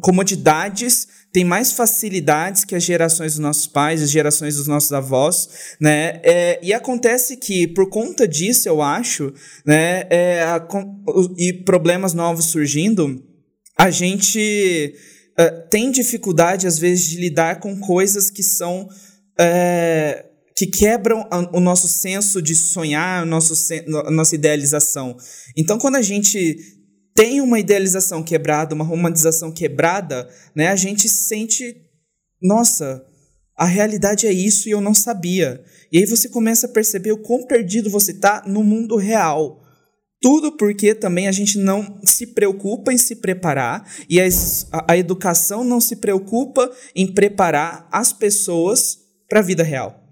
comodidades, 0.00 1.06
tem 1.32 1.44
mais 1.44 1.72
facilidades 1.72 2.64
que 2.64 2.74
as 2.74 2.82
gerações 2.82 3.32
dos 3.32 3.40
nossos 3.40 3.66
pais, 3.66 4.02
as 4.02 4.10
gerações 4.10 4.56
dos 4.56 4.66
nossos 4.66 4.92
avós, 4.92 5.48
né? 5.80 6.20
É, 6.22 6.60
e 6.62 6.72
acontece 6.72 7.36
que, 7.36 7.66
por 7.68 7.90
conta 7.90 8.26
disso, 8.26 8.68
eu 8.68 8.80
acho, 8.80 9.34
né? 9.66 10.04
É, 10.08 10.42
a, 10.44 10.66
e 11.36 11.52
problemas 11.52 12.14
novos 12.14 12.46
surgindo, 12.46 13.22
a 13.76 13.90
gente 13.90 14.94
é, 15.36 15.50
tem 15.50 15.90
dificuldade, 15.90 16.66
às 16.66 16.78
vezes, 16.78 17.08
de 17.08 17.20
lidar 17.20 17.58
com 17.60 17.78
coisas 17.80 18.30
que 18.30 18.42
são. 18.42 18.88
É, 19.38 20.24
que 20.54 20.66
quebram 20.66 21.28
o 21.52 21.58
nosso 21.58 21.88
senso 21.88 22.40
de 22.40 22.54
sonhar, 22.54 23.24
o 23.24 23.26
nosso, 23.26 23.54
a 24.06 24.10
nossa 24.10 24.34
idealização. 24.34 25.16
Então, 25.56 25.78
quando 25.78 25.96
a 25.96 26.02
gente 26.02 26.56
tem 27.14 27.40
uma 27.40 27.58
idealização 27.58 28.22
quebrada, 28.22 28.74
uma 28.74 28.84
romantização 28.84 29.50
quebrada, 29.50 30.28
né, 30.54 30.68
a 30.68 30.76
gente 30.76 31.08
sente, 31.08 31.76
nossa, 32.40 33.04
a 33.56 33.64
realidade 33.64 34.26
é 34.26 34.32
isso 34.32 34.68
e 34.68 34.72
eu 34.72 34.80
não 34.80 34.94
sabia. 34.94 35.62
E 35.92 35.98
aí 35.98 36.06
você 36.06 36.28
começa 36.28 36.66
a 36.66 36.70
perceber 36.70 37.12
o 37.12 37.22
quão 37.22 37.46
perdido 37.46 37.90
você 37.90 38.12
está 38.12 38.42
no 38.46 38.62
mundo 38.62 38.96
real. 38.96 39.60
Tudo 40.20 40.56
porque 40.56 40.94
também 40.94 41.28
a 41.28 41.32
gente 41.32 41.58
não 41.58 42.00
se 42.04 42.28
preocupa 42.28 42.92
em 42.92 42.98
se 42.98 43.16
preparar 43.16 43.86
e 44.08 44.20
a, 44.20 44.24
a 44.88 44.96
educação 44.96 45.62
não 45.62 45.80
se 45.80 45.96
preocupa 45.96 46.70
em 46.94 47.12
preparar 47.12 47.86
as 47.92 48.12
pessoas 48.12 48.98
para 49.28 49.40
a 49.40 49.42
vida 49.42 49.62
real. 49.62 50.03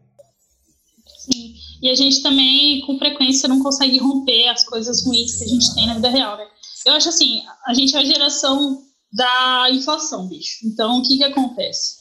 E 1.83 1.91
a 1.91 1.95
gente 1.97 2.23
também, 2.23 2.81
com 2.83 2.97
frequência, 2.97 3.49
não 3.49 3.61
consegue 3.61 3.99
romper 3.99 4.47
as 4.47 4.63
coisas 4.63 5.05
ruins 5.05 5.37
que 5.37 5.45
a 5.45 5.49
gente 5.49 5.75
tem 5.75 5.87
na 5.89 5.95
vida 5.95 6.09
real, 6.09 6.37
né? 6.37 6.47
Eu 6.87 6.93
acho 6.93 7.09
assim, 7.09 7.43
a 7.67 7.75
gente 7.75 7.97
é 7.97 7.99
a 7.99 8.05
geração 8.05 8.81
da 9.13 9.67
inflação, 9.71 10.29
bicho. 10.29 10.59
Então, 10.65 10.99
o 10.99 11.03
que 11.03 11.19
que 11.19 11.25
acontece? 11.25 11.97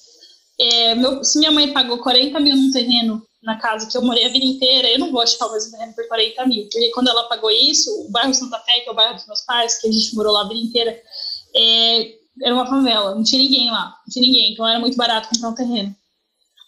É, 0.59 0.93
meu, 0.93 1.23
se 1.23 1.39
minha 1.39 1.51
mãe 1.51 1.73
pagou 1.73 1.97
40 1.97 2.39
mil 2.39 2.55
num 2.55 2.71
terreno 2.71 3.23
na 3.41 3.57
casa 3.57 3.89
que 3.89 3.97
eu 3.97 4.03
morei 4.03 4.25
a 4.25 4.31
vida 4.31 4.45
inteira, 4.45 4.87
eu 4.87 4.99
não 4.99 5.11
vou 5.11 5.21
achar 5.21 5.47
o 5.47 5.71
terreno 5.71 5.93
por 5.93 6.07
40 6.07 6.45
mil. 6.45 6.63
Porque 6.63 6.91
quando 6.91 7.09
ela 7.09 7.23
pagou 7.23 7.49
isso, 7.49 7.89
o 8.05 8.11
bairro 8.11 8.35
Santa 8.35 8.59
Fé, 8.59 8.81
que 8.81 8.89
é 8.89 8.91
o 8.91 8.95
bairro 8.95 9.15
dos 9.15 9.25
meus 9.25 9.41
pais, 9.41 9.81
que 9.81 9.87
a 9.87 9.91
gente 9.91 10.15
morou 10.15 10.31
lá 10.31 10.41
a 10.41 10.47
vida 10.47 10.61
inteira, 10.61 11.01
é, 11.55 12.13
era 12.43 12.53
uma 12.53 12.67
favela, 12.67 13.15
não 13.15 13.23
tinha 13.23 13.41
ninguém 13.41 13.71
lá, 13.71 13.85
não 14.05 14.13
tinha 14.13 14.25
ninguém. 14.25 14.53
Então, 14.53 14.67
era 14.67 14.79
muito 14.79 14.95
barato 14.95 15.29
comprar 15.29 15.49
um 15.49 15.55
terreno. 15.55 15.95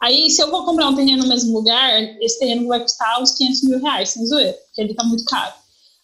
Aí, 0.03 0.29
se 0.29 0.43
eu 0.43 0.51
vou 0.51 0.65
comprar 0.65 0.89
um 0.89 0.95
terreno 0.95 1.23
no 1.23 1.29
mesmo 1.29 1.53
lugar, 1.53 2.03
esse 2.21 2.37
terreno 2.37 2.67
vai 2.67 2.81
custar 2.81 3.21
uns 3.21 3.31
500 3.31 3.63
mil 3.63 3.79
reais, 3.79 4.09
sem 4.09 4.25
zoeira, 4.25 4.51
porque 4.51 4.81
ele 4.81 4.93
tá 4.93 5.03
muito 5.05 5.23
caro. 5.23 5.53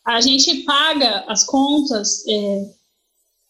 A 0.05 0.21
gente 0.21 0.63
paga 0.63 1.25
as 1.27 1.43
contas, 1.43 2.25
é, 2.25 2.69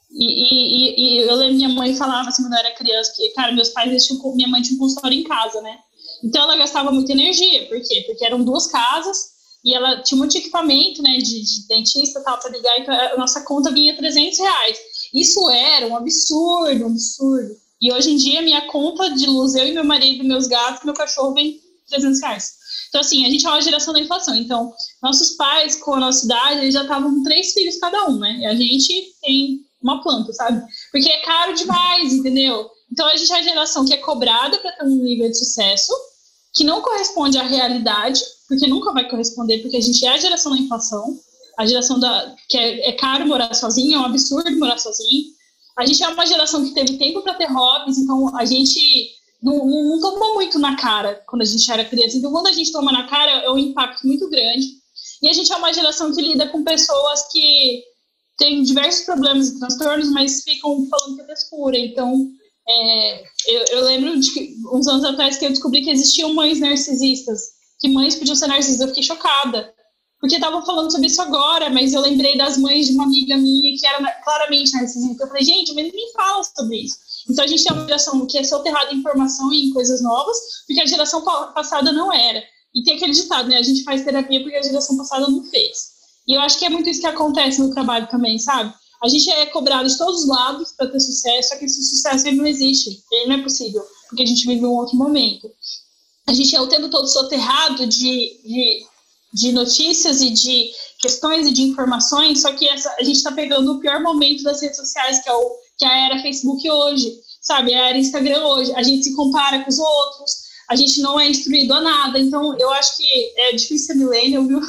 e, 0.09 0.25
e, 0.25 0.95
e, 0.97 1.17
eu 1.19 1.35
lembro 1.35 1.55
minha 1.55 1.69
mãe 1.69 1.95
falava 1.95 2.29
assim, 2.29 2.41
quando 2.41 2.53
eu 2.53 2.59
era 2.59 2.73
criança, 2.73 3.13
que, 3.15 3.29
cara, 3.33 3.51
meus 3.51 3.69
pais, 3.69 4.07
tinham, 4.07 4.35
minha 4.35 4.47
mãe 4.47 4.63
tinha 4.63 4.75
um 4.75 4.79
consultório 4.79 5.19
em 5.19 5.23
casa, 5.23 5.61
né? 5.61 5.77
Então, 6.23 6.41
ela 6.41 6.57
gastava 6.57 6.91
muita 6.91 7.11
energia, 7.11 7.67
por 7.67 7.79
quê? 7.79 8.05
Porque 8.07 8.25
eram 8.25 8.43
duas 8.43 8.65
casas, 8.65 9.33
e 9.63 9.75
ela 9.75 10.01
tinha 10.01 10.17
muito 10.17 10.35
equipamento, 10.35 11.03
né, 11.03 11.17
de, 11.17 11.43
de 11.43 11.67
dentista 11.67 12.21
e 12.21 12.23
tal, 12.23 12.39
para 12.39 12.49
ligar, 12.49 12.79
então 12.79 12.95
a 12.95 13.17
nossa 13.17 13.41
conta 13.41 13.71
vinha 13.71 13.95
300 13.95 14.39
reais. 14.39 14.79
Isso 15.13 15.47
era 15.47 15.85
um 15.85 15.95
absurdo, 15.95 16.85
um 16.85 16.87
absurdo. 16.87 17.68
E 17.81 17.93
hoje 17.93 18.11
em 18.11 18.17
dia, 18.17 18.41
minha 18.41 18.67
conta 18.67 19.09
de 19.11 19.25
luz, 19.25 19.55
eu 19.55 19.67
e 19.67 19.73
meu 19.73 19.83
marido, 19.83 20.23
meus 20.23 20.47
gatos, 20.47 20.83
meu 20.83 20.93
cachorro, 20.93 21.33
vem 21.33 21.59
300 21.89 22.21
reais. 22.21 22.59
Então, 22.89 23.01
assim, 23.01 23.25
a 23.25 23.29
gente 23.29 23.45
é 23.45 23.49
uma 23.49 23.61
geração 23.61 23.93
da 23.93 23.99
inflação. 23.99 24.35
Então, 24.35 24.73
nossos 25.01 25.35
pais, 25.35 25.75
com 25.77 25.93
a 25.93 25.99
nossa 25.99 26.25
idade, 26.25 26.61
eles 26.61 26.73
já 26.73 26.81
estavam 26.81 27.23
três 27.23 27.53
filhos 27.53 27.77
cada 27.77 28.07
um, 28.07 28.17
né? 28.17 28.37
E 28.39 28.45
a 28.45 28.55
gente 28.55 29.13
tem 29.21 29.61
uma 29.81 30.01
planta, 30.01 30.33
sabe? 30.33 30.61
Porque 30.91 31.09
é 31.09 31.21
caro 31.21 31.53
demais, 31.53 32.13
entendeu? 32.13 32.69
Então, 32.91 33.07
a 33.07 33.15
gente 33.15 33.31
é 33.31 33.39
a 33.39 33.43
geração 33.43 33.85
que 33.85 33.93
é 33.93 33.97
cobrada 33.97 34.57
para 34.57 34.71
ter 34.71 34.83
um 34.83 34.95
nível 34.95 35.29
de 35.29 35.37
sucesso, 35.37 35.93
que 36.53 36.63
não 36.63 36.81
corresponde 36.81 37.37
à 37.37 37.43
realidade, 37.43 38.21
porque 38.47 38.67
nunca 38.67 38.91
vai 38.91 39.07
corresponder, 39.07 39.59
porque 39.61 39.77
a 39.77 39.81
gente 39.81 40.03
é 40.05 40.09
a 40.09 40.17
geração 40.17 40.51
da 40.51 40.57
inflação, 40.57 41.17
a 41.57 41.65
geração 41.65 41.99
da 41.99 42.35
que 42.47 42.57
é, 42.57 42.89
é 42.89 42.91
caro 42.93 43.27
morar 43.27 43.53
sozinho, 43.53 43.97
é 43.97 44.01
um 44.01 44.05
absurdo 44.05 44.57
morar 44.57 44.79
sozinho. 44.79 45.38
A 45.79 45.85
gente 45.85 46.03
é 46.03 46.09
uma 46.09 46.25
geração 46.25 46.65
que 46.65 46.73
teve 46.73 46.97
tempo 46.97 47.21
para 47.21 47.35
ter 47.35 47.45
hobbies, 47.45 47.97
então 47.97 48.35
a 48.35 48.43
gente 48.43 49.11
não, 49.41 49.65
não, 49.65 49.99
tomou 50.01 50.33
muito 50.33 50.59
na 50.59 50.75
cara 50.75 51.23
quando 51.25 51.41
a 51.41 51.45
gente 51.45 51.71
era 51.71 51.85
criança. 51.85 52.17
Então, 52.17 52.33
quando 52.33 52.47
a 52.47 52.51
gente 52.51 52.69
toma 52.73 52.91
na 52.91 53.07
cara, 53.07 53.31
é 53.31 53.49
um 53.49 53.57
impacto 53.57 54.05
muito 54.05 54.29
grande. 54.29 54.67
E 55.23 55.29
a 55.29 55.33
gente 55.33 55.49
é 55.51 55.55
uma 55.55 55.71
geração 55.71 56.13
que 56.13 56.21
lida 56.21 56.49
com 56.49 56.65
pessoas 56.65 57.31
que 57.31 57.81
têm 58.37 58.61
diversos 58.61 59.05
problemas 59.05 59.47
e 59.47 59.59
transtornos, 59.59 60.11
mas 60.11 60.43
ficam 60.43 60.85
falando 60.89 61.15
que 61.15 61.21
é 61.21 61.25
frescura. 61.25 61.77
Então, 61.77 62.29
é, 62.67 63.23
eu, 63.47 63.65
eu, 63.71 63.83
lembro 63.85 64.19
de 64.19 64.33
que, 64.33 64.55
uns 64.73 64.85
anos 64.85 65.05
atrás 65.05 65.37
que 65.37 65.45
eu 65.45 65.49
descobri 65.49 65.81
que 65.81 65.91
existiam 65.91 66.33
mães 66.33 66.59
narcisistas, 66.59 67.39
que 67.79 67.87
mães 67.87 68.15
podiam 68.15 68.35
ser 68.35 68.47
narcisistas. 68.47 68.81
Eu 68.81 68.93
fiquei 68.93 69.03
chocada. 69.03 69.73
Porque 70.19 70.35
estavam 70.35 70.65
falando 70.65 70.91
sobre 70.91 71.07
isso 71.07 71.21
agora, 71.21 71.69
mas 71.69 71.93
eu 71.93 72.01
lembrei 72.01 72.37
das 72.37 72.57
mães 72.57 72.87
de 72.87 72.93
uma 72.93 73.05
amiga 73.05 73.37
minha 73.37 73.77
que 73.77 73.85
era 73.85 74.11
claramente 74.23 74.73
narcisista. 74.73 75.23
Eu 75.23 75.27
falei, 75.27 75.43
gente, 75.43 75.73
mas 75.73 75.85
ninguém 75.85 76.11
fala 76.11 76.43
sobre 76.43 76.77
isso. 76.77 76.97
Então 77.29 77.45
a 77.45 77.47
gente 77.47 77.63
tem 77.63 77.73
uma 77.73 77.85
geração 77.85 78.25
que 78.25 78.37
é 78.37 78.43
soterrada 78.43 78.93
em 78.93 78.97
informação 78.97 79.53
e 79.53 79.67
em 79.67 79.73
coisas 79.73 80.01
novas, 80.01 80.37
porque 80.67 80.81
a 80.81 80.85
geração 80.85 81.23
passada 81.23 81.91
não 81.91 82.11
era. 82.11 82.43
E 82.75 82.83
tem 82.83 82.95
aquele 82.95 83.13
ditado, 83.13 83.47
né? 83.47 83.57
A 83.57 83.63
gente 83.63 83.83
faz 83.83 84.03
terapia 84.03 84.41
porque 84.41 84.55
a 84.55 84.61
geração 84.61 84.97
passada 84.97 85.27
não 85.27 85.43
fez. 85.45 85.99
E 86.27 86.33
eu 86.33 86.41
acho 86.41 86.59
que 86.59 86.65
é 86.65 86.69
muito 86.69 86.89
isso 86.89 87.01
que 87.01 87.07
acontece 87.07 87.61
no 87.61 87.73
trabalho 87.73 88.07
também, 88.07 88.37
sabe? 88.37 88.73
A 89.01 89.07
gente 89.07 89.29
é 89.31 89.45
cobrado 89.45 89.87
de 89.87 89.97
todos 89.97 90.23
os 90.23 90.27
lados 90.27 90.73
para 90.73 90.87
ter 90.87 90.99
sucesso, 90.99 91.49
só 91.49 91.55
que 91.55 91.65
esse 91.65 91.81
sucesso 91.81 92.27
ele 92.27 92.37
não 92.37 92.45
existe, 92.45 93.01
ele 93.11 93.27
não 93.27 93.35
é 93.35 93.43
possível, 93.43 93.81
porque 94.09 94.21
a 94.21 94.25
gente 94.25 94.45
vive 94.45 94.65
um 94.65 94.73
outro 94.73 94.97
momento. 94.97 95.49
A 96.27 96.33
gente 96.33 96.55
é 96.55 96.61
o 96.61 96.67
tempo 96.67 96.89
todo 96.89 97.07
soterrado 97.07 97.87
de, 97.87 98.39
de, 98.43 98.85
de 99.33 99.51
notícias 99.51 100.21
e 100.21 100.31
de 100.31 100.71
questões 100.99 101.47
e 101.47 101.53
de 101.53 101.61
informações, 101.63 102.41
só 102.41 102.51
que 102.53 102.67
essa, 102.67 102.93
a 102.99 103.03
gente 103.03 103.17
está 103.17 103.31
pegando 103.31 103.73
o 103.73 103.79
pior 103.79 104.01
momento 104.01 104.43
das 104.43 104.61
redes 104.61 104.77
sociais, 104.77 105.21
que 105.23 105.29
é, 105.29 105.33
o, 105.33 105.55
que 105.77 105.85
é 105.85 105.87
a 105.87 106.05
era 106.07 106.21
Facebook 106.21 106.69
hoje, 106.69 107.19
sabe? 107.41 107.73
A 107.73 107.89
era 107.89 107.97
Instagram 107.97 108.43
hoje. 108.45 108.73
A 108.75 108.83
gente 108.83 109.03
se 109.03 109.15
compara 109.15 109.63
com 109.63 109.69
os 109.69 109.79
outros, 109.79 110.49
a 110.69 110.75
gente 110.75 110.99
não 111.01 111.19
é 111.19 111.29
instruído 111.29 111.73
a 111.73 111.81
nada, 111.81 112.19
então 112.19 112.57
eu 112.57 112.69
acho 112.71 112.97
que 112.97 113.33
é 113.37 113.51
difícil 113.53 113.87
ser 113.87 113.95
millennial, 113.95 114.45
viu? 114.45 114.61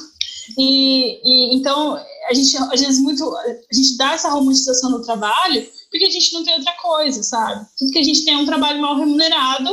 E, 0.58 1.20
e, 1.24 1.56
então 1.56 1.94
a 2.28 2.34
gente 2.34 2.56
às 2.56 2.80
vezes 2.80 3.00
muito 3.00 3.24
a 3.36 3.74
gente 3.74 3.96
dá 3.96 4.14
essa 4.14 4.30
romantização 4.30 4.90
no 4.90 5.02
trabalho 5.02 5.64
porque 5.90 6.04
a 6.04 6.10
gente 6.10 6.32
não 6.32 6.44
tem 6.44 6.54
outra 6.54 6.72
coisa, 6.80 7.22
sabe? 7.22 7.66
Tudo 7.78 7.90
que 7.90 7.98
a 7.98 8.02
gente 8.02 8.24
tem 8.24 8.36
um 8.36 8.46
trabalho 8.46 8.80
mal 8.80 8.96
remunerado 8.96 9.68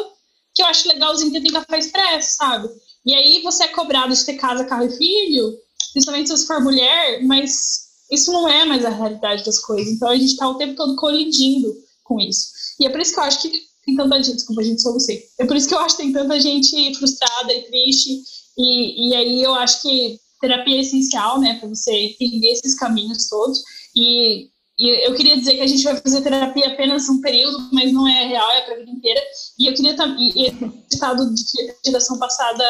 que 0.53 0.63
eu 0.63 0.65
acho 0.65 0.87
legalzinho 0.87 1.31
que 1.31 1.39
tem 1.39 1.51
café 1.51 1.77
expresso, 1.77 2.35
sabe? 2.35 2.67
E 3.07 3.15
aí 3.15 3.41
você 3.41 3.63
é 3.63 3.67
cobrado 3.69 4.13
de 4.13 4.25
ter 4.25 4.33
casa, 4.33 4.65
carro 4.65 4.85
e 4.85 4.97
filho, 4.97 5.57
principalmente 5.93 6.27
se 6.27 6.37
você 6.37 6.45
for 6.45 6.61
mulher, 6.61 7.23
mas 7.23 7.87
isso 8.11 8.33
não 8.33 8.49
é 8.49 8.65
mais 8.65 8.83
a 8.83 8.89
realidade 8.89 9.45
das 9.45 9.59
coisas. 9.59 9.93
Então 9.93 10.09
a 10.09 10.15
gente 10.17 10.31
está 10.31 10.47
o 10.49 10.55
tempo 10.55 10.75
todo 10.75 10.97
colidindo 10.97 11.73
com 12.03 12.19
isso. 12.19 12.47
E 12.79 12.85
é 12.85 12.89
por 12.89 12.99
isso 12.99 13.13
que 13.13 13.19
eu 13.19 13.23
acho 13.23 13.41
que 13.41 13.51
tem 13.85 13.95
tanta 13.95 14.21
gente, 14.21 14.35
desculpa, 14.35 14.61
gente, 14.61 14.81
sou 14.81 14.91
você. 14.91 15.25
É 15.39 15.45
por 15.45 15.55
isso 15.55 15.69
que 15.69 15.73
eu 15.73 15.79
acho 15.79 15.95
que 15.95 16.03
tem 16.03 16.11
tanta 16.11 16.37
gente 16.41 16.93
frustrada 16.95 17.53
e 17.53 17.61
triste. 17.63 18.21
E, 18.57 19.09
e 19.09 19.15
aí 19.15 19.41
eu 19.41 19.53
acho 19.55 19.81
que 19.81 20.19
terapia 20.41 20.75
é 20.75 20.81
essencial, 20.81 21.39
né, 21.39 21.57
para 21.59 21.69
você 21.69 22.15
entender 22.19 22.51
esses 22.51 22.75
caminhos 22.75 23.29
todos. 23.29 23.63
E, 23.95 24.49
e, 24.77 25.07
eu 25.07 25.15
queria 25.15 25.37
dizer 25.37 25.55
que 25.55 25.61
a 25.61 25.67
gente 25.67 25.83
vai 25.83 25.97
fazer 25.97 26.21
terapia 26.21 26.67
apenas 26.67 27.09
um 27.09 27.21
período, 27.21 27.69
mas 27.71 27.91
não 27.91 28.07
é 28.07 28.25
real, 28.27 28.51
é 28.51 28.61
para 28.61 28.75
a 28.75 28.77
vida 28.77 28.91
inteira. 28.91 29.21
E 29.59 29.67
eu 29.67 29.73
queria 29.73 29.95
também, 29.95 30.31
o 30.61 30.83
estado 30.91 31.33
de 31.33 31.43
que 31.43 31.69
a 31.69 31.75
geração 31.85 32.19
passada 32.19 32.63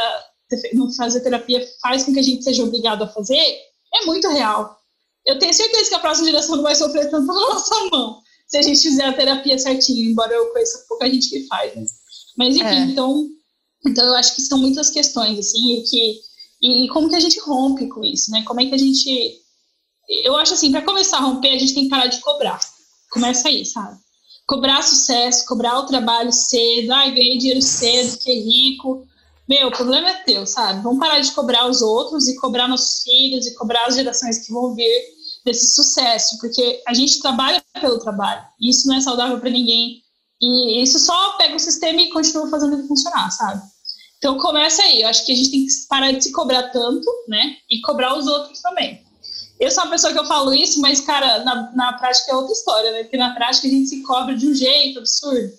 não 0.74 0.92
fazer 0.94 1.22
terapia 1.22 1.66
faz 1.82 2.04
com 2.04 2.14
que 2.14 2.20
a 2.20 2.24
gente 2.24 2.44
seja 2.44 2.64
obrigado 2.64 3.04
a 3.04 3.08
fazer, 3.08 3.58
é 3.94 4.06
muito 4.06 4.28
real. 4.30 4.78
Eu 5.26 5.38
tenho 5.40 5.54
certeza 5.54 5.90
que 5.90 5.96
a 5.96 6.00
próxima 6.00 6.28
geração 6.28 6.56
não 6.56 6.64
vai 6.64 6.76
sofrer 6.76 7.10
tanto 7.10 7.28
na 7.28 7.34
nossa 7.34 7.76
mão 7.92 8.22
se 8.48 8.58
a 8.58 8.62
gente 8.62 8.82
fizer 8.82 9.04
a 9.04 9.14
terapia 9.14 9.60
certinho, 9.60 10.10
embora 10.10 10.34
eu 10.34 10.48
conheça 10.54 10.86
pouca 10.88 11.10
gente 11.10 11.30
que 11.30 11.46
faz. 11.48 11.76
Né? 11.76 11.86
Mas 12.38 12.56
enfim, 12.56 12.66
é. 12.66 12.86
então, 12.86 13.28
então 13.86 14.06
eu 14.06 14.14
acho 14.16 14.34
que 14.36 14.42
são 14.42 14.58
muitas 14.58 14.90
questões, 14.90 15.38
assim, 15.38 15.80
e 15.80 15.84
que 15.84 16.28
e, 16.62 16.86
e, 16.86 16.88
como 16.90 17.10
que 17.10 17.16
a 17.16 17.20
gente 17.20 17.40
rompe 17.40 17.88
com 17.88 18.04
isso, 18.04 18.32
né? 18.32 18.44
Como 18.44 18.60
é 18.60 18.66
que 18.66 18.74
a 18.74 18.78
gente. 18.78 19.42
Eu 20.08 20.36
acho 20.38 20.54
assim, 20.54 20.72
para 20.72 20.82
começar 20.82 21.18
a 21.18 21.22
romper, 21.22 21.50
a 21.50 21.60
gente 21.60 21.74
tem 21.74 21.84
que 21.84 21.90
parar 21.90 22.08
de 22.08 22.20
cobrar. 22.20 22.60
Começa 23.12 23.48
aí, 23.48 23.66
sabe? 23.66 23.98
Cobrar 24.46 24.82
sucesso, 24.82 25.46
cobrar 25.46 25.80
o 25.80 25.86
trabalho 25.86 26.32
cedo, 26.32 26.94
ai, 26.94 27.12
ganhei 27.12 27.38
dinheiro 27.38 27.62
cedo, 27.62 28.12
fiquei 28.12 28.42
rico. 28.42 29.06
Meu, 29.48 29.68
o 29.68 29.72
problema 29.72 30.10
é 30.10 30.24
teu, 30.24 30.46
sabe? 30.46 30.82
Vamos 30.82 31.00
parar 31.00 31.20
de 31.20 31.32
cobrar 31.32 31.70
os 31.70 31.82
outros 31.82 32.28
e 32.28 32.36
cobrar 32.36 32.68
nossos 32.68 33.04
filhos 33.04 33.46
e 33.46 33.56
cobrar 33.56 33.86
as 33.86 33.96
gerações 33.96 34.46
que 34.46 34.52
vão 34.52 34.74
vir 34.74 35.18
desse 35.46 35.74
sucesso, 35.74 36.38
porque 36.40 36.82
a 36.86 36.94
gente 36.94 37.22
trabalha 37.22 37.64
pelo 37.80 38.00
trabalho. 38.00 38.44
E 38.60 38.70
isso 38.70 38.88
não 38.88 38.96
é 38.96 39.02
saudável 39.02 39.40
para 39.40 39.50
ninguém. 39.50 40.02
E 40.42 40.84
isso 40.84 41.00
só 41.00 41.38
pega 41.38 41.56
o 41.56 41.60
sistema 41.60 42.02
e 42.02 42.10
continua 42.10 42.50
fazendo 42.50 42.74
ele 42.74 42.88
funcionar, 42.88 43.32
sabe? 43.32 43.62
Então 44.18 44.38
começa 44.38 44.82
aí, 44.82 45.02
eu 45.02 45.08
acho 45.08 45.26
que 45.26 45.32
a 45.32 45.36
gente 45.36 45.52
tem 45.52 45.66
que 45.66 45.74
parar 45.88 46.12
de 46.12 46.24
se 46.24 46.32
cobrar 46.32 46.64
tanto, 46.70 47.08
né? 47.28 47.56
E 47.70 47.80
cobrar 47.82 48.18
os 48.18 48.28
outros 48.28 48.62
também. 48.62 49.07
Eu 49.60 49.72
sou 49.72 49.84
uma 49.84 49.92
pessoa 49.92 50.14
que 50.14 50.20
eu 50.20 50.26
falo 50.26 50.54
isso, 50.54 50.80
mas, 50.80 51.02
cara, 51.02 51.44
na, 51.44 51.72
na 51.74 51.94
prática 51.94 52.32
é 52.32 52.36
outra 52.36 52.54
história, 52.54 52.92
né? 52.92 53.04
Porque 53.04 53.18
na 53.18 53.34
prática 53.34 53.68
a 53.68 53.70
gente 53.70 53.90
se 53.90 54.04
cobra 54.04 54.36
de 54.36 54.48
um 54.48 54.54
jeito 54.54 55.00
absurdo. 55.00 55.52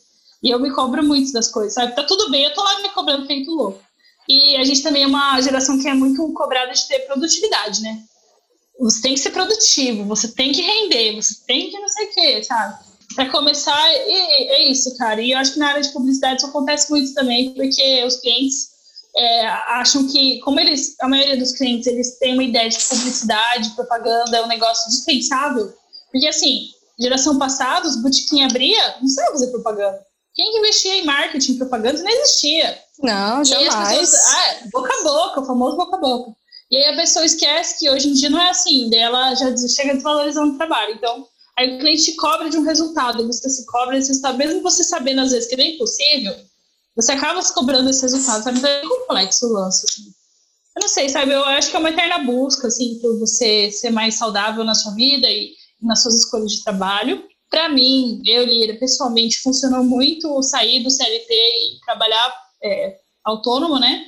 E 0.42 0.50
eu 0.50 0.60
me 0.60 0.70
cobro 0.70 1.02
muito 1.02 1.32
das 1.32 1.48
coisas, 1.48 1.74
sabe? 1.74 1.96
Tá 1.96 2.04
tudo 2.04 2.30
bem, 2.30 2.44
eu 2.44 2.54
tô 2.54 2.62
lá 2.62 2.80
me 2.80 2.88
cobrando 2.90 3.26
feito 3.26 3.50
louco. 3.50 3.80
E 4.28 4.56
a 4.56 4.64
gente 4.64 4.82
também 4.82 5.02
é 5.02 5.06
uma 5.06 5.40
geração 5.40 5.78
que 5.80 5.88
é 5.88 5.94
muito 5.94 6.32
cobrada 6.32 6.72
de 6.72 6.86
ter 6.86 7.00
produtividade, 7.00 7.80
né? 7.82 8.02
Você 8.78 9.02
tem 9.02 9.14
que 9.14 9.20
ser 9.20 9.30
produtivo, 9.30 10.04
você 10.04 10.28
tem 10.28 10.52
que 10.52 10.62
render, 10.62 11.16
você 11.16 11.34
tem 11.46 11.70
que 11.70 11.78
não 11.80 11.88
sei 11.88 12.06
o 12.06 12.14
quê, 12.14 12.44
sabe? 12.44 12.88
para 13.14 13.30
começar, 13.30 13.76
é, 13.90 14.60
é, 14.60 14.70
isso, 14.70 14.96
cara. 14.96 15.20
E 15.20 15.32
eu 15.32 15.38
acho 15.38 15.54
que 15.54 15.58
na 15.58 15.70
área 15.70 15.82
de 15.82 15.92
publicidade 15.92 16.36
isso 16.36 16.46
acontece 16.46 16.90
muito 16.90 17.12
também, 17.14 17.52
porque 17.52 18.04
os 18.04 18.16
clientes 18.16 18.70
é, 19.18 19.46
acham 19.46 20.06
que, 20.06 20.38
como 20.40 20.60
eles, 20.60 20.94
a 21.00 21.08
maioria 21.08 21.36
dos 21.36 21.52
clientes, 21.52 21.86
eles 21.86 22.18
têm 22.18 22.34
uma 22.34 22.44
ideia 22.44 22.68
de 22.68 22.78
publicidade, 22.78 23.70
propaganda, 23.70 24.36
é 24.36 24.44
um 24.44 24.48
negócio 24.48 24.88
dispensável. 24.90 25.72
Porque, 26.12 26.26
assim, 26.26 26.68
geração 27.00 27.38
passada, 27.38 27.88
os 27.88 28.00
botiquinhos 28.00 28.50
abria, 28.50 28.96
não 29.00 29.08
sabia 29.08 29.32
fazer 29.32 29.46
propaganda. 29.48 30.06
Quem 30.34 30.58
investia 30.58 30.94
em 30.94 31.04
marketing, 31.04 31.58
propaganda, 31.58 32.00
não 32.00 32.10
existia. 32.10 32.78
Não, 33.02 33.44
jamais. 33.44 33.98
Pessoas, 33.98 34.14
ah, 34.14 34.48
é, 34.50 34.68
boca 34.70 34.94
a 34.94 35.02
boca, 35.02 35.40
o 35.40 35.46
famoso 35.46 35.76
boca 35.76 35.96
a 35.96 36.00
boca. 36.00 36.32
E 36.70 36.76
aí 36.76 36.92
a 36.92 36.96
pessoa 36.96 37.24
esquece 37.24 37.80
que 37.80 37.90
hoje 37.90 38.08
em 38.08 38.12
dia 38.12 38.30
não 38.30 38.40
é 38.40 38.50
assim, 38.50 38.88
daí 38.88 39.00
ela 39.00 39.34
já 39.34 39.54
chega 39.68 39.94
desvalorizando 39.94 40.54
o 40.54 40.56
trabalho. 40.56 40.94
Então, 40.94 41.26
Aí 41.58 41.74
o 41.74 41.78
cliente 41.80 42.04
te 42.04 42.14
cobra 42.14 42.48
de 42.48 42.56
um 42.56 42.62
resultado, 42.62 43.26
você 43.26 43.50
se 43.50 43.66
cobra 43.66 43.98
esse 43.98 44.08
resultado, 44.08 44.38
mesmo 44.38 44.62
você 44.62 44.84
sabendo 44.84 45.22
às 45.22 45.32
vezes 45.32 45.48
que 45.48 45.60
é 45.60 45.74
impossível, 45.74 46.32
você 46.98 47.12
acaba 47.12 47.40
se 47.40 47.54
cobrando 47.54 47.88
esse 47.88 48.02
resultado, 48.02 48.42
sabe? 48.42 48.58
Então 48.58 48.68
é 48.68 48.82
complexo 48.82 49.46
o 49.46 49.52
lance. 49.52 49.86
Assim. 49.88 50.10
Eu 50.76 50.80
não 50.80 50.88
sei, 50.88 51.08
sabe? 51.08 51.32
Eu 51.32 51.44
acho 51.44 51.70
que 51.70 51.76
é 51.76 51.78
uma 51.78 51.90
eterna 51.90 52.18
busca, 52.18 52.66
assim, 52.66 52.98
por 53.00 53.18
você 53.18 53.70
ser 53.70 53.90
mais 53.90 54.16
saudável 54.16 54.64
na 54.64 54.74
sua 54.74 54.92
vida 54.94 55.28
e 55.30 55.52
nas 55.80 56.02
suas 56.02 56.16
escolhas 56.16 56.52
de 56.52 56.64
trabalho. 56.64 57.24
Para 57.48 57.68
mim, 57.68 58.20
eu, 58.26 58.44
Lira, 58.44 58.74
pessoalmente, 58.78 59.40
funcionou 59.40 59.84
muito 59.84 60.42
sair 60.42 60.82
do 60.82 60.90
CLT 60.90 61.32
e 61.32 61.80
trabalhar 61.84 62.34
é, 62.62 62.98
autônomo, 63.24 63.78
né? 63.78 64.04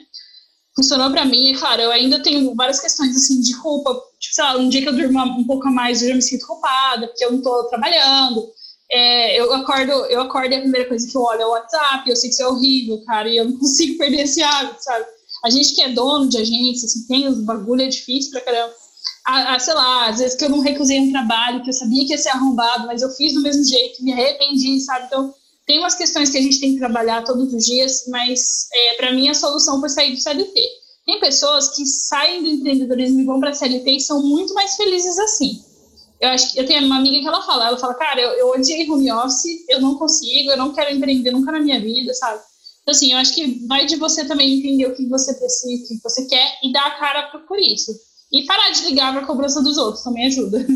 funcionou 0.74 1.10
para 1.10 1.24
mim. 1.24 1.50
E, 1.50 1.58
claro, 1.58 1.82
eu 1.82 1.92
ainda 1.92 2.22
tenho 2.22 2.54
várias 2.54 2.80
questões, 2.80 3.14
assim, 3.14 3.40
de 3.40 3.56
culpa. 3.58 3.94
Tipo, 4.18 4.34
sei 4.34 4.44
lá, 4.44 4.56
um 4.56 4.68
dia 4.68 4.82
que 4.82 4.88
eu 4.88 4.96
durmo 4.96 5.20
um 5.20 5.44
pouco 5.44 5.68
a 5.68 5.70
mais, 5.70 6.02
eu 6.02 6.08
já 6.08 6.14
me 6.14 6.22
sinto 6.22 6.46
culpada, 6.46 7.06
porque 7.06 7.24
eu 7.24 7.32
não 7.32 7.42
tô 7.42 7.64
trabalhando. 7.64 8.50
É, 8.92 9.40
eu 9.40 9.52
acordo, 9.52 9.92
eu 10.06 10.20
acordo 10.20 10.52
e 10.52 10.56
a 10.56 10.60
primeira 10.60 10.88
coisa 10.88 11.08
que 11.08 11.16
eu 11.16 11.22
olho 11.22 11.42
é 11.42 11.46
o 11.46 11.50
WhatsApp, 11.50 12.10
eu 12.10 12.16
sei 12.16 12.28
que 12.28 12.34
isso 12.34 12.42
é 12.42 12.48
horrível, 12.48 13.02
cara, 13.04 13.28
e 13.28 13.36
eu 13.36 13.44
não 13.44 13.56
consigo 13.58 13.98
perder 13.98 14.22
esse 14.22 14.42
hábito, 14.42 14.82
sabe? 14.82 15.04
A 15.44 15.50
gente 15.50 15.74
que 15.74 15.82
é 15.82 15.90
dono 15.90 16.28
de 16.28 16.38
agência, 16.38 16.86
assim, 16.86 17.06
tem 17.06 17.28
os 17.28 17.40
bagulho, 17.40 17.82
é 17.82 17.88
difícil 17.88 18.32
pra 18.32 18.40
caramba. 18.40 18.74
Ah, 19.24 19.58
sei 19.58 19.74
lá, 19.74 20.08
às 20.08 20.18
vezes 20.18 20.36
que 20.36 20.44
eu 20.44 20.50
não 20.50 20.60
recusei 20.60 20.98
um 20.98 21.10
trabalho, 21.10 21.62
que 21.62 21.70
eu 21.70 21.74
sabia 21.74 22.04
que 22.04 22.12
ia 22.12 22.18
ser 22.18 22.30
arrombado, 22.30 22.86
mas 22.86 23.00
eu 23.00 23.10
fiz 23.10 23.32
do 23.32 23.40
mesmo 23.40 23.64
jeito, 23.64 24.02
me 24.02 24.12
arrependi, 24.12 24.80
sabe? 24.80 25.06
Então, 25.06 25.32
tem 25.66 25.78
umas 25.78 25.94
questões 25.94 26.30
que 26.30 26.38
a 26.38 26.42
gente 26.42 26.58
tem 26.58 26.72
que 26.72 26.80
trabalhar 26.80 27.22
todos 27.22 27.52
os 27.52 27.64
dias, 27.64 28.04
mas 28.08 28.66
é, 28.72 28.94
para 28.94 29.12
mim 29.12 29.28
a 29.28 29.34
solução 29.34 29.78
foi 29.78 29.88
sair 29.88 30.12
do 30.12 30.20
CLT. 30.20 30.60
Tem 31.06 31.20
pessoas 31.20 31.76
que 31.76 31.86
saem 31.86 32.42
do 32.42 32.48
empreendedorismo 32.48 33.20
e 33.20 33.24
vão 33.24 33.40
para 33.40 33.54
CLT 33.54 33.90
e 33.92 34.00
são 34.00 34.22
muito 34.22 34.52
mais 34.52 34.74
felizes 34.74 35.18
assim. 35.18 35.62
Eu 36.20 36.28
acho 36.28 36.52
que 36.52 36.60
eu 36.60 36.66
tenho 36.66 36.84
uma 36.84 36.98
amiga 36.98 37.18
que 37.18 37.26
ela 37.26 37.42
fala, 37.42 37.68
ela 37.68 37.78
fala, 37.78 37.94
cara, 37.94 38.20
eu, 38.20 38.30
eu 38.32 38.48
odiei 38.50 38.88
home 38.90 39.10
office, 39.10 39.64
eu 39.68 39.80
não 39.80 39.94
consigo, 39.94 40.50
eu 40.50 40.56
não 40.56 40.74
quero 40.74 40.94
empreender 40.94 41.30
nunca 41.30 41.50
na 41.50 41.60
minha 41.60 41.80
vida, 41.80 42.12
sabe? 42.12 42.42
Então, 42.82 42.92
assim, 42.92 43.12
eu 43.12 43.18
acho 43.18 43.34
que 43.34 43.66
vai 43.66 43.86
de 43.86 43.96
você 43.96 44.26
também 44.26 44.58
entender 44.58 44.86
o 44.86 44.94
que 44.94 45.06
você 45.06 45.32
precisa, 45.34 45.82
o 45.82 45.88
que 45.88 46.02
você 46.02 46.26
quer 46.26 46.58
e 46.62 46.72
dar 46.72 46.86
a 46.86 46.98
cara 46.98 47.22
por 47.48 47.58
isso. 47.58 47.92
E 48.32 48.44
parar 48.44 48.70
de 48.70 48.84
ligar 48.84 49.12
para 49.12 49.22
a 49.22 49.26
cobrança 49.26 49.62
dos 49.62 49.78
outros 49.78 50.04
também 50.04 50.26
ajuda. 50.26 50.66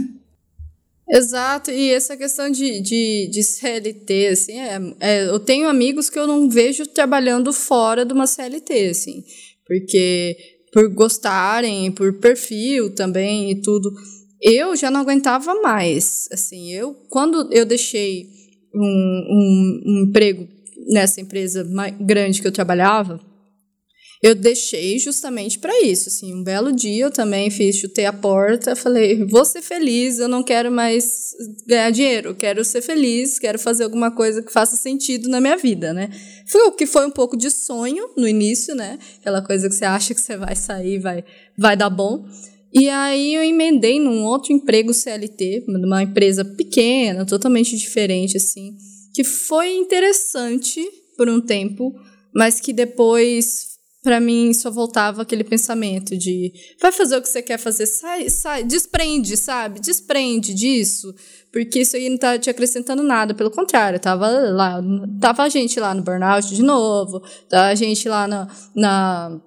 Exato, 1.09 1.71
e 1.71 1.91
essa 1.91 2.17
questão 2.17 2.51
de, 2.51 2.81
de, 2.81 3.29
de 3.31 3.43
CLT, 3.43 4.29
assim, 4.29 4.59
é, 4.59 4.81
é, 5.01 5.29
eu 5.29 5.39
tenho 5.39 5.69
amigos 5.69 6.09
que 6.09 6.19
eu 6.19 6.27
não 6.27 6.49
vejo 6.49 6.87
trabalhando 6.87 7.53
fora 7.53 8.07
de 8.07 8.15
uma 8.15 8.27
CLT, 8.27 8.89
assim, 8.89 9.23
porque 9.67 10.37
por 10.73 10.89
gostarem, 10.89 11.93
por 11.93 12.15
perfil 12.15 12.95
também 12.95 13.51
e 13.51 13.61
tudo, 13.61 13.93
eu 14.45 14.77
já 14.77 14.91
não 14.91 15.01
aguentava 15.01 15.55
mais, 15.63 16.29
assim, 16.31 16.71
eu, 16.71 16.95
quando 17.09 17.49
eu 17.51 17.65
deixei 17.65 18.29
um, 18.75 18.85
um, 18.85 19.83
um 19.87 20.05
emprego 20.07 20.47
nessa 20.89 21.19
empresa 21.19 21.67
grande 21.99 22.43
que 22.43 22.47
eu 22.47 22.53
trabalhava, 22.53 23.19
eu 24.23 24.35
deixei 24.35 24.99
justamente 24.99 25.59
para 25.59 25.83
isso, 25.83 26.09
assim, 26.11 26.35
um 26.35 26.43
belo 26.43 26.73
dia 26.73 27.05
eu 27.05 27.11
também 27.11 27.51
fiz, 27.51 27.77
chutei 27.77 28.05
a 28.05 28.13
porta, 28.13 28.77
falei, 28.77 29.25
vou 29.27 29.45
ser 29.47 29.63
feliz, 29.63 30.19
eu 30.19 30.29
não 30.29 30.43
quero 30.43 30.71
mais 30.71 31.33
ganhar 31.67 31.91
dinheiro, 31.91 32.35
quero 32.35 32.63
ser 32.65 32.83
feliz, 32.83 33.39
quero 33.39 33.59
fazer 33.59 33.85
alguma 33.85 34.11
coisa 34.11 34.43
que 34.43 34.53
faça 34.53 34.77
sentido 34.77 35.29
na 35.29 35.41
minha 35.41 35.57
vida, 35.57 35.93
né? 35.93 36.11
Foi 36.47 36.63
o 36.63 36.73
que 36.73 36.87
foi 36.87 37.07
um 37.07 37.11
pouco 37.11 37.37
de 37.37 37.51
sonho 37.51 38.11
no 38.17 38.29
início, 38.29 38.75
né? 38.75 38.99
Aquela 39.21 39.43
coisa 39.43 39.69
que 39.69 39.75
você 39.75 39.85
acha 39.85 40.15
que 40.15 40.21
você 40.21 40.37
vai 40.37 40.57
sair, 40.57 40.99
vai, 40.99 41.25
vai 41.57 41.77
dar 41.77 41.91
bom. 41.91 42.27
E 42.75 42.89
aí 42.89 43.35
eu 43.35 43.45
emendei 43.45 44.01
num 44.01 44.25
outro 44.25 44.53
emprego 44.53 44.93
CLT, 44.93 45.65
numa 45.69 46.03
empresa 46.03 46.45
pequena, 46.45 47.25
totalmente 47.25 47.77
diferente, 47.77 48.37
assim, 48.37 48.77
que 49.15 49.23
foi 49.23 49.77
interessante 49.77 50.85
por 51.17 51.29
um 51.29 51.41
tempo, 51.41 51.95
mas 52.35 52.61
que 52.61 52.73
depois 52.73 53.75
para 54.03 54.21
mim 54.21 54.53
só 54.53 54.71
voltava 54.71 55.23
aquele 55.23 55.43
pensamento 55.43 56.15
de 56.15 56.53
vai 56.79 56.93
fazer 56.93 57.17
o 57.17 57.23
que 57.23 57.29
você 57.29 57.41
quer 57.41 57.59
fazer, 57.59 57.87
sai, 57.87 58.29
sai, 58.29 58.63
desprende, 58.63 59.35
sabe? 59.35 59.81
Desprende 59.81 60.53
disso, 60.53 61.15
porque 61.51 61.81
isso 61.81 61.97
aí 61.97 62.11
não 62.11 62.19
tá 62.19 62.39
te 62.39 62.51
acrescentando 62.51 63.03
nada, 63.03 63.33
pelo 63.35 63.51
contrário, 63.51 63.99
tava 63.99 64.29
lá, 64.29 64.83
tava 65.19 65.45
a 65.45 65.49
gente 65.49 65.81
lá 65.81 65.95
no 65.95 66.03
burnout 66.03 66.55
de 66.55 66.63
novo, 66.63 67.21
tava 67.49 67.69
a 67.69 67.75
gente 67.75 68.07
lá 68.07 68.29
na, 68.29 68.47
na, 68.77 69.41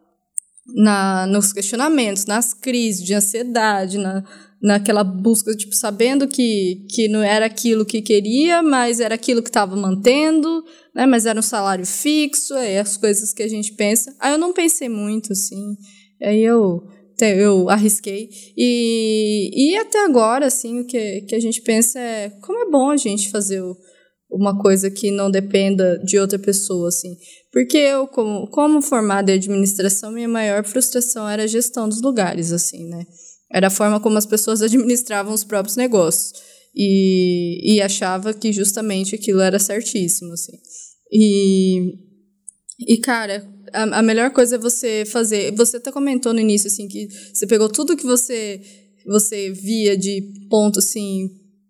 na 0.76 1.26
nos 1.28 1.54
questionamentos, 1.54 2.26
nas 2.26 2.54
crises 2.54 3.06
de 3.06 3.14
ansiedade, 3.14 3.98
na, 3.98 4.24
naquela 4.62 5.04
busca, 5.04 5.56
tipo, 5.56 5.76
sabendo 5.76 6.28
que, 6.28 6.86
que 6.90 7.08
não 7.08 7.22
era 7.22 7.46
aquilo 7.46 7.86
que 7.86 8.02
queria, 8.02 8.62
mas 8.64 9.00
era 9.00 9.16
aquilo 9.16 9.42
que 9.42 9.50
estava 9.50 9.76
mantendo, 9.76 10.64
né? 10.94 11.06
Mas 11.06 11.26
era 11.26 11.40
um 11.40 11.44
salário 11.44 11.86
fixo, 11.86 12.54
aí 12.56 12.78
as 12.78 12.98
coisas 12.98 13.34
que 13.34 13.44
a 13.44 13.48
gente 13.48 13.74
pensa. 13.74 14.14
Aí 14.20 14.34
eu 14.34 14.38
não 14.38 14.54
pensei 14.54 14.90
muito, 14.90 15.34
assim. 15.34 15.76
Aí 16.22 16.44
eu, 16.44 16.84
eu 17.22 17.70
arrisquei. 17.70 18.30
E, 18.58 19.52
e 19.54 19.78
até 19.78 20.04
agora, 20.04 20.48
assim, 20.48 20.80
o 20.80 20.86
que, 20.86 21.22
que 21.22 21.36
a 21.36 21.40
gente 21.40 21.62
pensa 21.62 22.00
é 22.00 22.30
como 22.42 22.60
é 22.60 22.70
bom 22.70 22.90
a 22.90 22.98
gente 22.98 23.30
fazer 23.30 23.62
o, 23.62 23.78
uma 24.30 24.58
coisa 24.60 24.92
que 24.92 25.10
não 25.10 25.32
dependa 25.32 25.98
de 26.00 26.20
outra 26.20 26.38
pessoa, 26.38 26.90
assim. 26.90 27.16
Porque 27.52 27.78
eu, 27.78 28.08
como, 28.08 28.48
como 28.50 28.82
formada 28.82 29.32
em 29.32 29.36
administração, 29.36 30.12
minha 30.12 30.28
maior 30.28 30.64
frustração 30.66 31.28
era 31.28 31.44
a 31.44 31.48
gestão 31.48 31.88
dos 31.88 32.02
lugares, 32.02 32.52
assim, 32.52 32.88
né? 32.88 33.06
Era 33.52 33.68
a 33.68 33.72
forma 33.72 34.00
como 34.00 34.18
as 34.18 34.26
pessoas 34.26 34.62
administravam 34.64 35.34
os 35.34 35.44
próprios 35.44 35.78
negócios. 35.78 36.34
E, 36.76 37.76
e 37.76 37.82
achava 37.82 38.34
que 38.34 38.54
justamente 38.54 39.16
aquilo 39.16 39.40
era 39.40 39.58
certíssimo, 39.58 40.34
assim. 40.34 40.58
E, 41.12 41.94
e 42.88 42.98
cara, 42.98 43.48
a, 43.74 44.00
a 44.00 44.02
melhor 44.02 44.32
coisa 44.32 44.56
é 44.56 44.60
você 44.60 45.04
fazer. 45.06 45.56
Você 45.56 45.78
até 45.78 45.92
comentou 45.92 46.34
no 46.34 46.40
início, 46.40 46.68
assim, 46.68 46.88
que 46.88 47.08
você 47.34 47.48
pegou 47.48 47.70
tudo 47.70 47.98
que 47.98 48.06
você, 48.06 48.62
você 49.06 49.52
via 49.52 49.98
de 49.98 50.22
ponto, 50.50 50.80
assim, 50.80 51.30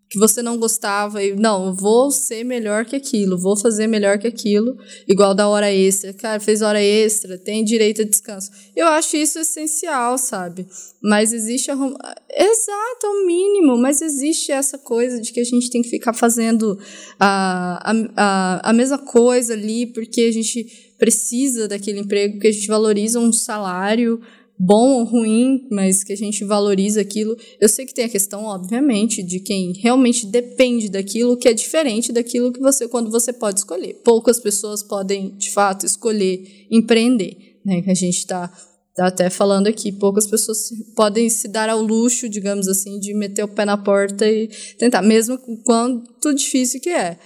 que 0.09 0.17
você 0.17 0.41
não 0.41 0.57
gostava 0.57 1.21
e 1.21 1.35
não, 1.35 1.73
vou 1.73 2.09
ser 2.11 2.43
melhor 2.43 2.85
que 2.85 2.95
aquilo, 2.95 3.37
vou 3.37 3.57
fazer 3.57 3.87
melhor 3.87 4.17
que 4.17 4.27
aquilo, 4.27 4.77
igual 5.07 5.35
da 5.35 5.47
hora 5.49 5.71
extra. 5.71 6.13
Cara, 6.13 6.39
fez 6.39 6.61
hora 6.61 6.81
extra, 6.81 7.37
tem 7.37 7.63
direito 7.63 8.01
a 8.01 8.05
descanso. 8.05 8.49
Eu 8.75 8.87
acho 8.87 9.17
isso 9.17 9.37
essencial, 9.39 10.17
sabe? 10.17 10.65
Mas 11.01 11.33
existe 11.33 11.69
exato, 11.69 13.05
é 13.05 13.09
o 13.09 13.25
mínimo, 13.25 13.77
mas 13.77 14.01
existe 14.01 14.51
essa 14.51 14.77
coisa 14.77 15.19
de 15.19 15.33
que 15.33 15.41
a 15.41 15.43
gente 15.43 15.69
tem 15.69 15.81
que 15.81 15.89
ficar 15.89 16.13
fazendo 16.13 16.79
a, 17.19 17.93
a, 18.15 18.69
a 18.69 18.73
mesma 18.73 18.97
coisa 18.97 19.53
ali 19.53 19.87
porque 19.87 20.21
a 20.21 20.31
gente 20.31 20.93
precisa 20.97 21.67
daquele 21.67 21.99
emprego, 21.99 22.33
porque 22.33 22.47
a 22.47 22.51
gente 22.51 22.67
valoriza 22.67 23.19
um 23.19 23.31
salário 23.31 24.21
bom 24.59 24.99
ou 24.99 25.03
ruim, 25.03 25.67
mas 25.69 26.03
que 26.03 26.13
a 26.13 26.17
gente 26.17 26.43
valoriza 26.43 27.01
aquilo. 27.01 27.37
Eu 27.59 27.69
sei 27.69 27.85
que 27.85 27.93
tem 27.93 28.05
a 28.05 28.09
questão, 28.09 28.43
obviamente, 28.45 29.21
de 29.21 29.39
quem 29.39 29.73
realmente 29.73 30.25
depende 30.25 30.89
daquilo, 30.89 31.37
que 31.37 31.47
é 31.47 31.53
diferente 31.53 32.11
daquilo 32.11 32.51
que 32.51 32.59
você, 32.59 32.87
quando 32.87 33.11
você 33.11 33.31
pode 33.31 33.59
escolher. 33.59 34.01
Poucas 34.03 34.39
pessoas 34.39 34.81
podem, 34.81 35.35
de 35.37 35.51
fato, 35.51 35.85
escolher 35.85 36.67
empreender, 36.71 37.59
né? 37.63 37.81
Que 37.81 37.91
a 37.91 37.95
gente 37.95 38.17
está 38.17 38.51
tá 38.95 39.07
até 39.07 39.29
falando 39.29 39.67
aqui, 39.67 39.91
poucas 39.91 40.25
pessoas 40.25 40.69
podem 40.95 41.29
se 41.29 41.47
dar 41.47 41.69
ao 41.69 41.79
luxo, 41.79 42.27
digamos 42.27 42.67
assim, 42.67 42.99
de 42.99 43.13
meter 43.13 43.43
o 43.43 43.47
pé 43.47 43.63
na 43.63 43.77
porta 43.77 44.27
e 44.27 44.49
tentar, 44.79 45.03
mesmo 45.03 45.37
quanto 45.63 46.33
difícil 46.33 46.81
que 46.81 46.89
é. 46.89 47.17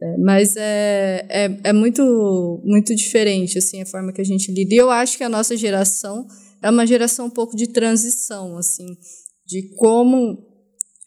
É, 0.00 0.16
mas 0.16 0.56
é, 0.56 1.26
é, 1.28 1.60
é 1.64 1.72
muito, 1.72 2.62
muito 2.64 2.94
diferente 2.94 3.58
assim, 3.58 3.82
a 3.82 3.86
forma 3.86 4.12
que 4.12 4.20
a 4.20 4.24
gente 4.24 4.50
lida. 4.52 4.72
E 4.72 4.78
eu 4.78 4.90
acho 4.90 5.18
que 5.18 5.24
a 5.24 5.28
nossa 5.28 5.56
geração 5.56 6.24
é 6.62 6.70
uma 6.70 6.86
geração 6.86 7.26
um 7.26 7.30
pouco 7.30 7.56
de 7.56 7.68
transição, 7.68 8.56
assim, 8.56 8.86
de 9.46 9.74
como 9.76 10.46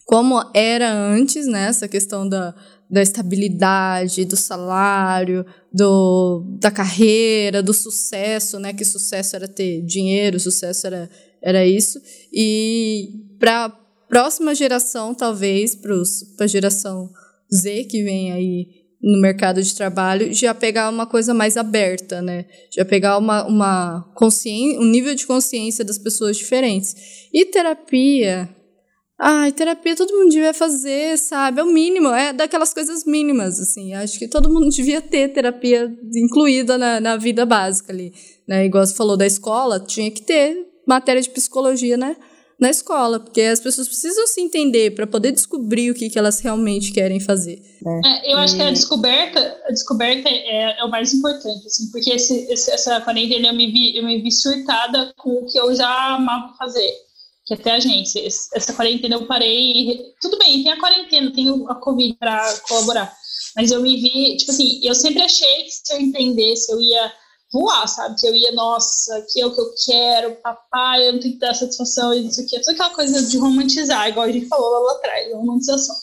como 0.06 0.44
era 0.54 0.92
antes, 0.92 1.48
né, 1.48 1.68
essa 1.68 1.88
questão 1.88 2.28
da, 2.28 2.54
da 2.90 3.02
estabilidade, 3.02 4.26
do 4.26 4.36
salário, 4.36 5.46
do, 5.72 6.44
da 6.60 6.70
carreira, 6.70 7.64
do 7.64 7.74
sucesso, 7.74 8.60
né, 8.60 8.74
que 8.74 8.84
sucesso 8.84 9.38
era 9.38 9.48
ter 9.48 9.82
dinheiro, 9.84 10.38
sucesso 10.38 10.86
era, 10.88 11.10
era 11.42 11.66
isso, 11.66 12.02
e 12.34 13.24
para 13.40 13.66
a 13.66 13.70
próxima 14.10 14.54
geração, 14.54 15.16
talvez, 15.16 15.74
para 15.76 15.96
a 16.44 16.48
geração 16.48 17.10
Z 17.50 17.86
que 17.86 18.04
vem 18.04 18.34
aí 18.34 18.81
no 19.04 19.20
mercado 19.20 19.62
de 19.62 19.76
trabalho, 19.76 20.32
já 20.34 20.54
pegar 20.54 20.90
uma 20.90 21.08
coisa 21.08 21.34
mais 21.34 21.58
aberta, 21.58 22.22
né? 22.22 22.46
Já 22.72 22.86
pegar 22.86 23.18
uma, 23.18 23.46
uma 23.46 24.12
consciência, 24.16 24.80
um 24.80 24.86
nível 24.86 25.16
de 25.16 25.26
consciência 25.26 25.84
das 25.84 25.98
pessoas 25.98 26.38
diferentes. 26.38 26.96
E 27.34 27.46
terapia. 27.46 28.50
Ai, 29.20 29.52
terapia 29.52 29.96
todo 29.96 30.18
mundo 30.18 30.32
devia 30.32 30.54
fazer, 30.54 31.18
sabe? 31.18 31.60
É 31.60 31.64
o 31.64 31.68
mínimo, 31.68 32.10
é 32.10 32.34
daquelas 32.34 32.74
coisas 32.74 33.06
mínimas, 33.06 33.60
assim. 33.60 33.94
Acho 33.94 34.18
que 34.20 34.28
todo 34.28 34.52
mundo 34.52 34.70
devia 34.74 35.02
ter 35.02 35.30
terapia 35.30 35.92
incluída 36.16 36.78
na, 36.78 37.00
na 37.00 37.18
vida 37.18 37.46
básica 37.46 37.92
ali. 37.92 38.14
Né? 38.48 38.66
Igual 38.66 38.86
você 38.86 38.94
falou 38.94 39.18
da 39.18 39.26
escola, 39.26 39.80
tinha 39.80 40.12
que 40.12 40.22
ter 40.22 40.58
matéria 40.88 41.22
de 41.22 41.30
psicologia, 41.30 41.98
né? 41.98 42.16
Na 42.62 42.70
escola, 42.70 43.20
porque 43.20 43.42
as 43.42 43.60
pessoas 43.60 43.88
precisam 43.88 44.28
se 44.28 44.40
entender 44.40 44.92
para 44.92 45.08
poder 45.08 45.32
descobrir 45.32 45.90
o 45.90 45.96
que, 45.96 46.12
que 46.12 46.20
elas 46.20 46.40
realmente 46.40 46.92
querem 46.92 47.20
fazer. 47.20 47.60
Né? 47.82 48.02
É, 48.06 48.34
eu 48.34 48.38
acho 48.38 48.56
que 48.56 48.62
a 48.62 48.70
descoberta, 48.70 49.60
a 49.66 49.72
descoberta 49.72 50.30
é, 50.30 50.80
é 50.80 50.84
o 50.84 50.90
mais 50.90 51.12
importante, 51.12 51.66
assim, 51.66 51.90
porque 51.92 52.12
esse, 52.12 52.46
esse, 52.52 52.70
essa 52.70 53.02
quarentena 53.02 53.48
eu 53.48 53.56
me, 53.56 53.72
vi, 53.72 53.98
eu 53.98 54.06
me 54.06 54.22
vi 54.22 54.32
surtada 54.32 55.12
com 55.18 55.32
o 55.32 55.52
que 55.52 55.60
eu 55.60 55.74
já 55.74 56.14
amava 56.14 56.54
fazer, 56.56 56.94
que 57.48 57.56
até 57.56 57.72
a 57.72 57.80
gente. 57.80 58.24
Essa 58.24 58.74
quarentena 58.74 59.16
eu 59.16 59.26
parei. 59.26 60.14
Tudo 60.22 60.38
bem, 60.38 60.62
tem 60.62 60.72
a 60.72 60.80
quarentena, 60.80 61.34
tem 61.34 61.50
a 61.68 61.76
Covid 61.76 62.16
para 62.20 62.60
colaborar, 62.68 63.12
mas 63.56 63.72
eu 63.72 63.82
me 63.82 63.98
vi, 64.00 64.38
tipo 64.38 64.52
assim, 64.52 64.80
eu 64.84 64.94
sempre 64.94 65.24
achei 65.24 65.64
que 65.64 65.72
se 65.72 65.94
eu 65.96 66.00
entendesse, 66.00 66.72
eu 66.72 66.80
ia 66.80 67.12
voar, 67.52 67.88
sabe? 67.88 68.20
Que 68.20 68.28
eu 68.28 68.36
ia, 68.36 68.52
nossa, 68.54 69.26
que 69.32 69.42
é 69.42 69.46
o 69.46 69.54
que 69.54 69.60
eu 69.60 69.74
quero, 69.86 70.36
papai, 70.38 71.08
eu 71.08 71.14
não 71.14 71.20
tenho 71.20 71.34
que 71.34 71.40
dar 71.40 71.54
satisfação, 71.54 72.14
e 72.14 72.28
isso 72.28 72.42
aqui. 72.42 72.60
Toda 72.60 72.72
aquela 72.72 72.96
coisa 72.96 73.22
de 73.22 73.38
romantizar, 73.38 74.08
igual 74.08 74.26
a 74.26 74.32
gente 74.32 74.48
falou 74.48 74.84
lá 74.84 74.94
atrás, 74.94 75.34
romantização. 75.34 75.96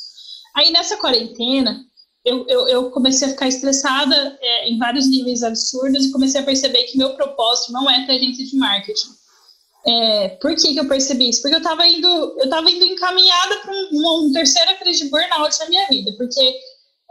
Aí 0.55 0.71
nessa 0.71 0.97
quarentena, 0.97 1.85
eu, 2.25 2.47
eu, 2.49 2.69
eu 2.69 2.91
comecei 2.91 3.29
a 3.29 3.31
ficar 3.31 3.49
estressada 3.49 4.39
é, 4.41 4.69
em 4.69 4.79
vários 4.79 5.09
níveis 5.09 5.43
absurdos 5.43 6.05
e 6.05 6.13
comecei 6.13 6.41
a 6.41 6.45
perceber 6.45 6.85
que 6.85 6.99
meu 6.99 7.15
propósito 7.15 7.73
não 7.73 7.89
é 7.89 8.05
ter 8.07 8.17
agência 8.17 8.45
de 8.45 8.57
marketing. 8.57 9.09
É, 9.87 10.29
por 10.41 10.55
que, 10.55 10.75
que 10.75 10.81
eu 10.81 10.89
percebi 10.89 11.31
isso? 11.31 11.41
Porque 11.41 11.55
eu 11.55 11.61
estava 11.61 11.87
indo, 11.87 12.37
eu 12.39 12.51
tava 12.51 12.71
indo 12.71 12.85
encaminhada 12.85 13.57
para 13.61 13.73
um, 13.73 13.89
uma 13.93 14.33
terceira 14.33 14.75
crise 14.75 15.05
de 15.05 15.11
burnout 15.11 15.59
na 15.61 15.69
minha 15.69 15.87
vida, 15.89 16.13
porque 16.19 16.61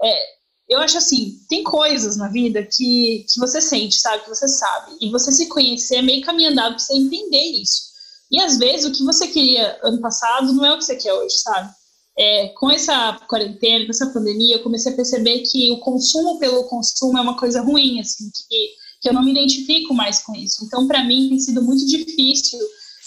é, 0.04 0.37
eu 0.70 0.80
acho 0.80 0.98
assim, 0.98 1.40
tem 1.48 1.64
coisas 1.64 2.18
na 2.18 2.28
vida 2.28 2.62
que, 2.64 3.26
que 3.32 3.40
você 3.40 3.62
sente, 3.62 3.96
sabe? 3.96 4.24
Que 4.24 4.30
você 4.30 4.48
sabe. 4.48 4.98
E 5.00 5.10
você 5.10 5.32
se 5.32 5.48
conhecer 5.48 5.98
é 5.98 6.02
meio 6.02 6.22
caminho 6.22 6.52
andado 6.52 6.76
pra 6.76 6.80
você 6.80 6.94
entender 6.94 7.62
isso. 7.62 7.88
E 8.30 8.42
às 8.42 8.58
vezes 8.58 8.86
o 8.86 8.92
que 8.92 9.04
você 9.04 9.28
queria 9.28 9.80
ano 9.82 10.02
passado 10.02 10.52
não 10.54 10.66
é 10.66 10.74
o 10.74 10.78
que 10.78 10.84
você 10.84 10.98
quer 10.98 11.14
hoje, 11.14 11.36
sabe? 11.38 11.74
É, 12.20 12.48
com 12.50 12.70
essa 12.70 13.14
quarentena, 13.30 13.86
com 13.86 13.92
essa 13.92 14.08
pandemia, 14.08 14.56
eu 14.56 14.64
comecei 14.64 14.92
a 14.92 14.96
perceber 14.96 15.44
que 15.50 15.72
o 15.72 15.80
consumo 15.80 16.40
pelo 16.40 16.64
consumo 16.66 17.18
é 17.18 17.22
uma 17.22 17.38
coisa 17.38 17.62
ruim, 17.62 18.02
assim, 18.02 18.30
que, 18.50 18.70
que 19.02 19.10
eu 19.10 19.14
não 19.14 19.24
me 19.24 19.32
identifico 19.32 19.94
mais 19.94 20.20
com 20.20 20.36
isso. 20.36 20.66
Então, 20.66 20.88
para 20.88 21.04
mim, 21.04 21.30
tem 21.30 21.40
sido 21.40 21.62
muito 21.62 21.86
difícil 21.86 22.60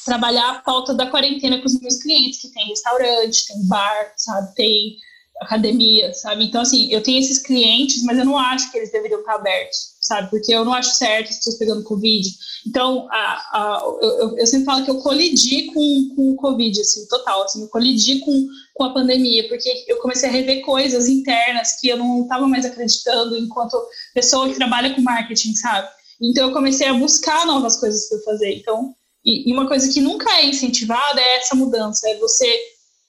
trabalhar 0.05 0.51
a 0.51 0.59
pauta 0.61 0.95
da 0.95 1.11
quarentena 1.11 1.59
com 1.59 1.67
os 1.67 1.79
meus 1.81 1.99
clientes, 1.99 2.41
que 2.41 2.49
tem 2.49 2.69
restaurante, 2.69 3.49
tem 3.49 3.67
bar, 3.67 4.13
sabe? 4.17 4.55
Tem 4.55 4.97
academia, 5.41 6.13
sabe? 6.13 6.45
Então, 6.45 6.61
assim, 6.61 6.93
eu 6.93 7.03
tenho 7.03 7.19
esses 7.19 7.39
clientes, 7.39 8.03
mas 8.03 8.19
eu 8.19 8.25
não 8.25 8.39
acho 8.39 8.71
que 8.71 8.77
eles 8.77 8.93
deveriam 8.93 9.21
estar 9.21 9.37
abertos, 9.37 9.97
sabe? 10.01 10.29
Porque 10.29 10.53
eu 10.53 10.65
não 10.65 10.75
acho 10.75 10.95
certo 10.95 11.31
as 11.31 11.37
pessoas 11.37 11.59
pegando 11.59 11.83
Covid. 11.83 12.29
Então, 12.67 13.09
a, 13.11 13.17
a, 13.17 13.83
eu, 14.03 14.37
eu, 14.37 14.47
sempre 14.47 14.67
falo 14.67 14.85
que 14.85 14.91
eu 14.91 14.99
colidi 14.99 15.67
com, 15.73 16.15
com 16.15 16.33
o 16.33 16.37
Covid, 16.37 16.79
assim, 16.81 17.07
total, 17.09 17.43
assim, 17.43 17.63
eu 17.63 17.69
colidi 17.69 18.21
com, 18.21 18.49
com 18.75 18.85
a 18.85 18.93
pandemia, 18.93 19.49
porque 19.49 19.85
eu 19.89 19.97
comecei 19.99 20.29
a 20.29 20.33
rever 20.33 20.63
coisas 20.63 21.09
internas 21.09 21.81
que 21.81 21.89
eu 21.89 21.97
não 21.97 22.23
estava 22.23 22.47
mais 22.47 22.67
acreditando 22.67 23.37
enquanto 23.37 23.81
pessoa 24.13 24.49
que 24.49 24.57
trabalha 24.57 24.95
com 24.95 25.01
marketing, 25.01 25.55
sabe? 25.55 25.89
Então, 26.21 26.49
eu 26.49 26.53
comecei 26.53 26.87
a 26.87 26.93
buscar 26.93 27.47
novas 27.47 27.81
coisas 27.81 28.09
para 28.11 28.19
fazer. 28.21 28.59
Então, 28.59 28.95
e, 29.25 29.51
e 29.51 29.53
uma 29.55 29.67
coisa 29.67 29.91
que 29.91 30.03
nunca 30.03 30.31
é 30.33 30.47
incentivada 30.47 31.19
é 31.19 31.39
essa 31.39 31.55
mudança, 31.55 32.09
é 32.11 32.19
você 32.19 32.59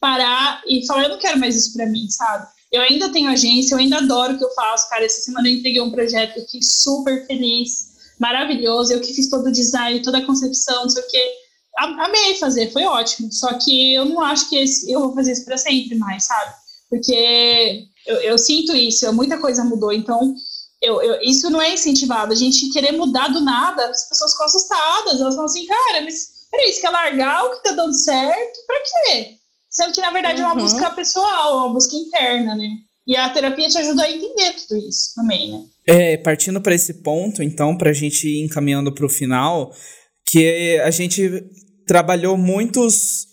parar 0.01 0.63
e 0.67 0.85
falar, 0.87 1.03
eu 1.03 1.09
não 1.09 1.19
quero 1.19 1.39
mais 1.39 1.55
isso 1.55 1.73
para 1.73 1.85
mim, 1.85 2.09
sabe? 2.09 2.47
Eu 2.71 2.81
ainda 2.81 3.11
tenho 3.11 3.29
agência, 3.29 3.75
eu 3.75 3.79
ainda 3.79 3.97
adoro 3.97 4.33
o 4.33 4.37
que 4.37 4.43
eu 4.43 4.53
faço, 4.53 4.89
cara. 4.89 5.05
Essa 5.05 5.21
semana 5.21 5.47
eu 5.47 5.53
entreguei 5.53 5.79
um 5.79 5.91
projeto, 5.91 6.37
eu 6.37 6.45
fiquei 6.45 6.61
super 6.63 7.27
feliz, 7.27 7.91
maravilhoso. 8.19 8.91
Eu 8.91 8.99
que 8.99 9.13
fiz 9.13 9.29
todo 9.29 9.47
o 9.47 9.51
design, 9.51 10.01
toda 10.01 10.17
a 10.17 10.25
concepção, 10.25 10.83
não 10.83 10.89
sei 10.89 11.03
o 11.03 11.07
quê. 11.07 11.31
Amei 11.77 12.35
fazer, 12.35 12.71
foi 12.71 12.83
ótimo. 12.83 13.31
Só 13.31 13.53
que 13.53 13.93
eu 13.93 14.05
não 14.05 14.21
acho 14.21 14.49
que 14.49 14.57
esse, 14.57 14.91
eu 14.91 15.01
vou 15.01 15.13
fazer 15.13 15.33
isso 15.33 15.45
para 15.45 15.57
sempre 15.57 15.97
mais, 15.97 16.25
sabe? 16.25 16.53
Porque 16.89 17.85
eu, 18.07 18.15
eu, 18.17 18.37
sinto 18.37 18.75
isso, 18.75 19.11
muita 19.13 19.37
coisa 19.37 19.63
mudou. 19.63 19.91
Então, 19.91 20.33
eu, 20.81 21.01
eu, 21.01 21.21
isso 21.21 21.49
não 21.49 21.61
é 21.61 21.73
incentivado. 21.73 22.31
A 22.31 22.35
gente 22.35 22.71
querer 22.71 22.93
mudar 22.93 23.27
do 23.27 23.41
nada, 23.41 23.85
as 23.89 24.09
pessoas 24.09 24.31
ficam 24.31 24.45
assustadas. 24.45 25.21
Elas 25.21 25.35
falam 25.35 25.45
assim, 25.45 25.65
cara, 25.65 26.01
mas 26.01 26.47
peraí, 26.49 26.71
você 26.71 26.81
quer 26.81 26.89
largar 26.89 27.45
o 27.45 27.51
que 27.51 27.63
tá 27.63 27.71
dando 27.73 27.93
certo? 27.93 28.65
Pra 28.65 28.77
quê? 28.79 29.40
Sendo 29.81 29.93
que, 29.93 30.01
na 30.01 30.11
verdade, 30.11 30.41
uhum. 30.41 30.47
é 30.47 30.51
uma 30.51 30.55
uhum. 30.55 30.61
busca 30.61 30.91
pessoal, 30.91 31.57
uma 31.57 31.73
busca 31.73 31.95
interna, 31.95 32.55
né? 32.55 32.69
E 33.07 33.15
a 33.15 33.29
terapia 33.29 33.67
te 33.67 33.79
ajuda 33.79 34.03
a 34.03 34.11
entender 34.11 34.53
tudo 34.53 34.77
isso 34.87 35.15
também, 35.15 35.51
né? 35.51 35.63
É, 35.87 36.17
partindo 36.17 36.61
para 36.61 36.75
esse 36.75 37.01
ponto, 37.01 37.41
então, 37.41 37.75
para 37.75 37.89
a 37.89 37.93
gente 37.93 38.27
ir 38.27 38.45
encaminhando 38.45 38.93
para 38.93 39.05
o 39.05 39.09
final, 39.09 39.73
que 40.23 40.79
a 40.81 40.91
gente 40.91 41.43
trabalhou 41.87 42.37
muitos 42.37 43.25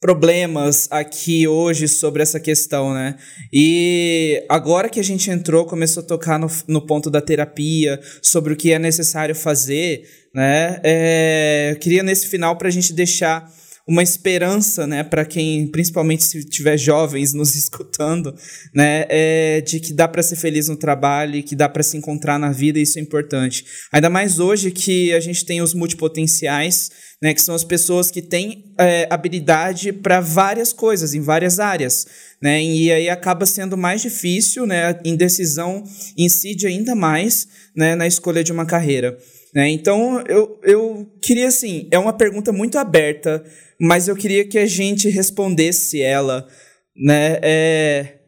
problemas 0.00 0.88
aqui 0.90 1.46
hoje 1.46 1.86
sobre 1.86 2.22
essa 2.22 2.40
questão, 2.40 2.94
né? 2.94 3.16
E 3.52 4.44
agora 4.48 4.88
que 4.88 4.98
a 4.98 5.04
gente 5.04 5.30
entrou, 5.30 5.66
começou 5.66 6.02
a 6.02 6.06
tocar 6.06 6.38
no, 6.38 6.48
no 6.66 6.80
ponto 6.86 7.10
da 7.10 7.20
terapia, 7.20 8.00
sobre 8.22 8.54
o 8.54 8.56
que 8.56 8.72
é 8.72 8.78
necessário 8.78 9.34
fazer, 9.34 10.08
né? 10.34 10.80
É, 10.82 11.68
eu 11.72 11.78
queria 11.78 12.02
nesse 12.02 12.26
final 12.28 12.56
para 12.56 12.68
a 12.68 12.72
gente 12.72 12.94
deixar 12.94 13.48
uma 13.86 14.02
esperança, 14.02 14.86
né, 14.86 15.02
para 15.02 15.24
quem, 15.24 15.66
principalmente 15.66 16.24
se 16.24 16.44
tiver 16.44 16.76
jovens 16.76 17.32
nos 17.32 17.54
escutando, 17.56 18.34
né, 18.74 19.06
é 19.08 19.60
de 19.60 19.80
que 19.80 19.92
dá 19.92 20.06
para 20.06 20.22
ser 20.22 20.36
feliz 20.36 20.68
no 20.68 20.76
trabalho, 20.76 21.42
que 21.42 21.56
dá 21.56 21.68
para 21.68 21.82
se 21.82 21.96
encontrar 21.96 22.38
na 22.38 22.52
vida, 22.52 22.78
e 22.78 22.82
isso 22.82 22.98
é 22.98 23.02
importante. 23.02 23.64
Ainda 23.92 24.08
mais 24.08 24.38
hoje 24.38 24.70
que 24.70 25.12
a 25.12 25.20
gente 25.20 25.44
tem 25.44 25.60
os 25.60 25.74
multipotenciais, 25.74 26.90
né, 27.20 27.34
que 27.34 27.42
são 27.42 27.54
as 27.54 27.64
pessoas 27.64 28.10
que 28.10 28.22
têm 28.22 28.72
é, 28.78 29.06
habilidade 29.10 29.92
para 29.92 30.20
várias 30.20 30.72
coisas, 30.72 31.14
em 31.14 31.20
várias 31.20 31.58
áreas, 31.58 32.06
né, 32.40 32.62
e 32.62 32.90
aí 32.92 33.08
acaba 33.08 33.46
sendo 33.46 33.76
mais 33.76 34.00
difícil, 34.00 34.66
né, 34.66 34.86
a 34.86 35.00
indecisão 35.04 35.84
incide 36.16 36.66
ainda 36.66 36.94
mais, 36.94 37.48
né, 37.74 37.94
na 37.96 38.06
escolha 38.06 38.44
de 38.44 38.52
uma 38.52 38.66
carreira. 38.66 39.18
Né? 39.54 39.68
Então, 39.70 40.22
eu, 40.26 40.58
eu 40.62 41.06
queria, 41.20 41.48
assim, 41.48 41.88
é 41.90 41.98
uma 41.98 42.12
pergunta 42.12 42.52
muito 42.52 42.78
aberta, 42.78 43.44
mas 43.78 44.08
eu 44.08 44.16
queria 44.16 44.48
que 44.48 44.58
a 44.58 44.66
gente 44.66 45.10
respondesse 45.10 46.00
ela, 46.00 46.48
né? 46.96 47.38
É, 47.42 48.18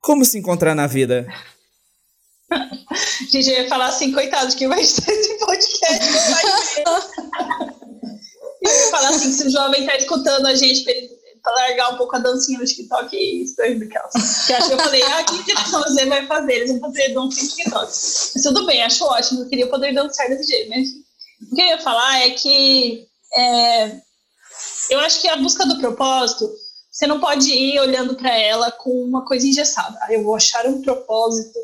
como 0.00 0.24
se 0.24 0.38
encontrar 0.38 0.74
na 0.74 0.88
vida? 0.88 1.26
gente, 3.30 3.48
eu 3.48 3.62
ia 3.62 3.68
falar 3.68 3.86
assim, 3.86 4.12
coitado 4.12 4.56
quem 4.56 4.66
vai 4.66 4.80
estar 4.80 5.10
esse 5.12 5.38
podcast. 5.38 6.04
eu 8.62 8.70
ia 8.70 8.90
falar 8.90 9.08
assim, 9.10 9.32
se 9.32 9.46
o 9.46 9.50
jovem 9.50 9.82
está 9.82 9.96
escutando 9.96 10.46
a 10.46 10.54
gente 10.54 10.84
largar 11.50 11.92
um 11.92 11.96
pouco 11.96 12.14
a 12.14 12.20
dancinha 12.20 12.58
no 12.58 12.64
TikTok 12.64 13.16
e 13.16 13.44
daí 13.56 13.74
do 13.78 13.88
Que 13.88 13.98
acho 13.98 14.68
que 14.68 14.74
eu 14.74 14.78
falei, 14.78 15.02
ah, 15.02 15.24
que 15.24 15.42
direção 15.42 15.82
você 15.82 16.06
vai 16.06 16.26
fazer? 16.26 16.52
Eles 16.52 16.70
vão 16.70 16.80
fazer 16.80 17.14
dança 17.14 17.42
no 17.42 17.48
TikTok. 17.48 17.86
Mas 17.86 18.42
tudo 18.42 18.66
bem, 18.66 18.82
acho 18.82 19.04
ótimo, 19.04 19.42
eu 19.42 19.48
queria 19.48 19.68
poder 19.68 19.92
dançar 19.92 20.28
desse 20.28 20.44
jeito, 20.44 20.70
mas 20.70 20.88
o 21.50 21.54
que 21.54 21.60
eu 21.60 21.66
ia 21.66 21.80
falar 21.80 22.20
é 22.20 22.30
que 22.30 23.08
é, 23.34 24.00
eu 24.90 25.00
acho 25.00 25.20
que 25.20 25.28
a 25.28 25.36
busca 25.36 25.66
do 25.66 25.78
propósito, 25.78 26.50
você 26.90 27.06
não 27.06 27.20
pode 27.20 27.50
ir 27.50 27.80
olhando 27.80 28.14
para 28.14 28.36
ela 28.36 28.70
com 28.70 28.90
uma 28.90 29.24
coisa 29.24 29.46
engessada. 29.46 29.98
Ah, 30.02 30.12
eu 30.12 30.22
vou 30.22 30.36
achar 30.36 30.66
um 30.66 30.82
propósito. 30.82 31.58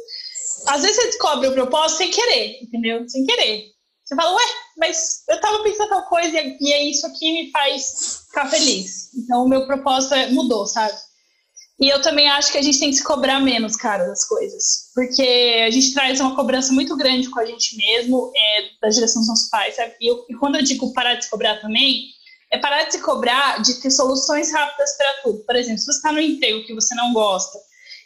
Às 0.66 0.82
vezes 0.82 0.96
você 0.96 1.06
descobre 1.06 1.48
o 1.48 1.52
propósito 1.52 1.98
sem 1.98 2.10
querer, 2.10 2.62
entendeu? 2.62 3.08
Sem 3.08 3.24
querer. 3.24 3.66
Você 4.04 4.16
fala, 4.16 4.34
ué, 4.34 4.44
mas 4.78 5.24
eu 5.28 5.40
tava 5.40 5.62
pensando 5.62 5.88
tal 5.88 6.02
coisa 6.04 6.38
e 6.38 6.72
é 6.72 6.84
isso 6.84 7.06
aqui 7.06 7.32
me 7.32 7.50
faz 7.50 8.24
ficar 8.28 8.46
feliz. 8.46 9.14
Então 9.14 9.44
o 9.44 9.48
meu 9.48 9.66
propósito 9.66 10.14
é, 10.14 10.28
mudou, 10.30 10.66
sabe? 10.66 10.96
E 11.80 11.88
eu 11.88 12.02
também 12.02 12.28
acho 12.28 12.50
que 12.50 12.58
a 12.58 12.62
gente 12.62 12.80
tem 12.80 12.90
que 12.90 12.96
se 12.96 13.04
cobrar 13.04 13.38
menos, 13.38 13.76
cara, 13.76 14.04
das 14.04 14.26
coisas. 14.26 14.90
Porque 14.94 15.64
a 15.64 15.70
gente 15.70 15.94
traz 15.94 16.20
uma 16.20 16.34
cobrança 16.34 16.72
muito 16.72 16.96
grande 16.96 17.30
com 17.30 17.38
a 17.38 17.46
gente 17.46 17.76
mesmo, 17.76 18.32
é, 18.34 18.70
da 18.82 18.88
direção 18.88 19.22
dos 19.22 19.28
nossos 19.28 19.48
pais, 19.48 19.76
sabe? 19.76 19.94
E, 20.00 20.08
eu, 20.08 20.24
e 20.28 20.34
quando 20.34 20.56
eu 20.56 20.62
digo 20.62 20.92
parar 20.92 21.14
de 21.14 21.24
se 21.24 21.30
cobrar 21.30 21.60
também, 21.60 22.08
é 22.50 22.58
parar 22.58 22.84
de 22.84 22.92
se 22.92 23.00
cobrar 23.00 23.62
de 23.62 23.74
ter 23.80 23.90
soluções 23.90 24.52
rápidas 24.52 24.96
para 24.96 25.22
tudo. 25.22 25.44
Por 25.44 25.54
exemplo, 25.54 25.78
se 25.78 25.86
você 25.86 25.98
está 25.98 26.10
no 26.10 26.20
emprego 26.20 26.64
que 26.64 26.74
você 26.74 26.94
não 26.96 27.12
gosta 27.12 27.58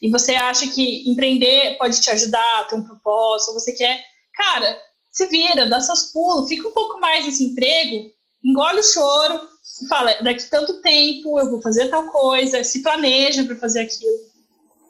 e 0.02 0.10
você 0.10 0.34
acha 0.34 0.66
que 0.68 1.08
empreender 1.10 1.78
pode 1.78 1.98
te 1.98 2.10
ajudar 2.10 2.66
ter 2.68 2.74
um 2.74 2.84
propósito, 2.84 3.54
você 3.54 3.72
quer, 3.72 4.04
cara, 4.34 4.78
se 5.12 5.26
vira, 5.26 5.68
dá 5.68 5.78
seus 5.78 6.04
pulos, 6.04 6.48
fica 6.48 6.66
um 6.66 6.72
pouco 6.72 6.98
mais 6.98 7.26
nesse 7.26 7.44
emprego, 7.44 8.10
engole 8.42 8.80
o 8.80 8.82
choro, 8.82 9.40
fala, 9.88 10.14
daqui 10.22 10.48
tanto 10.50 10.80
tempo 10.80 11.38
eu 11.38 11.50
vou 11.50 11.60
fazer 11.60 11.88
tal 11.88 12.10
coisa, 12.10 12.64
se 12.64 12.82
planeja 12.82 13.44
para 13.44 13.56
fazer 13.56 13.80
aquilo. 13.80 14.32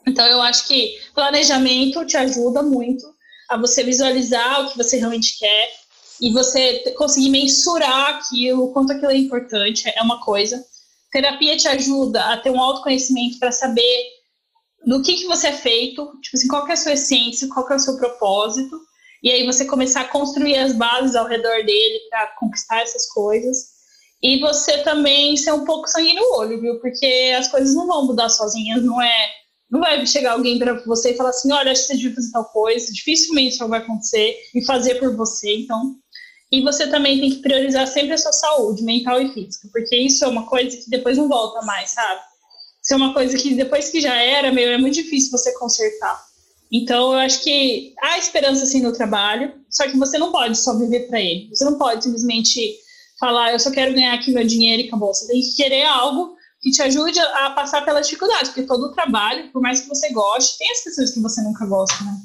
Então 0.07 0.25
eu 0.25 0.41
acho 0.41 0.67
que 0.67 0.97
planejamento 1.13 2.05
te 2.05 2.17
ajuda 2.17 2.63
muito 2.63 3.05
a 3.49 3.57
você 3.57 3.83
visualizar 3.83 4.61
o 4.61 4.71
que 4.71 4.77
você 4.77 4.97
realmente 4.97 5.37
quer 5.37 5.69
e 6.21 6.31
você 6.31 6.93
conseguir 6.97 7.29
mensurar 7.29 8.15
aquilo, 8.15 8.71
quanto 8.71 8.93
aquilo 8.93 9.11
é 9.11 9.17
importante, 9.17 9.91
é 9.93 10.01
uma 10.01 10.23
coisa. 10.23 10.63
Terapia 11.11 11.57
te 11.57 11.67
ajuda 11.67 12.33
a 12.33 12.37
ter 12.37 12.49
um 12.49 12.59
autoconhecimento 12.59 13.37
para 13.39 13.51
saber 13.51 14.05
do 14.85 15.01
que, 15.01 15.15
que 15.15 15.27
você 15.27 15.47
é 15.47 15.53
feito, 15.53 16.05
tipo 16.21 16.35
assim, 16.35 16.47
qual 16.47 16.67
é 16.67 16.73
a 16.73 16.77
sua 16.77 16.93
essência, 16.93 17.47
qual 17.49 17.69
é 17.69 17.75
o 17.75 17.79
seu 17.79 17.97
propósito, 17.97 18.79
e 19.23 19.31
aí 19.31 19.45
você 19.45 19.63
começar 19.63 20.01
a 20.01 20.07
construir 20.09 20.57
as 20.57 20.73
bases 20.73 21.15
ao 21.15 21.25
redor 21.25 21.63
dele 21.63 21.99
para 22.09 22.27
conquistar 22.37 22.81
essas 22.81 23.07
coisas. 23.07 23.71
E 24.21 24.39
você 24.39 24.79
também 24.79 25.37
ser 25.37 25.53
um 25.53 25.63
pouco 25.63 25.87
sangue 25.87 26.13
no 26.13 26.37
olho, 26.37 26.59
viu? 26.59 26.79
Porque 26.79 27.33
as 27.37 27.47
coisas 27.47 27.73
não 27.73 27.87
vão 27.87 28.05
mudar 28.05 28.29
sozinhas, 28.29 28.83
não 28.83 29.01
é. 29.01 29.29
Não 29.71 29.79
vai 29.79 30.05
chegar 30.05 30.33
alguém 30.33 30.59
para 30.59 30.73
você 30.85 31.11
e 31.11 31.17
falar 31.17 31.29
assim: 31.29 31.51
olha, 31.53 31.71
acho 31.71 31.81
que 31.81 31.87
você 31.87 31.95
devia 31.95 32.15
fazer 32.15 32.31
tal 32.31 32.45
coisa. 32.45 32.91
Dificilmente 32.91 33.55
isso 33.55 33.67
vai 33.67 33.79
acontecer 33.79 34.37
e 34.53 34.65
fazer 34.65 34.95
por 34.95 35.15
você. 35.15 35.55
Então, 35.55 35.95
e 36.51 36.61
você 36.61 36.87
também 36.87 37.19
tem 37.19 37.31
que 37.31 37.41
priorizar 37.41 37.87
sempre 37.87 38.13
a 38.13 38.17
sua 38.17 38.33
saúde 38.33 38.83
mental 38.83 39.21
e 39.21 39.33
física, 39.33 39.67
porque 39.71 39.95
isso 39.95 40.23
é 40.23 40.27
uma 40.27 40.45
coisa 40.45 40.77
que 40.77 40.89
depois 40.89 41.17
não 41.17 41.27
volta 41.27 41.65
mais, 41.65 41.91
sabe? 41.91 42.21
Isso 42.83 42.93
é 42.93 42.97
uma 42.97 43.13
coisa 43.13 43.37
que 43.37 43.55
depois 43.55 43.89
que 43.89 43.99
já 43.99 44.15
era, 44.15 44.51
meu, 44.51 44.69
é 44.69 44.77
muito 44.77 44.95
difícil 44.95 45.31
você 45.31 45.51
consertar. 45.57 46.32
Então, 46.73 47.13
eu 47.13 47.19
acho 47.19 47.43
que 47.43 47.93
há 48.01 48.17
esperança 48.17 48.65
sim 48.65 48.81
no 48.81 48.91
trabalho, 48.91 49.53
só 49.69 49.83
que 49.83 49.95
você 49.95 50.17
não 50.17 50.31
pode 50.31 50.57
só 50.57 50.75
viver 50.75 51.07
para 51.07 51.21
ele. 51.21 51.47
Você 51.53 51.63
não 51.63 51.77
pode 51.77 52.03
simplesmente 52.03 52.75
falar, 53.19 53.51
eu 53.53 53.59
só 53.59 53.69
quero 53.69 53.93
ganhar 53.93 54.15
aqui 54.15 54.31
meu 54.31 54.45
dinheiro 54.45 54.81
e 54.81 54.87
acabou. 54.87 55.13
Você 55.13 55.27
tem 55.27 55.39
que 55.39 55.55
querer 55.55 55.85
algo 55.85 56.35
que 56.59 56.71
te 56.71 56.81
ajude 56.81 57.19
a 57.19 57.51
passar 57.51 57.85
pela 57.85 58.01
dificuldade, 58.01 58.45
porque 58.45 58.63
todo 58.63 58.85
o 58.85 58.91
trabalho, 58.91 59.51
por 59.51 59.61
mais 59.61 59.81
que 59.81 59.87
você 59.87 60.11
goste, 60.11 60.57
tem 60.57 60.71
as 60.71 60.83
pessoas 60.83 61.11
que 61.11 61.19
você 61.19 61.43
nunca 61.43 61.65
gosta, 61.67 62.03
né? 62.05 62.17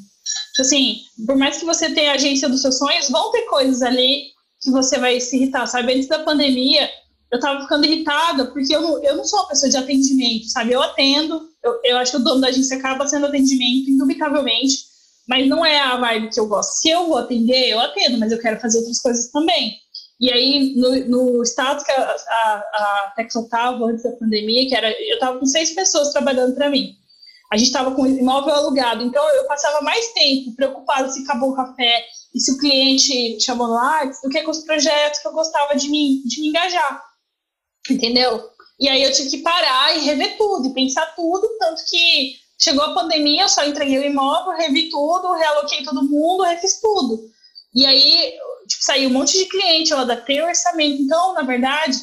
Tipo 0.54 0.62
assim, 0.62 1.00
por 1.26 1.36
mais 1.36 1.58
que 1.58 1.66
você 1.66 1.92
tenha 1.92 2.12
a 2.12 2.14
agência 2.14 2.48
dos 2.48 2.62
seus 2.62 2.78
sonhos, 2.78 3.10
vão 3.10 3.30
ter 3.30 3.42
coisas 3.42 3.82
ali 3.82 4.28
que 4.62 4.70
você 4.70 4.98
vai 4.98 5.20
se 5.20 5.36
irritar, 5.36 5.66
sabe? 5.66 5.92
Antes 5.92 6.08
da 6.08 6.20
pandemia, 6.20 6.88
eu 7.30 7.38
tava 7.38 7.60
ficando 7.60 7.84
irritada, 7.84 8.46
porque 8.46 8.74
eu 8.74 9.02
eu 9.02 9.16
não 9.16 9.24
sou 9.24 9.40
uma 9.40 9.48
pessoa 9.48 9.70
de 9.70 9.76
atendimento, 9.76 10.46
sabe? 10.46 10.72
Eu 10.72 10.82
atendo, 10.82 11.42
eu, 11.68 11.80
eu 11.84 11.96
acho 11.98 12.12
que 12.12 12.16
o 12.18 12.24
dono 12.24 12.40
da 12.40 12.48
agência 12.48 12.76
acaba 12.76 13.06
sendo 13.06 13.26
atendimento, 13.26 13.90
indubitavelmente, 13.90 14.86
mas 15.28 15.46
não 15.48 15.64
é 15.64 15.78
a 15.78 15.96
vibe 15.96 16.30
que 16.30 16.40
eu 16.40 16.46
gosto. 16.46 16.80
Se 16.80 16.90
eu 16.90 17.06
vou 17.06 17.18
atender, 17.18 17.70
eu 17.70 17.80
atendo, 17.80 18.18
mas 18.18 18.32
eu 18.32 18.38
quero 18.38 18.60
fazer 18.60 18.78
outras 18.78 19.00
coisas 19.00 19.30
também. 19.30 19.76
E 20.20 20.32
aí, 20.32 20.74
no, 20.74 21.34
no 21.36 21.42
status 21.44 21.84
que 21.84 21.92
a, 21.92 22.02
a, 22.02 22.54
a 22.54 23.12
Texel 23.16 23.42
estava 23.42 23.84
antes 23.84 24.02
da 24.02 24.12
pandemia, 24.12 24.68
que 24.68 24.74
era, 24.74 24.90
eu 24.90 25.14
estava 25.14 25.38
com 25.38 25.46
seis 25.46 25.72
pessoas 25.72 26.12
trabalhando 26.12 26.54
para 26.54 26.70
mim 26.70 26.98
a 27.50 27.56
gente 27.56 27.68
estava 27.68 27.94
com 27.94 28.02
o 28.02 28.06
imóvel 28.06 28.54
alugado, 28.54 29.02
então 29.02 29.26
eu 29.30 29.46
passava 29.46 29.80
mais 29.80 30.12
tempo 30.12 30.54
preocupada 30.54 31.08
se 31.08 31.22
acabou 31.22 31.50
o 31.50 31.56
café 31.56 32.04
e 32.34 32.40
se 32.40 32.52
o 32.52 32.58
cliente 32.58 33.40
chamou 33.40 33.68
lá 33.68 34.04
do 34.04 34.28
que 34.28 34.42
com 34.42 34.50
os 34.50 34.64
projetos 34.64 35.20
que 35.20 35.28
eu 35.28 35.32
gostava 35.32 35.74
de 35.74 35.88
me, 35.88 36.22
de 36.24 36.42
me 36.42 36.48
engajar, 36.48 37.02
entendeu? 37.90 38.50
E 38.78 38.88
aí 38.88 39.02
eu 39.02 39.12
tive 39.12 39.30
que 39.30 39.38
parar 39.38 39.96
e 39.96 40.04
rever 40.04 40.36
tudo, 40.36 40.68
e 40.68 40.74
pensar 40.74 41.14
tudo, 41.16 41.48
tanto 41.58 41.84
que 41.84 42.36
chegou 42.58 42.84
a 42.84 42.94
pandemia, 42.94 43.42
eu 43.42 43.48
só 43.48 43.64
entreguei 43.64 43.98
o 43.98 44.04
imóvel, 44.04 44.56
revi 44.56 44.88
tudo, 44.90 45.34
realoquei 45.34 45.82
todo 45.82 46.08
mundo, 46.08 46.44
refiz 46.44 46.80
tudo. 46.80 47.28
E 47.74 47.84
aí, 47.84 48.34
tipo, 48.66 48.84
saiu 48.84 49.10
um 49.10 49.12
monte 49.12 49.36
de 49.36 49.46
cliente, 49.46 49.90
eu 49.90 49.98
adaptei 49.98 50.40
o 50.40 50.46
orçamento. 50.46 51.02
Então, 51.02 51.34
na 51.34 51.42
verdade, 51.42 51.98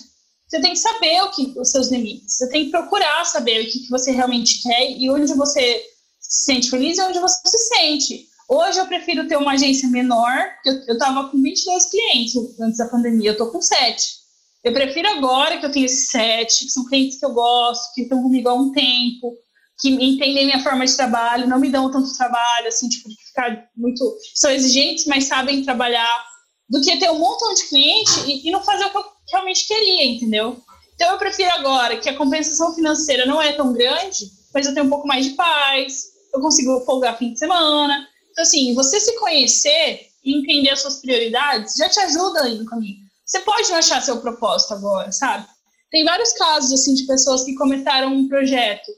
você 0.48 0.62
tem 0.62 0.74
que 0.74 0.80
saber 0.80 1.22
o 1.24 1.32
que 1.32 1.54
os 1.58 1.72
seus 1.72 1.90
limites. 1.90 2.38
Você 2.38 2.50
tem 2.50 2.66
que 2.66 2.72
procurar 2.72 3.26
saber 3.26 3.62
o 3.62 3.66
que, 3.66 3.80
que 3.80 3.90
você 3.90 4.12
realmente 4.12 4.62
quer 4.62 4.92
e 4.92 5.10
onde 5.10 5.34
você 5.34 5.84
se 6.20 6.46
sente 6.46 6.70
feliz 6.70 6.98
e 6.98 7.02
onde 7.02 7.20
você 7.20 7.48
se 7.48 7.58
sente. 7.76 8.28
Hoje 8.48 8.80
eu 8.80 8.86
prefiro 8.86 9.28
ter 9.28 9.38
uma 9.38 9.54
agência 9.54 9.90
menor, 9.90 10.38
eu, 10.66 10.74
eu 10.88 10.98
tava 11.00 11.30
com 11.30 11.42
22 11.42 11.86
clientes 11.86 12.36
antes 12.60 12.78
da 12.78 12.88
pandemia, 12.88 13.32
eu 13.32 13.38
tô 13.38 13.48
com 13.48 13.62
7. 13.62 14.25
Eu 14.66 14.74
prefiro 14.74 15.08
agora 15.08 15.60
que 15.60 15.66
eu 15.68 15.72
tenho 15.72 15.86
esses 15.86 16.10
7, 16.10 16.66
que 16.66 16.72
são 16.72 16.88
clientes 16.88 17.20
que 17.20 17.26
eu 17.26 17.34
gosto, 17.34 17.94
que 17.94 18.02
estão 18.02 18.20
comigo 18.24 18.50
há 18.50 18.54
um 18.56 18.72
tempo, 18.72 19.38
que 19.80 19.90
entendem 19.90 20.48
minha 20.48 20.64
forma 20.64 20.84
de 20.84 20.96
trabalho, 20.96 21.48
não 21.48 21.60
me 21.60 21.70
dão 21.70 21.92
tanto 21.92 22.18
trabalho, 22.18 22.68
assim, 22.68 22.90
tipo, 22.90 23.08
de 23.08 23.16
ficar 23.28 23.70
muito. 23.78 24.18
são 24.34 24.50
exigentes, 24.50 25.06
mas 25.06 25.26
sabem 25.26 25.64
trabalhar, 25.64 26.26
do 26.68 26.82
que 26.82 26.98
ter 26.98 27.12
um 27.12 27.20
montão 27.20 27.54
de 27.54 27.70
cliente 27.70 28.12
e, 28.26 28.50
e 28.50 28.52
não 28.52 28.64
fazer 28.64 28.86
o 28.86 28.90
que 28.90 28.98
eu 28.98 29.06
realmente 29.34 29.68
queria, 29.68 30.04
entendeu? 30.04 30.60
Então 30.96 31.12
eu 31.12 31.20
prefiro 31.20 31.52
agora 31.52 31.98
que 31.98 32.10
a 32.10 32.18
compensação 32.18 32.74
financeira 32.74 33.24
não 33.28 33.40
é 33.40 33.54
tão 33.54 33.72
grande, 33.72 34.32
mas 34.52 34.66
eu 34.66 34.74
tenho 34.74 34.88
um 34.88 34.90
pouco 34.90 35.08
mais 35.08 35.26
de 35.26 35.34
paz, 35.34 36.06
eu 36.34 36.42
consigo 36.42 36.82
folgar 36.82 37.20
fim 37.20 37.34
de 37.34 37.38
semana. 37.38 38.08
Então, 38.32 38.42
assim, 38.42 38.74
você 38.74 39.00
se 39.00 39.16
conhecer 39.20 40.08
e 40.24 40.40
entender 40.40 40.72
as 40.72 40.82
suas 40.82 41.02
prioridades 41.02 41.76
já 41.76 41.88
te 41.88 42.00
ajuda 42.00 42.46
aí 42.46 42.58
no 42.58 42.66
caminho. 42.66 43.05
Você 43.26 43.40
pode 43.40 43.70
não 43.70 43.78
achar 43.78 44.02
seu 44.02 44.18
propósito 44.22 44.74
agora, 44.74 45.12
sabe? 45.12 45.48
Tem 45.92 46.04
vários 46.04 46.34
casos, 46.34 46.72
assim, 46.72 46.94
de 46.94 47.06
pessoas 47.06 47.44
que 47.44 47.56
começaram 47.56 48.14
um 48.14 48.28
projeto, 48.28 48.92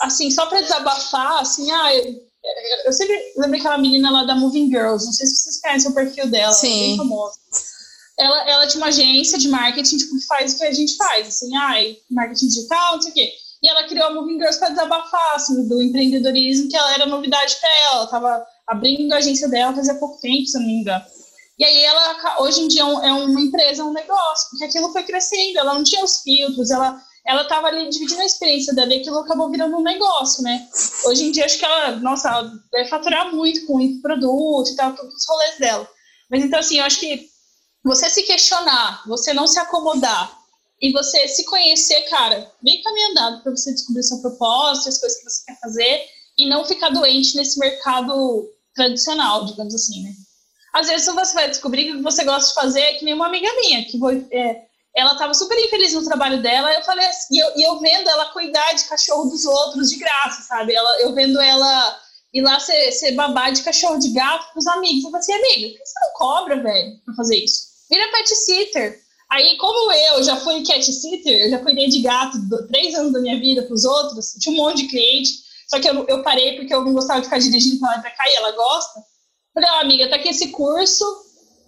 assim, 0.00 0.30
só 0.30 0.46
para 0.46 0.60
desabafar, 0.60 1.40
assim, 1.40 1.70
ah, 1.70 1.94
eu, 1.94 2.28
eu 2.86 2.92
sempre 2.92 3.34
lembro 3.36 3.58
aquela 3.58 3.78
menina 3.78 4.10
lá 4.10 4.24
da 4.24 4.34
Moving 4.34 4.68
Girls, 4.68 5.04
não 5.04 5.12
sei 5.12 5.26
se 5.26 5.36
vocês 5.36 5.60
conhecem 5.60 5.90
o 5.90 5.94
perfil 5.94 6.28
dela, 6.28 6.52
Sim. 6.52 6.68
é 6.68 6.86
bem 6.88 6.96
famosa. 6.96 7.38
Ela, 8.18 8.50
ela 8.50 8.66
tinha 8.66 8.82
uma 8.82 8.88
agência 8.88 9.38
de 9.38 9.48
marketing, 9.48 9.96
tipo, 9.96 10.18
que 10.18 10.26
faz 10.26 10.54
o 10.54 10.58
que 10.58 10.64
a 10.64 10.72
gente 10.72 10.96
faz, 10.96 11.28
assim, 11.28 11.56
ai, 11.56 11.96
marketing 12.10 12.48
digital, 12.48 12.94
não 12.94 13.02
sei 13.02 13.10
o 13.12 13.14
quê. 13.14 13.32
E 13.62 13.68
ela 13.68 13.88
criou 13.88 14.06
a 14.06 14.14
Moving 14.14 14.38
Girls 14.38 14.58
para 14.58 14.70
desabafar, 14.70 15.34
assim, 15.34 15.68
do 15.68 15.82
empreendedorismo, 15.82 16.68
que 16.68 16.76
ela 16.76 16.94
era 16.94 17.06
novidade 17.06 17.56
para 17.60 17.68
ela. 17.68 17.96
Ela 17.96 18.06
tava 18.06 18.46
abrindo 18.66 19.12
a 19.12 19.16
agência 19.16 19.48
dela 19.48 19.74
fazia 19.74 19.94
pouco 19.96 20.20
tempo, 20.20 20.46
se 20.46 20.56
eu 20.56 20.60
não 20.60 20.68
me 20.68 20.80
engano. 20.80 21.04
E 21.58 21.64
aí 21.64 21.84
ela, 21.84 22.40
hoje 22.40 22.60
em 22.60 22.68
dia, 22.68 22.82
é, 22.82 23.08
é 23.08 23.12
uma 23.12 23.40
empresa, 23.40 23.84
um 23.84 23.92
negócio, 23.92 24.50
porque 24.50 24.64
aquilo 24.64 24.92
foi 24.92 25.02
crescendo, 25.02 25.58
ela 25.58 25.74
não 25.74 25.82
tinha 25.82 26.04
os 26.04 26.22
filtros, 26.22 26.70
ela 26.70 27.02
ela 27.28 27.42
estava 27.42 27.66
ali 27.66 27.90
dividindo 27.90 28.22
a 28.22 28.24
experiência 28.24 28.74
dela 28.74 28.90
e 28.94 29.00
aquilo 29.00 29.18
acabou 29.18 29.50
virando 29.50 29.76
um 29.76 29.82
negócio, 29.82 30.42
né? 30.42 30.66
Hoje 31.04 31.26
em 31.26 31.30
dia, 31.30 31.44
acho 31.44 31.58
que 31.58 31.64
ela, 31.64 31.96
nossa, 31.96 32.26
ela 32.26 32.50
deve 32.72 32.88
faturar 32.88 33.34
muito 33.34 33.66
com 33.66 33.76
muito 33.76 34.00
produto 34.00 34.70
e 34.70 34.74
tal, 34.74 34.94
todos 34.94 35.14
os 35.14 35.28
rolês 35.28 35.58
dela. 35.58 35.86
Mas 36.30 36.42
então, 36.42 36.58
assim, 36.58 36.78
eu 36.78 36.84
acho 36.84 36.98
que 36.98 37.28
você 37.84 38.08
se 38.08 38.22
questionar, 38.22 39.02
você 39.06 39.34
não 39.34 39.46
se 39.46 39.58
acomodar 39.58 40.38
e 40.80 40.90
você 40.90 41.28
se 41.28 41.44
conhecer, 41.44 42.00
cara, 42.08 42.50
bem 42.62 42.82
caminhando 42.82 43.42
para 43.42 43.54
você 43.54 43.74
descobrir 43.74 44.02
seu 44.04 44.22
propósito, 44.22 44.88
as 44.88 44.98
coisas 44.98 45.18
que 45.18 45.28
você 45.28 45.44
quer 45.48 45.60
fazer 45.60 46.00
e 46.38 46.48
não 46.48 46.64
ficar 46.64 46.88
doente 46.88 47.36
nesse 47.36 47.58
mercado 47.58 48.48
tradicional, 48.74 49.44
digamos 49.44 49.74
assim, 49.74 50.02
né? 50.02 50.14
Às 50.78 50.86
vezes 50.86 51.12
você 51.12 51.34
vai 51.34 51.50
descobrir 51.50 51.86
que 51.86 51.92
o 51.92 51.96
que 51.96 52.02
você 52.02 52.22
gosta 52.22 52.48
de 52.48 52.54
fazer 52.54 52.80
é 52.80 52.94
que 52.94 53.04
nem 53.04 53.14
uma 53.14 53.26
amiga 53.26 53.48
minha, 53.60 53.84
que 53.84 53.98
foi, 53.98 54.24
é, 54.30 54.62
ela 54.94 55.12
estava 55.12 55.34
super 55.34 55.58
infeliz 55.58 55.92
no 55.92 56.04
trabalho 56.04 56.40
dela, 56.40 56.72
eu 56.72 56.82
falei 56.82 57.04
assim, 57.04 57.36
e 57.36 57.38
eu, 57.40 57.52
e 57.56 57.62
eu 57.64 57.80
vendo 57.80 58.08
ela 58.08 58.26
cuidar 58.26 58.72
de 58.74 58.84
cachorro 58.84 59.28
dos 59.28 59.44
outros 59.44 59.90
de 59.90 59.96
graça, 59.96 60.42
sabe? 60.42 60.72
Ela, 60.72 61.00
eu 61.00 61.12
vendo 61.12 61.40
ela 61.40 62.00
ir 62.32 62.42
lá 62.42 62.60
ser, 62.60 62.92
ser 62.92 63.12
babá 63.12 63.50
de 63.50 63.62
cachorro 63.62 63.98
de 63.98 64.10
gato 64.10 64.52
com 64.52 64.60
os 64.60 64.66
amigos. 64.68 65.02
Eu 65.02 65.10
falei 65.10 65.20
assim, 65.20 65.32
amiga, 65.32 65.68
por 65.68 65.78
que 65.78 65.86
você 65.86 66.00
não 66.00 66.12
cobra, 66.14 66.62
velho, 66.62 67.00
pra 67.04 67.14
fazer 67.14 67.36
isso? 67.36 67.68
Vira 67.90 68.12
pet 68.12 68.28
sitter. 68.36 69.00
Aí, 69.30 69.56
como 69.56 69.92
eu 69.92 70.22
já 70.22 70.36
fui 70.36 70.62
cat 70.62 70.92
sitter, 70.92 71.46
eu 71.46 71.50
já 71.50 71.58
cuidei 71.58 71.88
de 71.88 72.00
gato 72.02 72.38
do, 72.48 72.66
três 72.68 72.94
anos 72.94 73.12
da 73.12 73.20
minha 73.20 73.38
vida 73.38 73.62
pros 73.64 73.84
outros, 73.84 74.34
tinha 74.40 74.54
um 74.54 74.64
monte 74.64 74.82
de 74.82 74.88
cliente, 74.88 75.30
só 75.68 75.78
que 75.78 75.88
eu, 75.88 76.06
eu 76.06 76.22
parei 76.22 76.56
porque 76.56 76.72
eu 76.72 76.84
não 76.84 76.94
gostava 76.94 77.20
de 77.20 77.26
ficar 77.26 77.38
dirigindo 77.38 77.78
pra 77.78 77.90
lá 77.90 77.98
e 77.98 78.02
cá 78.02 78.24
e 78.26 78.36
ela 78.36 78.52
gosta. 78.52 79.00
Falei, 79.58 79.70
ó, 79.72 79.78
oh, 79.78 79.80
amiga, 79.80 80.08
tá 80.08 80.16
aqui 80.16 80.28
esse 80.28 80.48
curso. 80.52 81.04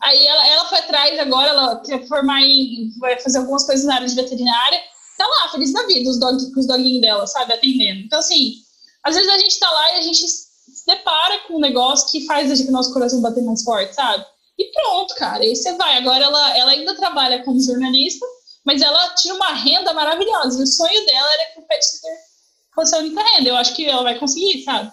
Aí 0.00 0.24
ela, 0.24 0.46
ela 0.46 0.64
foi 0.66 0.78
atrás 0.78 1.18
agora, 1.18 1.50
ela 1.50 1.82
quer 1.82 2.06
formar 2.06 2.40
em. 2.40 2.92
vai 3.00 3.18
fazer 3.18 3.38
algumas 3.38 3.66
coisas 3.66 3.84
na 3.84 3.96
área 3.96 4.06
de 4.06 4.14
veterinária. 4.14 4.80
Tá 5.18 5.26
lá, 5.26 5.48
feliz 5.50 5.72
da 5.72 5.84
vida, 5.86 6.08
os 6.08 6.18
dog, 6.20 6.52
com 6.52 6.60
os 6.60 6.66
doguinhos 6.68 7.00
dela, 7.00 7.26
sabe, 7.26 7.52
atendendo. 7.52 8.02
Então, 8.02 8.20
assim, 8.20 8.54
às 9.02 9.16
vezes 9.16 9.28
a 9.28 9.38
gente 9.38 9.58
tá 9.58 9.70
lá 9.70 9.92
e 9.92 9.98
a 9.98 10.00
gente 10.02 10.24
se 10.24 10.86
depara 10.86 11.40
com 11.40 11.56
um 11.56 11.60
negócio 11.60 12.08
que 12.12 12.24
faz 12.26 12.60
o 12.60 12.70
nosso 12.70 12.92
coração 12.92 13.20
bater 13.20 13.42
mais 13.42 13.64
forte, 13.64 13.92
sabe? 13.92 14.24
E 14.56 14.70
pronto, 14.72 15.14
cara. 15.16 15.42
Aí 15.42 15.56
você 15.56 15.74
vai. 15.74 15.98
Agora 15.98 16.24
ela, 16.24 16.56
ela 16.56 16.70
ainda 16.70 16.94
trabalha 16.94 17.42
como 17.42 17.60
jornalista, 17.60 18.24
mas 18.64 18.80
ela 18.80 19.14
tinha 19.16 19.34
uma 19.34 19.52
renda 19.52 19.92
maravilhosa. 19.92 20.60
E 20.60 20.62
o 20.62 20.66
sonho 20.66 21.06
dela 21.06 21.32
era 21.34 21.52
que 21.52 21.60
o 21.60 21.66
pet 21.66 21.84
sitter 21.84 22.16
fosse 22.72 22.94
a 22.94 22.98
única 22.98 23.20
renda. 23.20 23.48
Eu 23.48 23.56
acho 23.56 23.74
que 23.74 23.84
ela 23.84 24.04
vai 24.04 24.16
conseguir, 24.16 24.62
sabe? 24.62 24.92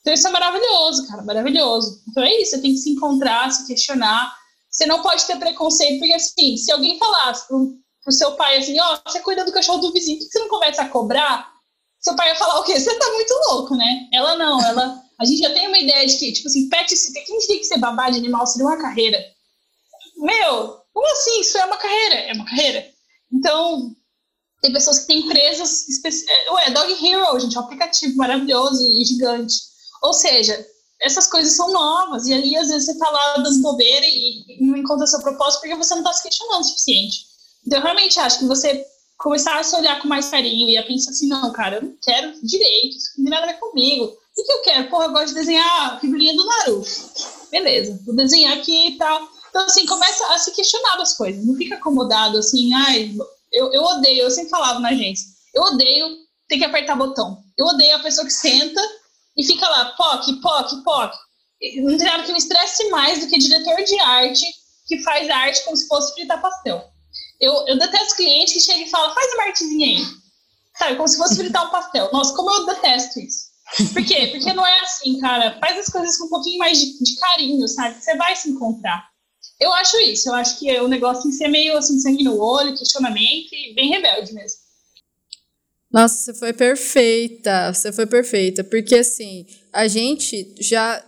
Então 0.00 0.14
isso 0.14 0.28
é 0.28 0.30
maravilhoso, 0.30 1.06
cara, 1.06 1.22
maravilhoso. 1.22 2.02
Então 2.08 2.22
é 2.22 2.40
isso, 2.40 2.52
você 2.52 2.62
tem 2.62 2.72
que 2.72 2.78
se 2.78 2.90
encontrar, 2.90 3.50
se 3.50 3.66
questionar. 3.66 4.34
Você 4.70 4.86
não 4.86 5.02
pode 5.02 5.24
ter 5.26 5.38
preconceito, 5.38 5.98
porque 5.98 6.12
assim, 6.12 6.56
se 6.56 6.70
alguém 6.70 6.98
falasse 6.98 7.46
pro, 7.48 7.74
pro 8.02 8.12
seu 8.12 8.32
pai 8.32 8.58
assim, 8.58 8.78
ó, 8.80 8.94
oh, 8.94 9.10
você 9.10 9.20
cuida 9.20 9.44
do 9.44 9.52
cachorro 9.52 9.78
do 9.78 9.92
vizinho, 9.92 10.18
por 10.18 10.26
que 10.26 10.32
você 10.32 10.38
não 10.38 10.48
começa 10.48 10.82
a 10.82 10.88
cobrar? 10.88 11.52
Seu 12.00 12.14
pai 12.14 12.28
ia 12.28 12.36
falar 12.36 12.60
o 12.60 12.64
quê? 12.64 12.78
Você 12.78 12.94
tá 12.96 13.12
muito 13.12 13.34
louco, 13.48 13.74
né? 13.74 14.08
Ela 14.12 14.36
não, 14.36 14.62
ela. 14.64 15.02
A 15.20 15.24
gente 15.24 15.40
já 15.40 15.52
tem 15.52 15.66
uma 15.66 15.78
ideia 15.78 16.06
de 16.06 16.16
que, 16.16 16.32
tipo 16.32 16.46
assim, 16.46 16.68
pet 16.68 16.94
sitter, 16.96 17.24
quem 17.26 17.38
diria 17.38 17.58
que 17.58 17.64
ser 17.64 17.78
babá 17.78 18.08
de 18.08 18.18
animal 18.18 18.46
seria 18.46 18.66
uma 18.68 18.80
carreira? 18.80 19.18
Meu, 20.16 20.78
como 20.92 21.12
assim? 21.12 21.40
Isso 21.40 21.58
é 21.58 21.64
uma 21.64 21.76
carreira? 21.76 22.14
É 22.14 22.32
uma 22.34 22.44
carreira. 22.44 22.86
Então, 23.32 23.96
tem 24.60 24.72
pessoas 24.72 25.00
que 25.00 25.06
têm 25.06 25.20
empresas 25.20 25.88
especiais. 25.88 26.28
É, 26.28 26.52
ué, 26.52 26.70
Dog 26.70 26.92
Hero, 26.92 27.40
gente, 27.40 27.56
é 27.56 27.60
um 27.60 27.64
aplicativo 27.64 28.16
maravilhoso 28.16 28.82
e 28.84 29.04
gigante. 29.04 29.54
Ou 30.02 30.12
seja, 30.12 30.66
essas 31.00 31.28
coisas 31.28 31.54
são 31.54 31.72
novas, 31.72 32.26
e 32.26 32.34
ali 32.34 32.56
às 32.56 32.68
vezes 32.68 32.86
você 32.86 32.98
tá 32.98 33.08
lá 33.08 33.36
dando 33.36 33.62
bobeira 33.62 34.04
e, 34.04 34.58
não 34.60 34.76
encontra 34.76 35.06
seu 35.06 35.20
propósito 35.20 35.60
porque 35.60 35.76
você 35.76 35.94
não 35.94 36.02
está 36.02 36.12
se 36.12 36.22
questionando 36.22 36.60
o 36.60 36.64
suficiente. 36.64 37.26
Então, 37.66 37.78
eu 37.78 37.82
realmente 37.84 38.18
acho 38.18 38.40
que 38.40 38.46
você 38.46 38.84
começar 39.16 39.58
a 39.58 39.62
se 39.62 39.74
olhar 39.76 40.00
com 40.00 40.08
mais 40.08 40.28
carinho 40.28 40.68
e 40.68 40.78
a 40.78 40.86
pensar 40.86 41.10
assim, 41.10 41.28
não, 41.28 41.52
cara, 41.52 41.76
eu 41.76 41.82
não 41.82 41.96
quero 42.02 42.32
direito, 42.42 42.96
isso 42.96 43.10
não 43.18 43.24
tem 43.24 43.34
nada 43.34 43.44
a 43.44 43.52
ver 43.52 43.58
comigo. 43.58 44.04
O 44.04 44.44
que 44.44 44.52
eu 44.52 44.62
quero? 44.62 44.88
Porra, 44.88 45.06
eu 45.06 45.12
gosto 45.12 45.28
de 45.28 45.34
desenhar 45.34 46.00
figurinha 46.00 46.34
do 46.34 46.44
Naruto. 46.44 46.88
Beleza, 47.50 48.00
vou 48.06 48.14
desenhar 48.14 48.56
aqui 48.56 48.88
e 48.88 48.96
tal. 48.96 49.28
Então, 49.50 49.62
assim, 49.62 49.86
começa 49.86 50.24
a 50.32 50.38
se 50.38 50.52
questionar 50.52 50.96
das 50.96 51.14
coisas. 51.14 51.44
Não 51.44 51.56
fica 51.56 51.74
acomodado 51.74 52.38
assim, 52.38 52.72
ai, 52.74 53.12
eu, 53.52 53.72
eu 53.72 53.82
odeio, 53.82 54.22
eu 54.22 54.30
sempre 54.30 54.50
falava 54.50 54.78
na 54.78 54.90
agência, 54.90 55.26
eu 55.54 55.62
odeio 55.62 56.16
ter 56.48 56.58
que 56.58 56.64
apertar 56.64 56.96
botão. 56.96 57.42
Eu 57.56 57.66
odeio 57.66 57.96
a 57.96 58.00
pessoa 58.00 58.26
que 58.26 58.32
senta 58.32 58.80
e 59.38 59.44
fica 59.44 59.68
lá, 59.68 59.92
POC, 59.92 60.40
POC, 60.40 60.82
POC. 60.82 61.16
Não 61.76 61.96
tem 61.96 62.06
nada 62.06 62.24
que 62.24 62.32
me 62.32 62.38
estresse 62.38 62.90
mais 62.90 63.20
do 63.20 63.28
que 63.28 63.38
diretor 63.38 63.76
de 63.84 63.98
arte 64.00 64.44
que 64.86 65.02
faz 65.02 65.30
arte 65.30 65.64
como 65.64 65.76
se 65.76 65.86
fosse 65.86 66.12
fritar 66.14 66.42
pastel. 66.42 66.82
Eu, 67.40 67.52
eu 67.68 67.78
detesto 67.78 68.16
cliente 68.16 68.54
que 68.54 68.60
chega 68.60 68.80
e 68.80 68.90
fala, 68.90 69.14
faz 69.14 69.32
uma 69.34 69.44
artezinha 69.44 69.86
aí. 69.86 70.04
Sabe, 70.76 70.96
como 70.96 71.08
se 71.08 71.16
fosse 71.16 71.36
fritar 71.36 71.66
um 71.66 71.70
pastel. 71.70 72.10
Nossa, 72.12 72.34
como 72.34 72.50
eu 72.50 72.66
detesto 72.66 73.20
isso. 73.20 73.48
Por 73.92 74.04
quê? 74.04 74.28
Porque 74.28 74.52
não 74.52 74.66
é 74.66 74.80
assim, 74.80 75.18
cara. 75.20 75.58
Faz 75.60 75.78
as 75.78 75.88
coisas 75.88 76.16
com 76.16 76.26
um 76.26 76.30
pouquinho 76.30 76.58
mais 76.58 76.78
de, 76.78 76.98
de 76.98 77.16
carinho, 77.16 77.68
sabe? 77.68 78.02
Você 78.02 78.16
vai 78.16 78.34
se 78.34 78.50
encontrar. 78.50 79.08
Eu 79.60 79.72
acho 79.74 79.98
isso. 80.00 80.30
Eu 80.30 80.34
acho 80.34 80.58
que 80.58 80.80
o 80.80 80.88
negócio 80.88 81.22
tem 81.22 81.30
que 81.30 81.36
ser 81.36 81.48
meio 81.48 81.76
assim, 81.76 81.98
sangue 81.98 82.24
no 82.24 82.40
olho, 82.40 82.76
questionamento 82.76 83.52
e 83.52 83.74
bem 83.74 83.90
rebelde 83.90 84.32
mesmo. 84.32 84.58
Nossa, 85.92 86.16
você 86.16 86.34
foi 86.38 86.52
perfeita. 86.52 87.72
Você 87.72 87.92
foi 87.92 88.06
perfeita. 88.06 88.62
Porque, 88.62 88.96
assim, 88.96 89.46
a 89.72 89.88
gente 89.88 90.54
já, 90.60 91.04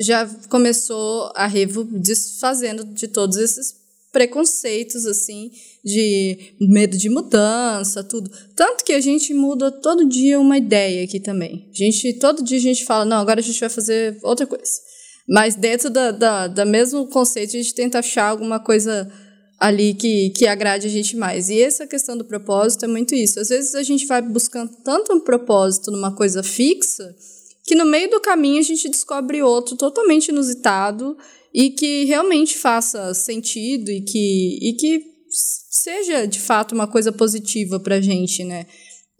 já 0.00 0.26
começou 0.48 1.30
a 1.34 1.46
Revo 1.46 1.84
desfazendo 1.84 2.84
de 2.84 3.08
todos 3.08 3.36
esses 3.36 3.82
preconceitos, 4.10 5.06
assim, 5.06 5.50
de 5.82 6.54
medo 6.60 6.98
de 6.98 7.08
mudança, 7.08 8.04
tudo. 8.04 8.30
Tanto 8.54 8.84
que 8.84 8.92
a 8.92 9.00
gente 9.00 9.32
muda 9.32 9.70
todo 9.70 10.08
dia 10.08 10.38
uma 10.38 10.58
ideia 10.58 11.04
aqui 11.04 11.18
também. 11.18 11.70
A 11.72 11.76
gente, 11.76 12.12
todo 12.18 12.44
dia 12.44 12.58
a 12.58 12.60
gente 12.60 12.84
fala, 12.84 13.06
não, 13.06 13.16
agora 13.16 13.40
a 13.40 13.42
gente 13.42 13.58
vai 13.58 13.70
fazer 13.70 14.18
outra 14.22 14.46
coisa. 14.46 14.70
Mas 15.26 15.54
dentro 15.54 15.88
da, 15.88 16.10
da, 16.10 16.46
da 16.46 16.64
mesmo 16.64 17.06
conceito, 17.06 17.56
a 17.56 17.58
gente 17.58 17.74
tenta 17.74 18.00
achar 18.00 18.28
alguma 18.28 18.60
coisa 18.60 19.10
ali 19.62 19.94
que, 19.94 20.30
que 20.30 20.44
agrade 20.44 20.88
a 20.88 20.90
gente 20.90 21.16
mais. 21.16 21.48
E 21.48 21.62
essa 21.62 21.86
questão 21.86 22.16
do 22.16 22.24
propósito 22.24 22.84
é 22.84 22.88
muito 22.88 23.14
isso. 23.14 23.38
Às 23.38 23.48
vezes 23.48 23.76
a 23.76 23.82
gente 23.84 24.06
vai 24.06 24.20
buscando 24.20 24.72
tanto 24.84 25.14
um 25.14 25.20
propósito 25.20 25.92
numa 25.92 26.12
coisa 26.12 26.42
fixa 26.42 27.14
que 27.64 27.76
no 27.76 27.86
meio 27.86 28.10
do 28.10 28.20
caminho 28.20 28.58
a 28.58 28.64
gente 28.64 28.88
descobre 28.88 29.40
outro 29.40 29.76
totalmente 29.76 30.30
inusitado 30.30 31.16
e 31.54 31.70
que 31.70 32.04
realmente 32.06 32.58
faça 32.58 33.14
sentido 33.14 33.88
e 33.88 34.00
que, 34.00 34.58
e 34.60 34.72
que 34.72 35.04
seja 35.70 36.26
de 36.26 36.40
fato 36.40 36.74
uma 36.74 36.88
coisa 36.88 37.12
positiva 37.12 37.78
para 37.78 37.96
a 37.96 38.00
gente, 38.00 38.42
né? 38.42 38.66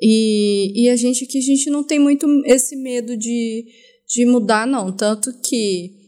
E, 0.00 0.86
e 0.86 0.88
a 0.88 0.96
gente 0.96 1.24
que 1.24 1.38
a 1.38 1.42
gente 1.42 1.70
não 1.70 1.84
tem 1.84 2.00
muito 2.00 2.26
esse 2.46 2.74
medo 2.74 3.16
de, 3.16 3.64
de 4.08 4.26
mudar, 4.26 4.66
não. 4.66 4.90
Tanto 4.90 5.32
que 5.40 6.01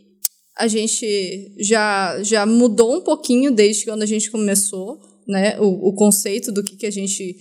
a 0.56 0.68
gente 0.68 1.52
já, 1.58 2.22
já 2.22 2.46
mudou 2.46 2.96
um 2.96 3.00
pouquinho 3.00 3.52
desde 3.52 3.84
quando 3.84 4.02
a 4.02 4.06
gente 4.06 4.30
começou, 4.30 5.00
né? 5.26 5.58
O, 5.58 5.88
o 5.88 5.94
conceito 5.94 6.52
do 6.52 6.62
que, 6.62 6.76
que 6.76 6.86
a 6.86 6.92
gente 6.92 7.36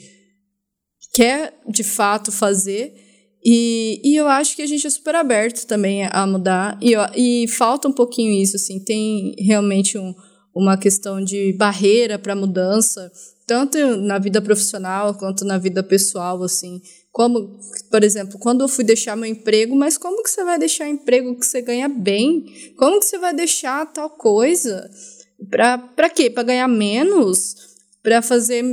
quer 1.14 1.54
de 1.70 1.84
fato 1.84 2.32
fazer. 2.32 2.94
E, 3.46 4.02
e 4.04 4.16
eu 4.16 4.28
acho 4.28 4.56
que 4.56 4.62
a 4.62 4.66
gente 4.66 4.88
é 4.88 4.90
super 4.90 5.16
aberto 5.16 5.68
também 5.68 6.06
a 6.10 6.26
mudar. 6.26 6.80
E, 6.82 6.94
e 7.16 7.48
falta 7.48 7.88
um 7.88 7.94
pouquinho 7.94 8.32
isso, 8.42 8.56
assim. 8.56 8.80
Tem 8.80 9.36
realmente 9.38 9.98
um, 9.98 10.16
uma 10.56 10.78
questão 10.78 11.24
de 11.24 11.54
barreira 11.54 12.18
para 12.18 12.36
mudança, 12.36 13.12
tanto 13.46 13.78
na 13.98 14.18
vida 14.18 14.42
profissional 14.42 15.14
quanto 15.14 15.46
na 15.46 15.58
vida 15.58 15.84
pessoal, 15.84 16.42
assim. 16.42 16.82
Como, 17.14 17.60
por 17.92 18.04
exemplo, 18.04 18.40
quando 18.40 18.62
eu 18.62 18.68
fui 18.68 18.84
deixar 18.84 19.16
meu 19.16 19.30
emprego, 19.30 19.76
mas 19.76 20.00
como 20.00 20.24
que 20.24 20.32
você 20.32 20.44
vai 20.44 20.58
deixar 20.58 20.90
emprego 20.90 21.40
que 21.40 21.46
você 21.46 21.62
ganha 21.62 21.88
bem? 21.88 22.74
Como 22.76 23.00
que 23.00 23.06
você 23.06 23.20
vai 23.20 23.32
deixar 23.32 23.86
tal 23.94 24.10
coisa? 24.10 24.90
Para 25.48 26.10
quê? 26.10 26.28
Para 26.28 26.42
ganhar 26.42 26.68
menos? 26.68 27.56
Para 28.02 28.20
fazer 28.24 28.66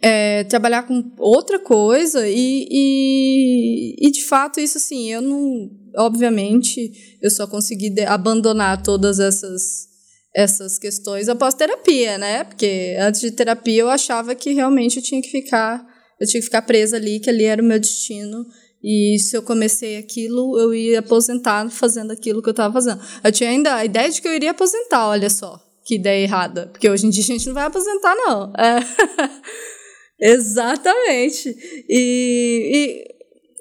é, 0.00 0.44
trabalhar 0.44 0.84
com 0.84 1.12
outra 1.18 1.58
coisa 1.58 2.26
e, 2.26 2.66
e, 2.70 4.08
e, 4.08 4.10
de 4.10 4.24
fato 4.24 4.58
isso 4.58 4.78
assim 4.78 5.12
eu 5.12 5.20
não 5.20 5.70
obviamente 5.96 7.18
eu 7.22 7.30
só 7.30 7.46
consegui 7.46 8.00
abandonar 8.00 8.82
todas 8.82 9.20
essas 9.20 9.86
essas 10.34 10.80
questões 10.80 11.28
após 11.28 11.54
terapia 11.54 12.18
né 12.18 12.42
porque 12.42 12.96
antes 12.98 13.20
de 13.20 13.30
terapia 13.30 13.82
eu 13.82 13.88
achava 13.88 14.34
que 14.34 14.52
realmente 14.52 14.96
eu 14.96 15.02
tinha 15.02 15.22
que 15.22 15.30
ficar 15.30 15.93
eu 16.24 16.28
tinha 16.28 16.40
que 16.40 16.46
ficar 16.46 16.62
presa 16.62 16.96
ali 16.96 17.20
que 17.20 17.30
ali 17.30 17.44
era 17.44 17.62
o 17.62 17.64
meu 17.64 17.78
destino 17.78 18.46
e 18.82 19.18
se 19.18 19.36
eu 19.36 19.42
comecei 19.42 19.96
aquilo 19.96 20.58
eu 20.58 20.74
ia 20.74 20.98
aposentar 20.98 21.70
fazendo 21.70 22.10
aquilo 22.10 22.42
que 22.42 22.48
eu 22.48 22.52
estava 22.52 22.72
fazendo 22.72 23.00
eu 23.22 23.32
tinha 23.32 23.50
ainda 23.50 23.74
a 23.74 23.84
ideia 23.84 24.10
de 24.10 24.20
que 24.20 24.28
eu 24.28 24.34
iria 24.34 24.50
aposentar 24.50 25.08
olha 25.08 25.30
só 25.30 25.60
que 25.84 25.96
ideia 25.96 26.22
errada 26.22 26.68
porque 26.72 26.88
hoje 26.88 27.06
em 27.06 27.10
dia 27.10 27.22
a 27.22 27.26
gente 27.26 27.46
não 27.46 27.54
vai 27.54 27.64
aposentar 27.64 28.14
não 28.14 28.52
é. 28.56 28.80
Exatamente. 30.20 31.54
E, 31.88 33.04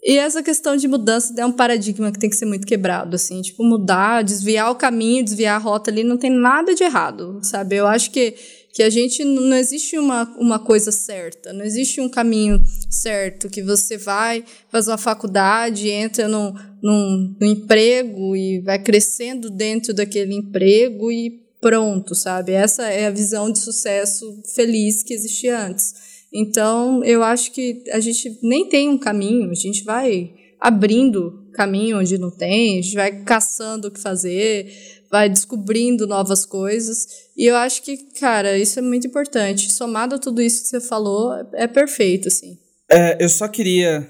e, 0.06 0.14
e, 0.14 0.18
essa 0.18 0.44
questão 0.44 0.76
de 0.76 0.88
mudança 0.88 1.34
é 1.38 1.46
um 1.46 1.52
paradigma 1.52 2.12
que 2.12 2.20
tem 2.20 2.30
que 2.30 2.36
ser 2.36 2.46
muito 2.46 2.68
quebrado, 2.68 3.16
assim, 3.16 3.42
tipo, 3.42 3.64
mudar, 3.64 4.24
desviar 4.24 4.72
o 4.72 4.76
caminho, 4.76 5.24
desviar 5.24 5.56
a 5.56 5.64
rota 5.64 5.90
ali, 5.90 6.04
não 6.04 6.18
tem 6.18 6.32
nada 6.32 6.74
de 6.76 6.84
errado, 6.84 7.40
sabe? 7.42 7.76
Eu 7.76 7.88
acho 7.88 8.12
que, 8.12 8.36
que 8.74 8.82
a 8.82 8.90
gente 8.90 9.24
não 9.24 9.56
existe 9.56 10.00
uma, 10.00 10.24
uma 10.40 10.58
coisa 10.58 10.92
certa, 10.92 11.54
não 11.54 11.64
existe 11.64 12.02
um 12.02 12.10
caminho 12.10 12.60
certo, 12.90 13.48
que 13.48 13.62
você 13.62 13.98
vai, 13.98 14.44
faz 14.68 14.88
uma 14.88 14.98
faculdade, 14.98 15.90
entra 15.90 16.28
num, 16.28 16.52
num, 16.82 17.36
num 17.40 17.48
emprego 17.48 18.36
e 18.36 18.62
vai 18.62 18.80
crescendo 18.82 19.52
dentro 19.52 19.94
daquele 19.94 20.34
emprego 20.34 21.12
e 21.12 21.40
pronto, 21.62 22.16
sabe? 22.16 22.52
Essa 22.52 22.90
é 22.90 23.06
a 23.06 23.12
visão 23.12 23.52
de 23.52 23.60
sucesso 23.60 24.42
feliz 24.56 25.04
que 25.04 25.14
existia 25.14 25.68
antes. 25.68 25.94
Então, 26.34 27.04
eu 27.04 27.22
acho 27.22 27.52
que 27.52 27.84
a 27.92 28.00
gente 28.00 28.40
nem 28.42 28.68
tem 28.68 28.90
um 28.90 28.98
caminho, 28.98 29.52
a 29.52 29.56
gente 29.56 29.84
vai 29.84 30.34
abrindo 30.60 31.48
caminho 31.54 32.00
onde 32.00 32.18
não 32.18 32.32
tem, 32.32 32.80
a 32.80 32.82
gente 32.82 32.96
vai 32.96 33.24
caçando 33.24 33.88
o 33.88 33.92
que 33.92 34.00
fazer, 34.00 34.66
vai 35.12 35.30
descobrindo 35.30 36.08
novas 36.08 36.44
coisas. 36.44 37.23
E 37.36 37.50
eu 37.50 37.56
acho 37.56 37.82
que, 37.82 37.98
cara, 38.20 38.58
isso 38.58 38.78
é 38.80 38.82
muito 38.82 39.08
importante. 39.08 39.72
Somado 39.72 40.16
a 40.16 40.20
tudo 40.20 40.42
isso 40.42 40.64
que 40.64 40.70
você 40.70 40.82
falou, 40.82 41.34
é 41.54 41.68
perfeito, 41.68 42.28
assim. 42.28 42.58
É, 42.92 43.18
eu 43.24 43.30
só 43.30 43.48
queria 43.48 44.08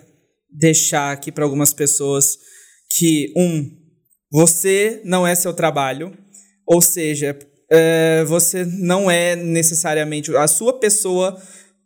deixar 0.49 1.11
aqui 1.11 1.31
para 1.31 1.43
algumas 1.43 1.73
pessoas 1.73 2.37
que, 2.89 3.31
um, 3.35 3.69
você 4.31 5.01
não 5.05 5.25
é 5.25 5.35
seu 5.35 5.53
trabalho, 5.53 6.15
ou 6.65 6.81
seja, 6.81 7.37
é, 7.71 8.23
você 8.25 8.65
não 8.65 9.09
é 9.09 9.35
necessariamente 9.35 10.35
a 10.35 10.47
sua 10.47 10.79
pessoa 10.79 11.41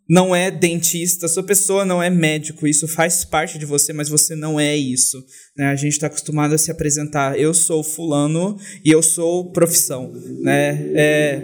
não 0.10 0.36
é 0.36 0.50
dentista, 0.50 1.28
sua 1.28 1.44
pessoa 1.44 1.84
não 1.84 2.02
é 2.02 2.10
médico, 2.10 2.68
isso 2.68 2.88
faz 2.88 3.26
parte 3.26 3.60
de 3.60 3.66
você, 3.66 3.92
mas 3.92 4.10
você 4.10 4.36
não 4.36 4.60
é 4.60 4.76
isso. 4.76 5.24
Né? 5.56 5.66
A 5.66 5.76
gente 5.76 5.94
está 5.94 6.08
acostumado 6.08 6.56
a 6.56 6.58
se 6.58 6.72
apresentar, 6.72 7.40
eu 7.40 7.54
sou 7.54 7.84
fulano 7.84 8.58
e 8.84 8.92
eu 8.92 9.02
sou 9.04 9.52
profissão. 9.52 10.12
Né? 10.42 10.92
É... 10.96 11.42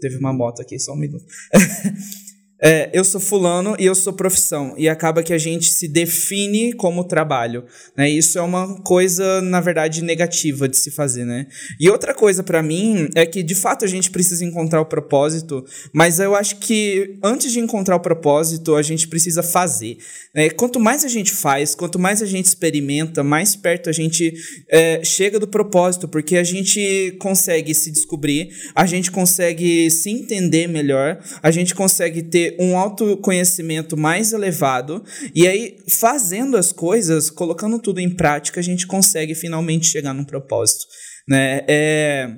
Teve 0.00 0.16
uma 0.18 0.32
moto 0.32 0.60
aqui, 0.60 0.78
só 0.78 0.92
um 0.92 0.98
minuto. 0.98 1.24
É, 2.62 2.88
eu 2.92 3.04
sou 3.04 3.20
fulano 3.20 3.74
e 3.78 3.84
eu 3.84 3.94
sou 3.94 4.12
profissão. 4.12 4.74
E 4.78 4.88
acaba 4.88 5.22
que 5.22 5.32
a 5.32 5.38
gente 5.38 5.66
se 5.66 5.88
define 5.88 6.72
como 6.72 7.04
trabalho. 7.04 7.64
Né? 7.96 8.08
Isso 8.08 8.38
é 8.38 8.42
uma 8.42 8.80
coisa, 8.82 9.40
na 9.42 9.60
verdade, 9.60 10.02
negativa 10.02 10.68
de 10.68 10.76
se 10.76 10.90
fazer. 10.90 11.24
Né? 11.24 11.46
E 11.80 11.90
outra 11.90 12.14
coisa 12.14 12.42
para 12.42 12.62
mim 12.62 13.08
é 13.14 13.26
que, 13.26 13.42
de 13.42 13.54
fato, 13.54 13.84
a 13.84 13.88
gente 13.88 14.10
precisa 14.10 14.44
encontrar 14.44 14.80
o 14.80 14.86
propósito, 14.86 15.64
mas 15.92 16.20
eu 16.20 16.34
acho 16.34 16.56
que 16.56 17.18
antes 17.22 17.52
de 17.52 17.58
encontrar 17.58 17.96
o 17.96 18.00
propósito, 18.00 18.76
a 18.76 18.82
gente 18.82 19.08
precisa 19.08 19.42
fazer. 19.42 19.98
Né? 20.34 20.48
Quanto 20.50 20.78
mais 20.78 21.04
a 21.04 21.08
gente 21.08 21.32
faz, 21.32 21.74
quanto 21.74 21.98
mais 21.98 22.22
a 22.22 22.26
gente 22.26 22.46
experimenta, 22.46 23.24
mais 23.24 23.56
perto 23.56 23.90
a 23.90 23.92
gente 23.92 24.32
é, 24.70 25.02
chega 25.04 25.38
do 25.38 25.48
propósito, 25.48 26.08
porque 26.08 26.36
a 26.36 26.44
gente 26.44 27.16
consegue 27.18 27.74
se 27.74 27.90
descobrir, 27.90 28.50
a 28.74 28.86
gente 28.86 29.10
consegue 29.10 29.90
se 29.90 30.10
entender 30.10 30.68
melhor, 30.68 31.18
a 31.42 31.50
gente 31.50 31.74
consegue 31.74 32.22
ter 32.22 32.43
um 32.58 32.76
autoconhecimento 32.76 33.96
mais 33.96 34.32
elevado, 34.32 35.04
e 35.34 35.46
aí, 35.46 35.76
fazendo 35.88 36.56
as 36.56 36.72
coisas, 36.72 37.30
colocando 37.30 37.78
tudo 37.78 38.00
em 38.00 38.14
prática, 38.14 38.60
a 38.60 38.62
gente 38.62 38.86
consegue 38.86 39.34
finalmente 39.34 39.86
chegar 39.86 40.12
num 40.12 40.24
propósito. 40.24 40.84
Né? 41.28 41.60
É 41.68 42.30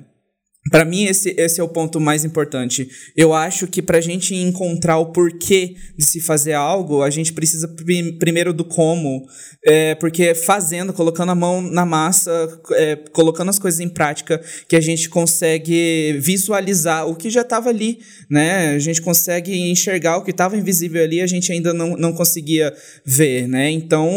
para 0.71 0.85
mim, 0.85 1.05
esse, 1.05 1.33
esse 1.37 1.59
é 1.59 1.63
o 1.63 1.67
ponto 1.67 1.99
mais 1.99 2.25
importante. 2.25 2.89
Eu 3.15 3.33
acho 3.33 3.67
que 3.67 3.81
para 3.81 3.97
a 3.97 4.01
gente 4.01 4.35
encontrar 4.35 4.97
o 4.97 5.07
porquê 5.07 5.75
de 5.97 6.05
se 6.05 6.19
fazer 6.19 6.53
algo, 6.53 7.01
a 7.03 7.09
gente 7.09 7.33
precisa 7.33 7.67
primeiro 8.19 8.53
do 8.53 8.65
como. 8.65 9.25
É, 9.65 9.95
porque 9.95 10.33
fazendo, 10.33 10.93
colocando 10.93 11.31
a 11.31 11.35
mão 11.35 11.61
na 11.61 11.85
massa, 11.85 12.31
é, 12.71 12.95
colocando 13.11 13.49
as 13.49 13.59
coisas 13.59 13.79
em 13.79 13.89
prática, 13.89 14.41
que 14.67 14.75
a 14.75 14.81
gente 14.81 15.09
consegue 15.09 16.17
visualizar 16.19 17.07
o 17.07 17.15
que 17.15 17.29
já 17.29 17.41
estava 17.41 17.69
ali. 17.69 17.99
Né? 18.29 18.69
A 18.69 18.79
gente 18.79 19.01
consegue 19.01 19.69
enxergar 19.69 20.17
o 20.17 20.23
que 20.23 20.31
estava 20.31 20.57
invisível 20.57 21.03
ali, 21.03 21.21
a 21.21 21.27
gente 21.27 21.51
ainda 21.51 21.73
não, 21.73 21.95
não 21.97 22.13
conseguia 22.13 22.73
ver. 23.05 23.47
Né? 23.47 23.69
Então, 23.71 24.09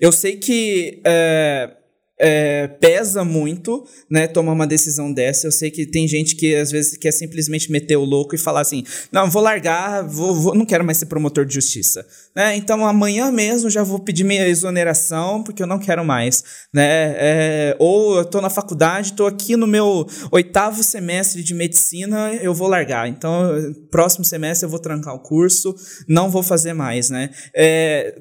eu 0.00 0.12
sei 0.12 0.36
que. 0.36 1.00
É, 1.04 1.70
é, 2.18 2.66
pesa 2.66 3.24
muito, 3.24 3.86
né, 4.10 4.26
tomar 4.26 4.52
uma 4.52 4.66
decisão 4.66 5.12
dessa. 5.12 5.46
Eu 5.46 5.52
sei 5.52 5.70
que 5.70 5.86
tem 5.86 6.08
gente 6.08 6.34
que 6.34 6.54
às 6.54 6.70
vezes 6.70 6.96
quer 6.96 7.12
simplesmente 7.12 7.70
meter 7.70 7.96
o 7.96 8.04
louco 8.04 8.34
e 8.34 8.38
falar 8.38 8.60
assim: 8.60 8.84
não, 9.12 9.30
vou 9.30 9.42
largar, 9.42 10.02
vou, 10.06 10.34
vou 10.34 10.54
não 10.54 10.64
quero 10.64 10.84
mais 10.84 10.98
ser 10.98 11.06
promotor 11.06 11.44
de 11.44 11.54
justiça, 11.54 12.06
né? 12.34 12.56
Então 12.56 12.86
amanhã 12.86 13.30
mesmo 13.30 13.68
já 13.68 13.82
vou 13.82 13.98
pedir 13.98 14.24
minha 14.24 14.48
exoneração 14.48 15.42
porque 15.42 15.62
eu 15.62 15.66
não 15.66 15.78
quero 15.78 16.04
mais, 16.04 16.42
né? 16.72 17.14
É, 17.18 17.76
ou 17.78 18.16
eu 18.16 18.24
tô 18.24 18.40
na 18.40 18.50
faculdade, 18.50 19.12
tô 19.12 19.26
aqui 19.26 19.56
no 19.56 19.66
meu 19.66 20.06
oitavo 20.32 20.82
semestre 20.82 21.42
de 21.42 21.54
medicina, 21.54 22.32
eu 22.34 22.54
vou 22.54 22.68
largar. 22.68 23.08
Então 23.08 23.74
próximo 23.90 24.24
semestre 24.24 24.64
eu 24.64 24.70
vou 24.70 24.78
trancar 24.78 25.14
o 25.14 25.20
curso, 25.20 25.74
não 26.08 26.30
vou 26.30 26.42
fazer 26.42 26.72
mais, 26.72 27.10
né? 27.10 27.30
É, 27.54 28.14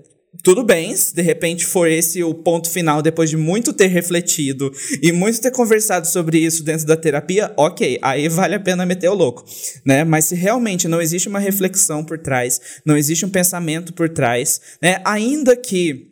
tudo 0.43 0.63
bem, 0.63 0.95
se 0.95 1.13
de 1.15 1.21
repente 1.21 1.65
for 1.65 1.87
esse 1.87 2.23
o 2.23 2.33
ponto 2.33 2.69
final, 2.69 3.01
depois 3.01 3.29
de 3.29 3.37
muito 3.37 3.73
ter 3.73 3.87
refletido 3.87 4.71
e 5.01 5.11
muito 5.11 5.41
ter 5.41 5.51
conversado 5.51 6.07
sobre 6.07 6.39
isso 6.39 6.63
dentro 6.63 6.85
da 6.85 6.97
terapia, 6.97 7.53
ok, 7.57 7.99
aí 8.01 8.27
vale 8.27 8.55
a 8.55 8.59
pena 8.59 8.85
meter 8.85 9.09
o 9.09 9.13
louco, 9.13 9.45
né? 9.85 10.03
Mas 10.03 10.25
se 10.25 10.35
realmente 10.35 10.87
não 10.87 11.01
existe 11.01 11.27
uma 11.27 11.39
reflexão 11.39 12.03
por 12.03 12.17
trás, 12.17 12.59
não 12.85 12.97
existe 12.97 13.25
um 13.25 13.29
pensamento 13.29 13.93
por 13.93 14.09
trás, 14.09 14.61
né? 14.81 15.01
Ainda 15.05 15.55
que 15.55 16.11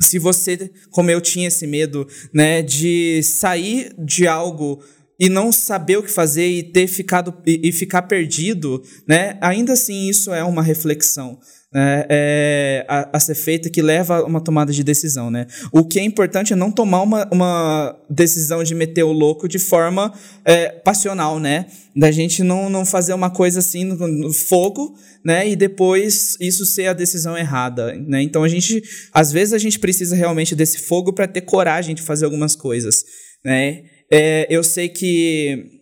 se 0.00 0.18
você, 0.18 0.70
como 0.90 1.10
eu 1.10 1.20
tinha 1.20 1.48
esse 1.48 1.66
medo, 1.66 2.06
né, 2.32 2.62
de 2.62 3.22
sair 3.22 3.94
de 3.98 4.26
algo 4.26 4.82
e 5.18 5.28
não 5.28 5.52
saber 5.52 5.98
o 5.98 6.02
que 6.02 6.10
fazer 6.10 6.48
e 6.48 6.62
ter 6.62 6.88
ficado 6.88 7.32
e, 7.46 7.68
e 7.68 7.72
ficar 7.72 8.02
perdido, 8.02 8.82
né? 9.06 9.38
Ainda 9.40 9.74
assim 9.74 10.08
isso 10.08 10.32
é 10.32 10.42
uma 10.42 10.62
reflexão, 10.62 11.38
é, 11.74 12.06
é, 12.10 12.86
a, 12.86 13.16
a, 13.16 13.20
ser 13.20 13.34
feita 13.34 13.70
que 13.70 13.80
leva 13.80 14.16
a 14.16 14.24
uma 14.24 14.42
tomada 14.42 14.72
de 14.72 14.84
decisão, 14.84 15.30
né? 15.30 15.46
O 15.72 15.84
que 15.84 15.98
é 15.98 16.02
importante 16.02 16.52
é 16.52 16.56
não 16.56 16.70
tomar 16.70 17.00
uma, 17.00 17.26
uma 17.32 17.98
decisão 18.10 18.62
de 18.62 18.74
meter 18.74 19.02
o 19.04 19.12
louco 19.12 19.48
de 19.48 19.58
forma 19.58 20.12
é, 20.44 20.68
passional, 20.68 21.40
né? 21.40 21.66
Da 21.96 22.10
gente 22.10 22.42
não, 22.42 22.68
não 22.68 22.84
fazer 22.84 23.14
uma 23.14 23.30
coisa 23.30 23.60
assim 23.60 23.84
no, 23.84 24.06
no, 24.06 24.32
fogo, 24.32 24.94
né? 25.24 25.48
E 25.48 25.56
depois 25.56 26.36
isso 26.40 26.66
ser 26.66 26.88
a 26.88 26.92
decisão 26.92 27.38
errada, 27.38 27.94
né? 27.94 28.22
Então 28.22 28.44
a 28.44 28.48
gente, 28.48 28.82
às 29.12 29.32
vezes 29.32 29.54
a 29.54 29.58
gente 29.58 29.78
precisa 29.78 30.14
realmente 30.14 30.54
desse 30.54 30.78
fogo 30.78 31.12
para 31.12 31.26
ter 31.26 31.40
coragem 31.40 31.94
de 31.94 32.02
fazer 32.02 32.26
algumas 32.26 32.54
coisas, 32.54 33.02
né? 33.42 33.82
É, 34.10 34.46
eu 34.50 34.62
sei 34.62 34.90
que 34.90 35.80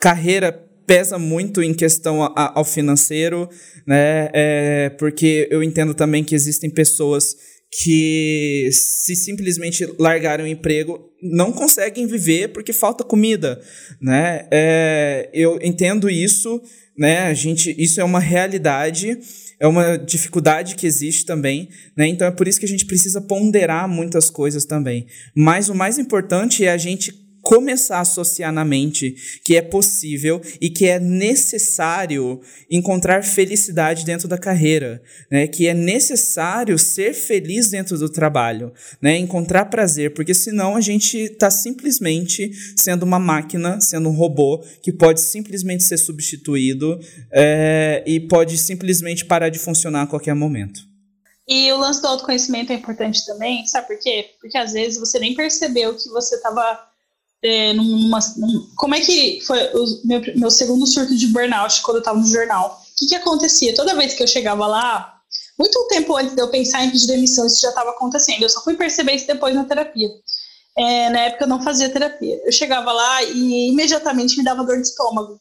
carreira 0.00 0.67
pesa 0.88 1.18
muito 1.18 1.62
em 1.62 1.74
questão 1.74 2.22
a, 2.22 2.58
ao 2.58 2.64
financeiro, 2.64 3.48
né? 3.86 4.30
É, 4.32 4.90
porque 4.98 5.46
eu 5.50 5.62
entendo 5.62 5.92
também 5.92 6.24
que 6.24 6.34
existem 6.34 6.70
pessoas 6.70 7.36
que 7.70 8.70
se 8.72 9.14
simplesmente 9.14 9.86
largarem 9.98 10.46
o 10.46 10.48
emprego 10.48 10.98
não 11.22 11.52
conseguem 11.52 12.06
viver 12.06 12.48
porque 12.48 12.72
falta 12.72 13.04
comida, 13.04 13.60
né? 14.00 14.48
É, 14.50 15.28
eu 15.34 15.58
entendo 15.62 16.08
isso, 16.08 16.58
né? 16.96 17.26
A 17.26 17.34
gente, 17.34 17.74
isso 17.78 18.00
é 18.00 18.04
uma 18.04 18.20
realidade, 18.20 19.18
é 19.60 19.66
uma 19.66 19.98
dificuldade 19.98 20.74
que 20.74 20.86
existe 20.86 21.26
também, 21.26 21.68
né? 21.94 22.06
Então 22.06 22.26
é 22.26 22.30
por 22.30 22.48
isso 22.48 22.58
que 22.58 22.64
a 22.64 22.68
gente 22.68 22.86
precisa 22.86 23.20
ponderar 23.20 23.86
muitas 23.86 24.30
coisas 24.30 24.64
também. 24.64 25.06
Mas 25.36 25.68
o 25.68 25.74
mais 25.74 25.98
importante 25.98 26.64
é 26.64 26.70
a 26.70 26.78
gente 26.78 27.27
começar 27.48 27.96
a 27.96 28.00
associar 28.00 28.52
na 28.52 28.62
mente 28.62 29.40
que 29.42 29.56
é 29.56 29.62
possível 29.62 30.38
e 30.60 30.68
que 30.68 30.84
é 30.84 31.00
necessário 31.00 32.42
encontrar 32.70 33.24
felicidade 33.24 34.04
dentro 34.04 34.28
da 34.28 34.36
carreira, 34.36 35.02
né? 35.30 35.46
Que 35.46 35.66
é 35.66 35.72
necessário 35.72 36.78
ser 36.78 37.14
feliz 37.14 37.70
dentro 37.70 37.96
do 37.96 38.10
trabalho, 38.10 38.70
né? 39.00 39.16
Encontrar 39.16 39.64
prazer, 39.64 40.12
porque 40.12 40.34
senão 40.34 40.76
a 40.76 40.82
gente 40.82 41.16
está 41.16 41.50
simplesmente 41.50 42.52
sendo 42.76 43.04
uma 43.04 43.18
máquina, 43.18 43.80
sendo 43.80 44.10
um 44.10 44.14
robô 44.14 44.62
que 44.82 44.92
pode 44.92 45.22
simplesmente 45.22 45.84
ser 45.84 45.96
substituído 45.96 47.00
é, 47.32 48.04
e 48.06 48.20
pode 48.20 48.58
simplesmente 48.58 49.24
parar 49.24 49.48
de 49.48 49.58
funcionar 49.58 50.02
a 50.02 50.06
qualquer 50.06 50.34
momento. 50.34 50.80
E 51.48 51.72
o 51.72 51.78
lance 51.78 52.02
do 52.02 52.08
autoconhecimento 52.08 52.74
é 52.74 52.76
importante 52.76 53.24
também, 53.24 53.64
sabe 53.64 53.86
por 53.86 53.98
quê? 53.98 54.26
Porque 54.38 54.58
às 54.58 54.74
vezes 54.74 55.00
você 55.00 55.18
nem 55.18 55.34
percebeu 55.34 55.94
que 55.94 56.10
você 56.10 56.34
estava 56.36 56.86
é, 57.42 57.72
numa, 57.72 58.18
num, 58.36 58.68
como 58.76 58.94
é 58.94 59.00
que 59.00 59.40
foi 59.46 59.58
o 59.74 59.84
meu, 60.04 60.22
meu 60.36 60.50
segundo 60.50 60.86
surto 60.86 61.16
de 61.16 61.26
burnout 61.28 61.82
quando 61.82 61.96
eu 61.98 62.00
estava 62.00 62.18
no 62.18 62.26
jornal? 62.26 62.80
O 62.92 62.96
que, 62.96 63.06
que 63.06 63.14
acontecia? 63.14 63.74
Toda 63.74 63.94
vez 63.94 64.14
que 64.14 64.22
eu 64.22 64.26
chegava 64.26 64.66
lá, 64.66 65.20
muito 65.58 65.86
tempo 65.88 66.16
antes 66.16 66.34
de 66.34 66.42
eu 66.42 66.48
pensar 66.48 66.84
em 66.84 66.90
pedir 66.90 67.06
demissão, 67.06 67.46
isso 67.46 67.60
já 67.60 67.68
estava 67.68 67.90
acontecendo. 67.90 68.42
Eu 68.42 68.48
só 68.48 68.62
fui 68.62 68.74
perceber 68.74 69.14
isso 69.14 69.26
depois 69.26 69.54
na 69.54 69.64
terapia. 69.64 70.08
É, 70.76 71.10
na 71.10 71.20
época 71.20 71.44
eu 71.44 71.48
não 71.48 71.62
fazia 71.62 71.90
terapia. 71.90 72.40
Eu 72.44 72.52
chegava 72.52 72.92
lá 72.92 73.22
e 73.22 73.70
imediatamente 73.70 74.36
me 74.36 74.44
dava 74.44 74.64
dor 74.64 74.76
de 74.76 74.88
estômago. 74.88 75.40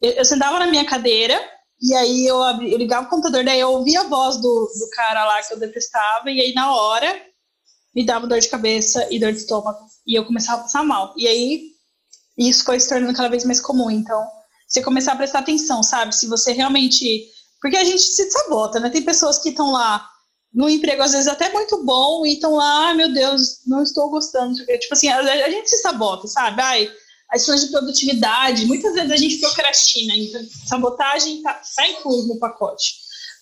Eu, 0.00 0.12
eu 0.12 0.24
sentava 0.24 0.58
na 0.58 0.66
minha 0.66 0.84
cadeira 0.84 1.38
e 1.80 1.94
aí 1.94 2.26
eu, 2.26 2.42
abri, 2.42 2.72
eu 2.72 2.78
ligava 2.78 3.06
o 3.06 3.10
computador, 3.10 3.44
daí 3.44 3.60
eu 3.60 3.70
ouvia 3.70 4.00
a 4.00 4.08
voz 4.08 4.36
do, 4.36 4.42
do 4.42 4.90
cara 4.92 5.26
lá 5.26 5.42
que 5.42 5.52
eu 5.52 5.58
detestava, 5.58 6.30
e 6.30 6.40
aí 6.40 6.54
na 6.54 6.74
hora 6.74 7.22
me 7.96 8.04
dava 8.04 8.26
dor 8.26 8.38
de 8.38 8.48
cabeça 8.48 9.08
e 9.10 9.18
dor 9.18 9.32
de 9.32 9.38
estômago. 9.38 9.78
E 10.06 10.14
eu 10.14 10.26
começava 10.26 10.60
a 10.60 10.64
passar 10.64 10.84
mal. 10.84 11.14
E 11.16 11.26
aí, 11.26 11.62
isso 12.36 12.62
foi 12.62 12.78
se 12.78 12.90
tornando 12.90 13.14
cada 13.14 13.30
vez 13.30 13.42
mais 13.44 13.58
comum. 13.58 13.90
Então, 13.90 14.22
você 14.68 14.82
começar 14.82 15.12
a 15.12 15.16
prestar 15.16 15.38
atenção, 15.38 15.82
sabe? 15.82 16.14
Se 16.14 16.26
você 16.26 16.52
realmente. 16.52 17.26
Porque 17.58 17.78
a 17.78 17.84
gente 17.84 18.02
se 18.02 18.30
sabota, 18.30 18.78
né? 18.78 18.90
Tem 18.90 19.00
pessoas 19.00 19.38
que 19.38 19.48
estão 19.48 19.72
lá 19.72 20.06
no 20.52 20.68
emprego, 20.68 21.02
às 21.02 21.12
vezes 21.12 21.26
até 21.26 21.50
muito 21.50 21.82
bom, 21.84 22.24
e 22.26 22.34
estão 22.34 22.54
lá, 22.54 22.90
ah, 22.90 22.94
meu 22.94 23.12
Deus, 23.12 23.60
não 23.66 23.82
estou 23.82 24.10
gostando. 24.10 24.54
Tipo 24.54 24.92
assim, 24.92 25.08
a, 25.08 25.50
gente 25.50 25.68
se 25.68 25.78
sabota, 25.78 26.28
sabe? 26.28 26.60
Ai, 26.60 26.90
as 27.30 27.42
questões 27.42 27.62
de 27.62 27.70
produtividade, 27.70 28.66
muitas 28.66 28.94
vezes 28.94 29.10
a 29.10 29.16
gente 29.16 29.38
procrastina, 29.38 30.14
então 30.14 30.40
sabotagem 30.66 31.38
está 31.38 31.60
tá 31.74 31.88
incluso 31.88 32.28
no 32.28 32.38
pacote. 32.38 32.94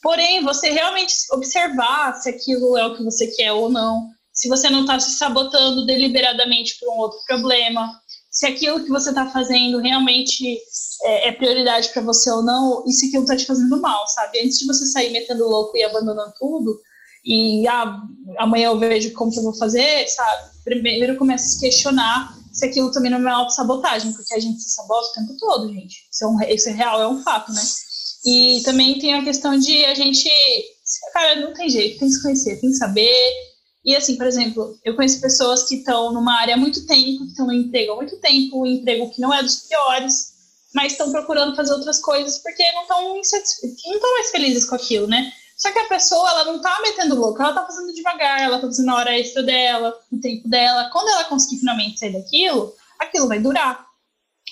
Porém, 0.03 0.43
você 0.43 0.71
realmente 0.71 1.15
observar 1.33 2.15
se 2.15 2.29
aquilo 2.31 2.77
é 2.77 2.87
o 2.87 2.97
que 2.97 3.05
você 3.05 3.27
quer 3.29 3.53
ou 3.53 3.69
não, 3.69 4.11
se 4.35 4.49
você 4.49 4.69
não 4.69 4.81
está 4.81 4.99
se 4.99 5.17
sabotando 5.17 5.87
deliberadamente 5.87 6.77
por 6.81 6.93
um 6.93 6.99
outro 6.99 7.19
problema, 7.27 7.99
se 8.31 8.47
aquilo 8.47 8.83
que 8.83 8.91
você 8.91 9.11
está 9.11 9.31
fazendo 9.31 9.79
realmente 9.79 10.59
é, 11.05 11.29
é 11.29 11.33
prioridade 11.33 11.89
para 11.91 12.03
você 12.03 12.29
ou 12.31 12.43
não, 12.43 12.83
e 12.85 12.93
se 12.93 13.07
aquilo 13.07 13.23
está 13.23 13.37
te 13.37 13.47
fazendo 13.47 13.81
mal, 13.81 14.07
sabe? 14.09 14.41
Antes 14.41 14.59
de 14.59 14.67
você 14.67 14.87
sair 14.87 15.13
metendo 15.13 15.49
louco 15.49 15.77
e 15.77 15.85
abandonando 15.85 16.33
tudo, 16.37 16.81
e 17.25 17.67
ah, 17.69 18.03
amanhã 18.39 18.67
eu 18.67 18.79
vejo 18.79 19.13
como 19.13 19.31
que 19.31 19.39
eu 19.39 19.45
vou 19.45 19.57
fazer, 19.57 20.07
sabe? 20.09 20.51
Primeiro 20.65 21.17
começa 21.17 21.45
a 21.45 21.49
se 21.49 21.61
questionar 21.61 22.37
se 22.53 22.67
aquilo 22.67 22.91
também 22.91 23.11
não 23.11 23.19
é 23.19 23.21
uma 23.21 23.37
autossabotagem, 23.37 24.13
porque 24.13 24.35
a 24.35 24.41
gente 24.41 24.61
se 24.61 24.71
sabota 24.71 25.09
o 25.09 25.13
tempo 25.15 25.37
todo, 25.39 25.73
gente. 25.73 26.09
Isso 26.11 26.25
é, 26.25 26.27
um, 26.27 26.43
isso 26.43 26.69
é 26.69 26.73
real, 26.73 27.03
é 27.03 27.09
um 27.09 27.23
fato, 27.23 27.53
né? 27.53 27.63
E 28.27 28.63
também 28.65 28.99
tem 28.99 29.15
a 29.15 29.25
questão 29.25 29.59
de 29.59 29.85
a 29.85 29.95
gente. 29.95 30.29
Cara, 31.13 31.41
não 31.41 31.53
tem 31.53 31.69
jeito, 31.69 31.99
tem 31.99 32.09
que 32.09 32.15
se 32.15 32.23
conhecer, 32.23 32.61
tem 32.61 32.71
que 32.71 32.77
saber 32.77 33.33
e 33.85 33.95
assim, 33.95 34.17
por 34.17 34.27
exemplo, 34.27 34.79
eu 34.83 34.97
conheço 34.97 35.21
pessoas 35.21 35.69
que 35.69 35.77
estão 35.77 36.13
numa 36.13 36.41
área 36.41 36.55
há 36.55 36.59
muito 36.59 36.87
tempo, 36.87 37.25
que 37.25 37.31
estão 37.31 37.47
no 37.47 37.53
emprego 37.53 37.93
há 37.93 37.97
muito 37.97 38.17
tempo, 38.17 38.63
um 38.63 38.67
emprego 38.67 39.11
que 39.11 39.21
não 39.21 39.33
é 39.33 39.43
dos 39.43 39.57
piores, 39.63 40.33
mas 40.75 40.93
estão 40.93 41.11
procurando 41.11 41.55
fazer 41.55 41.73
outras 41.75 42.01
coisas 42.01 42.39
porque 42.39 42.73
não 42.73 42.83
estão 42.83 43.03
não 43.05 44.15
mais 44.15 44.31
felizes 44.31 44.65
com 44.65 44.75
aquilo, 44.75 45.07
né? 45.07 45.31
Só 45.57 45.71
que 45.71 45.79
a 45.79 45.89
pessoa, 45.89 46.29
ela 46.31 46.45
não 46.45 46.61
tá 46.61 46.79
metendo 46.83 47.15
louco, 47.15 47.41
ela 47.41 47.53
tá 47.53 47.65
fazendo 47.65 47.95
devagar, 47.95 48.41
ela 48.41 48.59
tá 48.59 48.67
fazendo 48.67 48.91
a 48.91 48.97
hora 48.97 49.19
extra 49.19 49.43
dela, 49.43 49.95
o 50.11 50.19
tempo 50.19 50.49
dela. 50.49 50.91
Quando 50.91 51.09
ela 51.09 51.25
conseguir 51.25 51.61
finalmente 51.61 52.01
sair 52.01 52.13
daquilo, 52.13 52.75
aquilo 52.99 53.29
vai 53.29 53.39
durar. 53.39 53.87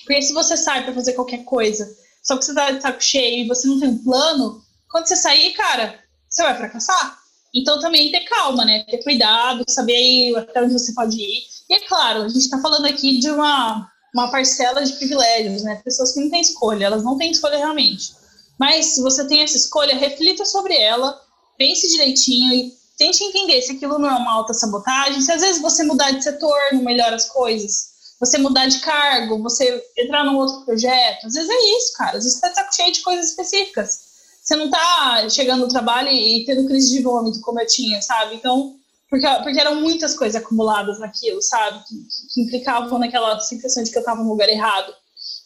Porque 0.05 0.21
se 0.21 0.33
você 0.33 0.55
sai 0.55 0.83
para 0.83 0.93
fazer 0.93 1.13
qualquer 1.13 1.43
coisa, 1.43 1.93
só 2.23 2.37
que 2.37 2.45
você 2.45 2.53
tá 2.53 2.71
de 2.71 2.81
saco 2.81 3.03
cheio 3.03 3.43
e 3.43 3.47
você 3.47 3.67
não 3.67 3.79
tem 3.79 3.89
um 3.89 4.03
plano, 4.03 4.63
quando 4.89 5.07
você 5.07 5.15
sair, 5.15 5.53
cara, 5.53 5.99
você 6.29 6.43
vai 6.43 6.55
fracassar. 6.55 7.22
Então 7.53 7.79
também 7.79 8.11
ter 8.11 8.21
calma, 8.21 8.65
né? 8.65 8.83
Ter 8.89 9.03
cuidado, 9.03 9.63
saber 9.67 10.35
até 10.37 10.63
onde 10.63 10.73
você 10.73 10.91
pode 10.93 11.17
ir. 11.21 11.43
E 11.69 11.75
é 11.75 11.87
claro, 11.87 12.23
a 12.23 12.27
gente 12.27 12.41
está 12.41 12.59
falando 12.59 12.85
aqui 12.85 13.19
de 13.19 13.29
uma, 13.29 13.87
uma 14.13 14.31
parcela 14.31 14.83
de 14.83 14.93
privilégios, 14.93 15.61
né? 15.61 15.79
Pessoas 15.83 16.11
que 16.11 16.19
não 16.19 16.31
têm 16.31 16.41
escolha, 16.41 16.85
elas 16.85 17.03
não 17.03 17.17
têm 17.17 17.31
escolha 17.31 17.57
realmente. 17.57 18.15
Mas 18.59 18.87
se 18.87 19.01
você 19.01 19.27
tem 19.27 19.41
essa 19.41 19.57
escolha, 19.57 19.95
reflita 19.95 20.45
sobre 20.45 20.75
ela, 20.75 21.19
pense 21.57 21.87
direitinho 21.89 22.53
e 22.53 22.73
tente 22.97 23.23
entender 23.23 23.61
se 23.61 23.73
aquilo 23.73 23.99
não 23.99 24.09
é 24.09 24.13
uma 24.13 24.31
alta 24.31 24.53
sabotagem, 24.53 25.21
se 25.21 25.31
às 25.31 25.41
vezes 25.41 25.61
você 25.61 25.83
mudar 25.83 26.11
de 26.11 26.23
setor 26.23 26.57
não 26.71 26.81
melhora 26.81 27.15
as 27.15 27.29
coisas, 27.29 27.93
você 28.19 28.37
mudar 28.37 28.67
de 28.67 28.79
cargo, 28.79 29.41
você 29.41 29.83
entrar 29.97 30.23
num 30.23 30.37
outro 30.37 30.63
projeto, 30.65 31.27
às 31.27 31.33
vezes 31.33 31.49
é 31.49 31.77
isso, 31.77 31.93
cara. 31.97 32.17
Às 32.17 32.23
vezes 32.23 32.39
você 32.39 32.49
tá 32.49 32.71
cheio 32.71 32.91
de 32.91 33.01
coisas 33.01 33.29
específicas 33.29 34.02
você 34.43 34.57
não 34.57 34.69
tá 34.69 35.29
chegando 35.29 35.61
no 35.61 35.69
trabalho 35.69 36.09
e 36.09 36.43
tendo 36.45 36.67
crise 36.67 36.91
de 36.91 37.01
vômito 37.01 37.39
como 37.39 37.61
eu 37.61 37.65
tinha, 37.65 38.01
sabe? 38.01 38.35
Então, 38.35 38.75
porque, 39.09 39.25
porque 39.41 39.59
eram 39.59 39.75
muitas 39.75 40.15
coisas 40.15 40.41
acumuladas 40.41 40.99
naquilo, 40.99 41.41
sabe? 41.41 41.81
Que, 41.87 41.95
que 42.33 42.41
implicavam 42.41 42.99
naquela 42.99 43.39
sensação 43.39 43.83
de 43.83 43.89
que 43.89 43.97
eu 43.97 44.01
estava 44.01 44.21
no 44.21 44.29
lugar 44.29 44.49
errado. 44.49 44.93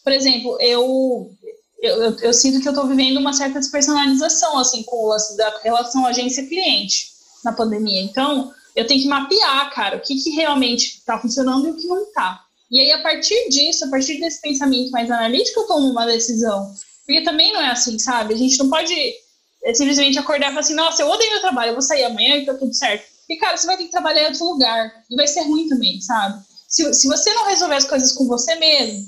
Por 0.02 0.12
exemplo, 0.12 0.58
eu, 0.60 1.30
eu, 1.80 2.02
eu, 2.02 2.16
eu 2.18 2.34
sinto 2.34 2.60
que 2.60 2.66
eu 2.66 2.72
estou 2.72 2.88
vivendo 2.88 3.18
uma 3.18 3.32
certa 3.32 3.60
despersonalização, 3.60 4.58
assim, 4.58 4.82
com 4.82 5.04
o 5.04 5.08
lance 5.08 5.36
da 5.36 5.56
relação 5.62 6.04
agência-cliente 6.04 7.12
na 7.44 7.52
pandemia. 7.52 8.02
Então, 8.02 8.52
eu 8.74 8.84
tenho 8.84 9.00
que 9.00 9.08
mapear, 9.08 9.72
cara, 9.72 9.98
o 9.98 10.00
que, 10.00 10.16
que 10.16 10.30
realmente 10.30 10.98
está 10.98 11.18
funcionando 11.20 11.68
e 11.68 11.70
o 11.70 11.76
que 11.76 11.86
não 11.86 12.02
está. 12.02 12.44
E 12.68 12.80
aí, 12.80 12.90
a 12.90 13.02
partir 13.02 13.48
disso, 13.48 13.84
a 13.84 13.88
partir 13.88 14.18
desse 14.18 14.40
pensamento 14.40 14.90
mais 14.90 15.08
analítico, 15.08 15.60
eu 15.60 15.66
tomo 15.68 15.88
uma 15.88 16.04
decisão. 16.04 16.74
Porque 17.08 17.22
também 17.22 17.54
não 17.54 17.62
é 17.62 17.70
assim, 17.70 17.98
sabe? 17.98 18.34
A 18.34 18.36
gente 18.36 18.58
não 18.58 18.68
pode 18.68 18.94
é, 19.64 19.72
simplesmente 19.72 20.18
acordar 20.18 20.48
e 20.48 20.50
falar 20.50 20.60
assim, 20.60 20.74
nossa, 20.74 21.00
eu 21.00 21.08
odeio 21.08 21.30
meu 21.30 21.40
trabalho, 21.40 21.70
eu 21.70 21.72
vou 21.72 21.80
sair 21.80 22.04
amanhã 22.04 22.36
e 22.36 22.44
tá 22.44 22.52
tudo 22.52 22.74
certo. 22.74 23.08
Porque, 23.20 23.36
cara, 23.36 23.56
você 23.56 23.66
vai 23.66 23.78
ter 23.78 23.84
que 23.84 23.90
trabalhar 23.90 24.24
em 24.24 24.26
outro 24.26 24.44
lugar. 24.44 24.92
E 25.10 25.16
vai 25.16 25.26
ser 25.26 25.40
ruim 25.44 25.66
também, 25.68 25.98
sabe? 26.02 26.44
Se, 26.68 26.92
se 26.92 27.08
você 27.08 27.32
não 27.32 27.46
resolver 27.46 27.76
as 27.76 27.86
coisas 27.86 28.12
com 28.12 28.26
você 28.26 28.54
mesmo, 28.56 29.06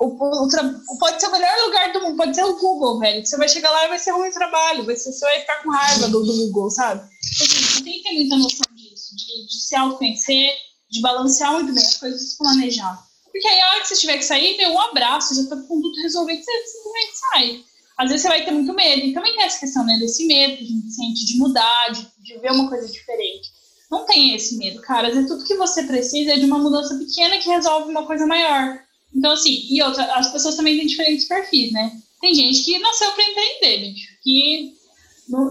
o, 0.00 0.06
o, 0.06 0.46
o, 0.46 0.98
pode 0.98 1.20
ser 1.20 1.28
o 1.28 1.32
melhor 1.32 1.54
lugar 1.66 1.92
do 1.92 2.00
mundo, 2.00 2.16
pode 2.16 2.34
ser 2.34 2.44
o 2.44 2.58
Google, 2.58 2.98
velho. 2.98 3.26
Você 3.26 3.36
vai 3.36 3.48
chegar 3.48 3.70
lá 3.70 3.84
e 3.84 3.88
vai 3.88 3.98
ser 3.98 4.12
ruim 4.12 4.30
o 4.30 4.32
trabalho, 4.32 4.86
vai 4.86 4.96
ser, 4.96 5.12
você 5.12 5.26
vai 5.26 5.40
ficar 5.40 5.62
com 5.62 5.70
raiva 5.70 6.08
do, 6.08 6.24
do 6.24 6.46
Google, 6.46 6.70
sabe? 6.70 7.02
Então, 7.02 7.46
assim, 7.46 7.62
você 7.62 7.84
tem 7.84 7.92
que 7.92 8.02
ter 8.04 8.14
muita 8.14 8.36
noção 8.36 8.74
disso, 8.74 9.14
de, 9.16 9.46
de 9.48 9.66
se 9.66 9.76
autoconhecer, 9.76 10.50
de 10.90 11.02
balancear 11.02 11.52
muito 11.52 11.74
bem 11.74 11.84
as 11.84 11.98
coisas 11.98 12.32
e 12.32 12.38
planejar. 12.38 13.06
Porque 13.34 13.48
aí 13.48 13.60
a 13.60 13.70
hora 13.70 13.80
que 13.80 13.88
você 13.88 13.96
tiver 13.96 14.16
que 14.16 14.24
sair, 14.24 14.56
deu 14.56 14.70
um 14.70 14.80
abraço, 14.80 15.34
já 15.34 15.48
tá 15.48 15.56
com 15.56 15.80
tudo 15.82 16.00
resolvido, 16.00 16.40
você 16.40 16.66
simplesmente 16.66 17.18
sai. 17.18 17.64
Às 17.98 18.08
vezes 18.08 18.22
você 18.22 18.28
vai 18.28 18.44
ter 18.44 18.52
muito 18.52 18.72
medo. 18.72 19.06
E 19.06 19.12
também 19.12 19.34
tem 19.34 19.42
essa 19.42 19.58
questão 19.58 19.84
né, 19.84 19.98
desse 19.98 20.24
medo 20.24 20.56
que 20.56 20.62
a 20.62 20.66
gente 20.68 20.92
sente 20.92 21.26
de 21.26 21.36
mudar, 21.36 21.88
de, 21.90 22.06
de 22.22 22.38
ver 22.38 22.52
uma 22.52 22.68
coisa 22.68 22.86
diferente. 22.86 23.50
Não 23.90 24.06
tenha 24.06 24.36
esse 24.36 24.56
medo, 24.56 24.80
cara. 24.82 25.08
Às 25.08 25.14
vezes 25.14 25.28
tudo 25.28 25.44
que 25.44 25.56
você 25.56 25.82
precisa 25.82 26.30
é 26.30 26.38
de 26.38 26.44
uma 26.44 26.60
mudança 26.60 26.96
pequena 26.96 27.36
que 27.38 27.48
resolve 27.48 27.90
uma 27.90 28.06
coisa 28.06 28.24
maior. 28.24 28.80
Então, 29.12 29.32
assim, 29.32 29.66
e 29.68 29.82
outra, 29.82 30.04
as 30.14 30.30
pessoas 30.30 30.54
também 30.54 30.78
têm 30.78 30.86
diferentes 30.86 31.26
perfis, 31.26 31.72
né? 31.72 31.90
Tem 32.20 32.32
gente 32.36 32.62
que 32.62 32.78
nasceu 32.78 33.10
pra 33.10 33.24
entender, 33.24 33.78
bicho. 33.78 34.08
Que, 34.22 34.74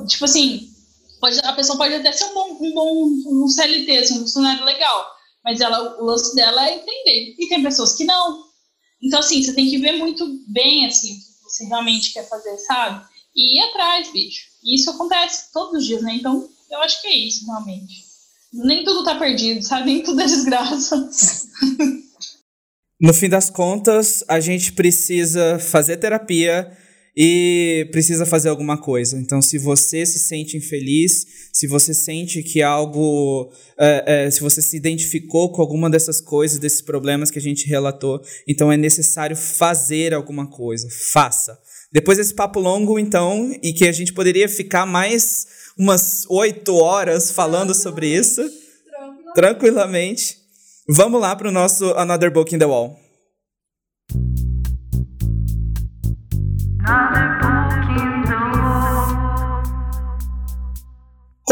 tipo 0.08 0.24
assim, 0.24 0.70
pode, 1.20 1.38
a 1.44 1.52
pessoa 1.52 1.78
pode 1.78 1.96
até 1.96 2.14
ser 2.14 2.24
um 2.28 2.34
bom, 2.34 2.58
um 2.62 2.74
bom 2.74 3.44
um 3.44 3.48
CLT, 3.50 3.98
assim, 3.98 4.14
um 4.16 4.22
funcionário 4.22 4.64
legal 4.64 5.13
mas 5.44 5.60
ela, 5.60 6.02
o 6.02 6.06
lance 6.06 6.36
dela 6.36 6.68
é 6.68 6.76
entender. 6.76 7.36
E 7.38 7.48
tem 7.48 7.62
pessoas 7.62 7.94
que 7.94 8.06
não. 8.06 8.44
Então, 9.02 9.20
assim, 9.20 9.44
você 9.44 9.54
tem 9.54 9.70
que 9.70 9.78
ver 9.78 9.94
muito 9.94 10.26
bem, 10.48 10.86
assim, 10.86 11.14
o 11.14 11.16
que 11.16 11.44
você 11.44 11.66
realmente 11.66 12.14
quer 12.14 12.28
fazer, 12.28 12.58
sabe? 12.60 13.06
E 13.36 13.58
ir 13.58 13.62
atrás, 13.62 14.12
bicho. 14.14 14.46
E 14.64 14.76
isso 14.76 14.90
acontece 14.90 15.52
todos 15.52 15.82
os 15.82 15.86
dias, 15.86 16.02
né? 16.02 16.16
Então, 16.16 16.48
eu 16.72 16.80
acho 16.80 17.02
que 17.02 17.08
é 17.08 17.16
isso, 17.16 17.46
realmente. 17.46 18.06
Nem 18.54 18.84
tudo 18.84 19.04
tá 19.04 19.16
perdido, 19.16 19.62
sabe? 19.64 19.86
Nem 19.86 20.04
tudo 20.04 20.22
é 20.22 20.26
desgraça. 20.26 21.10
no 23.02 23.14
fim 23.14 23.28
das 23.28 23.50
contas, 23.50 24.24
a 24.28 24.40
gente 24.40 24.72
precisa 24.72 25.60
fazer 25.60 25.98
terapia 25.98 26.78
e 27.16 27.88
precisa 27.92 28.26
fazer 28.26 28.50
alguma 28.50 28.78
coisa. 28.78 29.18
Então, 29.20 29.42
se 29.42 29.58
você 29.58 30.06
se 30.06 30.18
sente 30.18 30.58
infeliz, 30.58 31.26
se 31.52 31.68
você 31.68 31.94
sente 31.94 32.42
que 32.42 32.62
algo. 32.62 33.52
É, 33.78 34.26
é, 34.26 34.32
se 34.32 34.42
você 34.42 34.62
se 34.62 34.76
identificou 34.76 35.52
com 35.52 35.62
alguma 35.62 35.90
dessas 35.90 36.20
coisas, 36.20 36.58
desses 36.58 36.82
problemas 36.82 37.30
que 37.30 37.40
a 37.40 37.42
gente 37.42 37.68
relatou, 37.68 38.22
então 38.48 38.72
é 38.72 38.78
necessário 38.78 39.36
fazer 39.36 40.14
alguma 40.14 40.48
coisa. 40.48 40.88
Faça. 41.12 41.58
Depois 41.92 42.18
desse 42.18 42.34
papo 42.34 42.60
longo, 42.60 42.98
então, 42.98 43.56
e 43.62 43.72
que 43.72 43.88
a 43.88 43.92
gente 43.92 44.14
poderia 44.14 44.50
ficar 44.50 44.86
mais 44.86 45.46
umas 45.78 46.26
oito 46.30 46.76
horas 46.76 47.30
falando 47.32 47.74
sobre 47.76 48.08
isso, 48.08 48.42
tranquilamente. 49.36 50.38
Vamos 50.90 51.22
lá 51.22 51.36
para 51.36 51.50
o 51.50 51.52
nosso 51.52 51.86
Another 51.92 52.32
Book 52.32 52.54
in 52.54 52.60
the 52.60 52.66
Wall. 52.66 53.00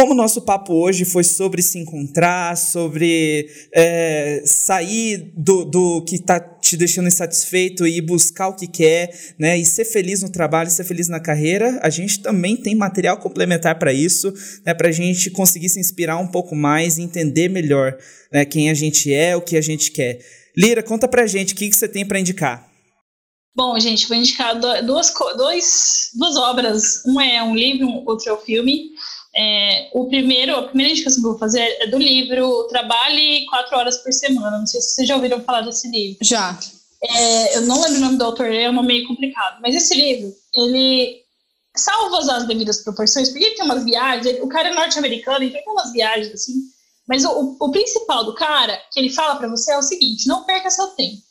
Como 0.01 0.13
o 0.13 0.15
nosso 0.15 0.41
papo 0.41 0.73
hoje 0.73 1.05
foi 1.05 1.23
sobre 1.23 1.61
se 1.61 1.77
encontrar, 1.77 2.57
sobre 2.57 3.47
é, 3.71 4.41
sair 4.45 5.31
do, 5.37 5.63
do 5.63 6.03
que 6.03 6.15
está 6.15 6.39
te 6.39 6.75
deixando 6.75 7.07
insatisfeito 7.07 7.85
e 7.85 8.01
buscar 8.01 8.47
o 8.47 8.55
que 8.55 8.67
quer, 8.67 9.13
né? 9.37 9.59
E 9.59 9.63
ser 9.63 9.85
feliz 9.85 10.23
no 10.23 10.29
trabalho, 10.29 10.71
ser 10.71 10.85
feliz 10.85 11.07
na 11.07 11.19
carreira, 11.19 11.79
a 11.83 11.89
gente 11.89 12.19
também 12.19 12.57
tem 12.57 12.73
material 12.73 13.17
complementar 13.17 13.77
para 13.77 13.93
isso, 13.93 14.33
né? 14.65 14.73
Para 14.73 14.89
a 14.89 14.91
gente 14.91 15.29
conseguir 15.29 15.69
se 15.69 15.79
inspirar 15.79 16.17
um 16.17 16.27
pouco 16.27 16.55
mais 16.55 16.97
e 16.97 17.03
entender 17.03 17.47
melhor 17.47 17.95
né? 18.33 18.43
quem 18.43 18.71
a 18.71 18.73
gente 18.73 19.13
é, 19.13 19.35
o 19.35 19.41
que 19.41 19.55
a 19.55 19.61
gente 19.61 19.91
quer. 19.91 20.19
Lira, 20.57 20.81
conta 20.81 21.07
pra 21.07 21.27
gente 21.27 21.53
o 21.53 21.55
que, 21.55 21.69
que 21.69 21.75
você 21.75 21.87
tem 21.87 22.05
para 22.05 22.19
indicar. 22.19 22.70
Bom, 23.53 23.77
gente, 23.79 24.07
vou 24.07 24.15
indicar 24.15 24.57
duas, 24.57 25.13
dois, 25.35 26.09
duas 26.13 26.37
obras. 26.37 27.03
Um 27.05 27.19
é 27.19 27.43
um 27.43 27.53
livro, 27.53 28.03
outro 28.05 28.29
é 28.29 28.33
um 28.33 28.37
filme. 28.37 28.91
É, 29.35 29.89
o 29.93 30.07
primeiro, 30.07 30.55
a 30.55 30.63
primeira 30.63 30.91
indicação 30.91 31.21
que 31.21 31.27
eu 31.27 31.31
vou 31.31 31.39
fazer 31.39 31.59
é 31.59 31.87
do 31.87 31.97
livro 31.97 32.67
Trabalhe 32.69 33.45
Quatro 33.47 33.77
Horas 33.77 33.97
por 33.97 34.11
Semana. 34.13 34.57
Não 34.57 34.65
sei 34.65 34.79
se 34.81 34.95
vocês 34.95 35.07
já 35.07 35.15
ouviram 35.15 35.41
falar 35.41 35.61
desse 35.61 35.89
livro. 35.89 36.17
Já. 36.21 36.57
É, 37.03 37.57
eu 37.57 37.61
não 37.61 37.81
lembro 37.81 37.97
o 37.97 38.01
nome 38.01 38.17
do 38.17 38.23
autor, 38.23 38.53
é 38.53 38.69
um 38.69 38.73
nome 38.73 38.87
meio 38.87 39.07
complicado. 39.07 39.59
Mas 39.61 39.75
esse 39.75 39.95
livro, 39.95 40.33
ele 40.55 41.21
salva 41.75 42.19
as 42.19 42.47
devidas 42.47 42.83
proporções, 42.83 43.29
porque 43.29 43.45
ele 43.45 43.55
tem 43.55 43.65
umas 43.65 43.83
viagens, 43.83 44.39
o 44.41 44.47
cara 44.47 44.69
é 44.69 44.73
norte-americano, 44.73 45.43
então 45.43 45.61
tem 45.61 45.73
umas 45.73 45.91
viagens 45.91 46.33
assim. 46.33 46.53
Mas 47.07 47.25
o, 47.25 47.57
o 47.59 47.71
principal 47.71 48.23
do 48.23 48.35
cara, 48.35 48.79
que 48.91 48.99
ele 48.99 49.09
fala 49.09 49.35
para 49.35 49.49
você, 49.49 49.71
é 49.71 49.77
o 49.77 49.81
seguinte: 49.81 50.27
não 50.27 50.43
perca 50.43 50.69
seu 50.69 50.87
tempo. 50.87 51.21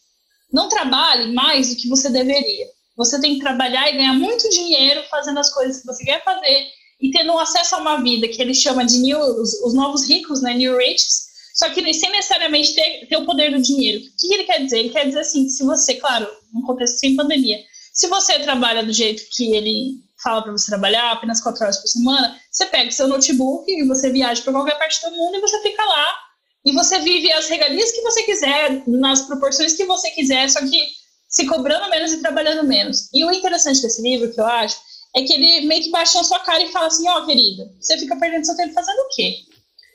Não 0.52 0.68
trabalhe 0.68 1.32
mais 1.32 1.70
do 1.70 1.76
que 1.76 1.88
você 1.88 2.10
deveria. 2.10 2.66
Você 2.96 3.20
tem 3.20 3.34
que 3.34 3.40
trabalhar 3.40 3.88
e 3.88 3.96
ganhar 3.96 4.12
muito 4.12 4.48
dinheiro 4.50 5.02
fazendo 5.10 5.38
as 5.38 5.52
coisas 5.52 5.80
que 5.80 5.86
você 5.86 6.04
quer 6.04 6.22
fazer 6.22 6.66
e 7.00 7.10
tendo 7.10 7.38
acesso 7.38 7.76
a 7.76 7.78
uma 7.78 8.02
vida 8.02 8.28
que 8.28 8.40
ele 8.42 8.54
chama 8.54 8.84
de 8.84 8.98
new, 8.98 9.18
os, 9.18 9.54
os 9.62 9.74
novos 9.74 10.06
ricos, 10.06 10.42
né, 10.42 10.52
new 10.52 10.76
riches, 10.76 11.30
só 11.54 11.70
que 11.70 11.94
sem 11.94 12.10
necessariamente 12.10 12.74
ter, 12.74 13.06
ter 13.06 13.16
o 13.16 13.24
poder 13.24 13.50
do 13.50 13.62
dinheiro. 13.62 14.00
O 14.00 14.16
que 14.18 14.34
ele 14.34 14.44
quer 14.44 14.62
dizer? 14.62 14.80
Ele 14.80 14.90
quer 14.90 15.06
dizer 15.06 15.20
assim, 15.20 15.48
se 15.48 15.64
você, 15.64 15.94
claro, 15.94 16.28
num 16.52 16.62
contexto 16.62 16.98
sem 16.98 17.16
pandemia, 17.16 17.58
se 17.92 18.06
você 18.08 18.38
trabalha 18.40 18.84
do 18.84 18.92
jeito 18.92 19.22
que 19.34 19.54
ele 19.54 19.98
fala 20.22 20.42
para 20.42 20.52
você 20.52 20.66
trabalhar, 20.66 21.12
apenas 21.12 21.40
quatro 21.40 21.62
horas 21.62 21.78
por 21.78 21.88
semana, 21.88 22.38
você 22.50 22.66
pega 22.66 22.90
seu 22.90 23.08
notebook 23.08 23.70
e 23.70 23.86
você 23.86 24.10
viaja 24.10 24.42
para 24.42 24.52
qualquer 24.52 24.78
parte 24.78 25.00
do 25.02 25.16
mundo 25.16 25.36
e 25.36 25.40
você 25.40 25.60
fica 25.62 25.82
lá 25.84 26.29
e 26.64 26.72
você 26.72 26.98
vive 27.00 27.32
as 27.32 27.48
regalias 27.48 27.90
que 27.92 28.02
você 28.02 28.22
quiser, 28.22 28.82
nas 28.86 29.22
proporções 29.22 29.74
que 29.74 29.86
você 29.86 30.10
quiser, 30.10 30.48
só 30.50 30.60
que 30.60 30.88
se 31.28 31.46
cobrando 31.46 31.88
menos 31.88 32.12
e 32.12 32.20
trabalhando 32.20 32.66
menos. 32.66 33.08
E 33.14 33.24
o 33.24 33.32
interessante 33.32 33.80
desse 33.80 34.02
livro, 34.02 34.32
que 34.32 34.40
eu 34.40 34.46
acho, 34.46 34.76
é 35.14 35.22
que 35.22 35.32
ele 35.32 35.66
meio 35.66 35.82
que 35.82 35.90
baixa 35.90 36.20
a 36.20 36.24
sua 36.24 36.40
cara 36.40 36.62
e 36.62 36.72
fala 36.72 36.86
assim: 36.86 37.08
ó, 37.08 37.18
oh, 37.18 37.26
querida, 37.26 37.70
você 37.80 37.96
fica 37.98 38.16
perdendo 38.16 38.44
seu 38.44 38.56
tempo 38.56 38.74
fazendo 38.74 38.98
o 38.98 39.08
quê? 39.14 39.36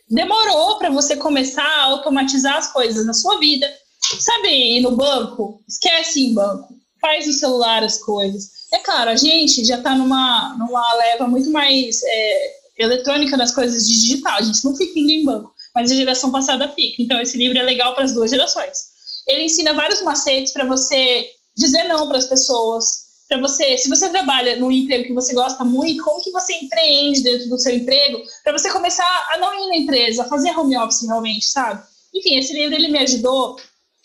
Demorou 0.09 0.77
para 0.77 0.89
você 0.89 1.15
começar 1.15 1.65
a 1.65 1.83
automatizar 1.85 2.57
as 2.57 2.71
coisas 2.71 3.05
na 3.05 3.13
sua 3.13 3.39
vida. 3.39 3.71
Sabe, 4.19 4.49
ir 4.49 4.81
no 4.81 4.95
banco? 4.95 5.63
Esquece 5.67 6.21
em 6.21 6.33
banco. 6.33 6.75
Faz 7.01 7.25
no 7.25 7.33
celular 7.33 7.83
as 7.83 7.97
coisas. 7.97 8.49
É 8.71 8.79
claro, 8.79 9.09
a 9.09 9.15
gente 9.15 9.65
já 9.65 9.77
está 9.77 9.95
numa, 9.95 10.55
numa 10.57 10.93
leva 10.95 11.27
muito 11.27 11.49
mais 11.49 12.01
é, 12.03 12.55
eletrônica 12.77 13.35
das 13.35 13.53
coisas 13.53 13.87
de 13.87 13.93
digital. 14.01 14.37
A 14.37 14.41
gente 14.41 14.63
não 14.63 14.75
fica 14.75 14.99
indo 14.99 15.11
em 15.11 15.23
banco, 15.23 15.53
mas 15.75 15.91
a 15.91 15.95
geração 15.95 16.31
passada 16.31 16.69
fica. 16.69 17.01
Então, 17.01 17.19
esse 17.19 17.37
livro 17.37 17.59
é 17.59 17.61
legal 17.61 17.93
para 17.93 18.05
as 18.05 18.13
duas 18.13 18.31
gerações. 18.31 18.95
Ele 19.27 19.43
ensina 19.43 19.73
vários 19.73 20.01
macetes 20.01 20.53
para 20.53 20.65
você 20.65 21.29
dizer 21.55 21.83
não 21.83 22.07
para 22.07 22.17
as 22.17 22.25
pessoas, 22.25 23.05
para 23.27 23.39
você, 23.39 23.77
se 23.77 23.89
você 23.89 24.09
trabalha 24.09 24.55
num 24.55 24.71
emprego 24.71 25.05
que 25.05 25.13
você 25.13 25.33
gosta 25.33 25.63
muito, 25.63 26.03
como 26.03 26.21
que 26.21 26.31
você 26.31 26.53
empreende 26.53 27.23
dentro 27.23 27.49
do 27.49 27.57
seu 27.57 27.75
emprego, 27.75 28.21
para 28.43 28.53
você 28.53 28.71
começar 28.71 29.27
a 29.31 29.37
não 29.37 29.53
ir 29.53 29.67
na 29.69 29.77
empresa, 29.77 30.23
a 30.23 30.27
fazer 30.27 30.57
home 30.57 30.77
office 30.77 31.07
realmente, 31.07 31.49
sabe? 31.49 31.83
Enfim, 32.13 32.37
esse 32.37 32.53
livro 32.53 32.75
ele 32.75 32.87
me 32.87 32.99
ajudou 32.99 33.57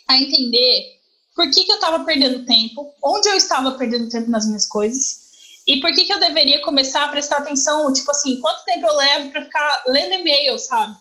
a 0.09 0.17
entender 0.17 1.01
por 1.37 1.51
que, 1.51 1.65
que 1.65 1.71
eu 1.71 1.77
estava 1.77 2.05
perdendo 2.05 2.47
tempo, 2.47 2.93
onde 3.05 3.29
eu 3.29 3.35
estava 3.35 3.73
perdendo 3.73 4.09
tempo 4.09 4.31
nas 4.31 4.47
minhas 4.47 4.67
coisas, 4.67 5.31
e 5.67 5.81
por 5.81 5.93
que, 5.93 6.05
que 6.05 6.13
eu 6.13 6.19
deveria 6.19 6.63
começar 6.63 7.05
a 7.05 7.09
prestar 7.09 7.39
atenção, 7.39 7.93
tipo 7.93 8.11
assim, 8.11 8.41
quanto 8.41 8.65
tempo 8.65 8.87
eu 8.87 8.97
levo 8.97 9.31
para 9.31 9.45
ficar 9.45 9.85
lendo 9.87 10.15
e-mail, 10.15 10.59
sabe? 10.59 10.97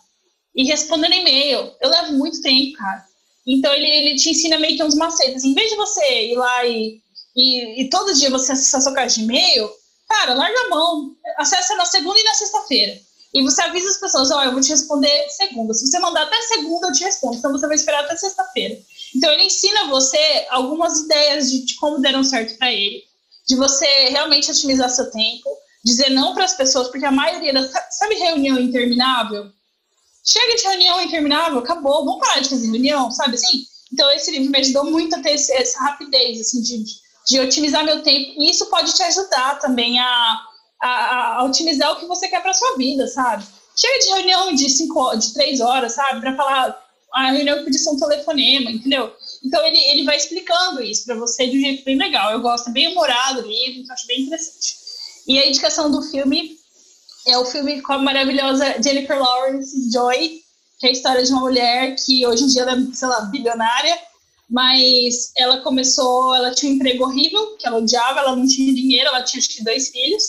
E 0.54 0.64
respondendo 0.64 1.14
e-mail. 1.14 1.72
Eu 1.80 1.90
levo 1.90 2.12
muito 2.14 2.40
tempo, 2.42 2.76
cara. 2.76 3.04
Então 3.46 3.72
ele, 3.72 3.86
ele 3.86 4.16
te 4.16 4.30
ensina 4.30 4.58
meio 4.58 4.76
que 4.76 4.84
uns 4.84 4.94
macetes. 4.94 5.44
Em 5.44 5.54
vez 5.54 5.70
de 5.70 5.76
você 5.76 6.32
ir 6.32 6.36
lá 6.36 6.66
e 6.66 7.00
e, 7.34 7.82
e 7.82 7.90
todo 7.90 8.14
dia 8.14 8.30
você 8.30 8.52
acessar 8.52 8.82
sua 8.82 8.92
caixa 8.92 9.16
de 9.16 9.22
e-mail, 9.22 9.70
cara, 10.08 10.34
larga 10.34 10.60
a 10.66 10.68
mão. 10.68 11.14
Acessa 11.38 11.74
na 11.76 11.84
segunda 11.84 12.18
e 12.18 12.24
na 12.24 12.34
sexta-feira. 12.34 12.98
E 13.32 13.42
você 13.42 13.62
avisa 13.62 13.88
as 13.88 14.00
pessoas, 14.00 14.30
ó, 14.32 14.38
oh, 14.38 14.42
eu 14.42 14.52
vou 14.52 14.60
te 14.60 14.70
responder 14.70 15.28
segunda. 15.28 15.72
Se 15.72 15.86
você 15.86 16.00
mandar 16.00 16.22
até 16.22 16.40
segunda, 16.42 16.88
eu 16.88 16.92
te 16.92 17.04
respondo. 17.04 17.36
Então 17.36 17.52
você 17.52 17.66
vai 17.66 17.76
esperar 17.76 18.04
até 18.04 18.16
sexta-feira. 18.16 18.76
Então 19.14 19.30
ele 19.32 19.44
ensina 19.44 19.86
você 19.86 20.46
algumas 20.50 20.98
ideias 20.98 21.50
de, 21.50 21.64
de 21.64 21.76
como 21.76 22.00
deram 22.00 22.24
certo 22.24 22.58
para 22.58 22.72
ele, 22.72 23.02
de 23.46 23.56
você 23.56 23.86
realmente 24.08 24.50
otimizar 24.50 24.90
seu 24.90 25.10
tempo, 25.10 25.48
dizer 25.84 26.10
não 26.10 26.34
para 26.34 26.44
as 26.44 26.54
pessoas, 26.54 26.88
porque 26.88 27.06
a 27.06 27.12
maioria 27.12 27.52
das 27.52 27.70
sabe 27.96 28.16
reunião 28.16 28.58
interminável. 28.58 29.50
Chega 30.30 30.54
de 30.54 30.62
reunião 30.62 31.02
interminável, 31.02 31.58
acabou, 31.58 32.04
vamos 32.04 32.20
parar 32.20 32.40
de 32.40 32.48
fazer 32.48 32.70
reunião, 32.70 33.10
sabe 33.10 33.34
assim? 33.34 33.64
Então 33.92 34.08
esse 34.12 34.30
livro 34.30 34.50
me 34.50 34.58
ajudou 34.58 34.84
muito 34.84 35.16
a 35.16 35.20
ter 35.20 35.32
esse, 35.32 35.52
essa 35.52 35.80
rapidez 35.80 36.40
assim 36.40 36.62
de, 36.62 36.84
de 37.26 37.40
otimizar 37.40 37.84
meu 37.84 38.00
tempo. 38.02 38.34
E 38.38 38.48
isso 38.50 38.66
pode 38.66 38.94
te 38.94 39.02
ajudar 39.02 39.58
também 39.58 39.98
a, 39.98 40.40
a, 40.80 41.36
a 41.38 41.44
otimizar 41.44 41.90
o 41.92 41.96
que 41.96 42.06
você 42.06 42.28
quer 42.28 42.40
para 42.42 42.54
sua 42.54 42.76
vida, 42.76 43.08
sabe? 43.08 43.44
Chega 43.74 43.98
de 43.98 44.08
reunião 44.10 44.54
de 44.54 44.70
cinco, 44.70 45.16
de 45.16 45.32
três 45.32 45.60
horas, 45.60 45.94
sabe? 45.94 46.20
Para 46.20 46.36
falar 46.36 46.90
a 47.12 47.32
reunião 47.32 47.64
podia 47.64 47.80
ser 47.80 47.90
um 47.90 47.98
telefonema, 47.98 48.70
entendeu? 48.70 49.12
Então 49.44 49.66
ele, 49.66 49.78
ele 49.78 50.04
vai 50.04 50.16
explicando 50.16 50.80
isso 50.80 51.06
para 51.06 51.16
você 51.16 51.48
de 51.48 51.58
um 51.58 51.60
jeito 51.60 51.84
bem 51.84 51.96
legal. 51.96 52.30
Eu 52.30 52.40
gosto, 52.40 52.68
é 52.68 52.72
bem 52.72 52.92
humorado 52.92 53.40
o 53.40 53.48
livro, 53.48 53.80
então 53.80 53.92
acho 53.92 54.06
bem 54.06 54.20
interessante. 54.20 54.76
E 55.26 55.40
a 55.40 55.48
indicação 55.48 55.90
do 55.90 56.02
filme 56.02 56.59
é 57.26 57.38
o 57.38 57.44
filme 57.44 57.80
com 57.82 57.92
a 57.92 57.98
maravilhosa 57.98 58.80
Jennifer 58.82 59.18
Lawrence 59.18 59.90
Joy, 59.92 60.40
que 60.78 60.86
é 60.86 60.90
a 60.90 60.92
história 60.92 61.22
de 61.22 61.30
uma 61.30 61.42
mulher 61.42 61.94
que 61.96 62.26
hoje 62.26 62.44
em 62.44 62.46
dia 62.46 62.62
ela 62.62 62.72
é, 62.72 62.94
sei 62.94 63.08
lá, 63.08 63.20
bilionária, 63.22 63.98
mas 64.48 65.32
ela 65.36 65.60
começou, 65.60 66.34
ela 66.34 66.52
tinha 66.52 66.72
um 66.72 66.76
emprego 66.76 67.04
horrível, 67.04 67.56
que 67.56 67.66
ela 67.66 67.78
odiava, 67.78 68.20
ela 68.20 68.36
não 68.36 68.46
tinha 68.46 68.74
dinheiro, 68.74 69.08
ela 69.08 69.22
tinha 69.22 69.38
acho 69.38 69.48
que 69.48 69.62
dois 69.62 69.88
filhos, 69.88 70.22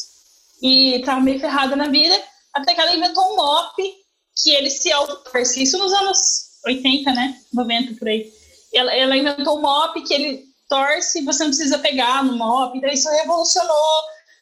e 0.61 0.95
estava 0.95 1.21
meio 1.21 1.39
ferrada 1.39 1.75
na 1.75 1.87
vida, 1.87 2.21
até 2.53 2.73
que 2.73 2.81
ela 2.81 2.95
inventou 2.95 3.33
um 3.33 3.35
mop 3.37 3.75
que 4.43 4.51
ele 4.51 4.69
se 4.69 4.91
auto-torce. 4.91 5.63
Isso 5.63 5.77
nos 5.77 5.91
anos 5.93 6.19
80, 6.65 7.11
né? 7.13 7.41
90 7.53 7.95
por 7.95 8.07
aí. 8.07 8.31
Ela, 8.73 8.93
ela 8.93 9.17
inventou 9.17 9.57
um 9.57 9.61
mop 9.61 9.99
que 10.03 10.13
ele 10.13 10.51
torce 10.71 11.21
você 11.21 11.43
não 11.43 11.49
precisa 11.49 11.77
pegar 11.79 12.23
no 12.23 12.37
mop, 12.37 12.77
então 12.77 12.89
isso 12.89 13.09
revolucionou 13.09 13.95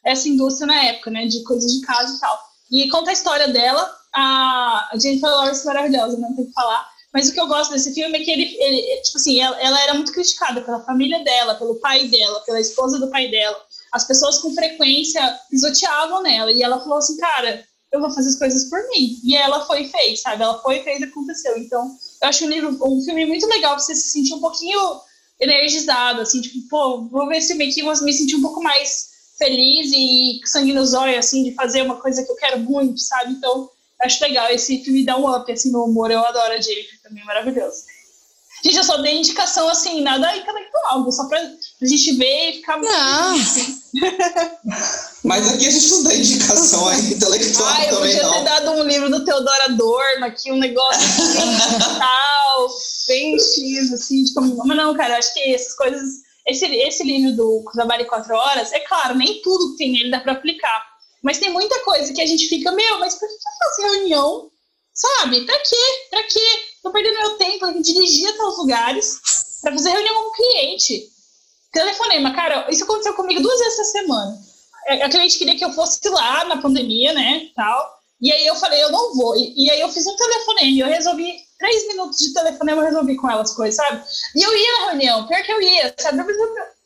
essa 0.04 0.28
indústria 0.28 0.66
na 0.66 0.84
época, 0.84 1.10
né? 1.10 1.26
De 1.26 1.42
coisas 1.44 1.70
de 1.72 1.80
casa 1.86 2.16
e 2.16 2.20
tal. 2.20 2.38
E 2.70 2.88
conta 2.88 3.10
a 3.10 3.12
história 3.12 3.48
dela, 3.48 3.90
a 4.14 4.90
Jennifer 5.00 5.28
Lawrence 5.28 5.66
maravilhosa, 5.66 6.16
não 6.18 6.34
tem 6.34 6.46
que 6.46 6.52
falar 6.52 6.88
mas 7.12 7.28
o 7.28 7.32
que 7.32 7.40
eu 7.40 7.48
gosto 7.48 7.72
desse 7.72 7.92
filme 7.92 8.18
é 8.18 8.24
que 8.24 8.30
ele, 8.30 8.56
ele 8.58 9.02
tipo 9.02 9.18
assim, 9.18 9.40
ela, 9.40 9.60
ela, 9.60 9.80
era 9.82 9.94
muito 9.94 10.12
criticada 10.12 10.60
pela 10.60 10.84
família 10.84 11.22
dela, 11.24 11.56
pelo 11.56 11.80
pai 11.80 12.06
dela, 12.08 12.40
pela 12.40 12.60
esposa 12.60 12.98
do 12.98 13.10
pai 13.10 13.28
dela. 13.28 13.60
As 13.92 14.06
pessoas 14.06 14.38
com 14.38 14.54
frequência 14.54 15.20
pisoteavam 15.50 16.22
nela. 16.22 16.52
E 16.52 16.62
ela 16.62 16.78
falou 16.78 16.98
assim, 16.98 17.16
cara, 17.16 17.64
eu 17.92 18.00
vou 18.00 18.10
fazer 18.12 18.28
as 18.28 18.38
coisas 18.38 18.70
por 18.70 18.78
mim. 18.90 19.18
E 19.24 19.36
ela 19.36 19.66
foi 19.66 19.82
e 19.82 19.90
fez, 19.90 20.22
sabe? 20.22 20.44
Ela 20.44 20.62
foi 20.62 20.78
e 20.78 20.84
fez 20.84 21.00
e 21.00 21.04
aconteceu. 21.04 21.58
Então, 21.58 21.96
eu 22.22 22.28
acho 22.28 22.44
um, 22.44 22.48
livro, 22.48 22.78
um 22.80 23.02
filme 23.02 23.26
muito 23.26 23.46
legal 23.46 23.74
pra 23.74 23.80
você 23.80 23.94
se 23.96 24.10
sentir 24.10 24.34
um 24.34 24.40
pouquinho 24.40 25.00
energizado, 25.40 26.20
assim, 26.20 26.40
tipo, 26.40 26.68
pô, 26.68 27.08
vou 27.08 27.26
ver 27.26 27.38
esse 27.38 27.48
filme 27.48 27.68
aqui, 27.68 27.82
vou 27.82 28.04
me 28.04 28.12
sentir 28.12 28.36
um 28.36 28.42
pouco 28.42 28.62
mais 28.62 29.09
feliz 29.40 29.90
e 29.94 30.40
sangue 30.44 30.74
nos 30.74 30.92
olhos, 30.92 31.16
assim, 31.16 31.42
de 31.42 31.54
fazer 31.54 31.80
uma 31.80 31.96
coisa 31.96 32.22
que 32.22 32.30
eu 32.30 32.36
quero 32.36 32.60
muito, 32.60 33.00
sabe? 33.00 33.32
Então, 33.32 33.70
acho 34.02 34.22
legal. 34.22 34.50
Esse 34.50 34.84
filme 34.84 35.04
dá 35.04 35.16
um 35.16 35.34
up, 35.34 35.50
assim, 35.50 35.72
no 35.72 35.84
humor. 35.84 36.10
Eu 36.10 36.24
adoro 36.24 36.52
a 36.52 36.60
Jennifer 36.60 37.00
também, 37.02 37.24
maravilhoso. 37.24 37.84
Gente, 38.62 38.76
eu 38.76 38.84
só 38.84 38.98
dei 38.98 39.16
indicação, 39.16 39.70
assim, 39.70 40.02
nada 40.02 40.36
intelectual, 40.36 41.10
só 41.10 41.26
pra, 41.26 41.40
pra 41.40 41.88
gente 41.88 42.12
ver 42.12 42.50
e 42.50 42.52
ficar... 42.56 42.78
Não, 42.78 43.34
Mas 45.24 45.48
aqui 45.54 45.66
a 45.66 45.70
gente 45.70 45.90
não 45.90 46.02
dá 46.02 46.14
indicação 46.14 46.88
aí 46.88 47.12
intelectual 47.12 47.68
Ai, 47.68 47.86
eu 47.88 47.94
também, 47.94 48.14
podia 48.14 48.22
não. 48.22 48.32
ter 48.34 48.44
dado 48.44 48.70
um 48.72 48.82
livro 48.82 49.10
do 49.10 49.24
Teodoro 49.24 49.62
Adorno 49.62 50.26
aqui, 50.26 50.52
um 50.52 50.58
negócio 50.58 51.00
bem 51.32 51.56
tal, 51.98 52.68
bem 53.08 53.38
X, 53.38 53.92
assim, 53.94 54.24
de 54.24 54.34
como... 54.34 54.54
Mas 54.66 54.76
não, 54.76 54.94
cara, 54.94 55.16
acho 55.16 55.32
que 55.32 55.54
essas 55.54 55.74
coisas... 55.74 56.29
Esse, 56.50 56.66
esse 56.66 57.04
livro 57.04 57.36
do 57.36 57.64
Trabalho 57.72 58.02
em 58.02 58.08
Quatro 58.08 58.34
Horas, 58.34 58.72
é 58.72 58.80
claro, 58.80 59.16
nem 59.16 59.40
tudo 59.40 59.72
que 59.72 59.78
tem 59.78 59.92
nele 59.92 60.10
dá 60.10 60.20
pra 60.20 60.32
aplicar. 60.32 60.84
Mas 61.22 61.38
tem 61.38 61.50
muita 61.50 61.78
coisa 61.84 62.12
que 62.12 62.20
a 62.20 62.26
gente 62.26 62.48
fica, 62.48 62.72
meu, 62.72 62.98
mas 62.98 63.14
por 63.14 63.28
que 63.28 63.34
faço 63.58 63.82
reunião? 63.82 64.50
Sabe? 64.92 65.44
Pra 65.46 65.58
quê? 65.58 66.08
Pra 66.10 66.22
quê? 66.24 66.64
Tô 66.82 66.90
perdendo 66.90 67.18
meu 67.18 67.38
tempo, 67.38 67.66
eu 67.66 67.82
dirigir 67.82 68.28
até 68.28 68.42
os 68.42 68.58
lugares 68.58 69.20
pra 69.62 69.72
fazer 69.72 69.90
reunião 69.90 70.14
com 70.14 70.30
o 70.30 70.32
cliente. 70.32 71.08
Telefonema, 71.72 72.34
cara, 72.34 72.68
isso 72.70 72.84
aconteceu 72.84 73.14
comigo 73.14 73.40
duas 73.40 73.58
vezes 73.58 73.78
essa 73.78 73.92
semana. 73.92 74.38
A 74.88 75.06
a 75.06 75.10
cliente 75.10 75.38
queria 75.38 75.56
que 75.56 75.64
eu 75.64 75.72
fosse 75.72 76.00
lá 76.08 76.44
na 76.46 76.60
pandemia, 76.60 77.12
né, 77.12 77.48
tal. 77.54 78.00
E 78.20 78.32
aí 78.32 78.46
eu 78.46 78.56
falei, 78.56 78.82
eu 78.82 78.90
não 78.90 79.14
vou. 79.14 79.36
E, 79.36 79.54
e 79.56 79.70
aí 79.70 79.80
eu 79.80 79.88
fiz 79.88 80.06
um 80.06 80.16
telefonema, 80.16 80.68
e 80.68 80.80
eu 80.80 80.86
resolvi, 80.88 81.36
três 81.60 81.86
minutos 81.86 82.18
de 82.18 82.32
telefonema 82.32 82.80
eu 82.80 82.86
resolvi 82.86 83.16
com 83.16 83.30
ela 83.30 83.42
as 83.42 83.54
coisas, 83.54 83.76
sabe? 83.76 84.02
E 84.34 84.42
eu 84.42 84.56
ia 84.56 84.78
na 84.78 84.90
reunião, 84.90 85.26
pior 85.28 85.42
que 85.42 85.52
eu 85.52 85.62
ia, 85.62 85.94
sabe? 86.00 86.18
Eu 86.18 86.26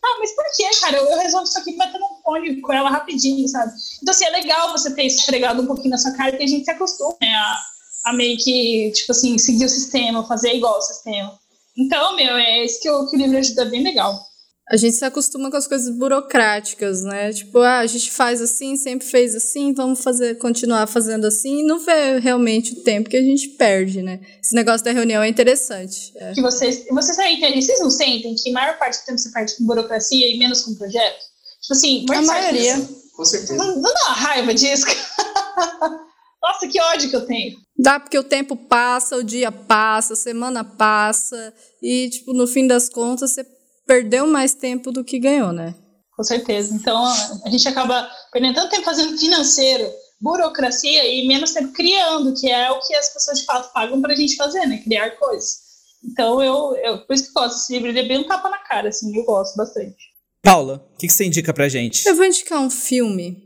ah, 0.05 0.17
mas 0.19 0.35
por 0.35 0.45
que, 0.55 0.81
cara? 0.81 0.97
Eu, 0.99 1.07
eu 1.07 1.19
resolvo 1.19 1.47
isso 1.47 1.59
aqui 1.59 1.75
batendo 1.77 2.05
um 2.05 2.23
fone 2.23 2.61
com 2.61 2.73
ela 2.73 2.91
rapidinho, 2.91 3.49
sabe? 3.49 3.73
Então, 4.03 4.13
assim, 4.13 4.27
é 4.27 4.31
legal 4.31 4.71
você 4.71 4.95
ter 4.95 5.07
esfregado 5.07 5.63
um 5.63 5.67
pouquinho 5.67 5.91
na 5.91 5.99
sua 5.99 6.13
cara, 6.13 6.37
que 6.37 6.43
a 6.43 6.47
gente 6.47 6.65
se 6.65 6.71
acostuma, 6.71 7.17
né, 7.23 7.35
a, 7.35 7.63
a 8.07 8.13
meio 8.13 8.37
que, 8.37 8.93
tipo 8.95 9.13
assim, 9.13 9.39
seguir 9.39 9.65
o 9.65 9.69
sistema, 9.69 10.27
fazer 10.27 10.55
igual 10.55 10.77
o 10.77 10.83
sistema. 10.83 11.39
Então, 11.77 12.17
meu, 12.17 12.37
é 12.37 12.65
isso 12.65 12.81
que 12.81 12.89
que 13.11 13.17
o 13.17 13.19
livro 13.19 13.39
ajuda 13.39 13.65
bem 13.65 13.83
legal. 13.83 14.21
A 14.71 14.79
gente 14.79 14.97
se 14.97 15.05
acostuma 15.05 15.51
com 15.51 15.59
as 15.59 15.67
coisas 15.67 15.95
burocráticas, 15.95 17.03
né? 17.03 17.33
Tipo, 17.33 17.59
ah, 17.59 17.81
a 17.81 17.87
gente 17.87 18.11
faz 18.11 18.41
assim, 18.41 18.77
sempre 18.77 19.07
fez 19.07 19.35
assim, 19.35 19.75
vamos 19.75 20.03
fazer, 20.03 20.39
continuar 20.39 20.87
fazendo 20.87 21.27
assim, 21.27 21.61
e 21.61 21.67
não 21.67 21.79
vê 21.81 22.19
realmente 22.19 22.73
o 22.73 22.83
tempo 22.83 23.11
que 23.11 23.17
a 23.17 23.23
gente 23.23 23.49
perde, 23.51 24.01
né? 24.01 24.21
Esse 24.43 24.55
negócio 24.55 24.83
da 24.83 24.91
reunião 24.93 25.23
é 25.23 25.29
interessante. 25.29 26.13
É. 26.17 26.33
que 26.33 26.41
vocês, 26.41 26.87
vocês 26.91 27.15
também 27.17 27.37
entendem, 27.37 27.61
vocês 27.61 27.79
não 27.81 27.91
sentem 27.91 28.35
que 28.35 28.49
a 28.51 28.53
maior 28.55 28.79
parte 28.79 29.01
do 29.01 29.05
tempo 29.05 29.19
você 29.19 29.31
perde 29.31 29.55
com 29.57 29.65
burocracia 29.67 30.35
e 30.35 30.39
menos 30.39 30.63
com 30.63 30.75
projeto? 30.75 31.21
Tipo 31.61 31.73
assim, 31.75 32.05
A 32.05 32.07
parte 32.15 32.27
maioria. 32.27 32.75
disso- 32.77 33.03
Com 33.15 33.25
certeza. 33.25 33.55
Não, 33.57 33.77
não 33.77 33.83
dá 33.83 34.01
uma 34.07 34.15
raiva 34.15 34.55
disso? 34.55 34.87
Nossa, 36.43 36.69
que 36.69 36.81
ódio 36.81 37.09
que 37.11 37.17
eu 37.17 37.27
tenho. 37.27 37.57
Dá 37.79 37.99
porque 37.99 38.19
o 38.19 38.23
tempo 38.25 38.57
passa, 38.57 39.17
o 39.17 39.23
dia 39.25 39.51
passa, 39.51 40.13
a 40.13 40.17
semana 40.17 40.63
passa, 40.65 41.53
e, 41.83 42.09
tipo, 42.11 42.33
no 42.33 42.47
fim 42.47 42.67
das 42.67 42.89
contas, 42.89 43.31
você 43.33 43.45
perdeu 43.87 44.27
mais 44.27 44.55
tempo 44.55 44.91
do 44.91 45.05
que 45.05 45.19
ganhou, 45.19 45.53
né? 45.53 45.75
Com 46.17 46.23
certeza. 46.23 46.75
Então, 46.75 47.05
a 47.45 47.51
gente 47.51 47.69
acaba 47.69 48.09
perdendo 48.33 48.55
tanto 48.55 48.71
tempo 48.71 48.85
fazendo 48.85 49.19
financeiro, 49.19 49.91
burocracia 50.21 51.05
e 51.07 51.27
menos 51.27 51.53
tempo 51.53 51.73
criando, 51.73 52.35
que 52.39 52.51
é 52.51 52.71
o 52.71 52.81
que 52.81 52.95
as 52.95 53.13
pessoas 53.13 53.41
de 53.41 53.45
fato 53.45 53.73
pagam 53.73 54.01
pra 54.01 54.15
gente 54.15 54.37
fazer, 54.37 54.67
né? 54.67 54.79
Criar 54.79 55.11
coisas. 55.13 55.65
Então, 56.05 56.43
eu, 56.43 56.77
eu 56.77 57.07
por 57.07 57.15
isso 57.15 57.25
que 57.25 57.31
eu 57.31 57.43
gosto 57.43 57.57
desse 57.57 57.73
livro. 57.73 57.89
Ele 57.89 58.01
é 58.01 58.09
bem 58.09 58.19
um 58.19 58.27
tapa 58.27 58.49
na 58.49 58.59
cara, 58.59 58.89
assim, 58.89 59.17
eu 59.17 59.25
gosto 59.25 59.57
bastante. 59.57 59.97
Paula, 60.43 60.87
o 60.95 60.99
que, 60.99 61.07
que 61.07 61.13
você 61.13 61.25
indica 61.25 61.53
pra 61.53 61.69
gente? 61.69 62.07
Eu 62.07 62.15
vou 62.15 62.25
indicar 62.25 62.61
um 62.61 62.71
filme 62.71 63.43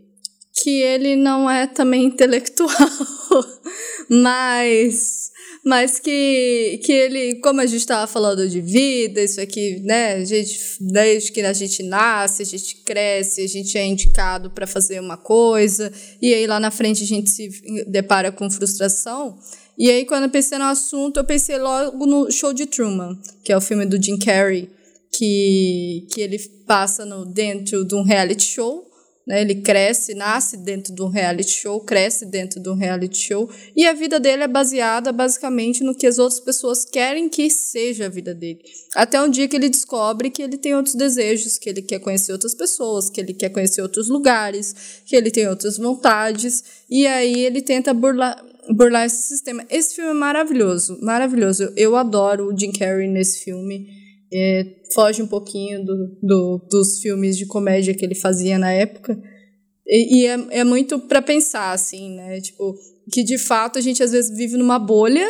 que 0.53 0.83
ele 0.83 1.15
não 1.15 1.49
é 1.49 1.67
também 1.67 2.05
intelectual, 2.07 2.71
mas 4.11 5.31
mas 5.65 5.99
que, 5.99 6.81
que 6.85 6.93
ele, 6.93 7.35
como 7.37 7.61
a 7.61 7.67
gente 7.67 7.81
estava 7.81 8.07
falando 8.07 8.49
de 8.49 8.61
vida, 8.61 9.23
isso 9.23 9.41
aqui, 9.41 9.81
né, 9.81 10.15
a 10.15 10.25
gente, 10.25 10.59
desde 10.81 11.33
que 11.33 11.41
a 11.41 11.53
gente 11.53 11.83
nasce, 11.83 12.43
a 12.43 12.47
gente 12.47 12.77
cresce, 12.77 13.43
a 13.43 13.49
gente 13.49 13.77
é 13.77 13.85
indicado 13.85 14.51
para 14.51 14.67
fazer 14.67 15.01
uma 15.01 15.17
coisa, 15.17 15.93
e 16.23 16.33
aí 16.33 16.47
lá 16.47 16.59
na 16.59 16.71
frente 16.71 17.03
a 17.03 17.07
gente 17.07 17.31
se 17.31 17.49
depara 17.87 18.33
com 18.33 18.51
frustração. 18.51 19.39
E 19.77 19.89
aí, 19.91 20.05
quando 20.05 20.25
eu 20.25 20.31
pensei 20.31 20.59
no 20.59 20.65
assunto, 20.65 21.19
eu 21.19 21.25
pensei 21.25 21.57
logo 21.57 22.05
no 22.05 22.33
Show 22.33 22.53
de 22.53 22.67
Truman, 22.67 23.17
que 23.45 23.53
é 23.53 23.57
o 23.57 23.61
filme 23.61 23.87
do 23.87 24.03
Jim 24.03 24.19
Carrey, 24.19 24.69
que, 25.13 26.07
que 26.11 26.21
ele 26.21 26.39
passa 26.67 27.05
no, 27.05 27.25
dentro 27.25 27.85
de 27.85 27.95
um 27.95 28.03
reality 28.03 28.45
show, 28.45 28.88
né? 29.29 29.43
Ele 29.43 29.57
cresce, 29.57 30.15
nasce 30.15 30.57
dentro 30.57 30.95
de 30.95 31.03
um 31.03 31.09
reality 31.09 31.51
show, 31.51 31.79
cresce 31.81 32.25
dentro 32.25 32.59
de 32.59 32.71
um 32.71 32.75
reality 32.75 33.19
show, 33.19 33.49
e 33.77 33.87
a 33.87 33.93
vida 33.93 34.19
dele 34.19 34.45
é 34.45 34.49
baseada 34.49 35.13
basicamente 35.13 35.85
no 35.85 35.95
que 35.95 36.07
as 36.07 36.19
outras 36.19 36.41
pessoas 36.41 36.87
querem 36.87 37.29
que 37.29 37.51
seja 37.51 38.07
a 38.07 38.09
vida 38.09 38.35
dele. 38.35 38.61
Até 38.97 39.21
um 39.21 39.29
dia 39.29 39.47
que 39.47 39.55
ele 39.55 39.69
descobre 39.69 40.31
que 40.31 40.43
ele 40.43 40.57
tem 40.57 40.75
outros 40.75 40.95
desejos, 40.95 41.59
que 41.59 41.69
ele 41.69 41.83
quer 41.83 41.99
conhecer 41.99 42.33
outras 42.33 42.55
pessoas, 42.55 43.11
que 43.11 43.21
ele 43.21 43.35
quer 43.35 43.51
conhecer 43.51 43.83
outros 43.83 44.09
lugares, 44.09 45.03
que 45.05 45.15
ele 45.15 45.31
tem 45.31 45.47
outras 45.47 45.77
vontades, 45.77 46.65
e 46.89 47.07
aí 47.07 47.45
ele 47.45 47.61
tenta 47.61 47.93
burlar, 47.93 48.43
burlar 48.71 49.05
esse 49.05 49.25
sistema. 49.25 49.63
Esse 49.69 49.97
filme 49.97 50.11
é 50.11 50.15
maravilhoso, 50.15 50.99
maravilhoso. 51.03 51.65
Eu, 51.65 51.73
eu 51.77 51.97
adoro 51.97 52.47
o 52.47 52.59
Jim 52.59 52.73
Carrey 52.73 53.09
nesse 53.09 53.45
filme. 53.45 54.08
É, 54.33 54.65
foge 54.95 55.23
um 55.23 55.27
pouquinho 55.27 55.85
do, 55.85 56.19
do, 56.23 56.67
dos 56.71 57.01
filmes 57.01 57.37
de 57.37 57.47
comédia 57.47 57.95
que 57.95 58.05
ele 58.05 58.15
fazia 58.15 58.59
na 58.59 58.71
época. 58.73 59.19
E, 59.87 60.21
e 60.21 60.27
é, 60.27 60.61
é 60.61 60.65
muito 60.65 60.99
para 60.99 61.23
pensar, 61.23 61.73
assim, 61.73 62.15
né? 62.17 62.41
Tipo, 62.41 62.75
que 63.11 63.25
de 63.25 63.39
fato 63.39 63.79
a 63.79 63.81
gente 63.81 64.03
às 64.03 64.13
vezes 64.13 64.37
vive 64.37 64.57
numa 64.57 64.79
bolha 64.79 65.27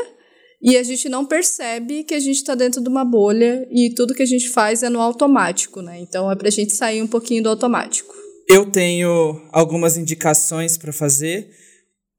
e 0.61 0.77
a 0.77 0.83
gente 0.83 1.09
não 1.09 1.25
percebe 1.25 2.03
que 2.03 2.15
a 2.15 2.19
gente 2.19 2.37
está 2.37 2.55
dentro 2.55 2.83
de 2.83 2.89
uma 2.89 3.05
bolha 3.05 3.67
e 3.71 3.95
tudo 3.95 4.15
que 4.15 4.23
a 4.23 4.27
gente 4.27 4.49
faz 4.49 4.83
é 4.83 4.89
no 4.89 5.01
automático, 5.01 5.81
né? 5.81 6.01
Então 6.01 6.31
é 6.31 6.35
pra 6.35 6.51
gente 6.51 6.73
sair 6.73 7.01
um 7.01 7.07
pouquinho 7.07 7.43
do 7.43 7.49
automático. 7.49 8.13
Eu 8.49 8.71
tenho 8.71 9.41
algumas 9.53 9.97
indicações 9.97 10.77
para 10.77 10.93
fazer. 10.93 11.49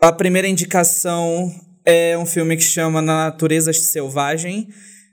A 0.01 0.13
primeira 0.13 0.47
indicação 0.47 1.51
é 1.83 2.17
um 2.17 2.25
filme 2.25 2.55
que 2.55 2.63
chama 2.63 3.01
Na 3.01 3.25
Natureza 3.25 3.73
Selvagem. 3.73 4.69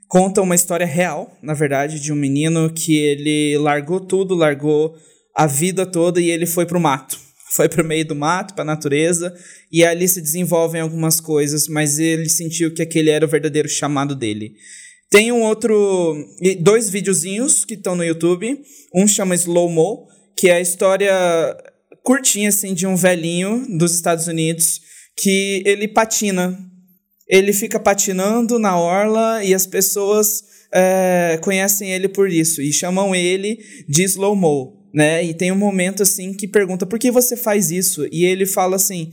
Conta 0.07 0.41
uma 0.41 0.55
história 0.55 0.85
real, 0.85 1.37
na 1.41 1.53
verdade, 1.53 1.99
de 1.99 2.13
um 2.13 2.15
menino 2.15 2.71
que 2.73 2.95
ele 2.95 3.57
largou 3.57 3.99
tudo, 3.99 4.35
largou 4.35 4.95
a 5.35 5.45
vida 5.45 5.85
toda 5.85 6.21
e 6.21 6.29
ele 6.29 6.45
foi 6.45 6.65
pro 6.65 6.79
mato. 6.79 7.19
Foi 7.49 7.69
pro 7.69 7.83
meio 7.83 8.05
do 8.05 8.13
mato, 8.13 8.53
pra 8.53 8.65
natureza, 8.65 9.33
e 9.71 9.83
ali 9.83 10.05
se 10.05 10.19
desenvolvem 10.19 10.81
algumas 10.81 11.21
coisas, 11.21 11.69
mas 11.69 11.97
ele 11.97 12.27
sentiu 12.27 12.73
que 12.73 12.81
aquele 12.81 13.09
era 13.09 13.25
o 13.25 13.29
verdadeiro 13.29 13.69
chamado 13.69 14.13
dele. 14.13 14.51
Tem 15.09 15.31
um 15.31 15.41
outro. 15.41 16.13
Dois 16.59 16.89
videozinhos 16.89 17.63
que 17.63 17.75
estão 17.75 17.95
no 17.95 18.03
YouTube. 18.03 18.61
Um 18.93 19.07
chama 19.07 19.33
Slow 19.33 19.69
Mo, 19.69 20.07
que 20.35 20.49
é 20.49 20.55
a 20.55 20.61
história 20.61 21.13
curtinha, 22.03 22.49
assim, 22.49 22.73
de 22.73 22.85
um 22.85 22.95
velhinho 22.95 23.65
dos 23.77 23.93
Estados 23.95 24.27
Unidos 24.27 24.81
que 25.15 25.63
ele 25.65 25.87
patina. 25.87 26.57
Ele 27.29 27.51
fica 27.51 27.79
patinando 27.79 28.57
na 28.57 28.79
orla 28.79 29.43
e 29.43 29.53
as 29.53 29.65
pessoas 29.65 30.43
é, 30.73 31.39
conhecem 31.41 31.91
ele 31.91 32.07
por 32.07 32.29
isso 32.29 32.61
e 32.61 32.71
chamam 32.71 33.15
ele 33.15 33.57
de 33.87 34.03
Slow 34.03 34.35
Mo, 34.35 34.89
né? 34.93 35.23
E 35.23 35.33
tem 35.33 35.51
um 35.51 35.57
momento, 35.57 36.03
assim, 36.03 36.33
que 36.33 36.47
pergunta 36.47 36.85
por 36.85 36.99
que 36.99 37.11
você 37.11 37.35
faz 37.35 37.71
isso? 37.71 38.07
E 38.11 38.25
ele 38.25 38.45
fala 38.45 38.75
assim, 38.75 39.11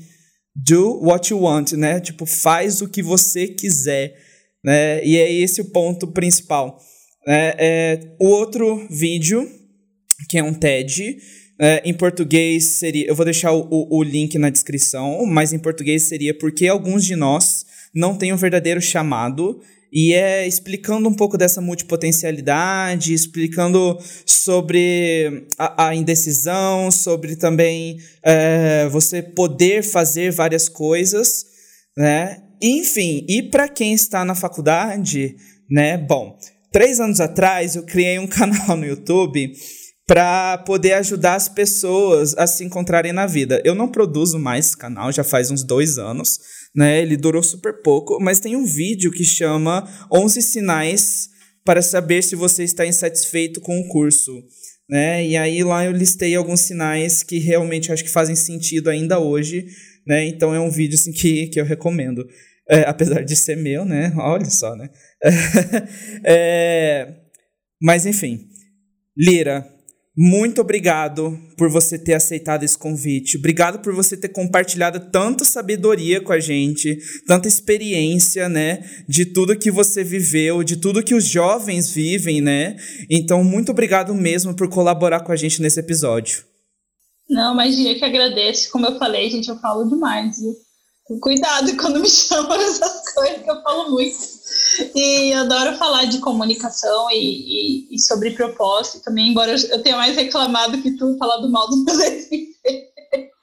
do 0.54 1.00
what 1.04 1.32
you 1.32 1.40
want, 1.40 1.72
né? 1.72 2.00
Tipo, 2.00 2.26
faz 2.26 2.80
o 2.80 2.88
que 2.88 3.02
você 3.02 3.48
quiser, 3.48 4.14
né? 4.64 5.04
E 5.04 5.16
é 5.16 5.32
esse 5.32 5.60
o 5.60 5.70
ponto 5.70 6.06
principal. 6.08 6.78
né? 7.26 7.54
É, 7.58 8.00
o 8.20 8.26
outro 8.28 8.86
vídeo, 8.88 9.48
que 10.28 10.38
é 10.38 10.42
um 10.42 10.54
TED, 10.54 11.18
é, 11.60 11.82
em 11.84 11.94
português 11.94 12.64
seria. 12.64 13.06
Eu 13.06 13.14
vou 13.14 13.24
deixar 13.24 13.52
o, 13.52 13.66
o, 13.70 13.98
o 13.98 14.02
link 14.02 14.38
na 14.38 14.50
descrição, 14.50 15.24
mas 15.26 15.52
em 15.52 15.58
português 15.58 16.04
seria 16.04 16.36
porque 16.36 16.66
alguns 16.66 17.04
de 17.04 17.16
nós 17.16 17.63
não 17.94 18.16
têm 18.16 18.32
um 18.32 18.36
verdadeiro 18.36 18.80
chamado. 18.80 19.60
E 19.96 20.12
é 20.12 20.44
explicando 20.44 21.08
um 21.08 21.14
pouco 21.14 21.38
dessa 21.38 21.60
multipotencialidade, 21.60 23.14
explicando 23.14 23.96
sobre 24.26 25.46
a, 25.56 25.86
a 25.86 25.94
indecisão, 25.94 26.90
sobre 26.90 27.36
também 27.36 27.98
é, 28.20 28.88
você 28.88 29.22
poder 29.22 29.84
fazer 29.84 30.32
várias 30.32 30.68
coisas, 30.68 31.46
né? 31.96 32.42
Enfim, 32.60 33.24
e 33.28 33.40
para 33.42 33.68
quem 33.68 33.94
está 33.94 34.24
na 34.24 34.34
faculdade, 34.34 35.36
né? 35.70 35.96
Bom, 35.96 36.36
três 36.72 36.98
anos 36.98 37.20
atrás 37.20 37.76
eu 37.76 37.84
criei 37.84 38.18
um 38.18 38.26
canal 38.28 38.76
no 38.76 38.84
YouTube 38.84 39.52
para 40.06 40.58
poder 40.58 40.94
ajudar 40.94 41.34
as 41.34 41.48
pessoas 41.48 42.36
a 42.36 42.46
se 42.46 42.64
encontrarem 42.64 43.12
na 43.12 43.26
vida. 43.26 43.62
Eu 43.64 43.74
não 43.74 43.88
produzo 43.88 44.38
mais 44.38 44.66
esse 44.66 44.76
canal, 44.76 45.12
já 45.12 45.24
faz 45.24 45.50
uns 45.50 45.62
dois 45.62 45.98
anos, 45.98 46.40
né? 46.74 47.00
Ele 47.00 47.16
durou 47.16 47.42
super 47.42 47.82
pouco, 47.82 48.18
mas 48.20 48.40
tem 48.40 48.56
um 48.56 48.64
vídeo 48.64 49.10
que 49.10 49.24
chama 49.24 49.88
11 50.12 50.42
sinais 50.42 51.30
para 51.64 51.80
saber 51.80 52.22
se 52.22 52.34
você 52.36 52.64
está 52.64 52.86
insatisfeito 52.86 53.60
com 53.60 53.78
o 53.80 53.88
curso. 53.88 54.42
Né? 54.88 55.26
E 55.26 55.36
aí 55.36 55.62
lá 55.64 55.84
eu 55.84 55.92
listei 55.92 56.34
alguns 56.34 56.60
sinais 56.60 57.22
que 57.22 57.38
realmente 57.38 57.90
acho 57.90 58.04
que 58.04 58.10
fazem 58.10 58.36
sentido 58.36 58.90
ainda 58.90 59.18
hoje, 59.18 59.66
né? 60.06 60.26
Então 60.26 60.54
é 60.54 60.60
um 60.60 60.70
vídeo 60.70 60.94
assim, 60.94 61.10
que, 61.10 61.46
que 61.46 61.58
eu 61.58 61.64
recomendo. 61.64 62.26
É, 62.68 62.80
apesar 62.82 63.22
de 63.24 63.34
ser 63.34 63.56
meu, 63.56 63.84
né? 63.84 64.12
Olha 64.16 64.50
só, 64.50 64.74
né? 64.76 64.90
É, 66.24 67.14
mas 67.80 68.04
enfim. 68.04 68.48
Lira, 69.16 69.66
Muito 70.16 70.60
obrigado 70.60 71.36
por 71.58 71.68
você 71.68 71.98
ter 71.98 72.14
aceitado 72.14 72.62
esse 72.62 72.78
convite. 72.78 73.36
Obrigado 73.36 73.80
por 73.80 73.92
você 73.92 74.16
ter 74.16 74.28
compartilhado 74.28 75.10
tanta 75.10 75.44
sabedoria 75.44 76.20
com 76.20 76.32
a 76.32 76.38
gente, 76.38 76.96
tanta 77.26 77.48
experiência, 77.48 78.48
né, 78.48 78.88
de 79.08 79.26
tudo 79.26 79.58
que 79.58 79.72
você 79.72 80.04
viveu, 80.04 80.62
de 80.62 80.76
tudo 80.76 81.02
que 81.02 81.16
os 81.16 81.24
jovens 81.24 81.90
vivem, 81.90 82.40
né? 82.40 82.76
Então, 83.10 83.42
muito 83.42 83.72
obrigado 83.72 84.14
mesmo 84.14 84.54
por 84.54 84.68
colaborar 84.68 85.20
com 85.20 85.32
a 85.32 85.36
gente 85.36 85.60
nesse 85.60 85.80
episódio. 85.80 86.44
Não, 87.28 87.52
mas 87.54 87.76
eu 87.76 87.96
que 87.96 88.04
agradeço. 88.04 88.70
Como 88.70 88.86
eu 88.86 88.96
falei, 88.98 89.28
gente, 89.30 89.48
eu 89.48 89.58
falo 89.58 89.88
demais. 89.88 90.36
Cuidado 91.20 91.76
quando 91.76 92.00
me 92.00 92.08
chamam 92.10 92.60
essas 92.60 93.12
coisas, 93.12 93.42
que 93.42 93.50
eu 93.50 93.62
falo 93.62 93.90
muito. 93.90 94.33
E 94.94 95.32
adoro 95.32 95.76
falar 95.76 96.04
de 96.04 96.18
comunicação 96.18 97.10
e, 97.10 97.16
e, 97.16 97.94
e 97.94 97.98
sobre 98.00 98.32
propósito 98.32 99.02
também, 99.02 99.30
embora 99.30 99.54
eu 99.54 99.82
tenha 99.82 99.96
mais 99.96 100.16
reclamado 100.16 100.80
que 100.82 100.96
tu 100.96 101.16
falar 101.18 101.36
do 101.38 101.50
mal 101.50 101.68
do 101.68 101.84
meu 101.84 101.94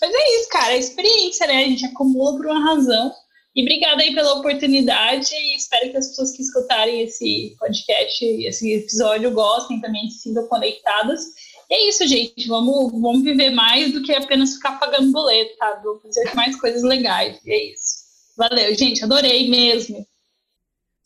Mas 0.00 0.14
é 0.14 0.36
isso, 0.36 0.48
cara, 0.48 0.72
é 0.72 0.78
experiência, 0.78 1.46
né? 1.46 1.64
A 1.64 1.68
gente 1.68 1.86
acumula 1.86 2.36
por 2.36 2.46
uma 2.46 2.64
razão. 2.64 3.12
E 3.54 3.62
obrigada 3.62 4.02
aí 4.02 4.14
pela 4.14 4.34
oportunidade 4.34 5.34
e 5.34 5.56
espero 5.56 5.90
que 5.90 5.96
as 5.96 6.08
pessoas 6.08 6.32
que 6.32 6.42
escutarem 6.42 7.02
esse 7.02 7.56
podcast, 7.58 8.24
esse 8.24 8.72
episódio, 8.72 9.32
gostem 9.32 9.80
também, 9.80 10.08
se 10.08 10.20
sintam 10.20 10.46
conectadas. 10.46 11.20
E 11.68 11.74
é 11.74 11.88
isso, 11.88 12.06
gente. 12.06 12.46
Vamos, 12.46 12.92
vamos 12.92 13.22
viver 13.22 13.50
mais 13.50 13.92
do 13.92 14.02
que 14.02 14.12
apenas 14.12 14.54
ficar 14.54 14.78
pagando 14.78 15.10
boleto, 15.10 15.56
tá? 15.56 15.80
Vou 15.82 16.00
fazer 16.00 16.32
mais 16.34 16.54
coisas 16.60 16.82
legais. 16.82 17.40
E 17.44 17.52
é 17.52 17.72
isso. 17.72 18.00
Valeu, 18.36 18.74
gente. 18.74 19.04
Adorei 19.04 19.50
mesmo. 19.50 20.06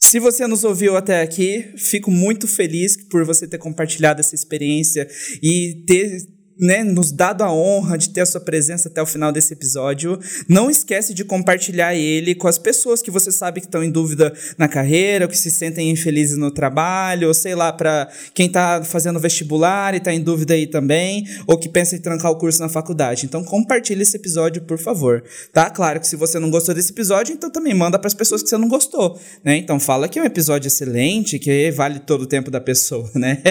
Se 0.05 0.21
você 0.21 0.47
nos 0.47 0.65
ouviu 0.65 0.99
até 0.99 1.23
aqui, 1.23 1.73
fico 1.79 2.11
muito 2.11 2.47
feliz 2.47 2.95
por 2.95 3.25
você 3.25 3.49
ter 3.49 3.57
compartilhado 3.57 4.21
essa 4.21 4.35
experiência 4.35 5.09
e 5.43 5.83
ter 5.87 6.19
né, 6.59 6.85
nos 6.85 7.11
dado 7.11 7.43
a 7.43 7.53
honra 7.53 7.99
de 7.99 8.11
ter 8.11 8.21
a 8.21 8.27
sua 8.27 8.41
presença 8.41 8.89
até 8.89 9.03
o 9.03 9.07
final 9.07 9.33
desse 9.33 9.53
episódio. 9.53 10.19
Não 10.49 10.71
esquece 10.71 11.13
de 11.13 11.25
compartilhar 11.25 11.95
ele 11.95 12.35
com 12.35 12.49
as 12.49 12.59
pessoas 12.59 13.03
que 13.03 13.11
você 13.11 13.33
sabe 13.33 13.61
que 13.61 13.67
estão 13.67 13.83
em 13.83 13.91
dúvida 13.91 14.33
na 14.57 14.69
carreira, 14.69 15.25
ou 15.25 15.29
que 15.29 15.37
se 15.37 15.51
sentem 15.51 15.91
infelizes 15.91 16.37
no 16.37 16.51
trabalho, 16.51 17.29
ou 17.29 17.35
sei 17.35 17.55
lá, 17.55 17.73
para 17.73 18.09
quem 18.33 18.47
está 18.47 18.83
fazendo 18.85 19.19
vestibular 19.19 19.95
e 19.95 19.99
está 19.99 20.13
em 20.13 20.21
dúvida 20.21 20.55
aí 20.55 20.67
também, 20.67 21.27
ou 21.47 21.59
que 21.59 21.69
pensa 21.69 21.97
em 21.97 22.01
trancar 22.01 22.31
o 22.31 22.37
curso 22.37 22.61
na 22.61 22.69
faculdade. 22.69 23.27
Então 23.27 23.45
compartilhe 23.45 24.03
esse 24.03 24.17
episódio, 24.17 24.63
por 24.63 24.79
favor. 24.79 25.25
Tá? 25.53 25.71
Claro 25.71 26.01
que 26.01 26.07
se 26.07 26.17
você 26.17 26.39
não 26.39 26.51
gostou 26.51 26.75
desse 26.75 26.93
episódio, 26.93 27.33
então 27.33 27.51
também 27.51 27.75
manda 27.75 27.99
para 27.99 28.09
as 28.09 28.15
pessoas 28.15 28.43
que 28.43 28.49
você 28.49 28.57
não 28.57 28.69
gostou, 28.69 29.19
né? 29.43 29.57
Então 29.57 29.81
fala 29.81 30.09
que 30.09 30.19
é 30.19 30.23
um 30.23 30.27
episódio 30.27 30.69
excelente, 30.69 31.39
que 31.39 31.71
vale 31.71 31.99
todo 32.01 32.23
o 32.23 32.27
tempo 32.27 32.51
da 32.51 32.61
pessoa, 32.61 33.11
né? 33.15 33.43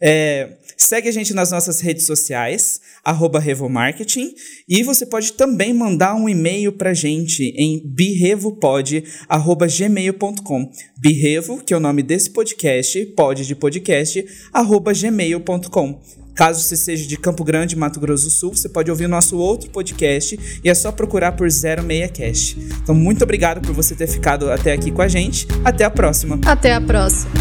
É, 0.00 0.50
segue 0.78 1.08
a 1.08 1.12
gente 1.12 1.34
nas 1.34 1.50
nossas 1.50 1.80
redes 1.80 2.06
sociais 2.06 2.80
Revomarketing, 3.40 4.32
e 4.68 4.82
você 4.82 5.06
pode 5.06 5.32
também 5.32 5.72
mandar 5.72 6.14
um 6.14 6.28
e-mail 6.28 6.72
pra 6.72 6.92
gente 6.94 7.44
em 7.56 7.80
birrevopod.gmail.com. 7.84 10.70
Birrevo, 10.98 11.64
que 11.64 11.72
é 11.74 11.76
o 11.76 11.80
nome 11.80 12.02
desse 12.02 12.30
podcast, 12.30 13.06
pod 13.16 13.46
de 13.46 13.54
podcast, 13.54 14.26
arroba 14.52 14.92
gmail.com. 14.92 16.00
Caso 16.38 16.62
você 16.62 16.76
seja 16.76 17.08
de 17.08 17.16
Campo 17.16 17.42
Grande, 17.42 17.74
Mato 17.74 17.98
Grosso 17.98 18.26
do 18.26 18.30
Sul, 18.30 18.54
você 18.54 18.68
pode 18.68 18.88
ouvir 18.88 19.06
o 19.06 19.08
nosso 19.08 19.36
outro 19.36 19.68
podcast 19.70 20.38
e 20.62 20.70
é 20.70 20.74
só 20.74 20.92
procurar 20.92 21.32
por 21.32 21.48
06cast. 21.48 22.56
Então, 22.80 22.94
muito 22.94 23.24
obrigado 23.24 23.60
por 23.60 23.74
você 23.74 23.92
ter 23.96 24.06
ficado 24.06 24.48
até 24.48 24.72
aqui 24.72 24.92
com 24.92 25.02
a 25.02 25.08
gente. 25.08 25.48
Até 25.64 25.84
a 25.84 25.90
próxima. 25.90 26.38
Até 26.46 26.72
a 26.72 26.80
próxima. 26.80 27.32